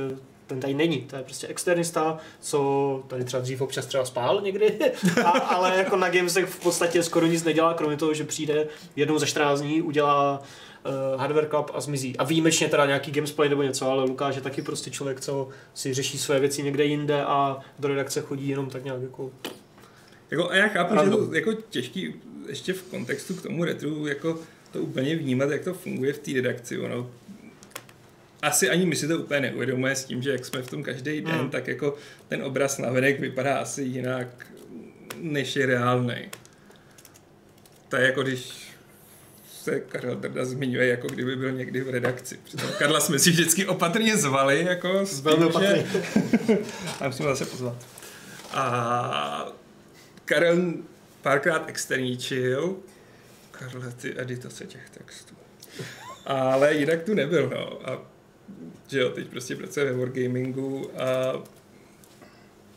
ten 0.48 0.60
tady 0.60 0.74
není, 0.74 1.02
to 1.02 1.16
je 1.16 1.24
prostě 1.24 1.48
externista, 1.48 2.18
co 2.40 3.04
tady 3.08 3.24
třeba 3.24 3.42
dřív 3.44 3.62
občas 3.62 3.86
třeba 3.86 4.06
spál 4.06 4.42
někdy, 4.42 4.80
a, 5.26 5.30
ale 5.30 5.78
jako 5.78 5.96
na 5.96 6.10
Gamesech 6.10 6.46
v 6.46 6.60
podstatě 6.60 7.04
skoro 7.04 7.26
nic 7.26 7.44
nedělá, 7.44 7.74
kromě 7.74 7.98
toho, 7.98 8.14
že 8.14 8.24
přijde 8.24 8.68
jednou 8.96 9.20
za 9.20 9.26
14 9.26 9.62
dní, 9.62 9.82
udělá 9.82 10.42
uh, 11.14 11.20
Hardware 11.20 11.48
Club 11.50 11.72
a 11.74 11.82
zmizí. 11.82 12.18
A 12.18 12.24
výjimečně 12.24 12.68
teda 12.68 12.86
nějaký 12.86 13.12
gamesplay 13.12 13.50
nebo 13.50 13.64
něco, 13.64 13.92
ale 13.92 14.04
Lukáš 14.04 14.36
je 14.36 14.42
taky 14.42 14.62
prostě 14.62 14.90
člověk, 14.92 15.22
co 15.22 15.50
si 15.74 15.94
řeší 15.94 16.18
své 16.18 16.40
věci 16.40 16.64
někde 16.64 16.86
jinde 16.86 17.24
a 17.24 17.60
do 17.80 17.88
redakce 17.88 18.22
chodí 18.22 18.50
jenom 18.50 18.70
tak 18.70 18.84
nějak 18.84 19.02
jako 19.02 19.32
Jako, 20.32 20.50
a 20.50 20.56
já 20.56 20.68
chápu, 20.68 20.94
že 20.94 21.00
Random. 21.00 21.28
to 21.30 21.36
jako 21.36 21.54
těžký 21.54 22.14
ještě 22.50 22.74
v 22.74 22.84
kontextu 22.84 23.34
k 23.34 23.42
tomu 23.42 23.64
retru 23.64 24.08
jako 24.08 24.40
to 24.72 24.80
úplně 24.80 25.16
vnímat, 25.16 25.50
jak 25.52 25.64
to 25.64 25.74
funguje 25.74 26.14
v 26.14 26.20
té 26.20 26.32
redakci. 26.34 26.80
Ono, 26.80 27.10
asi 28.42 28.70
ani 28.70 28.86
my 28.86 28.96
si 28.96 29.08
to 29.08 29.18
úplně 29.20 29.40
neuvědomuje 29.40 29.96
s 29.96 30.06
tím, 30.06 30.22
že 30.22 30.32
jak 30.32 30.46
jsme 30.46 30.62
v 30.62 30.70
tom 30.70 30.84
každý 30.84 31.22
den, 31.22 31.36
Hmm. 31.36 31.50
tak 31.50 31.68
jako 31.68 31.96
ten 32.28 32.44
obraz 32.44 32.78
navenek 32.78 33.20
vypadá 33.20 33.58
asi 33.58 33.82
jinak, 33.84 34.28
než 35.22 35.56
je 35.56 35.66
reálný. 35.66 36.16
To 37.90 37.96
je 37.96 38.06
jako 38.06 38.24
když 38.24 38.68
se 39.62 39.80
Karel 39.80 40.16
Drda 40.16 40.46
zmiňuje, 40.46 40.88
jako 40.88 41.08
kdyby 41.08 41.36
byl 41.36 41.52
někdy 41.52 41.82
v 41.82 41.90
redakci. 41.90 42.40
Přitom 42.44 42.70
Karla 42.80 43.00
jsme 43.00 43.20
si 43.20 43.30
vždycky 43.32 43.66
opatrně 43.66 44.18
zvali, 44.18 44.66
jako 44.66 45.06
s 45.06 45.20
velmi 45.22 45.46
opatrně. 45.46 45.86
že... 46.48 46.58
A 47.02 47.08
musíme 47.08 47.30
zase 47.30 47.46
pozvat. 47.46 47.76
A 48.54 49.48
Karel 50.26 50.74
párkrát 51.22 51.70
externíčil. 51.70 52.76
Karle, 53.52 53.92
ty 53.92 54.14
editace 54.22 54.66
těch 54.66 54.90
textů. 54.90 55.36
Ale 56.26 56.74
jinak 56.74 57.04
tu 57.04 57.14
nebyl, 57.14 57.50
no. 57.50 57.90
A 57.90 58.02
že 58.88 59.00
jo, 59.00 59.10
teď 59.10 59.28
prostě 59.28 59.56
pracuje 59.56 59.86
ve 59.86 59.98
Wargamingu 59.98 60.92
a 61.02 61.34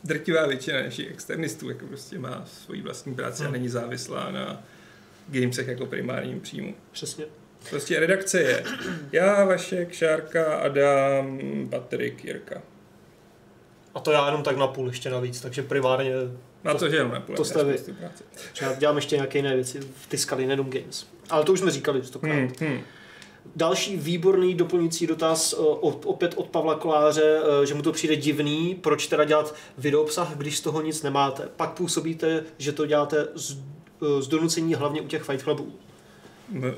drtivá 0.03 0.47
většina 0.47 0.81
našich 0.83 1.11
externistů 1.11 1.69
jako 1.69 1.85
prostě 1.87 2.19
má 2.19 2.45
svoji 2.45 2.81
vlastní 2.81 3.15
práci 3.15 3.41
a 3.41 3.45
Hmm. 3.45 3.53
není 3.53 3.69
závislá 3.69 4.31
na 4.31 4.63
gamesech 5.27 5.67
jako 5.67 5.85
primárním 5.85 6.39
příjmu. 6.41 6.75
přesně. 6.91 7.25
Prostě 7.69 7.99
redakce 7.99 8.41
je 8.41 8.63
já, 9.11 9.45
Vašek, 9.45 9.91
Šárka, 9.93 10.55
Adam, 10.55 11.39
Patrik, 11.69 12.25
Jirka. 12.25 12.61
A 13.95 13.99
to 13.99 14.11
já 14.11 14.25
jenom 14.25 14.43
tak 14.43 14.57
na 14.57 14.67
půl 14.67 14.87
ještě 14.87 15.09
navíc, 15.09 15.41
takže 15.41 15.61
primárně 15.63 16.13
Na 16.63 16.73
to, 16.73 16.89
že 16.89 16.95
jenom 16.95 17.11
na 17.11 17.19
to 17.35 17.45
jste 17.45 17.63
vy. 17.63 17.77
práce. 17.99 18.23
třeba 18.53 18.73
dělám 18.73 18.95
ještě 18.95 19.15
nějaké 19.15 19.39
jiné 19.39 19.55
věci 19.55 19.79
v 19.79 20.09
Tiskali, 20.09 20.45
nejenom 20.45 20.69
Games. 20.69 21.07
Ale 21.29 21.43
to 21.43 21.53
už 21.53 21.59
jsme 21.59 21.71
říkali 21.71 22.03
stokrát. 22.03 22.33
Hmm, 22.33 22.53
hmm. 22.59 22.79
Další 23.55 23.97
výborný 23.97 24.55
doplňující 24.55 25.07
dotaz 25.07 25.53
o- 25.53 25.75
opět 26.05 26.33
od 26.35 26.49
Pavla 26.49 26.75
Koláře, 26.75 27.39
eh, 27.63 27.65
že 27.65 27.73
mu 27.73 27.81
to 27.81 27.91
přijde 27.91 28.15
divný, 28.15 28.75
proč 28.81 29.07
teda 29.07 29.23
dělat 29.23 29.55
videoobsah, 29.77 30.35
když 30.37 30.57
z 30.57 30.61
toho 30.61 30.81
nic 30.81 31.03
nemáte. 31.03 31.49
Pak 31.55 31.71
působíte, 31.71 32.43
že 32.57 32.71
to 32.71 32.85
děláte 32.85 33.27
z, 33.35 33.57
eh, 34.01 34.21
z 34.21 34.27
donucení 34.27 34.73
hlavně 34.73 35.01
u 35.01 35.07
těch 35.07 35.23
Fight 35.23 35.43
Clubů. 35.43 35.73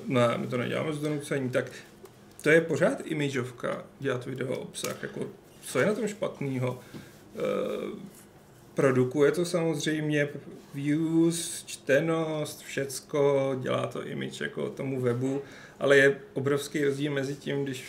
Ne, 0.07 0.37
my 0.37 0.47
to 0.47 0.57
neděláme 0.57 0.93
z 0.93 0.99
donucení, 0.99 1.49
tak 1.49 1.71
to 2.41 2.49
je 2.49 2.61
pořád 2.61 3.01
imageovka 3.05 3.83
dělat 3.99 4.25
video 4.25 4.59
obsah, 4.59 5.03
jako 5.03 5.19
co 5.65 5.79
je 5.79 5.85
na 5.85 5.93
tom 5.93 6.07
špatného? 6.07 6.79
E, 6.95 7.39
produkuje 8.73 9.31
to 9.31 9.45
samozřejmě 9.45 10.29
views, 10.73 11.63
čtenost, 11.65 12.61
všecko, 12.61 13.55
dělá 13.61 13.87
to 13.87 14.07
image 14.07 14.41
jako 14.41 14.69
tomu 14.69 15.01
webu, 15.01 15.41
ale 15.79 15.97
je 15.97 16.19
obrovský 16.33 16.85
rozdíl 16.85 17.11
mezi 17.11 17.35
tím, 17.35 17.63
když 17.63 17.85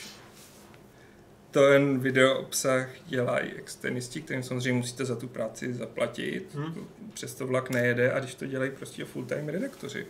ten 1.50 1.98
video 1.98 2.38
obsah 2.38 2.88
dělají 3.06 3.52
externisti, 3.52 4.20
kterým 4.20 4.42
samozřejmě 4.42 4.72
musíte 4.72 5.04
za 5.04 5.16
tu 5.16 5.28
práci 5.28 5.74
zaplatit, 5.74 6.54
Hmm. 6.54 6.86
přesto 7.14 7.46
vlak 7.46 7.70
nejede 7.70 8.12
a 8.12 8.20
když 8.20 8.34
to 8.34 8.46
dělají 8.46 8.70
prostě 8.70 9.04
full-time 9.04 9.48
redaktoři. 9.48 10.06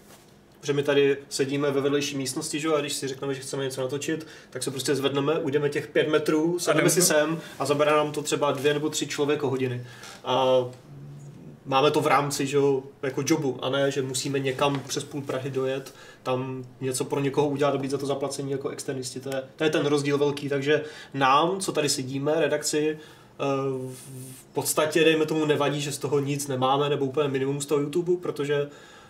Protože 0.61 0.73
my 0.73 0.83
tady 0.83 1.17
sedíme 1.29 1.71
ve 1.71 1.81
vedlejší 1.81 2.17
místnosti, 2.17 2.61
že? 2.61 2.69
jo, 2.69 2.75
a 2.75 2.81
když 2.81 2.93
si 2.93 3.09
řekneme, 3.09 3.35
že 3.35 3.41
chceme 3.41 3.65
něco 3.65 3.81
natočit, 3.81 4.27
tak 4.51 4.63
se 4.63 4.71
prostě 4.71 4.95
zvedneme, 4.95 5.39
ujdeme 5.39 5.69
těch 5.69 5.87
pět 5.87 6.09
metrů, 6.09 6.59
sedneme 6.59 6.91
si 6.91 7.03
sem 7.03 7.41
a 7.59 7.65
zabere 7.65 7.91
nám 7.91 8.13
to 8.13 8.23
třeba 8.23 8.53
dvě 8.53 8.75
nebo 8.75 8.89
tři 8.91 9.07
člověko 9.07 9.51
hodiny. 9.51 9.87
A 10.25 10.47
máme 11.65 11.91
to 11.91 12.01
v 12.01 12.07
rámci 12.07 12.47
že 12.47 12.57
jo, 12.57 12.83
jako 13.03 13.23
jobu, 13.27 13.59
a 13.63 13.71
ne, 13.71 13.91
že 13.91 14.03
musíme 14.03 14.39
někam 14.39 14.81
přes 14.81 15.05
půl 15.05 15.23
Prahy 15.23 15.51
dojet, 15.51 15.95
tam 16.23 16.65
něco 16.81 17.05
pro 17.05 17.21
někoho 17.21 17.49
udělat 17.49 17.81
být 17.81 17.91
za 17.91 17.99
to 17.99 18.07
zaplacení 18.07 18.51
jako 18.51 18.69
externisti. 18.69 19.21
To 19.21 19.29
je, 19.29 19.43
to 19.57 19.65
je 19.65 19.71
ten 19.71 19.87
rozdíl 19.87 20.19
velký, 20.19 20.49
takže 20.49 20.85
nám, 21.15 21.61
co 21.61 21.73
tady 21.73 21.89
sedíme, 21.89 22.35
redakci, 22.37 22.99
eh, 22.99 23.45
v 24.33 24.45
podstatě, 24.53 25.05
dejme 25.05 25.27
tomu, 25.27 25.45
nevadí, 25.45 25.81
že 25.81 25.93
z 25.93 25.99
toho 25.99 26.21
nic 26.21 26.49
nemáme, 26.49 26.89
nebo 26.89 27.05
úplně 27.05 27.29
minimum 27.29 27.61
z 27.61 27.67
toho 27.67 27.81
YouTube, 27.81 28.23
protože 28.23 28.69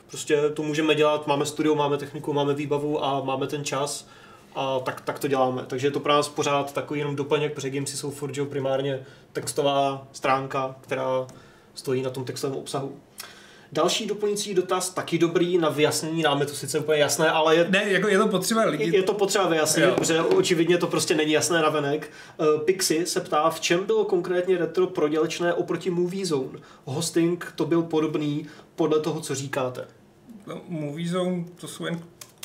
prostě 0.09 0.51
to 0.55 0.63
můžeme 0.63 0.95
dělat, 0.95 1.27
máme 1.27 1.47
studio, 1.47 1.75
máme 1.75 1.97
techniku, 1.97 2.33
máme 2.33 2.55
výbavu 2.55 3.05
a 3.05 3.21
máme 3.21 3.47
ten 3.47 3.65
čas 3.65 4.09
a 4.55 4.81
tak, 4.81 5.01
tak 5.01 5.19
to 5.19 5.29
děláme. 5.29 5.65
Takže 5.67 5.87
je 5.87 5.91
to 5.91 6.01
pro 6.01 6.13
nás 6.13 6.29
pořád 6.29 6.73
takový 6.73 7.01
jenom 7.01 7.17
doplněk, 7.17 7.55
protože 7.55 7.71
Gamesy 7.71 7.97
jsou 7.97 8.11
furt 8.11 8.33
primárně 8.49 9.07
textová 9.33 10.07
stránka, 10.13 10.77
která 10.81 11.27
stojí 11.75 12.03
na 12.03 12.11
tom 12.11 12.25
textovém 12.25 12.57
obsahu. 12.57 12.97
Další 13.73 14.07
doplňující 14.07 14.55
dotaz, 14.55 14.91
taky 14.91 15.19
dobrý 15.19 15.59
na 15.59 15.69
vyjasnění, 15.69 16.23
nám 16.23 16.41
je 16.41 16.47
to 16.47 16.55
sice 16.55 16.79
úplně 16.79 16.99
jasné, 16.99 17.31
ale 17.31 17.57
je, 17.57 17.67
Ne, 17.71 17.85
jako 17.91 18.09
je 18.09 18.19
to 18.19 18.29
potřeba 18.29 18.65
lidi. 18.65 18.97
je 18.97 19.03
to 19.03 19.15
potřeba 19.15 19.49
vyjasnit, 19.49 19.85
Jo. 19.85 19.95
protože 19.95 20.21
očividně 20.23 20.79
to 20.79 20.87
prostě 20.87 21.15
není 21.15 21.33
jasné 21.33 21.63
na 21.63 21.69
venek. 21.69 22.11
Pixi 22.65 23.07
se 23.07 23.21
ptá, 23.21 23.51
v 23.51 23.61
čem 23.61 23.85
bylo 23.87 24.05
konkrétně 24.05 24.59
retro 24.59 24.87
prodělečné 24.87 25.55
oproti 25.55 25.91
Movie 25.91 26.27
Zone? 26.27 26.59
Hosting 26.85 27.53
to 27.57 27.65
byl 27.67 27.83
podobný 27.83 28.47
podle 28.75 29.01
toho, 29.01 29.21
co 29.21 29.35
říkáte. 29.35 29.87
No, 30.47 30.61
Movie 30.69 31.09
Zone, 31.09 31.45
to 31.61 31.69
jsou 31.69 31.85
jen 31.87 32.01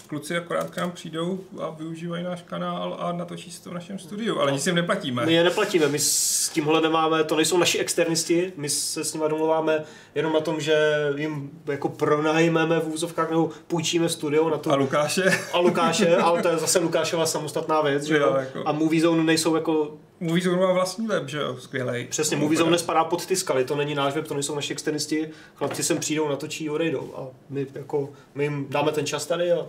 kluci 0.09 0.37
akorát 0.37 0.69
k 0.69 0.77
nám 0.77 0.91
přijdou 0.91 1.39
a 1.61 1.69
využívají 1.69 2.23
náš 2.23 2.41
kanál 2.41 2.97
a 2.99 3.11
natočí 3.11 3.51
si 3.51 3.63
to 3.63 3.69
v 3.69 3.73
našem 3.73 3.99
studiu, 3.99 4.39
ale 4.39 4.51
nic 4.51 4.65
jim 4.67 4.75
neplatíme. 4.75 5.25
My 5.25 5.33
je 5.33 5.43
neplatíme, 5.43 5.87
my 5.87 5.99
s 5.99 6.49
tímhle 6.49 6.81
nemáme, 6.81 7.23
to 7.23 7.35
nejsou 7.35 7.57
naši 7.57 7.77
externisti, 7.79 8.53
my 8.57 8.69
se 8.69 9.03
s 9.03 9.13
nimi 9.13 9.25
domluváme 9.29 9.83
jenom 10.15 10.33
na 10.33 10.39
tom, 10.39 10.59
že 10.61 10.75
jim 11.15 11.49
jako 11.65 11.89
pronajmeme 11.89 12.79
v 12.79 12.87
úzovkách 12.87 13.29
nebo 13.29 13.49
půjčíme 13.67 14.09
studio 14.09 14.49
na 14.49 14.57
to. 14.57 14.71
A 14.71 14.75
Lukáše, 14.75 15.23
a 15.53 15.59
Lukáše, 15.59 16.15
ale 16.17 16.41
to 16.41 16.47
je 16.47 16.57
zase 16.57 16.79
Lukášova 16.79 17.25
samostatná 17.25 17.81
věc, 17.81 18.03
že 18.03 18.17
jo? 18.17 18.27
Jo, 18.27 18.35
jako- 18.35 18.63
A 18.67 18.71
Movie 18.71 19.01
Zone 19.01 19.23
nejsou 19.23 19.55
jako, 19.55 19.97
Movie 20.19 20.43
Zone 20.43 20.57
má 20.61 20.73
vlastní 20.73 21.07
web, 21.07 21.29
že 21.29 21.37
jo, 21.37 21.55
skvělej. 21.59 22.07
přesně, 22.09 22.37
Movie 22.37 22.57
Zone 22.57 22.71
nespadá 22.71 23.03
pod 23.03 23.25
ty 23.25 23.35
skaly, 23.35 23.65
to 23.65 23.75
není 23.75 23.95
náš 23.95 24.13
web, 24.15 24.27
to 24.27 24.33
nejsou 24.33 24.55
naši 24.55 24.73
externisti, 24.73 25.29
chlapci 25.55 25.83
sem 25.83 25.97
přijdou, 25.97 26.29
natočí, 26.29 26.69
odejdou 26.69 27.13
a 27.17 27.21
my 27.49 27.67
jako, 27.75 28.09
my 28.35 28.43
jim 28.43 28.65
dáme 28.69 28.91
ten 28.91 29.05
čas 29.05 29.25
tady 29.25 29.51
a 29.51 29.65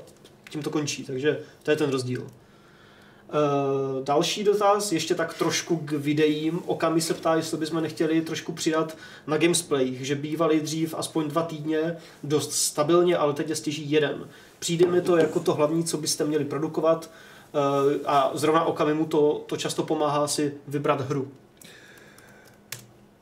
tím 0.51 0.63
to 0.63 0.71
končí, 0.71 1.05
takže 1.05 1.39
to 1.63 1.71
je 1.71 1.77
ten 1.77 1.91
rozdíl. 1.91 2.23
Uh, 2.23 4.05
další 4.05 4.45
dotaz, 4.45 4.93
ještě 4.93 5.15
tak 5.15 5.35
trošku 5.35 5.77
k 5.77 5.93
videím. 5.93 6.61
Okami 6.67 7.01
se 7.01 7.15
ptá, 7.15 7.35
jestli 7.35 7.59
bychom 7.59 7.83
nechtěli 7.83 8.21
trošku 8.21 8.53
přidat 8.53 8.97
na 9.27 9.37
gamesplayích, 9.37 10.07
že 10.07 10.15
bývali 10.15 10.61
dřív 10.61 10.95
aspoň 10.95 11.29
dva 11.29 11.43
týdně 11.43 11.97
dost 12.23 12.53
stabilně, 12.53 13.17
ale 13.17 13.33
teď 13.33 13.49
je 13.49 13.57
stěží 13.57 13.91
jeden. 13.91 14.29
Přijde 14.59 14.87
mi 14.87 15.01
to 15.01 15.17
jako 15.17 15.41
to 15.41 15.55
hlavní, 15.55 15.85
co 15.85 15.97
byste 15.97 16.25
měli 16.25 16.45
produkovat 16.45 17.11
uh, 17.53 17.61
a 18.07 18.31
zrovna 18.35 18.65
Okamimu 18.65 19.07
to, 19.07 19.45
to 19.47 19.57
často 19.57 19.83
pomáhá 19.83 20.29
si 20.29 20.55
vybrat 20.69 21.01
hru. 21.01 21.29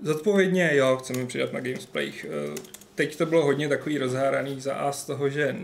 Zodpovědně, 0.03 0.71
jo, 0.73 0.97
chceme 0.97 1.27
přidat 1.27 1.53
na 1.53 1.61
Gamesplayích. 1.61 2.27
Eh, 2.29 2.79
Teď 2.95 3.17
to 3.17 3.27
bylo 3.27 3.45
hodně 3.45 3.69
takový 3.69 3.99
rozháraný 3.99 4.61
za 4.61 4.75
A 4.75 4.93
z 4.93 5.05
toho, 5.05 5.29
že 5.29 5.57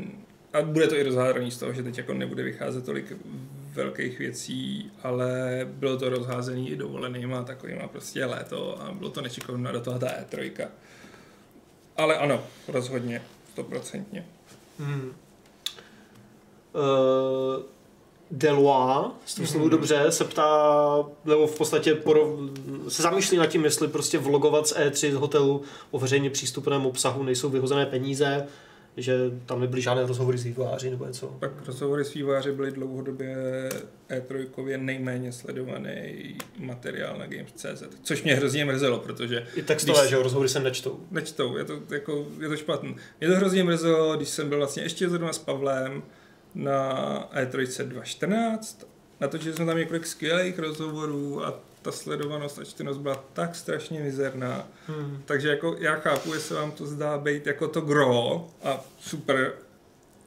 a 0.54 0.62
bude 0.62 0.88
to 0.88 0.96
i 0.96 1.02
rozhádaný 1.02 1.50
z 1.50 1.58
toho, 1.58 1.72
že 1.72 1.82
teď 1.82 1.98
jako 1.98 2.14
nebude 2.14 2.42
vycházet 2.42 2.84
tolik 2.84 3.12
velkých 3.72 4.18
věcí, 4.18 4.90
ale 5.02 5.60
bylo 5.64 5.96
to 5.96 6.08
rozházený 6.08 6.70
i 6.70 6.76
dovolenýma 6.76 7.42
takovýma 7.42 7.88
prostě 7.88 8.24
léto 8.24 8.82
a 8.82 8.92
bylo 8.92 9.10
to 9.10 9.20
nečikovno 9.20 9.72
do 9.72 9.80
toho 9.80 9.98
ta 9.98 10.06
E3. 10.06 10.68
Ale 11.96 12.18
ano, 12.18 12.42
rozhodně, 12.68 13.22
stoprocentně. 13.52 14.26
Hmm. 14.78 15.12
Uh, 16.74 17.62
Delois, 18.30 19.12
s 19.26 19.34
tím 19.34 19.44
mm-hmm. 19.44 19.68
dobře, 19.68 20.10
se 20.10 20.24
ptá, 20.24 21.04
nebo 21.24 21.46
v 21.46 21.58
podstatě 21.58 21.94
porov, 21.94 22.28
se 22.88 23.02
zamýšlí 23.02 23.36
nad 23.36 23.46
tím, 23.46 23.64
jestli 23.64 23.88
prostě 23.88 24.18
vlogovat 24.18 24.68
z 24.68 24.76
E3 24.76 25.12
z 25.12 25.14
hotelu 25.14 25.62
o 25.90 25.98
veřejně 25.98 26.30
přístupném 26.30 26.86
obsahu 26.86 27.22
nejsou 27.22 27.48
vyhozené 27.48 27.86
peníze, 27.86 28.46
že 28.96 29.30
tam 29.46 29.60
nebyly 29.60 29.82
žádné 29.82 30.06
rozhovory 30.06 30.38
s 30.38 30.44
vývojáři 30.44 30.90
nebo 30.90 31.06
něco. 31.06 31.26
Pak 31.26 31.66
rozhovory 31.66 32.04
s 32.04 32.14
vývojáři 32.14 32.52
byly 32.52 32.70
dlouhodobě 32.70 33.36
E3 34.10 34.78
nejméně 34.78 35.32
sledovaný 35.32 36.36
materiál 36.58 37.18
na 37.18 37.26
Games.cz, 37.26 37.82
což 38.02 38.22
mě 38.22 38.34
hrozně 38.34 38.64
mrzelo, 38.64 38.98
protože 38.98 39.46
I 39.56 39.62
textové, 39.62 39.98
Když- 40.00 40.10
že 40.10 40.16
rozhovory 40.22 40.48
se 40.48 40.60
nečtou. 40.60 41.00
nečtou, 41.10 41.56
je 41.56 41.64
to, 41.64 41.80
jako, 41.90 42.26
je 42.40 42.48
to 42.48 42.56
špatný. 42.56 42.96
Mě 43.20 43.28
to 43.28 43.34
hrozně 43.36 43.64
mrzelo, 43.64 44.16
když 44.16 44.28
jsem 44.28 44.48
byl 44.48 44.58
vlastně 44.58 44.82
ještě 44.82 45.08
zrovna 45.08 45.32
s 45.32 45.38
Pavlem 45.38 46.02
na 46.54 47.28
E 47.32 47.46
E3 47.46 47.84
2014, 47.84 48.86
natočili 49.20 49.54
jsme 49.54 49.66
tam 49.66 49.76
několik 49.78 50.06
skvělých 50.06 50.58
rozhovorů 50.58 51.44
a 51.46 51.60
ta 51.84 51.92
sledovanost 51.92 52.58
a 52.58 52.64
čtenost 52.64 52.98
byla 52.98 53.24
tak 53.32 53.56
strašně 53.56 54.00
mizerná. 54.00 54.66
Hmm. 54.86 55.22
Takže 55.24 55.48
jako 55.48 55.76
já 55.78 55.94
chápu, 55.94 56.34
jestli 56.34 56.54
vám 56.54 56.72
to 56.72 56.86
zdá 56.86 57.18
být 57.18 57.46
jako 57.46 57.68
to 57.68 57.80
gro 57.80 58.46
a 58.62 58.80
super, 59.00 59.52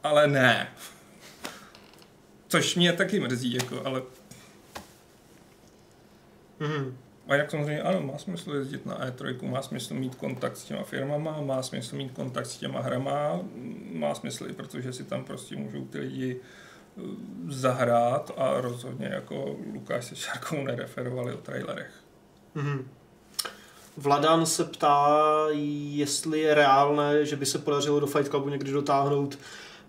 ale 0.04 0.28
ne. 0.28 0.70
Což 2.48 2.76
mě 2.76 2.94
taky 2.94 3.20
mrzí, 3.20 3.54
jako, 3.54 3.82
ale 3.86 4.02
Hmm. 6.60 6.98
a 7.28 7.36
jak 7.36 7.52
samozřejmě, 7.52 7.82
ano, 7.82 8.02
má 8.02 8.18
smysl 8.18 8.54
jezdit 8.54 8.86
na 8.86 9.10
E3, 9.10 9.50
má 9.50 9.62
smysl 9.62 9.94
mít 9.94 10.16
kontakt 10.16 10.58
s 10.58 10.64
těma 10.64 10.84
firmama, 10.84 11.42
má 11.42 11.64
smysl 11.64 11.96
mít 11.96 12.12
kontakt 12.12 12.46
s 12.46 12.58
těma 12.58 12.82
hrama, 12.82 13.40
má 13.92 14.16
smysl 14.16 14.48
i 14.50 14.54
protože 14.54 14.94
si 14.94 15.04
tam 15.04 15.24
prostě 15.24 15.56
můžou 15.56 15.86
ty 15.86 16.00
lidi 16.00 16.40
eh, 16.42 16.67
zahrát 17.50 18.32
a 18.38 18.62
rozhodně 18.62 19.08
jako 19.14 19.56
Lukáš 19.74 20.06
se 20.06 20.16
Šárkou 20.16 20.64
nereferovali 20.64 21.34
o 21.34 21.38
trailerech. 21.38 21.92
Mhm. 22.56 22.88
Vladan 23.98 24.46
se 24.46 24.64
ptá, 24.64 25.28
jestli 25.92 26.40
je 26.40 26.54
reálné, 26.54 27.26
že 27.26 27.36
by 27.36 27.46
se 27.46 27.60
podařilo 27.60 28.00
do 28.00 28.08
Fight 28.08 28.28
Clubu 28.28 28.50
někdy 28.50 28.72
dotáhnout 28.72 29.40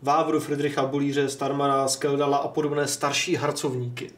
Vávru, 0.02 0.40
Friedricha 0.40 0.86
Bulíře, 0.86 1.28
Starmana, 1.28 1.88
Skeldala 1.88 2.36
a 2.36 2.48
podobné 2.48 2.86
starší 2.86 3.34
harcovníky. 3.34 4.10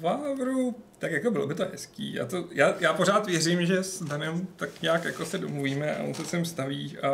Vávru, 0.00 0.74
tak 0.98 1.12
jako 1.12 1.30
bylo 1.30 1.46
by 1.46 1.54
to 1.54 1.64
hezký. 1.72 2.14
Já, 2.14 2.26
to, 2.26 2.44
já, 2.50 2.74
já 2.78 2.92
pořád 2.94 3.26
věřím, 3.26 3.66
že 3.66 3.82
s 3.82 4.02
Danem 4.02 4.46
tak 4.56 4.82
nějak 4.82 5.04
jako 5.04 5.24
se 5.24 5.38
domluvíme 5.38 5.96
a 5.96 6.02
on 6.02 6.14
se 6.14 6.24
sem 6.24 6.44
staví 6.44 6.98
a, 6.98 7.08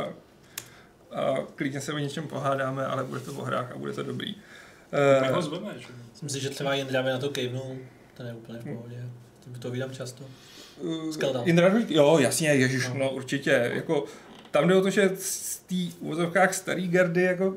a 1.12 1.34
klidně 1.54 1.80
se 1.80 1.92
o 1.92 1.98
něčem 1.98 2.28
pohádáme, 2.28 2.86
ale 2.86 3.04
bude 3.04 3.20
to 3.20 3.32
o 3.32 3.44
hrách 3.44 3.72
a 3.72 3.78
bude 3.78 3.92
to 3.92 4.02
dobrý. 4.02 4.34
Tak 4.90 5.30
Uh, 5.30 5.34
ho 5.36 5.42
zveme, 5.42 5.74
že? 5.78 5.86
Myslím 6.12 6.28
si, 6.28 6.40
že 6.40 6.50
třeba 6.50 6.74
Jindra 6.74 7.02
by 7.02 7.10
na 7.10 7.18
to 7.18 7.28
kejvnul, 7.30 7.76
ten 8.16 8.26
je 8.26 8.32
úplně 8.32 8.58
v 8.58 8.64
pohodě. 8.64 8.96
To- 9.52 9.58
To 9.58 9.70
vídám 9.70 9.90
často. 9.90 10.24
Uh, 10.80 11.10
Skeletal. 11.10 11.42
Indra 11.44 11.68
Rudík, 11.68 11.90
jo, 11.90 12.18
jasně, 12.18 12.48
ježiš, 12.48 12.88
no 12.94 13.10
určitě, 13.10 13.70
jako 13.74 14.04
tam 14.50 14.68
jde 14.68 14.74
o 14.74 14.80
to, 14.82 14.90
že 14.90 15.10
z 15.18 15.56
té 15.58 15.74
úvozovkách 16.00 16.54
starý 16.54 16.88
gardy, 16.88 17.22
jako 17.22 17.56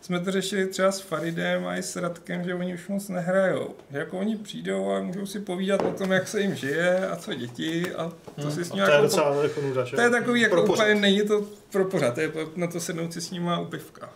jsme 0.00 0.20
to 0.20 0.30
řešili 0.32 0.66
třeba 0.66 0.92
s 0.92 1.00
Faridem 1.00 1.66
a 1.66 1.76
i 1.76 1.82
s 1.82 1.96
Radkem, 1.96 2.44
že 2.44 2.54
oni 2.54 2.74
už 2.74 2.88
moc 2.88 3.08
nehrajou. 3.08 3.74
Že 3.92 3.98
jako 3.98 4.18
oni 4.18 4.36
přijdou 4.36 4.90
a 4.90 5.00
můžou 5.00 5.26
si 5.26 5.40
povídat 5.40 5.82
o 5.82 5.90
tom, 5.92 6.12
jak 6.12 6.28
se 6.28 6.40
jim 6.40 6.54
žije 6.54 7.06
a 7.08 7.16
co 7.16 7.34
děti 7.34 7.92
a 7.94 8.12
to 8.42 8.50
si 8.50 8.64
s 8.64 8.70
A 8.70 8.74
nimi 8.74 8.86
to 8.86 8.90
je 8.90 8.94
jako 8.96 9.02
docela 9.02 9.42
jako 9.42 9.60
nuda, 9.60 9.84
že? 9.84 9.96
to 9.96 10.02
je 10.02 10.10
takový, 10.10 10.40
jako 10.40 10.62
úplně 10.64 10.94
není 10.94 11.22
to 11.22 11.46
pro 11.72 11.84
pořád, 11.84 12.14
to 12.14 12.20
je 12.20 12.32
na 12.56 12.66
to 12.66 12.80
sednout 12.80 13.12
si 13.12 13.20
s 13.20 13.30
nima 13.30 13.58
u 13.60 13.64
pivka. 13.64 14.10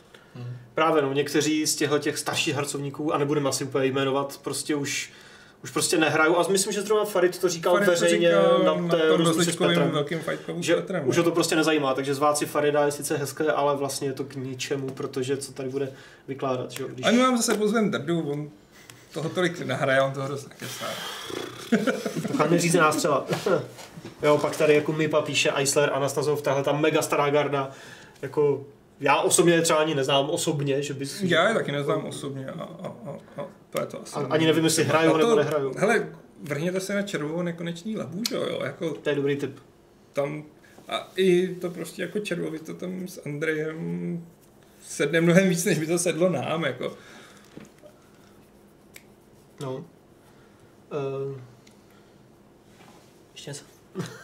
Právě 0.77 1.03
no, 1.03 1.13
někteří 1.13 1.67
z 1.67 1.77
těchto 1.77 1.99
těch 1.99 2.19
starších 2.19 2.55
harcovníků, 2.55 3.15
a 3.15 3.19
nebudeme 3.19 3.49
asi 3.49 3.65
úplně 3.65 3.87
jmenovat, 3.87 4.41
prostě 4.43 4.75
už 4.75 5.13
už 5.63 5.71
prostě 5.71 5.99
nehrajou. 5.99 6.39
A 6.39 6.49
myslím, 6.49 6.73
že 6.73 6.83
zrovna 6.83 7.05
Farid 7.05 7.39
to 7.39 7.49
říkal 7.49 7.73
Farid 7.73 7.87
to 7.87 7.91
veřejně 7.91 8.29
říkal 8.29 8.63
na 8.65 8.97
té 8.97 9.09
tom 9.09 9.19
rozluce 9.19 9.53
s 9.53 9.57
Petrem. 9.57 9.91
velkým 9.91 10.21
Že 10.61 10.77
Petrem. 10.77 11.09
už 11.09 11.17
no. 11.17 11.23
ho 11.23 11.31
to 11.31 11.35
prostě 11.35 11.57
nezajímá, 11.57 11.95
takže 11.95 12.15
zvát 12.15 12.39
si 12.39 12.47
Farida 12.47 12.85
je 12.85 12.93
sice 12.93 13.17
hezké, 13.17 13.53
ale 13.53 13.77
vlastně 13.77 14.09
je 14.09 14.13
to 14.13 14.25
k 14.25 14.35
ničemu, 14.35 14.91
protože 14.91 15.37
co 15.37 15.53
tady 15.53 15.69
bude 15.69 15.93
vykládat, 16.29 16.71
že? 16.71 16.85
Když... 16.89 17.07
A 17.07 17.11
my 17.11 17.19
vám 17.19 17.37
zase 17.37 17.55
pozvem 17.55 17.91
Drdu, 17.91 18.31
on 18.31 18.51
toho 19.13 19.29
tolik 19.29 19.61
nahraje, 19.61 20.03
on 20.03 20.13
toho 20.13 20.29
dost 20.29 20.49
nakesá. 20.49 20.87
Cháme 22.37 22.59
říct 22.59 22.75
nás 22.75 22.97
třeba. 22.97 23.27
jo, 24.23 24.39
pak 24.39 24.57
tady 24.57 24.75
jako 24.75 24.93
Mipa 24.93 25.23
píše 25.23 25.51
Eisler, 25.51 25.91
Anastazov, 25.93 26.43
tahle 26.43 26.63
ta 26.63 26.73
mega 26.73 27.03
stará 27.03 27.31
garda, 27.31 27.71
jako 28.23 28.65
já 29.01 29.21
osobně 29.21 29.63
třeba 29.63 29.79
ani 29.79 29.95
neznám 29.95 30.31
osobně, 30.31 30.83
že 30.83 30.95
bys... 30.95 31.23
Já 31.23 31.49
je 31.49 31.55
taky 31.55 31.73
neznám 31.73 32.05
osobně 32.05 32.47
a, 32.47 32.63
a, 32.63 32.87
a, 32.87 33.11
a 33.43 33.47
to 33.71 33.81
je 33.81 33.87
to 33.87 34.03
asi. 34.03 34.15
A- 34.17 34.27
ani 34.31 34.47
nevím, 34.47 34.65
jestli 34.65 34.85
hrajou 34.85 35.13
to- 35.13 35.19
nebo 35.19 35.35
nehrajou. 35.37 35.73
Hele, 35.77 36.13
vrhněte 36.43 36.81
se 36.81 36.95
na 36.95 37.03
červovou 37.03 37.43
nekonečný 37.43 37.97
labu, 37.97 38.23
že 38.29 38.35
jo, 38.37 38.61
jako 38.65 38.91
To 38.95 39.09
je 39.11 39.17
dobrý 39.17 39.37
tip. 39.37 39.59
tam, 40.13 40.45
a 40.89 41.13
i 41.17 41.49
to 41.55 41.71
prostě 41.71 42.03
jako 42.03 42.19
červovi 42.19 42.59
to 42.59 42.75
tam 42.75 43.09
s 43.09 43.23
Andrejem 43.27 44.27
sedne 44.83 45.21
mnohem 45.21 45.49
víc, 45.49 45.65
než 45.65 45.79
by 45.79 45.87
to 45.87 45.99
sedlo 45.99 46.29
nám, 46.29 46.65
jako. 46.65 46.97
No. 49.61 49.75
Uh, 49.77 49.85
ještě 53.33 53.51
něco? 53.51 53.65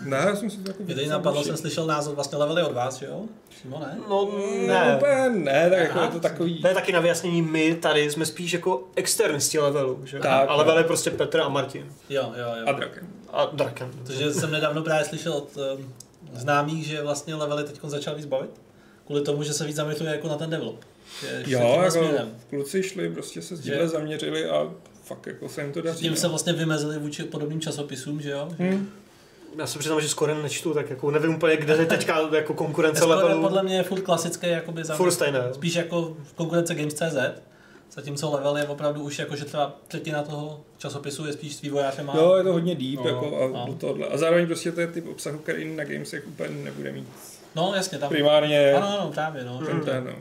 Ne, 0.01 0.17
já 0.17 0.37
jsem 0.37 0.51
si 0.51 0.57
to 0.57 0.71
jako 0.71 0.83
Mě 0.83 1.07
napadlo, 1.07 1.45
jsem 1.45 1.57
slyšel 1.57 1.87
názor 1.87 2.15
vlastně 2.15 2.39
levely 2.39 2.63
od 2.63 2.73
vás, 2.73 2.97
že 2.99 3.07
jo? 3.07 3.23
Přímo 3.49 3.79
ne? 3.79 3.99
No, 4.09 4.29
Ne, 4.67 4.67
ne. 4.67 4.97
úplně 4.97 5.31
ne, 5.45 5.71
tak 5.71 5.79
jako 5.79 5.99
Aha. 5.99 6.05
je 6.07 6.13
to 6.13 6.21
takový... 6.21 6.63
To 6.63 6.69
je 6.69 6.75
taky 6.75 6.93
na 6.93 7.01
vyjasnění, 7.01 7.43
my 7.43 7.75
tady 7.75 8.11
jsme 8.11 8.27
spíš 8.27 8.53
jako 8.53 8.89
externisti 8.97 9.59
levelu, 9.59 10.01
že? 10.05 10.19
Tak, 10.19 10.49
a 10.49 10.55
level 10.55 10.79
je 10.79 10.85
prostě 10.85 11.11
Petr 11.11 11.41
a 11.41 11.49
Martin. 11.49 11.93
Jo, 12.09 12.33
jo, 12.37 12.45
jo. 12.61 12.67
A 12.67 12.73
drakem. 12.73 13.09
A 13.33 13.45
Draken. 13.47 13.91
Protože 13.99 14.33
jsem 14.35 14.51
nedávno 14.51 14.83
právě 14.83 15.05
slyšel 15.05 15.33
od 15.33 15.57
um, 15.79 15.93
známých, 16.35 16.87
že 16.87 17.03
vlastně 17.03 17.35
levely 17.35 17.65
teď 17.65 17.81
začal 17.85 18.15
víc 18.15 18.27
bavit. 18.27 18.51
Kvůli 19.07 19.23
tomu, 19.23 19.43
že 19.43 19.53
se 19.53 19.65
víc 19.67 19.77
zaměřuje 19.77 20.11
jako 20.11 20.29
na 20.29 20.37
ten 20.37 20.51
develop. 20.51 20.85
Jo, 21.47 21.61
jako 21.61 21.91
směrem. 21.91 22.31
kluci 22.51 22.83
šli, 22.83 23.11
prostě 23.11 23.43
se 23.43 23.57
s 23.57 23.61
tímhle 23.61 23.81
Že- 23.83 23.89
zaměřili 23.89 24.51
a 24.51 24.71
fakt 25.05 25.27
jako 25.27 25.49
se 25.49 25.63
jim 25.63 25.73
to 25.73 25.83
daří. 25.83 26.01
Tím 26.01 26.11
no. 26.13 26.17
se 26.17 26.29
vlastně 26.29 26.53
vymezili 26.53 26.99
vůči 26.99 27.23
podobným 27.23 27.61
časopisům, 27.61 28.21
že 28.21 28.31
jo? 28.31 28.49
Hm. 28.59 28.89
Já 29.59 29.67
se 29.67 29.79
přiznám, 29.79 30.01
že 30.01 30.09
skoro 30.09 30.43
nečtu, 30.43 30.75
tak 30.75 30.91
jako 30.91 31.11
nevím 31.11 31.35
úplně, 31.35 31.57
kde 31.57 31.75
je 31.77 31.87
teďka 31.87 32.29
jako 32.35 32.55
konkurence 32.55 33.01
Skoro 33.03 33.17
levelu. 33.17 33.43
podle 33.43 33.63
mě 33.63 33.77
je 33.77 33.83
furt 33.83 34.01
klasické 34.01 34.49
jakoby 34.49 34.85
za... 34.85 34.95
Furt 34.97 35.11
stejné. 35.13 35.41
Spíš 35.55 35.75
jako 35.75 36.17
konkurence 36.35 36.75
Games.cz, 36.75 37.17
zatímco 37.93 38.31
level 38.31 38.57
je 38.57 38.65
opravdu 38.65 39.03
už 39.03 39.19
jako, 39.19 39.37
že 39.37 39.45
třeba 39.45 39.77
třetina 39.89 40.23
toho 40.23 40.61
časopisu 40.79 41.27
je 41.27 41.33
spíš 41.33 41.57
s 41.57 41.61
vývojářem 41.61 42.11
a... 42.11 42.17
Jo, 42.17 42.35
je 42.35 42.43
to 42.43 42.53
hodně 42.53 42.75
deep 42.75 43.01
No, 43.05 43.07
jako 43.09 43.37
a 43.45 43.49
no. 43.49 43.65
do 43.67 43.75
tohohle. 43.75 44.07
A 44.07 44.17
zároveň 44.19 44.47
prostě 44.47 44.73
to 44.73 44.81
je 44.81 44.87
typ 44.87 45.09
obsahu, 45.09 45.39
který 45.39 45.77
na 45.77 45.85
Gamesech 45.85 46.27
úplně 46.29 46.51
nebude 46.51 46.93
mít 46.93 47.09
No 47.55 47.73
jasně, 47.75 47.99
tam... 47.99 48.09
primárně 48.09 48.73
Ano, 48.73 48.99
ano, 49.01 49.11
právě, 49.15 49.45
no. 49.45 49.59
ten, 49.67 49.81
ten 49.81 50.05
no. 50.05 50.13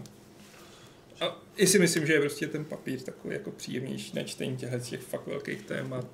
A 1.28 1.38
i 1.56 1.68
si 1.68 1.80
myslím, 1.80 2.06
že 2.08 2.14
je 2.14 2.20
prostě 2.20 2.48
ten 2.48 2.66
papír 2.66 3.02
takový 3.02 3.34
jako 3.34 3.52
příjemnější 3.52 4.12
na 4.16 4.24
čtení 4.24 4.58
těchto 4.58 4.80
těch 4.80 5.02
fakt 5.02 5.28
velkých 5.28 5.62
témat 5.62 6.06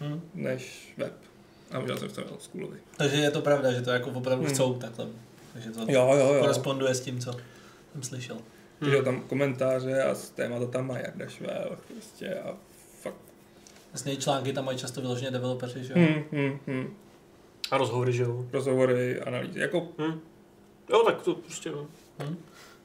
Hm. 0.00 0.20
než 0.34 0.92
web. 0.96 1.12
A 1.72 1.78
udělal 1.78 1.98
jsem 1.98 2.08
v 2.08 2.12
tom 2.12 2.24
oldschoolovi. 2.32 2.78
Takže 2.96 3.16
je 3.16 3.30
to 3.30 3.40
pravda, 3.40 3.72
že 3.72 3.82
to 3.82 3.90
jako 3.90 4.10
opravdu 4.10 4.44
Hmm. 4.44 4.54
chcou 4.54 4.74
takhle. 4.74 5.06
Takže 5.52 5.70
to 5.70 5.80
Jo, 5.80 6.14
jo, 6.18 6.32
jo. 6.34 6.40
koresponduje 6.40 6.94
s 6.94 7.00
tím, 7.00 7.20
co 7.20 7.32
jsem 7.92 8.02
slyšel. 8.02 8.36
Hmm. 8.80 8.90
Že 8.90 9.02
tam 9.02 9.20
komentáře 9.20 10.02
a 10.02 10.14
z 10.14 10.30
témata 10.30 10.66
tam 10.66 10.86
má 10.86 10.98
Jarda 10.98 11.26
Švel 11.28 11.78
prostě 11.92 12.34
a 12.34 12.54
fakt. 13.02 13.14
Vlastně 13.92 14.12
i 14.12 14.16
články 14.16 14.52
tam 14.52 14.64
mají 14.64 14.78
často 14.78 15.00
vyloženě 15.00 15.30
developeři, 15.30 15.84
že 15.84 15.92
jo? 15.96 15.98
Hmm, 15.98 16.24
hmm, 16.32 16.58
hmm. 16.66 16.94
A 17.70 17.78
rozhovory, 17.78 18.12
že 18.12 18.22
jo. 18.22 18.44
Rozhovory, 18.52 19.20
analýzy. 19.20 19.60
Jako 19.60 19.88
Hm. 19.98 20.20
Jo, 20.90 21.02
tak 21.06 21.22
to 21.22 21.34
prostě 21.34 21.70
no. 21.70 21.86
Hm? 22.22 22.36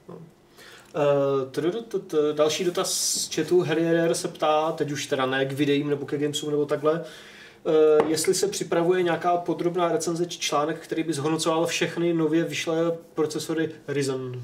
no. 0.08 0.14
Uh, 0.14 1.50
trudutut, 1.50 2.14
další 2.32 2.64
dotaz 2.64 2.94
z 2.94 3.34
chatu 3.34 3.60
Harrier 3.60 4.14
se 4.14 4.28
ptá, 4.28 4.72
teď 4.72 4.90
už 4.90 5.06
teda 5.06 5.26
ne 5.26 5.46
k 5.46 5.52
videím 5.52 5.88
nebo 5.90 6.06
ke 6.06 6.18
gamesům 6.18 6.50
nebo 6.50 6.66
takhle, 6.66 7.04
jestli 8.06 8.34
se 8.34 8.48
připravuje 8.48 9.02
nějaká 9.02 9.36
podrobná 9.36 9.92
recenze 9.92 10.26
či 10.26 10.38
článek, 10.38 10.78
který 10.78 11.02
by 11.02 11.12
zhodnocoval 11.12 11.66
všechny 11.66 12.14
nově 12.14 12.44
vyšlé 12.44 12.76
procesory 13.14 13.70
Ryzen. 13.88 14.42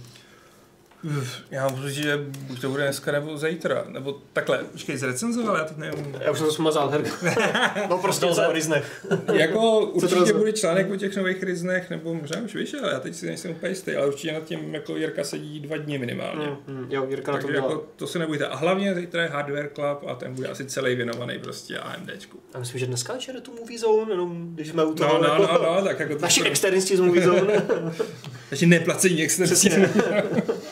Já 1.50 1.68
mám 1.68 1.76
pocit, 1.76 1.92
že 1.94 2.16
buď 2.40 2.60
to 2.60 2.68
bude 2.70 2.82
dneska 2.82 3.12
nebo 3.12 3.38
zítra, 3.38 3.84
nebo 3.88 4.18
takhle, 4.32 4.58
počkej, 4.58 4.96
zrecenzoval, 4.96 5.56
já 5.56 5.64
teď 5.64 5.76
nevím. 5.76 6.16
Já 6.20 6.30
už 6.30 6.38
jsem 6.38 6.46
to 6.46 6.52
smazal, 6.52 6.88
her. 6.88 7.04
no 7.90 7.98
prostě 7.98 8.26
o 8.26 8.52
Ryznech. 8.52 9.06
jako 9.32 9.80
určitě 9.80 10.32
bude 10.32 10.52
článek 10.52 10.90
o 10.90 10.96
těch 10.96 11.16
nových 11.16 11.42
ryznech, 11.42 11.90
nebo 11.90 12.14
možná 12.14 12.40
už 12.40 12.54
vyšel, 12.54 12.88
já 12.88 13.00
teď 13.00 13.14
si 13.14 13.26
nejsem 13.26 13.50
úplně 13.50 13.72
jistý, 13.72 13.92
ale 13.96 14.06
určitě 14.06 14.32
nad 14.32 14.44
tím 14.44 14.74
jako 14.74 14.96
Jirka 14.96 15.24
sedí 15.24 15.60
dva 15.60 15.76
dny 15.76 15.98
minimálně. 15.98 16.46
Mm, 16.46 16.74
mm, 16.76 16.86
jo, 16.90 17.06
Jirka 17.10 17.32
na 17.32 17.38
to 17.38 17.42
Takže 17.46 17.60
dělá. 17.60 17.70
jako, 17.70 17.84
to 17.96 18.06
se 18.06 18.18
nebojte. 18.18 18.46
A 18.46 18.56
hlavně 18.56 18.94
zítra 18.94 19.22
je 19.22 19.28
Hardware 19.28 19.70
Club 19.74 19.98
a 20.10 20.14
ten 20.14 20.34
bude 20.34 20.48
asi 20.48 20.64
celý 20.64 20.94
věnovaný 20.94 21.38
prostě 21.38 21.78
AMDčku. 21.78 22.38
Já 22.54 22.60
myslím, 22.60 22.78
že 22.80 22.86
dneska 22.86 23.12
večer 23.12 23.34
je 23.34 23.40
tu 23.40 23.52
Movie 23.60 23.78
Zone, 23.78 24.10
jenom 24.12 24.50
když 24.54 24.68
jsme 24.68 24.84
u 24.84 24.88
No, 24.88 24.94
toho. 24.94 25.18
no, 25.22 25.28
jako, 25.28 25.42
no, 25.62 25.74
no, 25.74 25.82
tak 25.84 26.00
jako 26.00 26.14
to 26.14 26.20
Naši 26.20 26.40
pro- 26.40 26.50
externisti 26.50 26.96
z 26.96 27.00
Movie 27.00 27.24
Zone. 27.26 27.62
Takže 28.50 28.66
neplacení 28.66 29.22
externí. 29.22 29.84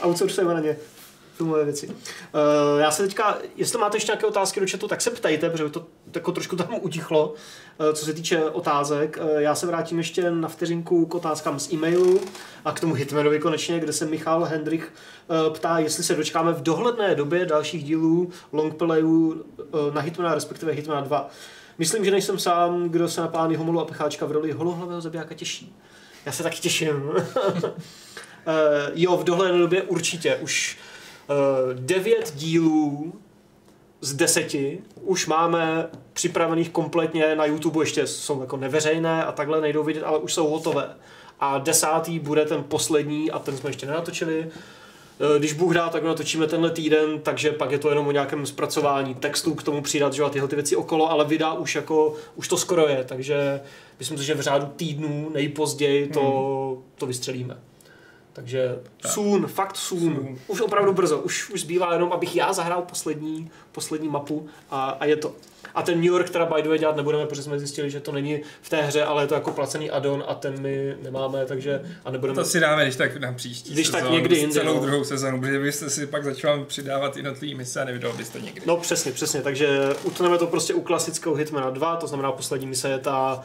Outsourcujeme 0.02 0.54
na 0.54 0.60
ně 0.60 0.76
věci. 1.64 1.86
Uh, 1.86 1.94
já 2.80 2.90
se 2.90 3.02
teďka, 3.02 3.38
jestli 3.56 3.78
máte 3.78 3.96
ještě 3.96 4.12
nějaké 4.12 4.26
otázky 4.26 4.60
do 4.60 4.66
chatu, 4.70 4.88
tak 4.88 5.00
se 5.00 5.10
ptejte, 5.10 5.50
protože 5.50 5.68
to 5.68 5.86
jako 6.14 6.32
trošku 6.32 6.56
tam 6.56 6.68
utichlo, 6.80 7.28
uh, 7.28 7.92
co 7.92 8.04
se 8.04 8.12
týče 8.12 8.44
otázek. 8.44 9.18
Uh, 9.22 9.38
já 9.38 9.54
se 9.54 9.66
vrátím 9.66 9.98
ještě 9.98 10.30
na 10.30 10.48
vteřinku 10.48 11.06
k 11.06 11.14
otázkám 11.14 11.60
z 11.60 11.72
e-mailu 11.72 12.20
a 12.64 12.72
k 12.72 12.80
tomu 12.80 12.94
Hitmanovi 12.94 13.38
konečně, 13.38 13.80
kde 13.80 13.92
se 13.92 14.06
Michal 14.06 14.44
Hendrich 14.44 14.92
uh, 15.28 15.54
ptá, 15.54 15.78
jestli 15.78 16.04
se 16.04 16.14
dočkáme 16.14 16.52
v 16.52 16.62
dohledné 16.62 17.14
době 17.14 17.46
dalších 17.46 17.84
dílů 17.84 18.30
longplayů 18.52 19.44
uh, 19.58 19.94
na 19.94 20.00
Hitmana, 20.00 20.34
respektive 20.34 20.72
Hitmana 20.72 21.00
2. 21.00 21.28
Myslím, 21.78 22.04
že 22.04 22.10
nejsem 22.10 22.38
sám, 22.38 22.88
kdo 22.88 23.08
se 23.08 23.20
na 23.20 23.28
pány 23.28 23.56
Homolu 23.56 23.80
a 23.80 23.84
Pecháčka 23.84 24.26
v 24.26 24.32
roli 24.32 24.52
holohlavého 24.52 25.00
zabijáka 25.00 25.34
těší. 25.34 25.76
Já 26.26 26.32
se 26.32 26.42
taky 26.42 26.58
těším. 26.60 27.12
Uh, 28.48 28.54
jo, 28.94 29.16
v 29.16 29.24
dohledné 29.24 29.58
době 29.58 29.82
určitě. 29.82 30.36
Už 30.36 30.78
uh, 31.28 31.36
devět 31.74 32.32
dílů 32.34 33.12
z 34.00 34.14
deseti 34.14 34.78
už 35.00 35.26
máme 35.26 35.88
připravených 36.12 36.70
kompletně 36.70 37.36
na 37.36 37.44
YouTube, 37.44 37.82
ještě 37.82 38.06
jsou 38.06 38.40
jako 38.40 38.56
neveřejné 38.56 39.24
a 39.24 39.32
takhle 39.32 39.60
nejdou 39.60 39.84
vidět, 39.84 40.02
ale 40.02 40.18
už 40.18 40.34
jsou 40.34 40.48
hotové. 40.48 40.88
A 41.40 41.58
desátý 41.58 42.18
bude 42.18 42.44
ten 42.44 42.64
poslední 42.64 43.30
a 43.30 43.38
ten 43.38 43.56
jsme 43.56 43.70
ještě 43.70 43.86
nenatočili. 43.86 44.46
Eh, 44.46 45.38
Když 45.38 45.52
Bůh 45.52 45.74
dá, 45.74 45.88
tak 45.88 46.04
natočíme 46.04 46.46
tenhle 46.46 46.70
týden, 46.70 47.20
takže 47.22 47.52
pak 47.52 47.70
je 47.70 47.78
to 47.78 47.88
jenom 47.88 48.06
o 48.06 48.12
nějakém 48.12 48.46
zpracování 48.46 49.14
textů 49.14 49.54
k 49.54 49.62
tomu 49.62 49.82
přidat, 49.82 50.12
že 50.12 50.22
a 50.22 50.28
tyhle 50.28 50.48
ty 50.48 50.56
věci 50.56 50.76
okolo, 50.76 51.10
ale 51.10 51.24
vydá 51.24 51.52
už 51.52 51.74
jako, 51.74 52.14
už 52.36 52.48
to 52.48 52.56
skoro 52.56 52.88
je, 52.88 53.04
takže 53.04 53.60
myslím 53.98 54.18
si, 54.18 54.24
že 54.24 54.34
v 54.34 54.40
řádu 54.40 54.66
týdnů 54.76 55.30
nejpozději 55.34 56.06
to, 56.06 56.78
to 56.94 57.06
vystřelíme. 57.06 57.58
Takže 58.32 58.78
Tak. 59.00 59.12
soon, 59.12 59.46
fakt 59.46 59.76
soon. 59.76 60.14
Soon. 60.14 60.38
Už 60.46 60.60
opravdu 60.60 60.92
brzo. 60.92 61.18
Už, 61.18 61.50
už 61.50 61.60
zbývá 61.60 61.92
jenom, 61.92 62.12
abych 62.12 62.36
já 62.36 62.52
zahrál 62.52 62.82
poslední, 62.82 63.50
poslední 63.72 64.08
mapu 64.08 64.48
a, 64.70 64.90
a 64.90 65.04
je 65.04 65.16
to. 65.16 65.34
A 65.74 65.82
ten 65.82 65.94
New 65.94 66.04
York 66.04 66.30
teda 66.30 66.46
by 66.46 66.62
the 66.62 66.68
way 66.68 66.78
dělat 66.78 66.96
nebudeme, 66.96 67.26
protože 67.26 67.42
jsme 67.42 67.58
zjistili, 67.58 67.90
že 67.90 68.00
to 68.00 68.12
není 68.12 68.40
v 68.62 68.68
té 68.68 68.82
hře, 68.82 69.04
ale 69.04 69.22
je 69.22 69.26
to 69.26 69.34
jako 69.34 69.50
placený 69.50 69.90
addon 69.90 70.24
a 70.28 70.34
ten 70.34 70.60
my 70.62 70.96
nemáme, 71.02 71.46
takže 71.46 71.96
a 72.04 72.10
nebudeme... 72.10 72.36
To 72.36 72.44
si 72.44 72.60
dáme, 72.60 72.84
když 72.84 72.96
tak 72.96 73.16
na 73.16 73.32
příští 73.32 73.72
Když 73.72 73.88
tak 73.88 74.00
sezónu, 74.00 74.16
někdy 74.16 74.36
jinde, 74.36 74.54
Celou 74.54 74.74
no. 74.74 74.80
druhou 74.80 75.04
sezonu, 75.04 75.40
protože 75.40 75.58
byste 75.58 75.90
si 75.90 76.06
pak 76.06 76.24
začal 76.24 76.64
přidávat 76.64 77.16
jednotlivý 77.16 77.54
mise 77.54 77.80
a 77.80 77.84
nevydal 77.84 78.12
byste 78.12 78.40
nikdy. 78.40 78.62
No 78.66 78.76
přesně, 78.76 79.12
přesně, 79.12 79.42
takže 79.42 79.94
utneme 80.04 80.38
to 80.38 80.46
prostě 80.46 80.74
u 80.74 80.80
klasického 80.80 81.34
Hitmana 81.34 81.70
2, 81.70 81.96
to 81.96 82.06
znamená 82.06 82.32
poslední 82.32 82.66
mise 82.66 82.90
je 82.90 82.98
ta, 82.98 83.44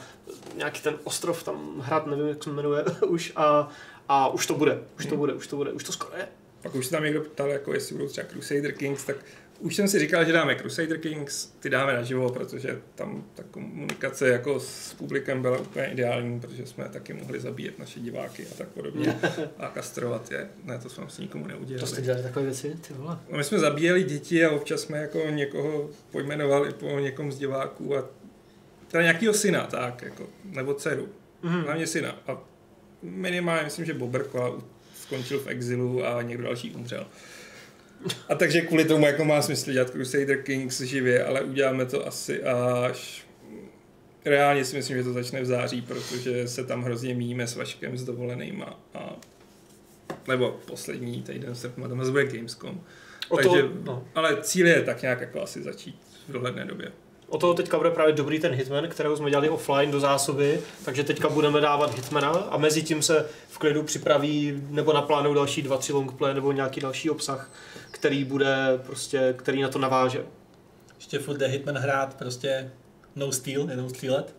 nějaký 0.58 0.82
ten 0.82 0.96
ostrov 1.04 1.44
tam 1.44 1.82
hrad, 1.82 2.08
nevím 2.08 2.28
jak 2.28 2.44
se 2.44 2.50
jmenuje 2.50 2.84
už 3.08 3.32
a, 3.36 3.68
a 4.10 4.28
už 4.30 4.48
to 4.48 4.54
bude, 4.56 4.80
už 5.00 5.06
to 5.06 5.18
bude, 5.18 5.34
už 5.34 5.48
to 5.48 5.56
bude, 5.56 5.72
už 5.72 5.84
to 5.84 5.92
skoro 5.92 6.18
je. 6.18 6.28
Pak 6.62 6.76
už 6.76 6.86
se 6.86 6.92
tam 6.92 7.04
někdo 7.04 7.22
ptal, 7.22 7.50
jako 7.50 7.74
jestli 7.74 7.96
budou 7.96 8.08
třeba 8.08 8.28
Crusader 8.28 8.72
Kings, 8.72 9.04
tak 9.04 9.16
už 9.60 9.76
jsem 9.76 9.88
si 9.88 10.00
říkal, 10.00 10.26
že 10.26 10.32
dáme 10.32 10.56
Crusader 10.56 10.98
Kings, 10.98 11.46
ty 11.60 11.70
dáme 11.70 11.94
naživo, 11.94 12.30
protože 12.32 12.82
tam 12.96 13.24
ta 13.36 13.44
komunikace 13.52 14.28
jako 14.30 14.60
s 14.60 14.94
publikem 14.94 15.42
byla 15.42 15.58
úplně 15.58 15.86
ideální, 15.86 16.40
protože 16.40 16.66
jsme 16.66 16.90
taky 16.90 17.14
mohli 17.14 17.40
zabíjet 17.40 17.80
naše 17.80 18.00
diváky 18.00 18.48
a 18.52 18.56
tak 18.58 18.68
podobně 18.68 19.20
a 19.58 19.68
kastrovat 19.68 20.32
je. 20.32 20.48
Ne, 20.64 20.80
to 20.80 20.90
jsme 20.90 21.06
s 21.10 21.18
nikomu 21.18 21.44
To 21.44 21.50
jste 21.50 21.58
neudělali. 21.58 22.02
dělali 22.02 22.24
takové 22.24 22.46
věci, 22.46 22.76
ty 22.88 22.94
vole. 22.94 23.18
No, 23.32 23.38
my 23.38 23.44
jsme 23.44 23.60
zabíjeli 23.60 24.04
děti 24.04 24.46
a 24.46 24.52
občas 24.52 24.82
jsme 24.82 24.98
jako 24.98 25.20
někoho 25.30 25.90
pojmenovali 26.12 26.74
po 26.74 27.00
někom 27.00 27.32
z 27.32 27.38
diváků 27.38 27.98
a 27.98 28.10
teda 28.88 29.02
nějakýho 29.04 29.34
syna, 29.34 29.68
tak, 29.68 30.02
jako, 30.02 30.30
nebo 30.44 30.74
dceru. 30.74 31.10
Mhm. 31.44 31.62
Hlavně 31.62 31.88
syna. 31.88 32.16
A 32.28 32.42
minimálně 33.04 33.64
myslím, 33.64 33.86
že 33.86 33.94
Boberko 33.94 34.64
skončil 34.96 35.40
v 35.40 35.48
exilu 35.48 36.06
a 36.06 36.22
někdo 36.22 36.44
další 36.44 36.72
umřel. 36.72 37.08
A 38.30 38.36
takže 38.36 38.62
kvůli 38.62 38.86
tomu 38.86 39.06
jako 39.06 39.26
má 39.26 39.42
smysl 39.42 39.72
dělat 39.72 39.90
Crusader 39.90 40.44
Kings 40.44 40.82
živě, 40.82 41.24
ale 41.24 41.42
uděláme 41.42 41.86
to 41.86 42.08
asi 42.08 42.44
až... 42.44 43.26
Reálně 44.26 44.66
si 44.66 44.76
myslím, 44.76 44.98
že 44.98 45.04
to 45.04 45.14
začne 45.14 45.42
v 45.42 45.46
září, 45.46 45.82
protože 45.82 46.48
se 46.48 46.64
tam 46.64 46.84
hrozně 46.84 47.14
míme 47.14 47.48
s 47.48 47.56
Vaškem 47.56 47.98
s 47.98 48.04
dovolenýma 48.04 48.80
a 48.94 49.16
nebo 50.28 50.60
poslední 50.68 51.22
týden 51.22 51.56
srpnu, 51.56 51.88
tam 51.88 52.00
zase 52.00 52.12
bude 52.12 52.26
Gamescom. 52.26 52.82
O 53.30 53.36
Takže, 53.36 53.62
to, 53.62 53.72
no. 53.84 54.08
Ale 54.16 54.38
cíl 54.42 54.68
je 54.68 54.82
tak 54.82 55.02
nějak 55.02 55.22
jako 55.22 55.42
asi 55.42 55.64
začít 55.64 56.00
v 56.28 56.32
dohledné 56.32 56.66
době. 56.66 56.92
O 57.34 57.38
toho 57.38 57.54
teďka 57.54 57.78
bude 57.78 57.92
právě 57.92 58.14
dobrý 58.14 58.40
ten 58.40 58.54
Hitman, 58.54 58.88
kterého 58.88 59.18
jsme 59.18 59.30
dělali 59.30 59.50
offline 59.50 59.92
do 59.92 60.00
zásoby, 60.00 60.62
takže 60.86 61.04
teďka 61.04 61.30
budeme 61.30 61.62
dávat 61.62 61.96
Hitmana 61.96 62.30
a 62.30 62.58
mezi 62.58 62.84
tím 62.84 63.02
se 63.02 63.26
v 63.50 63.58
klidu 63.58 63.84
připraví 63.84 64.62
nebo 64.70 64.94
naplánují 64.94 65.36
další 65.36 65.62
dva, 65.62 65.78
tři 65.78 65.94
longplay 65.94 66.34
nebo 66.34 66.52
nějaký 66.52 66.82
další 66.82 67.10
obsah, 67.10 67.52
který 67.92 68.24
bude 68.24 68.56
prostě, 68.86 69.34
který 69.38 69.62
na 69.62 69.70
to 69.70 69.80
naváže. 69.80 70.26
Ještě 70.96 71.20
furt 71.20 71.38
jde 71.38 71.48
Hitman 71.48 71.76
hrát 71.76 72.14
prostě 72.14 72.72
no 73.16 73.32
steel, 73.32 73.70
jenom 73.70 73.90
střílet. 73.90 74.36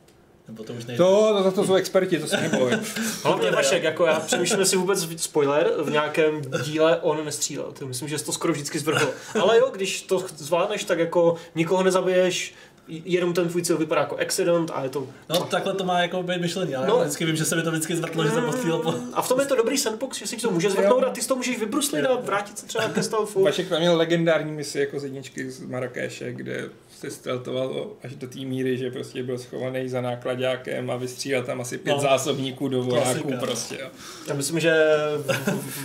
Nebo 0.48 0.64
to 0.64 0.72
už 0.72 0.84
nejde. 0.84 1.04
To, 1.04 1.42
to, 1.42 1.52
to 1.52 1.64
jsou 1.64 1.74
experti, 1.74 2.18
to 2.18 2.26
se 2.26 2.36
neboj. 2.36 2.72
Hlavně 3.22 3.50
Vašek, 3.50 3.82
jako 3.82 4.06
já 4.06 4.20
přemýšlím, 4.20 4.60
jestli 4.60 4.76
vůbec 4.76 5.22
spoiler 5.22 5.72
v 5.82 5.90
nějakém 5.90 6.42
díle 6.64 7.00
on 7.00 7.24
nestřílel. 7.24 7.72
To 7.78 7.86
myslím, 7.86 8.08
že 8.08 8.18
jsi 8.18 8.24
to 8.24 8.32
skoro 8.32 8.52
vždycky 8.52 8.78
zvrhl. 8.78 9.10
Ale 9.40 9.58
jo, 9.58 9.70
když 9.72 10.02
to 10.02 10.24
zvládneš, 10.36 10.84
tak 10.84 10.98
jako 10.98 11.36
nikoho 11.54 11.82
nezabiješ, 11.82 12.54
jenom 12.89 13.32
ten 13.35 13.48
tvůj 13.48 13.62
cíl 13.62 13.78
vypadá 13.78 14.01
jako 14.01 14.16
accident 14.16 14.70
a 14.74 14.82
je 14.82 14.89
to... 14.89 15.06
No 15.28 15.40
takhle 15.44 15.74
to 15.74 15.85
má 15.85 16.01
jako 16.01 16.23
být 16.23 16.40
myšlení, 16.40 16.74
ale 16.77 16.86
No. 16.86 16.98
vždycky 17.01 17.24
vím, 17.24 17.36
že 17.36 17.44
se 17.44 17.56
mi 17.56 17.62
to 17.62 17.70
vždycky 17.70 17.97
zvrtlo, 17.97 18.24
že 18.24 18.31
jsem 18.31 18.44
postřílel 18.44 18.78
po... 18.78 18.94
A 19.12 19.23
v 19.23 19.28
tom 19.28 19.40
je 19.40 19.47
to 19.47 19.55
dobrý 19.56 19.78
sandbox, 19.78 20.19
že 20.19 20.27
si 20.27 20.36
to 20.36 20.51
může 20.51 20.70
zvrtnout 20.70 21.05
a 21.05 21.11
ty 21.11 21.23
si 21.23 21.28
to 21.28 21.36
můžeš 21.36 21.59
vybruslit 21.59 22.05
a 22.06 22.15
vrátit 22.20 22.59
se 22.59 22.66
třeba 22.66 22.89
ke 22.89 23.02
stealthu. 23.02 23.44
Vašek 23.44 23.69
tam 23.69 23.78
měl 23.81 23.97
legendární 23.97 24.52
misi 24.52 24.78
jako 24.81 25.01
z 25.01 25.05
jedničky 25.05 25.51
z 25.51 25.61
Marrakeše, 25.61 26.32
kde 26.32 26.69
se 27.00 27.10
steltoval 27.10 27.86
až 28.04 28.14
do 28.14 28.26
té 28.26 28.38
míry, 28.38 28.78
že 28.78 28.90
prostě 28.90 29.22
byl 29.22 29.38
schovaný 29.38 29.88
za 29.88 30.00
nákladákem 30.00 30.90
a 30.90 30.96
vystřílel 30.96 31.42
tam 31.42 31.60
asi 31.60 31.78
pět 31.78 31.92
No. 31.94 32.00
zásobníků 32.00 32.68
do 32.68 32.82
vojáků 32.82 33.32
prostě. 33.40 33.78
Jo. 33.80 33.88
Já 34.28 34.34
myslím, 34.34 34.60
že 34.60 34.84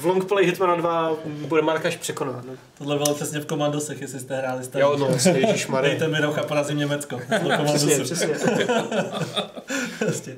v, 0.02 0.06
longplay 0.06 0.45
Hitmana 0.45 0.76
2 0.76 1.15
bude 1.26 1.61
Markaš 1.61 1.95
překonán. 1.98 2.44
No. 2.48 2.53
Tohle 2.77 2.98
bylo 2.98 3.15
přesně 3.15 3.40
v 3.40 3.45
Komandosech, 3.45 4.02
jestli 4.02 4.19
jste 4.19 4.36
hráli 4.38 4.64
jste. 4.64 4.80
Jo, 4.80 4.98
no, 4.98 5.07
ježišmarja. 5.36 5.90
Dejte 5.90 6.07
mi 6.07 6.19
roh 6.22 6.38
a 6.38 6.44
porazím 6.44 6.77
Německo. 6.77 7.19
To 7.30 7.64
Přesně, 7.64 7.99
přesně. 8.03 8.27
Prostě. 9.99 10.36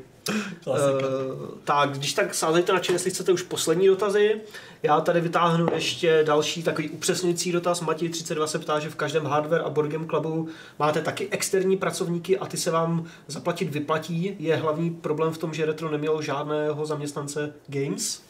Klasika. 0.63 1.07
Uh, 1.07 1.49
tak, 1.63 1.89
když 1.97 2.13
tak 2.13 2.33
sázejte 2.33 2.73
na 2.73 2.79
či, 2.79 2.93
jestli 2.93 3.11
chcete 3.11 3.31
už 3.31 3.41
poslední 3.41 3.87
dotazy. 3.87 4.41
Já 4.83 5.01
tady 5.01 5.21
vytáhnu 5.21 5.67
ještě 5.73 6.23
další 6.23 6.63
takový 6.63 6.89
upřesňující 6.89 7.51
dotaz. 7.51 7.81
Matěj 7.81 8.09
32 8.09 8.47
se 8.47 8.59
ptá, 8.59 8.79
že 8.79 8.89
v 8.89 8.95
každém 8.95 9.25
hardware 9.25 9.61
a 9.61 9.69
board 9.69 9.91
game 9.91 10.05
clubu 10.05 10.47
máte 10.79 11.01
taky 11.01 11.29
externí 11.31 11.77
pracovníky 11.77 12.37
a 12.37 12.45
ty 12.45 12.57
se 12.57 12.71
vám 12.71 13.05
zaplatit 13.27 13.69
vyplatí. 13.69 14.35
Je 14.39 14.55
hlavní 14.55 14.91
problém 14.91 15.33
v 15.33 15.37
tom, 15.37 15.53
že 15.53 15.65
Retro 15.65 15.91
nemělo 15.91 16.21
žádného 16.21 16.85
zaměstnance 16.85 17.53
Games. 17.67 18.21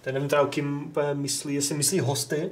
Teď 0.00 0.14
nevím 0.14 0.28
teda, 0.28 0.46
kým 0.46 0.92
myslí, 1.12 1.54
jestli 1.54 1.74
myslí 1.74 2.00
hosty, 2.00 2.50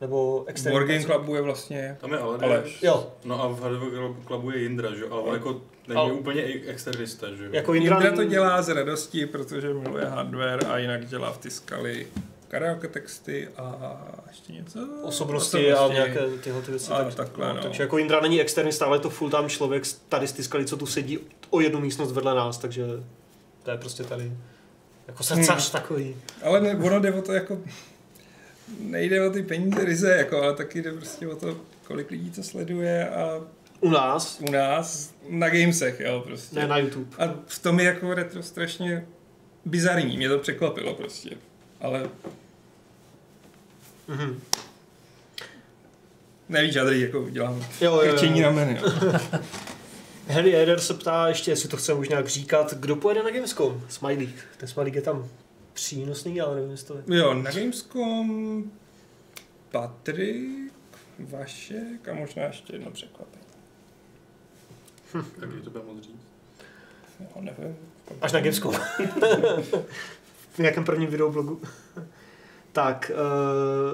nebo 0.00 0.44
externí 0.46 0.74
Board 0.74 0.86
Game 0.86 0.98
pracovníky. 0.98 1.18
Clubu 1.18 1.34
je 1.34 1.42
vlastně 1.42 1.96
Tam 2.00 2.12
je 2.12 2.18
Aleš. 2.18 2.42
Aleš. 2.42 2.82
Jo, 2.82 3.12
No 3.24 3.42
a 3.42 3.48
v 3.48 3.60
Hardware 3.60 4.14
Clubu 4.26 4.50
je 4.50 4.58
Jindra, 4.58 4.94
že? 4.94 5.04
Ale 5.10 5.32
jako 5.32 5.60
není 5.88 6.00
Ale- 6.00 6.12
úplně 6.12 6.42
i 6.42 6.66
externista, 6.68 7.26
že? 7.34 7.48
jako 7.52 7.74
Jindra, 7.74 7.96
Jindra 7.96 8.16
to 8.16 8.24
dělá 8.24 8.62
z 8.62 8.68
radosti, 8.68 9.26
protože 9.26 9.74
miluje 9.74 10.04
hardware 10.04 10.66
a 10.68 10.78
jinak 10.78 11.06
dělá 11.06 11.32
v 11.32 11.38
Tiskali 11.38 12.06
karaoke 12.48 12.88
texty 12.88 13.48
a 13.56 14.06
ještě 14.28 14.52
něco. 14.52 14.88
osobnosti 15.02 15.72
a 15.72 15.88
nějaké 15.88 16.20
tyhle 16.42 16.62
ty 16.62 16.70
věci. 16.70 16.92
A 16.92 17.04
tak, 17.04 17.14
takhle, 17.14 17.54
no. 17.54 17.62
Takže 17.62 17.82
jako 17.82 17.98
Indra 17.98 18.20
není 18.20 18.40
externista, 18.40 18.86
ale 18.86 18.96
je 18.96 19.00
to 19.00 19.10
full 19.10 19.30
time 19.30 19.48
člověk 19.48 19.82
tady 20.08 20.28
z 20.28 20.32
Tiskali, 20.32 20.64
co 20.64 20.76
tu 20.76 20.86
sedí 20.86 21.18
o 21.50 21.60
jednu 21.60 21.80
místnost 21.80 22.12
vedle 22.12 22.34
nás, 22.34 22.58
takže 22.58 22.84
to 23.62 23.70
je 23.70 23.76
prostě 23.78 24.04
tady 24.04 24.32
jako 25.08 25.22
srdcař 25.22 25.70
takový. 25.70 26.16
Ale 26.42 26.60
ne, 26.60 26.76
ono 26.76 27.00
jde 27.00 27.12
o 27.12 27.22
to 27.22 27.32
jako, 27.32 27.58
nejde 28.80 29.26
o 29.28 29.30
ty 29.30 29.42
peníze 29.42 29.84
ryze, 29.84 30.16
jako, 30.16 30.42
ale 30.42 30.54
taky 30.54 30.82
jde 30.82 30.92
prostě 30.92 31.28
o 31.28 31.36
to, 31.36 31.56
kolik 31.86 32.10
lidí 32.10 32.30
to 32.30 32.42
sleduje 32.42 33.08
a 33.08 33.40
U 33.80 33.90
nás, 33.90 34.40
u 34.48 34.50
nás 34.50 35.14
na 35.28 35.48
gamesech, 35.48 36.00
jo, 36.00 36.20
prostě. 36.26 36.56
ne 36.56 36.68
na 36.68 36.78
YouTube. 36.78 37.16
A 37.18 37.34
v 37.46 37.58
tom 37.58 37.80
je 37.80 37.86
jako 37.86 38.14
retro 38.14 38.42
strašně 38.42 39.06
bizarní, 39.64 40.16
mě 40.16 40.28
to 40.28 40.38
překvapilo 40.38 40.94
prostě. 40.94 41.30
Ale 41.80 42.08
Mhm. 44.08 44.40
nevíš, 46.48 46.74
já 46.74 46.84
tady 46.84 47.00
jako 47.00 47.30
dělám 47.30 47.64
Jo, 47.80 47.94
jo, 48.02 48.12
krčení 48.12 48.42
rameny. 48.42 48.80
jo. 48.82 49.12
Harry 50.28 50.56
Eder 50.56 50.80
se 50.80 50.94
ptá 50.94 51.28
ještě, 51.28 51.50
jestli 51.50 51.68
to 51.68 51.76
chceme 51.76 51.98
už 52.00 52.08
nějak 52.08 52.28
říkat, 52.28 52.74
kdo 52.74 52.96
pojede 52.96 53.22
na 53.22 53.30
Gamescom? 53.30 53.82
Smiley. 53.88 54.28
Ten 54.56 54.68
Smiley 54.68 54.92
je 54.94 55.02
tam 55.02 55.28
přínosný, 55.72 56.40
ale 56.40 56.54
nevím, 56.54 56.70
jestli 56.70 56.86
to 56.86 56.94
je. 56.96 57.18
Jo, 57.18 57.34
na 57.34 57.50
Gamescom 57.50 58.64
Patrik, 59.70 60.72
Vašek 61.18 62.08
a 62.10 62.14
možná 62.14 62.42
ještě 62.42 62.72
jedno 62.72 62.90
překvapení. 65.08 65.52
Taky 65.52 65.62
to 65.64 65.70
bude 65.70 65.84
moc 65.84 66.04
říct. 66.04 66.26
Jo, 67.20 67.26
nevím. 67.40 67.76
Až 68.20 68.32
na 68.32 68.40
Gamescom. 68.40 68.74
v 70.52 70.58
nějakém 70.58 70.84
prvním 70.84 71.10
videoblogu. 71.10 71.60
tak, 72.72 73.10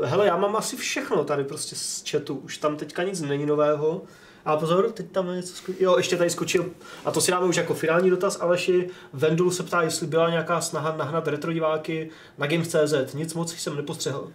uh, 0.00 0.06
hele, 0.06 0.26
já 0.26 0.36
mám 0.36 0.56
asi 0.56 0.76
všechno 0.76 1.24
tady 1.24 1.44
prostě 1.44 1.76
z 1.76 2.10
chatu. 2.10 2.34
Už 2.34 2.58
tam 2.58 2.76
teďka 2.76 3.02
nic 3.02 3.20
není 3.20 3.46
nového. 3.46 4.02
A 4.44 4.56
pozor, 4.56 4.92
teď 4.92 5.10
tam 5.10 5.34
něco 5.34 5.56
skočil. 5.56 5.82
Jo, 5.84 5.96
ještě 5.96 6.16
tady 6.16 6.30
skočil, 6.30 6.70
a 7.04 7.10
to 7.10 7.20
si 7.20 7.30
dáme 7.30 7.46
už 7.46 7.56
jako 7.56 7.74
finální 7.74 8.10
dotaz, 8.10 8.40
Aleši. 8.40 8.88
Vendul 9.12 9.50
se 9.50 9.62
ptá, 9.62 9.82
jestli 9.82 10.06
byla 10.06 10.30
nějaká 10.30 10.60
snaha 10.60 10.96
nahnat 10.96 11.28
retro 11.28 11.52
diváky 11.52 12.10
na 12.38 12.46
Games.cz. 12.46 13.14
Nic 13.14 13.34
moc 13.34 13.54
jsem 13.54 13.76
nepostřehl. 13.76 14.32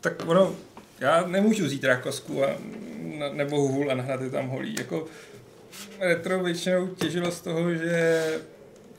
Tak 0.00 0.22
ono, 0.26 0.54
já 1.00 1.26
nemůžu 1.26 1.64
vzít 1.64 1.84
rákosku 1.84 2.44
a, 2.44 2.48
nebo 3.32 3.68
hůl 3.68 3.90
a 3.90 3.94
nahnat 3.94 4.20
je 4.20 4.30
tam 4.30 4.48
holí. 4.48 4.74
Jako 4.78 5.06
retro 6.00 6.42
většinou 6.42 6.86
těžilo 6.86 7.30
z 7.30 7.40
toho, 7.40 7.74
že 7.74 8.24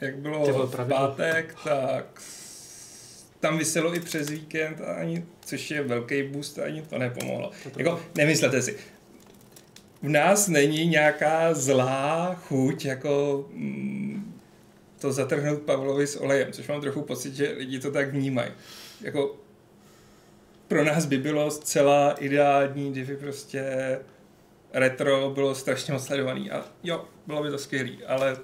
jak 0.01 0.15
bylo 0.15 0.67
v 0.67 0.87
pátek, 0.89 1.55
tak 1.63 2.21
tam 3.39 3.57
vyselo 3.57 3.95
i 3.95 3.99
přes 3.99 4.29
víkend, 4.29 4.81
a 4.81 4.93
ani, 4.93 5.25
což 5.45 5.71
je 5.71 5.83
velký 5.83 6.23
boost, 6.23 6.59
a 6.59 6.63
ani 6.63 6.81
to 6.81 6.97
nepomohlo. 6.97 7.51
Jako, 7.77 8.01
nemyslete 8.15 8.61
si, 8.61 8.77
v 10.01 10.09
nás 10.09 10.47
není 10.47 10.87
nějaká 10.87 11.53
zlá 11.53 12.35
chuť, 12.35 12.85
jako 12.85 13.45
mm, 13.53 14.33
to 14.99 15.11
zatrhnout 15.11 15.61
Pavlovi 15.61 16.07
s 16.07 16.15
olejem, 16.15 16.51
což 16.51 16.67
mám 16.67 16.81
trochu 16.81 17.01
pocit, 17.01 17.35
že 17.35 17.53
lidi 17.57 17.79
to 17.79 17.91
tak 17.91 18.11
vnímají. 18.11 18.51
Jako 19.01 19.35
pro 20.67 20.83
nás 20.83 21.05
by 21.05 21.17
bylo 21.17 21.51
zcela 21.51 22.15
ideální, 22.19 22.91
kdyby 22.91 23.17
prostě 23.17 23.63
retro 24.73 25.29
bylo 25.29 25.55
strašně 25.55 25.93
moc 25.93 26.05
sledovaný 26.05 26.51
a 26.51 26.65
jo, 26.83 27.05
bylo 27.27 27.43
by 27.43 27.49
to 27.49 27.57
skvělý, 27.57 28.03
ale 28.05 28.37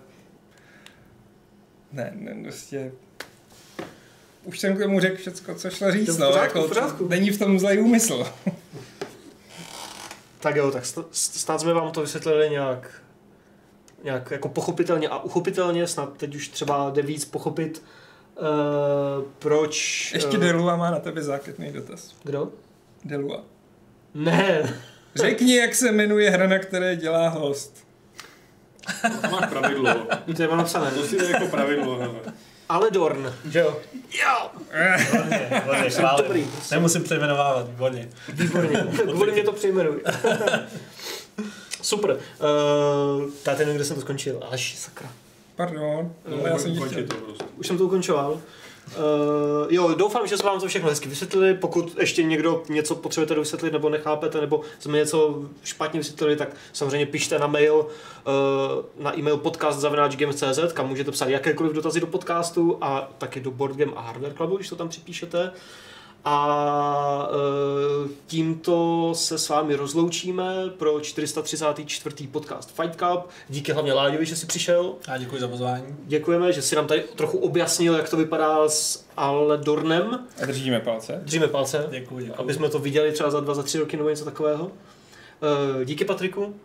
ne, 1.91 2.11
ne, 2.15 2.43
prostě 2.43 2.91
už 4.43 4.59
jsem 4.59 4.75
k 4.75 4.79
tomu 4.79 4.99
řekl 4.99 5.17
všecko, 5.17 5.55
co 5.55 5.69
šlo 5.69 5.91
říct, 5.91 6.17
no, 6.17 6.29
jako, 6.29 6.67
v 6.67 7.09
není 7.09 7.31
v 7.31 7.39
tom 7.39 7.59
zlej 7.59 7.81
úmysl. 7.81 8.25
Tak 10.39 10.55
jo, 10.55 10.71
tak 10.71 10.83
snad 11.11 11.61
jsme 11.61 11.73
vám 11.73 11.91
to 11.91 12.01
vysvětlili 12.01 12.49
nějak, 12.49 13.01
nějak 14.03 14.31
jako 14.31 14.49
pochopitelně 14.49 15.09
a 15.09 15.19
uchopitelně, 15.19 15.87
snad 15.87 16.17
teď 16.17 16.35
už 16.35 16.47
třeba 16.47 16.89
jde 16.89 17.01
víc 17.01 17.25
pochopit, 17.25 17.83
uh, 18.35 18.45
proč... 19.39 20.11
Ještě 20.13 20.37
eh, 20.37 20.39
Delua 20.39 20.75
má 20.75 20.91
na 20.91 20.99
tebe 20.99 21.23
zákeřný 21.23 21.71
dotaz. 21.71 22.15
Kdo? 22.23 22.51
Delua. 23.05 23.43
Ne, 24.13 24.73
Řekni, 25.15 25.55
jak 25.55 25.75
se 25.75 25.91
jmenuje 25.91 26.29
hra, 26.29 26.47
na 26.47 26.59
které 26.59 26.95
dělá 26.95 27.29
host. 27.29 27.87
To 29.21 29.27
máš 29.31 29.49
pravidlo. 29.49 30.07
to 30.35 30.41
je 30.41 30.47
napsané. 30.47 30.91
To 30.91 31.03
si 31.03 31.15
je 31.15 31.29
jako 31.31 31.47
pravidlo. 31.47 31.97
hele. 31.97 32.19
Ale 32.69 32.91
Dorn, 32.91 33.33
že 33.49 33.59
jo? 33.59 33.77
Jo! 33.93 34.49
Výborně, 34.99 35.49
výborně. 35.51 35.89
Dobrý. 36.17 36.47
Nemusím 36.71 37.03
přejmenovávat, 37.03 37.69
výborně. 37.69 38.09
Výborně, 38.33 38.87
kvůli 39.11 39.31
mě 39.31 39.43
to 39.43 39.51
přejmenuj. 39.51 40.01
Super. 41.81 42.11
Uh, 42.11 43.29
tady 43.43 43.59
nevím, 43.59 43.75
kde 43.75 43.85
jsem 43.85 43.95
to 43.95 44.01
skončil. 44.01 44.39
Alež, 44.47 44.75
sakra. 44.75 45.09
Pardon, 45.55 46.13
ale 46.41 46.49
já 46.49 46.57
jsem 46.57 46.75
to 46.75 46.79
prostě. 46.81 47.07
Už 47.55 47.67
jsem 47.67 47.77
to 47.77 47.85
ukončoval. 47.85 48.41
Uh, 48.87 49.67
jo, 49.69 49.93
doufám, 49.97 50.27
že 50.27 50.37
jsme 50.37 50.49
vám 50.49 50.59
to 50.59 50.67
všechno 50.67 50.89
hezky 50.89 51.09
vysvětlili. 51.09 51.53
Pokud 51.53 51.95
ještě 51.99 52.23
někdo 52.23 52.63
něco 52.69 52.95
potřebujete 52.95 53.35
dovysvětlit 53.35 53.73
nebo 53.73 53.89
nechápete, 53.89 54.41
nebo 54.41 54.61
jsme 54.79 54.97
něco 54.97 55.41
špatně 55.63 55.99
vysvětlili, 55.99 56.35
tak 56.35 56.49
samozřejmě 56.73 57.05
pište 57.05 57.39
na 57.39 57.47
mail, 57.47 57.75
uh, 57.75 59.03
na 59.03 59.17
e-mail 59.19 59.37
podcast.games.cz, 59.37 60.73
kam 60.73 60.87
můžete 60.87 61.11
psát 61.11 61.29
jakékoliv 61.29 61.73
dotazy 61.73 61.99
do 61.99 62.07
podcastu 62.07 62.77
a 62.81 63.11
taky 63.17 63.39
do 63.39 63.51
Board 63.51 63.75
Game 63.75 63.91
a 63.95 64.01
Hardware 64.01 64.33
Clubu, 64.33 64.55
když 64.55 64.69
to 64.69 64.75
tam 64.75 64.89
připíšete. 64.89 65.51
A 66.29 67.29
uh, 68.03 68.09
tímto 68.27 69.09
se 69.15 69.37
s 69.37 69.49
vámi 69.49 69.75
rozloučíme 69.75 70.69
pro 70.77 70.99
434. 70.99 72.27
podcast 72.27 72.71
Fight 72.81 72.95
Cup. 72.95 73.29
Díky 73.49 73.71
hlavně 73.71 73.93
Láďovi, 73.93 74.25
že 74.25 74.35
jsi 74.35 74.45
přišel. 74.45 74.95
A 75.07 75.17
děkuji 75.17 75.41
za 75.41 75.47
pozvání. 75.47 75.85
Děkujeme, 76.05 76.53
že 76.53 76.61
si 76.61 76.75
nám 76.75 76.87
tady 76.87 77.03
trochu 77.15 77.37
objasnil, 77.37 77.95
jak 77.95 78.09
to 78.09 78.17
vypadá 78.17 78.69
s 78.69 79.05
Aledornem. 79.17 80.27
A 80.43 80.45
držíme 80.45 80.79
palce. 80.79 81.19
Držíme 81.23 81.47
palce, 81.47 81.87
Děkuji, 81.91 82.25
děkuji. 82.25 82.39
aby 82.39 82.53
jsme 82.53 82.69
to 82.69 82.79
viděli 82.79 83.11
třeba 83.11 83.29
za 83.31 83.39
dva, 83.39 83.53
za 83.53 83.63
tři 83.63 83.79
roky 83.79 83.97
nebo 83.97 84.09
něco 84.09 84.25
takového. 84.25 84.71
Eh, 85.81 85.85
Díky 85.85 86.05
Patriku, 86.05 86.55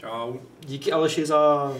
Čau. 0.00 0.32
díky 0.60 0.92
Aleši 0.92 1.26
za, 1.26 1.72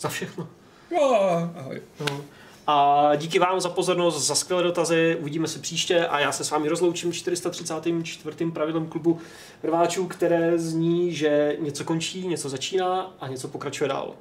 za 0.00 0.08
všechno. 0.08 0.48
Jo, 0.90 1.14
ahoj. 1.56 1.82
No. 2.00 2.20
A 2.66 3.10
díky 3.16 3.38
vám 3.38 3.60
za 3.60 3.68
pozornost, 3.68 4.26
za 4.26 4.34
skvělé 4.34 4.62
dotazy. 4.62 5.16
Uvidíme 5.20 5.48
se 5.48 5.58
příště 5.58 6.06
a 6.06 6.20
já 6.20 6.32
se 6.32 6.44
s 6.44 6.50
vámi 6.50 6.68
rozloučím 6.68 7.12
434. 7.12 8.50
pravidlem 8.50 8.86
klubu 8.86 9.18
rváčů, 9.62 10.06
které 10.06 10.58
zní, 10.58 11.12
že 11.12 11.56
něco 11.60 11.84
končí, 11.84 12.28
něco 12.28 12.48
začíná 12.48 13.14
a 13.20 13.28
něco 13.28 13.48
pokračuje 13.48 13.88
dál. 13.88 14.14